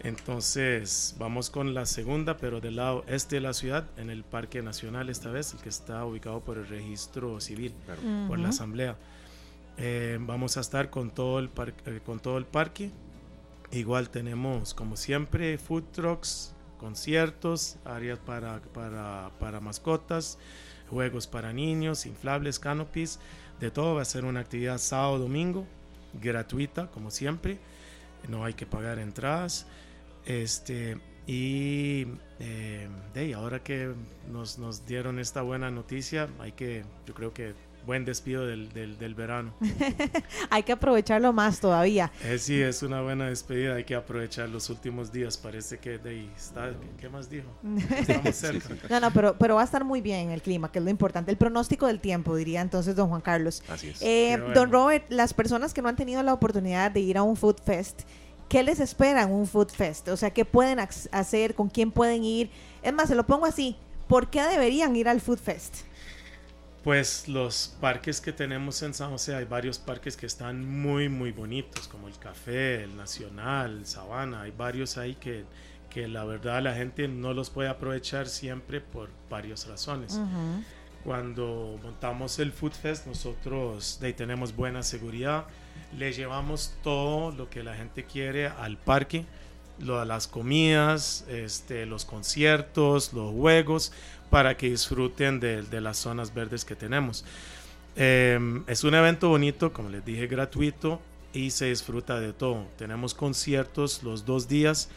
Entonces 0.01 1.15
vamos 1.21 1.51
con 1.51 1.73
la 1.73 1.87
segunda, 1.87 2.37
pero 2.37 2.61
del 2.61 2.75
lado 2.75 3.05
este 3.07 3.37
de 3.37 3.43
la 3.43 3.53
ciudad, 3.55 3.85
en 3.97 4.11
el 4.11 4.25
Parque 4.25 4.63
Nacional 4.63 5.09
esta 5.09 5.31
vez, 5.31 5.53
el 5.53 5.61
que 5.61 5.69
está 5.69 6.05
ubicado 6.05 6.41
por 6.41 6.59
el 6.59 6.67
registro 6.67 7.39
civil, 7.41 7.73
por 8.27 8.41
la 8.41 8.49
asamblea. 8.49 8.97
Eh, 9.79 10.19
vamos 10.21 10.57
a 10.57 10.63
estar 10.63 10.91
con 10.91 11.13
todo 11.13 11.39
el, 11.39 11.49
par- 11.49 11.75
eh, 11.87 12.01
con 12.05 12.19
todo 12.19 12.39
el 12.39 12.45
parque. 12.45 12.91
Igual 13.73 14.11
tenemos, 14.11 14.75
como 14.75 14.97
siempre, 14.97 15.59
food 15.59 15.85
trucks, 15.93 16.55
conciertos, 16.79 17.77
áreas 17.85 18.19
para, 18.19 18.61
para, 18.73 19.31
para 19.41 19.61
mascotas, 19.61 20.39
juegos 20.89 21.27
para 21.27 21.53
niños, 21.53 22.07
inflables, 22.07 22.59
canopies, 22.59 23.19
de 23.61 23.71
todo. 23.71 23.97
Va 23.97 24.03
a 24.03 24.05
ser 24.05 24.25
una 24.25 24.41
actividad 24.41 24.79
sábado, 24.79 25.19
domingo, 25.19 25.67
gratuita, 26.15 26.91
como 26.91 27.11
siempre. 27.11 27.59
No 28.29 28.45
hay 28.45 28.55
que 28.55 28.67
pagar 28.67 28.99
entradas. 28.99 29.67
Este, 30.25 30.99
y 31.27 32.07
eh, 32.39 32.89
ahora 33.35 33.63
que 33.63 33.93
nos, 34.31 34.59
nos 34.59 34.87
dieron 34.87 35.19
esta 35.19 35.43
buena 35.43 35.71
noticia, 35.71 36.29
hay 36.39 36.53
que, 36.53 36.85
yo 37.07 37.15
creo 37.15 37.33
que 37.33 37.55
buen 37.87 38.05
despido 38.05 38.45
del, 38.47 38.69
del, 38.73 38.99
del 38.99 39.15
verano. 39.15 39.55
Hay 40.51 40.63
que 40.65 40.73
aprovecharlo 40.73 41.33
más 41.33 41.61
todavía. 41.61 42.11
Eh, 42.25 42.39
sí, 42.39 42.61
es 42.61 42.83
una 42.83 43.01
buena 43.01 43.27
despedida, 43.29 43.77
hay 43.77 43.85
que 43.85 43.95
aprovechar 43.95 44.49
los 44.49 44.69
últimos 44.71 45.13
días, 45.13 45.37
parece 45.37 45.79
que 45.79 45.99
de 45.99 46.11
ahí 46.11 46.31
está, 46.37 46.73
¿qué 47.01 47.09
más 47.09 47.31
dijo? 47.31 47.47
Estamos 47.97 48.35
cerca. 48.35 48.69
No, 48.91 49.01
no, 49.01 49.11
pero, 49.13 49.37
pero 49.39 49.55
va 49.55 49.63
a 49.63 49.65
estar 49.65 49.85
muy 49.85 50.01
bien 50.01 50.31
el 50.31 50.43
clima, 50.43 50.71
que 50.73 50.79
es 50.81 50.85
lo 50.85 50.91
importante. 50.91 51.31
El 51.31 51.37
pronóstico 51.37 51.87
del 51.87 52.01
tiempo, 52.01 52.35
diría 52.37 52.61
entonces 52.61 52.97
don 52.97 53.09
Juan 53.09 53.21
Carlos. 53.21 53.63
Así 53.69 53.89
es. 53.89 54.03
Eh, 54.03 54.37
bueno. 54.39 54.55
Don 54.55 54.73
Robert, 54.73 55.05
las 55.09 55.33
personas 55.33 55.73
que 55.73 55.81
no 55.81 55.89
han 55.89 55.97
tenido 55.97 56.23
la 56.23 56.35
oportunidad 56.35 56.91
de 56.91 57.01
ir 57.01 57.17
a 57.19 57.23
un 57.23 57.37
Food 57.37 57.57
Fest, 57.65 58.03
¿qué 58.49 58.63
les 58.63 58.81
espera 58.81 59.23
en 59.23 59.31
un 59.33 59.47
Food 59.47 59.69
Fest? 59.71 60.09
O 60.09 60.17
sea, 60.17 60.31
¿qué 60.31 60.45
pueden 60.45 60.79
ac- 60.79 61.09
hacer? 61.13 61.55
¿Con 61.55 61.69
quién 61.69 61.93
pueden 61.93 62.25
ir? 62.25 62.51
Es 62.83 62.93
más, 62.93 63.09
se 63.09 63.15
lo 63.15 63.25
pongo 63.27 63.47
así. 63.47 63.77
¿Por 64.09 64.29
qué 64.31 64.43
deberían 64.43 64.95
ir 64.97 65.09
al 65.09 65.21
Food 65.21 65.39
Fest? 65.39 65.79
Pues 66.87 67.27
los 67.27 67.75
parques 67.81 68.21
que 68.21 68.33
tenemos 68.33 68.81
en 68.83 68.95
San 68.95 69.11
José, 69.11 69.35
hay 69.35 69.45
varios 69.45 69.77
parques 69.77 70.17
que 70.17 70.27
están 70.27 70.65
muy, 70.65 71.09
muy 71.09 71.33
bonitos, 71.33 71.89
como 71.89 72.07
el 72.07 72.17
Café, 72.17 72.85
el 72.85 72.97
Nacional, 72.97 73.79
el 73.79 73.87
Sabana, 73.87 74.43
hay 74.43 74.53
varios 74.53 74.97
ahí 74.97 75.17
que, 75.17 75.47
que 75.91 76.07
la 76.07 76.25
verdad 76.25 76.63
la 76.63 76.75
gente 76.75 77.09
no 77.09 77.35
los 77.35 77.51
puede 77.51 77.69
aprovechar 77.69 78.29
siempre 78.29 78.81
por 78.81 79.11
varias 79.29 79.67
razones. 79.67 80.21
Cuando 81.03 81.77
montamos 81.83 82.39
el 82.39 82.53
Food 82.53 82.75
Fest, 82.75 83.09
nosotros 83.09 83.99
de 84.01 84.07
ahí 84.07 84.13
tenemos 84.13 84.55
buena 84.55 84.85
seguridad, 84.85 85.47
le 85.99 86.13
llevamos 86.13 86.73
todo 86.85 87.33
lo 87.33 87.51
que 87.51 87.65
la 87.65 87.75
gente 87.75 88.05
quiere 88.05 88.47
al 88.47 88.79
parque, 88.79 89.27
lo, 89.81 90.05
las 90.05 90.29
comidas, 90.29 91.25
este, 91.29 91.85
los 91.85 92.05
conciertos, 92.05 93.13
los 93.13 93.33
juegos, 93.35 93.93
para 94.31 94.57
que 94.57 94.71
disfruten 94.71 95.41
de, 95.41 95.63
de 95.63 95.81
las 95.81 95.99
zonas 95.99 96.35
verdes 96.35 96.65
que 96.65 96.75
tenemos. 96.77 97.25
Eh, 97.97 98.39
es 98.67 98.85
un 98.85 98.95
evento 98.95 99.29
bonito, 99.29 99.73
como 99.73 99.89
les 99.89 100.05
dije, 100.05 100.27
gratuito 100.27 101.01
y 101.33 101.51
se 101.51 101.67
disfruta 101.67 102.21
de 102.21 102.33
todo. 102.33 102.67
Tenemos 102.77 103.15
conciertos 103.15 104.03
los 104.03 104.25
dos 104.27 104.49
días 104.49 104.89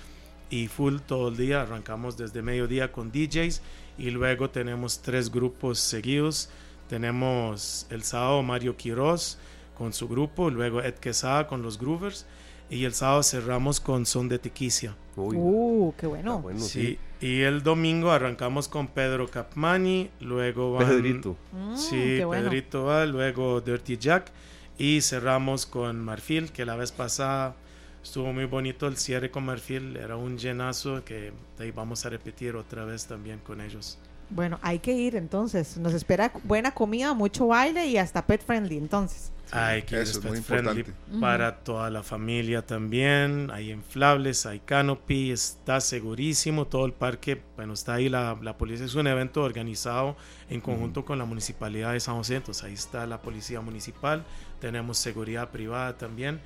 y 0.49 0.67
full 0.67 0.97
todo 1.05 1.29
el 1.29 1.37
día. 1.37 1.61
Arrancamos 1.61 2.17
desde 2.17 2.41
mediodía 2.41 2.91
con 2.91 3.11
DJs 3.11 3.61
y 3.97 4.09
luego 4.09 4.49
tenemos 4.49 4.99
tres 5.01 5.31
grupos 5.31 5.79
seguidos. 5.79 6.49
Tenemos 6.89 7.85
el 7.89 8.03
sábado 8.03 8.41
Mario 8.41 8.75
Quiroz 8.75 9.37
con 9.77 9.93
su 9.93 10.07
grupo, 10.09 10.49
luego 10.49 10.81
Ed 10.81 10.95
Quesada 10.95 11.47
con 11.47 11.61
los 11.61 11.77
Groovers 11.79 12.25
y 12.69 12.83
el 12.83 12.93
sábado 12.93 13.23
cerramos 13.23 13.79
con 13.79 14.05
Son 14.05 14.27
de 14.27 14.39
Tequicia. 14.39 14.95
Uy, 15.15 15.35
Uh, 15.37 15.93
qué 15.97 16.07
bueno. 16.07 16.39
bueno, 16.39 16.59
sí. 16.59 16.67
Sí, 16.81 16.99
Y 17.21 17.41
el 17.41 17.63
domingo 17.63 18.11
arrancamos 18.11 18.67
con 18.69 18.87
Pedro 18.87 19.27
Capmani, 19.27 20.09
luego 20.21 20.73
van, 20.73 20.87
Pedrito. 20.87 21.35
Mm, 21.51 21.75
Sí, 21.75 22.23
bueno. 22.23 22.43
Pedrito 22.49 22.85
va, 22.85 23.05
luego 23.05 23.59
Dirty 23.59 23.97
Jack 23.97 24.31
y 24.77 25.01
cerramos 25.01 25.65
con 25.65 25.99
Marfil, 26.03 26.51
que 26.51 26.63
la 26.65 26.77
vez 26.77 26.93
pasada 26.93 27.55
estuvo 28.01 28.31
muy 28.31 28.45
bonito 28.45 28.87
el 28.87 28.95
cierre 28.95 29.29
con 29.29 29.45
Marfil, 29.45 29.97
era 29.97 30.15
un 30.15 30.37
llenazo 30.37 31.03
que 31.03 31.33
ahí 31.59 31.71
vamos 31.71 32.05
a 32.05 32.09
repetir 32.09 32.55
otra 32.55 32.85
vez 32.85 33.05
también 33.05 33.39
con 33.39 33.59
ellos. 33.59 33.99
Bueno, 34.29 34.59
hay 34.61 34.79
que 34.79 34.93
ir 34.93 35.15
entonces. 35.15 35.77
Nos 35.77 35.93
espera 35.93 36.31
buena 36.43 36.71
comida, 36.71 37.13
mucho 37.13 37.47
baile 37.47 37.87
y 37.87 37.97
hasta 37.97 38.25
pet 38.25 38.43
friendly 38.45 38.77
entonces. 38.77 39.31
Hay 39.51 39.81
que 39.81 39.99
Eso 39.99 40.19
es 40.19 40.25
muy 40.25 40.41
friendly 40.41 40.81
importante. 40.81 41.19
para 41.19 41.57
toda 41.63 41.89
la 41.89 42.03
familia 42.03 42.63
también. 42.63 43.49
Hay 43.51 43.71
inflables, 43.71 44.45
hay 44.45 44.59
canopy, 44.59 45.31
está 45.31 45.81
segurísimo. 45.81 46.67
Todo 46.67 46.85
el 46.85 46.93
parque, 46.93 47.41
bueno, 47.55 47.73
está 47.73 47.95
ahí 47.95 48.09
la, 48.09 48.37
la 48.41 48.57
policía. 48.57 48.85
Es 48.85 48.93
un 48.93 49.07
evento 49.07 49.41
organizado 49.41 50.15
en 50.49 50.61
conjunto 50.61 51.03
con 51.03 51.17
la 51.17 51.25
municipalidad 51.25 51.93
de 51.93 51.99
San 51.99 52.15
José. 52.15 52.35
Entonces 52.35 52.63
ahí 52.63 52.73
está 52.73 53.07
la 53.07 53.21
policía 53.23 53.59
municipal. 53.61 54.23
Tenemos 54.59 54.99
seguridad 54.99 55.49
privada 55.49 55.97
también. 55.97 56.41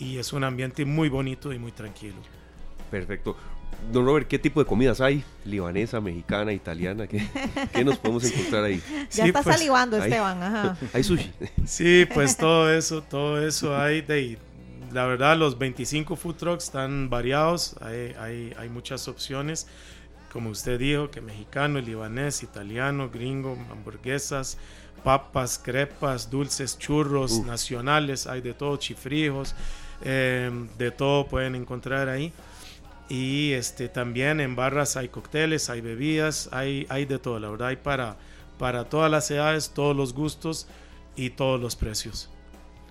Y 0.00 0.18
es 0.18 0.32
un 0.32 0.42
ambiente 0.42 0.84
muy 0.84 1.08
bonito 1.08 1.52
y 1.52 1.58
muy 1.60 1.70
tranquilo. 1.70 2.16
Perfecto. 2.90 3.36
Don 3.92 4.04
Robert, 4.04 4.28
¿qué 4.28 4.38
tipo 4.38 4.60
de 4.60 4.66
comidas 4.66 5.00
hay? 5.00 5.24
Libanesa, 5.44 6.00
mexicana, 6.00 6.52
italiana, 6.52 7.06
¿qué, 7.06 7.26
qué 7.72 7.84
nos 7.84 7.96
podemos 7.96 8.24
encontrar 8.30 8.64
ahí? 8.64 8.82
Ya 9.10 9.24
Sí, 9.24 9.28
está 9.28 9.42
pues, 9.42 9.56
salivando. 9.56 9.96
Esteban, 9.96 10.42
ajá. 10.42 10.76
Hay 10.92 11.02
sushi. 11.02 11.30
Sí, 11.64 12.06
pues 12.12 12.36
todo 12.36 12.70
eso, 12.72 13.02
todo 13.02 13.40
eso 13.46 13.76
hay 13.76 14.02
de 14.02 14.38
la 14.92 15.06
verdad 15.06 15.36
los 15.36 15.58
25 15.58 16.16
food 16.16 16.36
trucks 16.36 16.64
están 16.64 17.10
variados, 17.10 17.76
hay, 17.80 18.14
hay, 18.18 18.54
hay 18.58 18.68
muchas 18.68 19.08
opciones, 19.08 19.66
como 20.32 20.50
usted 20.50 20.78
dijo, 20.78 21.10
que 21.10 21.20
mexicano, 21.20 21.80
libanés, 21.80 22.42
italiano, 22.42 23.10
gringo, 23.10 23.56
hamburguesas, 23.70 24.58
papas, 25.04 25.60
crepas, 25.62 26.30
dulces, 26.30 26.78
churros, 26.78 27.32
Uf. 27.32 27.46
nacionales, 27.46 28.26
hay 28.26 28.40
de 28.40 28.54
todo, 28.54 28.76
chifrijos, 28.76 29.54
eh, 30.02 30.50
de 30.76 30.90
todo 30.90 31.26
pueden 31.26 31.54
encontrar 31.54 32.08
ahí. 32.08 32.32
Y 33.08 33.52
este, 33.52 33.88
también 33.88 34.40
en 34.40 34.54
barras 34.54 34.96
hay 34.96 35.08
cócteles, 35.08 35.70
hay 35.70 35.80
bebidas, 35.80 36.48
hay, 36.52 36.86
hay 36.90 37.06
de 37.06 37.18
todo, 37.18 37.38
la 37.40 37.48
verdad, 37.48 37.68
hay 37.68 37.76
para, 37.76 38.16
para 38.58 38.88
todas 38.88 39.10
las 39.10 39.30
edades, 39.30 39.70
todos 39.70 39.96
los 39.96 40.12
gustos 40.12 40.66
y 41.16 41.30
todos 41.30 41.60
los 41.60 41.74
precios. 41.74 42.30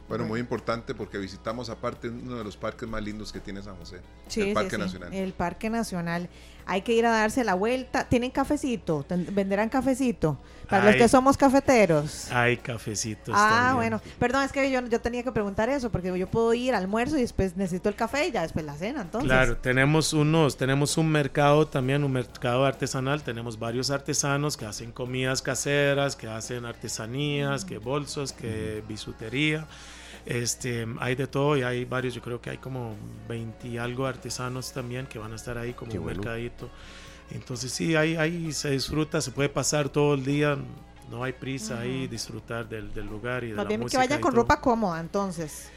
Bueno, 0.10 0.26
muy 0.26 0.40
importante 0.40 0.96
porque 0.96 1.18
visitamos 1.18 1.70
aparte 1.70 2.10
uno 2.10 2.38
de 2.38 2.44
los 2.44 2.56
parques 2.56 2.88
más 2.88 3.04
lindos 3.04 3.32
que 3.34 3.40
tiene 3.42 3.62
San 3.62 3.76
José, 3.76 4.00
Sí, 4.28 4.42
el 4.42 4.48
sí, 4.48 4.54
Parque 4.54 4.76
sí, 4.76 4.82
Nacional. 4.82 5.14
El 5.14 5.34
Parque 5.34 5.70
Nacional. 5.70 6.30
Hay 6.70 6.82
que 6.82 6.92
ir 6.92 7.06
a 7.06 7.12
darse 7.12 7.46
la 7.46 7.54
vuelta. 7.54 8.04
¿Tienen 8.10 8.30
cafecito? 8.30 9.06
¿Venderán 9.10 9.70
cafecito? 9.70 10.38
Para 10.70 10.84
los 10.84 10.94
Ay. 10.96 11.00
que 11.00 11.08
somos 11.08 11.38
cafeteros. 11.38 12.30
Hay 12.30 12.58
cafecitos. 12.58 13.34
Ah, 13.38 13.50
también. 13.50 13.76
bueno. 13.76 14.02
Perdón, 14.20 14.44
es 14.44 14.52
que 14.52 14.70
yo, 14.70 14.82
yo 14.82 15.00
tenía 15.00 15.24
que 15.24 15.32
preguntar 15.32 15.70
eso, 15.70 15.90
porque 15.90 16.18
yo 16.20 16.28
puedo 16.28 16.54
ir 16.54 16.76
al 16.76 16.84
almuerzo 16.84 17.18
y 17.18 17.22
después 17.22 17.56
necesito 17.56 17.88
el 17.88 17.96
café 17.96 18.28
y 18.28 18.32
ya 18.32 18.42
después 18.42 18.66
la 18.66 18.76
cena, 18.76 19.04
entonces. 19.04 19.30
Claro, 19.30 19.56
tenemos 19.56 20.12
unos, 20.12 20.58
tenemos 20.58 20.98
un 20.98 21.10
mercado 21.10 21.68
también, 21.68 22.04
un 22.04 22.12
mercado 22.12 22.66
artesanal. 22.66 23.24
Tenemos 23.24 23.58
varios 23.58 23.90
artesanos 23.90 24.58
que 24.58 24.66
hacen 24.66 24.92
comidas 24.92 25.42
caseras, 25.42 26.18
que 26.18 26.28
hacen 26.28 26.66
artesanías, 26.66 27.64
que 27.64 27.78
bolsos, 27.78 28.34
que 28.34 28.84
bisutería. 28.90 29.66
Este, 30.28 30.86
hay 31.00 31.16
de 31.16 31.26
todo 31.28 31.56
y 31.58 31.64
hay 31.64 31.86
varios, 31.86 32.14
yo 32.14 32.22
creo 32.22 32.42
que 32.42 32.50
hay 32.50 32.58
como 32.58 32.96
20 33.30 33.68
y 33.70 33.78
algo 33.78 34.06
artesanos 34.06 34.74
también 34.74 35.06
que 35.08 35.18
van 35.20 35.32
a 35.32 35.36
estar 35.38 35.58
ahí 35.58 35.74
como 35.74 35.90
Qué 35.92 36.00
un 36.00 36.04
bueno. 36.04 36.18
mercadito. 36.22 36.70
Entonces 37.32 37.72
sí, 37.72 37.96
ahí, 37.96 38.16
ahí 38.18 38.52
se 38.52 38.72
disfruta, 38.72 39.22
se 39.22 39.32
puede 39.32 39.50
pasar 39.50 39.88
todo 39.90 40.16
el 40.16 40.26
día, 40.26 40.58
no 41.10 41.24
hay 41.24 41.32
prisa 41.34 41.80
ahí, 41.80 42.08
disfrutar 42.08 42.68
del, 42.68 42.94
del 42.94 43.06
lugar 43.06 43.44
y 43.46 43.52
de 43.52 43.56
Más 43.56 43.64
la 43.66 43.70
bien 43.70 43.80
que 43.80 43.84
música 43.86 44.00
vayan 44.02 44.20
y 44.20 44.22
con 44.22 44.32
todo. 44.32 44.42
ropa 44.42 44.60
cómoda, 44.60 45.00
entonces. 45.00 45.70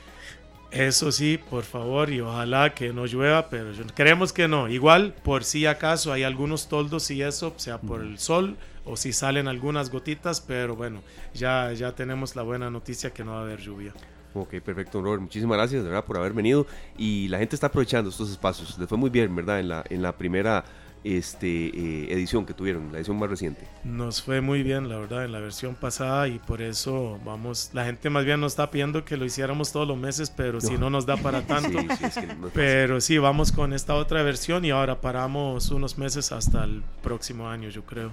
Eso 0.73 1.11
sí, 1.11 1.37
por 1.51 1.65
favor, 1.65 2.11
y 2.11 2.21
ojalá 2.21 2.73
que 2.75 2.93
no 2.93 3.05
llueva, 3.07 3.49
pero 3.51 3.73
yo- 3.73 3.85
creemos 3.95 4.33
que 4.33 4.47
no. 4.47 4.69
Igual, 4.69 5.15
por 5.25 5.43
si 5.43 5.67
acaso, 5.67 6.13
hay 6.13 6.23
algunos 6.23 6.69
toldos 6.69 7.11
y 7.11 7.23
eso, 7.23 7.53
sea 7.57 7.81
por 7.81 8.03
el 8.03 8.19
sol 8.21 8.57
o 8.85 8.97
si 8.97 9.13
salen 9.13 9.49
algunas 9.49 9.91
gotitas, 9.91 10.41
pero 10.41 10.77
bueno, 10.77 11.03
ya, 11.35 11.73
ya 11.73 11.93
tenemos 11.97 12.37
la 12.37 12.43
buena 12.43 12.71
noticia 12.71 13.13
que 13.13 13.25
no 13.25 13.33
va 13.33 13.39
a 13.39 13.43
haber 13.43 13.61
lluvia. 13.61 13.93
Ok, 14.35 14.61
perfecto, 14.61 15.03
Robert. 15.03 15.23
Muchísimas 15.23 15.57
gracias, 15.59 15.83
de 15.83 15.89
verdad, 15.89 16.05
por 16.05 16.17
haber 16.17 16.33
venido. 16.33 16.67
Y 16.97 17.29
la 17.29 17.39
gente 17.39 17.55
está 17.57 17.67
aprovechando 17.69 18.11
estos 18.11 18.31
espacios. 18.31 18.79
Les 18.79 18.89
fue 18.89 18.97
muy 18.99 19.11
bien, 19.11 19.35
¿verdad? 19.35 19.59
En 19.61 19.69
la, 19.69 19.85
en 19.91 20.03
la 20.03 20.13
primera 20.17 20.65
este, 21.03 21.47
eh, 21.47 22.13
edición 22.13 22.45
que 22.45 22.53
tuvieron, 22.55 22.93
la 22.93 22.99
edición 22.99 23.19
más 23.19 23.31
reciente. 23.31 23.67
Nos 23.85 24.23
fue 24.23 24.41
muy 24.41 24.63
bien, 24.63 24.89
la 24.89 24.99
verdad, 24.99 25.25
en 25.25 25.33
la 25.33 25.41
versión 25.41 25.75
pasada 25.75 26.29
y 26.29 26.39
por 26.39 26.61
eso 26.61 27.19
vamos, 27.25 27.71
la 27.73 27.87
gente 27.87 28.11
más 28.11 28.25
bien 28.27 28.39
nos 28.39 28.53
está 28.53 28.71
pidiendo 28.71 29.03
que 29.05 29.17
lo 29.17 29.25
hiciéramos 29.25 29.73
todos 29.73 29.89
los 29.89 29.97
meses, 29.97 30.31
pero 30.31 30.61
si 30.61 30.75
No. 30.75 30.81
no 30.81 30.91
nos 30.91 31.07
da 31.07 31.17
para 31.17 31.41
tanto. 31.47 31.79
Sí, 31.81 31.89
sí, 31.99 32.05
es 32.05 32.15
que 32.15 32.27
no 32.27 32.33
es 32.33 32.39
fácil. 32.39 32.51
Pero 32.55 33.01
sí, 33.01 33.17
vamos 33.19 33.51
con 33.51 33.73
esta 33.73 33.95
otra 33.95 34.23
versión 34.23 34.65
y 34.65 34.71
ahora 34.71 35.01
paramos 35.01 35.71
unos 35.71 35.97
meses 35.99 36.31
hasta 36.33 36.65
el 36.65 36.83
próximo 37.03 37.49
año, 37.49 37.69
yo 37.71 37.83
creo. 37.85 38.13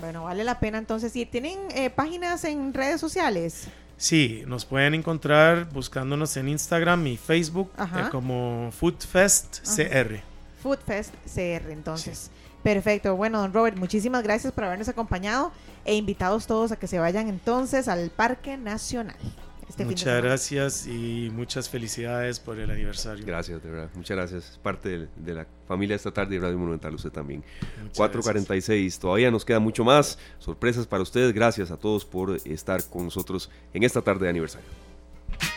Bueno, 0.00 0.24
vale 0.24 0.44
la 0.44 0.58
pena 0.60 0.78
entonces. 0.78 1.14
¿Y 1.16 1.26
tienen 1.26 1.58
eh, 1.74 1.90
páginas 1.90 2.44
en 2.44 2.72
redes 2.74 3.00
sociales? 3.00 3.68
Sí, 3.98 4.44
nos 4.46 4.64
pueden 4.64 4.94
encontrar 4.94 5.68
buscándonos 5.72 6.36
en 6.36 6.48
Instagram 6.48 7.04
y 7.08 7.16
Facebook 7.16 7.70
eh, 7.78 8.08
como 8.12 8.70
Foodfest 8.70 9.58
CR. 9.64 10.20
Food 10.62 10.78
Fest 10.86 11.14
CR, 11.26 11.70
entonces. 11.70 12.30
Perfecto. 12.62 13.16
Bueno, 13.16 13.40
don 13.40 13.52
Robert, 13.52 13.76
muchísimas 13.76 14.22
gracias 14.22 14.52
por 14.52 14.64
habernos 14.64 14.88
acompañado 14.88 15.52
e 15.84 15.96
invitados 15.96 16.46
todos 16.46 16.70
a 16.70 16.76
que 16.76 16.86
se 16.86 16.98
vayan 16.98 17.28
entonces 17.28 17.88
al 17.88 18.10
Parque 18.10 18.56
Nacional. 18.56 19.16
Este 19.68 19.84
fin 19.84 19.88
de 19.88 19.94
Muchas 19.94 20.22
gracias 20.22 20.86
y 20.86 21.30
muchas 21.32 21.68
felicidades 21.68 22.40
por 22.40 22.58
el 22.58 22.70
aniversario. 22.70 23.24
Gracias, 23.26 23.62
de 23.62 23.70
verdad. 23.70 23.90
Muchas 23.94 24.16
gracias. 24.16 24.50
Es 24.52 24.58
parte 24.58 24.88
de, 24.88 25.08
de 25.16 25.34
la 25.34 25.46
familia 25.66 25.94
esta 25.94 26.10
tarde 26.10 26.36
de 26.36 26.40
Radio 26.40 26.58
Monumental, 26.58 26.94
usted 26.94 27.10
también. 27.10 27.44
Muchas 27.82 27.98
4.46. 27.98 28.98
Todavía 28.98 29.30
nos 29.30 29.44
queda 29.44 29.60
mucho 29.60 29.84
más. 29.84 30.18
Sorpresas 30.38 30.86
para 30.86 31.02
ustedes. 31.02 31.34
Gracias 31.34 31.70
a 31.70 31.76
todos 31.76 32.04
por 32.04 32.38
estar 32.46 32.82
con 32.84 33.04
nosotros 33.04 33.50
en 33.74 33.82
esta 33.82 34.00
tarde 34.00 34.24
de 34.24 34.30
aniversario. 34.30 34.68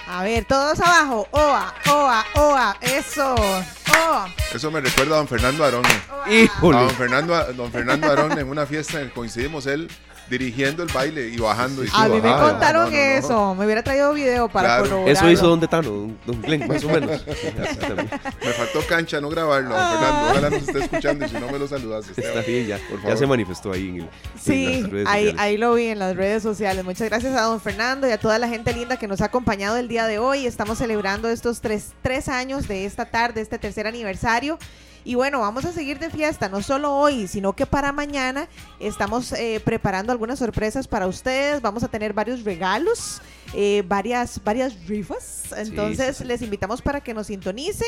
A 0.07 0.23
ver, 0.23 0.43
todos 0.45 0.79
abajo. 0.81 1.27
Oa, 1.31 1.73
oa, 1.87 2.25
oa. 2.35 2.77
Eso. 2.81 3.33
Oa. 3.33 4.27
Eso 4.53 4.69
me 4.71 4.81
recuerda 4.81 5.15
a 5.15 5.17
don 5.19 5.27
Fernando 5.27 5.63
Arón. 5.63 5.85
A 5.85 6.29
¡Híjole! 6.31 6.77
don 6.79 6.89
Fernando, 6.91 7.53
don 7.53 7.71
Fernando 7.71 8.11
Arón 8.11 8.37
en 8.37 8.49
una 8.49 8.65
fiesta 8.65 9.01
en 9.01 9.07
que 9.07 9.13
coincidimos 9.13 9.67
él 9.67 9.87
dirigiendo 10.31 10.81
el 10.81 10.89
baile 10.91 11.27
y 11.29 11.37
bajando. 11.37 11.83
Y 11.83 11.89
A 11.93 12.07
mí 12.07 12.21
me 12.21 12.31
contaron 12.31 12.85
No, 12.85 12.89
no, 12.89 12.97
no. 12.97 12.97
eso. 12.97 13.55
Me 13.55 13.65
hubiera 13.65 13.83
traído 13.83 14.13
video 14.13 14.47
para 14.49 14.79
Claro. 14.79 15.05
Eso 15.07 15.29
hizo 15.29 15.47
Don 15.47 15.59
Detano, 15.59 15.89
don, 15.91 16.17
don 16.25 16.41
Glenn, 16.41 16.67
más 16.67 16.83
o 16.83 16.89
menos. 16.89 17.23
Me 18.41 18.51
faltó 18.53 18.79
cancha 18.87 19.19
no 19.21 19.29
grabarlo, 19.29 19.69
don 19.75 19.91
Fernando. 19.91 20.31
Ojalá 20.31 20.49
nos 20.49 20.61
esté 20.67 20.79
escuchando 20.79 21.25
y 21.25 21.29
si 21.29 21.35
no 21.35 21.51
me 21.51 21.59
lo 21.59 21.67
saludas. 21.67 22.05
Está 22.15 22.41
bien, 22.41 22.67
ya, 22.67 22.77
Por 22.89 22.97
ya 22.97 23.01
favor. 23.03 23.17
se 23.17 23.27
manifestó 23.27 23.71
ahí 23.73 23.89
en, 23.89 23.95
el, 23.97 24.01
en 24.01 24.09
Sí, 24.41 24.81
las 24.81 24.91
redes 24.91 25.07
ahí, 25.07 25.35
ahí 25.37 25.57
lo 25.57 25.73
vi 25.75 25.87
en 25.87 25.99
las 25.99 26.15
redes 26.15 26.41
sociales. 26.41 26.83
Muchas 26.83 27.09
gracias 27.09 27.35
a 27.35 27.41
don 27.43 27.59
Fernando 27.59 28.07
y 28.07 28.11
a 28.11 28.17
toda 28.19 28.39
la 28.39 28.47
gente 28.47 28.73
linda 28.73 28.97
que 28.97 29.07
nos 29.07 29.21
ha 29.21 29.25
acompañado 29.25 29.77
el 29.77 29.87
día 29.87 30.07
de 30.07 30.17
hoy. 30.19 30.45
Estamos 30.45 30.77
celebrando 30.77 31.29
estos 31.29 31.61
tres, 31.61 31.89
tres 32.01 32.29
años 32.29 32.67
de 32.67 32.85
esta 32.85 33.05
tarde, 33.05 33.41
este 33.41 33.59
tercer 33.59 33.85
aniversario. 33.85 34.57
Y 35.03 35.15
bueno, 35.15 35.39
vamos 35.39 35.65
a 35.65 35.71
seguir 35.71 35.97
de 35.99 36.09
fiesta, 36.09 36.47
no 36.47 36.61
solo 36.61 36.93
hoy, 36.93 37.27
sino 37.27 37.53
que 37.53 37.65
para 37.65 37.91
mañana 37.91 38.47
estamos 38.79 39.31
eh, 39.33 39.61
preparando 39.63 40.11
algunas 40.11 40.37
sorpresas 40.39 40.87
para 40.87 41.07
ustedes. 41.07 41.61
Vamos 41.61 41.83
a 41.83 41.87
tener 41.87 42.13
varios 42.13 42.43
regalos, 42.43 43.21
eh, 43.53 43.83
varias, 43.87 44.43
varias 44.43 44.87
rifas. 44.87 45.45
Entonces 45.57 46.17
sí, 46.17 46.23
sí. 46.23 46.27
les 46.27 46.41
invitamos 46.43 46.81
para 46.83 47.01
que 47.01 47.13
nos 47.15 47.27
sintonicen 47.27 47.87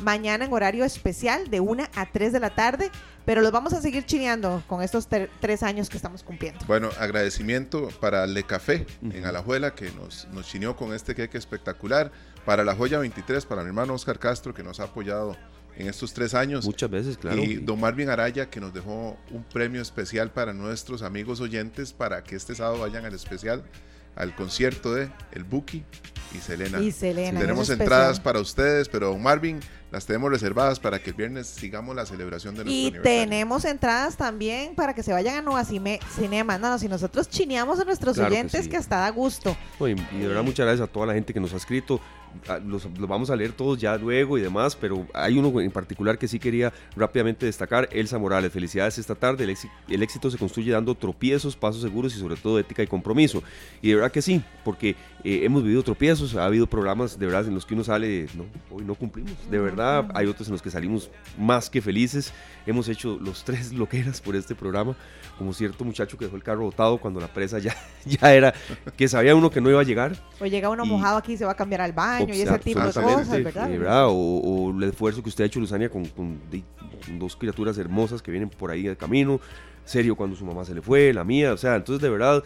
mañana 0.00 0.44
en 0.46 0.52
horario 0.52 0.84
especial 0.84 1.48
de 1.50 1.60
1 1.60 1.84
a 1.94 2.06
3 2.06 2.32
de 2.32 2.40
la 2.40 2.50
tarde. 2.54 2.90
Pero 3.26 3.42
los 3.42 3.50
vamos 3.52 3.72
a 3.72 3.82
seguir 3.82 4.06
chineando 4.06 4.62
con 4.68 4.82
estos 4.82 5.08
ter- 5.08 5.28
tres 5.40 5.62
años 5.62 5.90
que 5.90 5.96
estamos 5.96 6.22
cumpliendo. 6.22 6.60
Bueno, 6.66 6.90
agradecimiento 6.98 7.88
para 8.00 8.24
Le 8.26 8.44
Café 8.44 8.86
en 9.02 9.26
Alajuela 9.26 9.74
que 9.74 9.90
nos, 9.90 10.26
nos 10.32 10.46
chineó 10.46 10.76
con 10.76 10.94
este 10.94 11.14
queque 11.14 11.36
espectacular. 11.36 12.12
Para 12.44 12.62
la 12.64 12.76
Joya 12.76 12.98
23, 13.00 13.44
para 13.44 13.62
mi 13.62 13.68
hermano 13.68 13.94
Oscar 13.94 14.20
Castro 14.20 14.54
que 14.54 14.62
nos 14.62 14.78
ha 14.78 14.84
apoyado 14.84 15.36
en 15.76 15.88
estos 15.88 16.12
tres 16.12 16.34
años. 16.34 16.64
Muchas 16.64 16.90
veces, 16.90 17.18
claro. 17.18 17.42
y 17.42 17.56
don 17.56 17.78
Marvin 17.80 18.08
Araya 18.08 18.48
que 18.48 18.60
nos 18.60 18.72
dejó 18.72 19.16
un 19.30 19.44
premio 19.44 19.82
especial 19.82 20.30
para 20.30 20.52
nuestros 20.52 21.02
amigos 21.02 21.40
oyentes 21.40 21.92
para 21.92 22.24
que 22.24 22.36
este 22.36 22.54
sábado 22.54 22.78
vayan 22.80 23.04
al 23.04 23.14
especial, 23.14 23.62
al 24.14 24.34
concierto 24.34 24.94
de 24.94 25.10
El 25.32 25.44
Buki 25.44 25.84
y 26.34 26.38
Selena. 26.38 26.80
Y 26.80 26.92
Selena, 26.92 27.38
Tenemos 27.38 27.68
entradas 27.70 28.12
especial. 28.12 28.22
para 28.24 28.40
ustedes, 28.40 28.88
pero 28.88 29.08
don 29.08 29.22
Marvin, 29.22 29.60
las 29.92 30.04
tenemos 30.06 30.30
reservadas 30.30 30.80
para 30.80 30.98
que 30.98 31.10
el 31.10 31.16
viernes 31.16 31.46
sigamos 31.46 31.94
la 31.94 32.04
celebración 32.06 32.54
de 32.54 32.64
nuestro 32.64 32.72
Y 32.74 32.86
aniversario. 32.88 33.20
tenemos 33.20 33.64
entradas 33.64 34.16
también 34.16 34.74
para 34.74 34.94
que 34.94 35.02
se 35.02 35.12
vayan 35.12 35.36
a 35.36 35.42
Nueva 35.42 35.64
Cime- 35.64 36.00
Cinema. 36.14 36.58
No, 36.58 36.68
no, 36.70 36.78
si 36.78 36.88
nosotros 36.88 37.28
chineamos 37.28 37.78
a 37.80 37.84
nuestros 37.84 38.14
Claro 38.16 38.30
que 38.30 38.36
oyentes 38.36 38.64
sí. 38.64 38.70
que, 38.70 38.76
hasta 38.76 38.96
da 38.98 39.10
gusto. 39.10 39.56
No, 39.78 39.88
y, 39.88 39.92
y 40.12 40.18
de 40.18 40.28
verdad 40.28 40.42
muchas 40.42 40.66
gracias 40.66 40.88
a 40.88 40.92
toda 40.92 41.06
la 41.06 41.14
gente 41.14 41.32
que 41.32 41.40
nos 41.40 41.52
ha 41.54 41.56
escrito. 41.56 42.00
Ah, 42.48 42.58
Los, 42.58 42.84
los 42.98 43.08
vamos 43.08 43.30
a 43.30 43.36
leer 43.36 43.52
todos 43.52 43.78
ya 43.78 43.96
luego 43.96 44.36
y 44.36 44.42
demás, 44.42 44.76
pero 44.76 45.06
hay 45.14 45.38
uno 45.38 45.58
en 45.58 45.70
particular 45.70 46.18
que 46.18 46.28
sí 46.28 46.38
quería 46.38 46.70
rápidamente 46.94 47.46
destacar. 47.46 47.88
Elsa 47.92 48.18
Morales, 48.18 48.52
felicidades 48.52 48.98
esta 48.98 49.14
tarde. 49.14 49.44
El, 49.44 49.50
éxi- 49.50 49.70
el 49.88 50.02
éxito 50.02 50.30
se 50.30 50.36
construye 50.36 50.70
dando 50.72 50.94
tropiezos, 50.94 51.56
pasos 51.56 51.80
seguros 51.80 52.14
y 52.14 52.18
sobre 52.18 52.36
todo 52.36 52.58
ética 52.58 52.82
y 52.82 52.86
compromiso. 52.88 53.42
Y 53.80 53.88
de 53.88 53.94
verdad 53.94 54.12
que 54.12 54.20
sí, 54.20 54.42
porque 54.66 54.90
eh, 55.24 55.40
hemos 55.44 55.62
vivido 55.62 55.82
tropiezos, 55.82 56.34
ha 56.36 56.44
habido 56.44 56.66
programas 56.66 57.18
de 57.18 57.24
verdad 57.24 57.46
en 57.46 57.54
los 57.54 57.64
que 57.64 57.72
uno 57.72 57.84
sale, 57.84 58.26
no, 58.34 58.44
hoy 58.70 58.84
no 58.84 58.94
cumplimos. 58.96 59.32
De 59.50 59.58
verdad, 59.58 59.75
hay 59.80 60.26
otros 60.26 60.48
en 60.48 60.52
los 60.52 60.62
que 60.62 60.70
salimos 60.70 61.10
más 61.38 61.68
que 61.70 61.80
felices. 61.80 62.32
Hemos 62.66 62.88
hecho 62.88 63.18
los 63.20 63.44
tres 63.44 63.72
loqueras 63.72 64.20
por 64.20 64.34
este 64.36 64.54
programa, 64.54 64.96
como 65.38 65.52
cierto 65.52 65.84
muchacho 65.84 66.16
que 66.18 66.24
dejó 66.24 66.36
el 66.36 66.42
carro 66.42 66.62
botado 66.64 66.98
cuando 66.98 67.20
la 67.20 67.28
presa 67.28 67.58
ya, 67.58 67.74
ya 68.04 68.34
era, 68.34 68.54
que 68.96 69.08
sabía 69.08 69.34
uno 69.36 69.50
que 69.50 69.60
no 69.60 69.70
iba 69.70 69.80
a 69.80 69.84
llegar. 69.84 70.16
O 70.40 70.46
llega 70.46 70.68
uno 70.70 70.84
Y- 70.84 70.88
mojado 70.88 71.18
aquí 71.18 71.34
y 71.34 71.36
se 71.36 71.44
va 71.44 71.52
a 71.52 71.56
cambiar 71.56 71.80
al 71.82 71.92
baño 71.92 72.34
y 72.34 72.40
ese 72.40 72.58
tipo 72.58 72.80
de 72.80 72.86
cosas, 72.92 73.30
¿verdad? 73.30 73.68
¿verdad? 73.68 74.06
O, 74.08 74.12
o 74.12 74.70
el 74.70 74.82
esfuerzo 74.84 75.22
que 75.22 75.28
usted 75.28 75.44
ha 75.44 75.46
hecho, 75.46 75.60
Luzania, 75.60 75.88
con, 75.88 76.04
con 76.06 76.40
dos 77.18 77.36
criaturas 77.36 77.78
hermosas 77.78 78.22
que 78.22 78.30
vienen 78.30 78.48
por 78.50 78.70
ahí 78.70 78.82
de 78.82 78.96
camino. 78.96 79.40
Serio 79.84 80.16
cuando 80.16 80.34
su 80.34 80.44
mamá 80.44 80.64
se 80.64 80.74
le 80.74 80.82
fue, 80.82 81.12
la 81.12 81.22
mía. 81.22 81.52
O 81.52 81.56
sea, 81.56 81.76
entonces 81.76 82.02
de 82.02 82.10
verdad, 82.10 82.42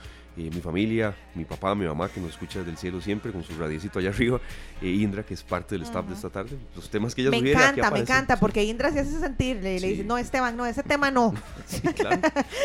eh, 0.47 0.51
mi 0.55 0.61
familia, 0.61 1.15
mi 1.35 1.45
papá, 1.45 1.75
mi 1.75 1.87
mamá, 1.87 2.09
que 2.09 2.21
nos 2.21 2.31
escucha 2.31 2.59
desde 2.61 2.71
el 2.73 2.77
cielo 2.79 3.01
siempre, 3.01 3.33
con 3.33 3.43
su 3.45 3.57
radiecito 3.59 3.99
allá 3.99 4.11
arriba, 4.11 4.41
eh, 4.81 4.89
Indra, 4.89 5.23
que 5.25 5.35
es 5.35 5.43
parte 5.43 5.75
del 5.75 5.83
staff 5.83 6.07
de 6.07 6.15
esta 6.15 6.31
tarde. 6.31 6.57
Los 6.75 6.89
temas 6.91 7.15
que 7.15 7.23
ella 7.23 7.31
Me 7.31 7.39
sugiere, 7.39 7.59
aquí 7.59 7.79
encanta, 7.81 7.91
me 7.95 7.99
encanta, 8.01 8.37
porque 8.39 8.65
Indra 8.65 8.91
se 8.93 9.01
hace 9.01 9.19
sentir. 9.21 9.57
Le, 9.63 9.79
le 9.81 9.87
dice, 9.89 10.05
no, 10.05 10.17
Esteban, 10.19 10.57
no, 10.57 10.67
ese 10.67 10.83
tema 10.83 11.11
no. 11.11 11.35
Sí, 11.67 11.81
claro, 11.83 12.21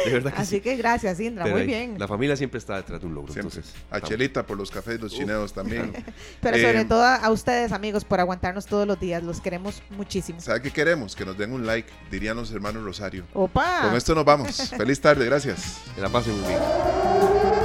de 0.05 0.11
verdad 0.11 0.33
que 0.33 0.41
Así 0.41 0.55
sí. 0.55 0.61
que 0.61 0.75
gracias, 0.77 1.19
Indra, 1.19 1.43
Pero 1.43 1.55
muy 1.57 1.61
ahí, 1.63 1.67
bien. 1.67 1.95
La 1.99 2.07
familia 2.07 2.35
siempre 2.35 2.57
está 2.57 2.77
detrás 2.77 2.99
de 3.01 3.07
un 3.07 3.13
logro. 3.15 3.33
Siempre. 3.33 3.55
Entonces, 3.57 3.73
A 3.91 3.97
estamos- 3.97 4.09
Chelita 4.09 4.45
por 4.45 4.57
los 4.57 4.71
cafés, 4.71 4.99
los 5.01 5.11
chineos 5.13 5.53
también. 5.53 5.91
Pero 6.41 6.57
Eh, 6.57 6.61
sobre 6.61 6.85
todo 6.85 7.03
a, 7.03 7.15
a 7.17 7.31
ustedes, 7.31 7.71
amigos, 7.71 8.05
por 8.05 8.19
aguantarnos 8.19 8.65
todos 8.65 8.87
los 8.87 8.99
días. 8.99 9.21
Los 9.23 9.41
queremos 9.41 9.81
muchísimo. 9.91 10.39
¿Sabe 10.41 10.61
qué 10.61 10.71
queremos? 10.71 11.15
Que 11.15 11.25
nos 11.25 11.37
den 11.37 11.51
un 11.51 11.65
like, 11.65 11.89
dirían 12.11 12.37
los 12.37 12.51
hermanos 12.51 12.83
Rosario. 12.83 13.25
¡Opa! 13.33 13.81
Con 13.81 13.95
esto 13.95 14.15
nos 14.15 14.25
vamos. 14.25 14.55
Feliz 14.77 14.99
tarde, 15.01 15.25
gracias. 15.25 15.81
Que 15.95 16.01
la 16.01 16.09
pasen 16.09 16.39
muy 16.39 16.47
bien. 16.47 17.64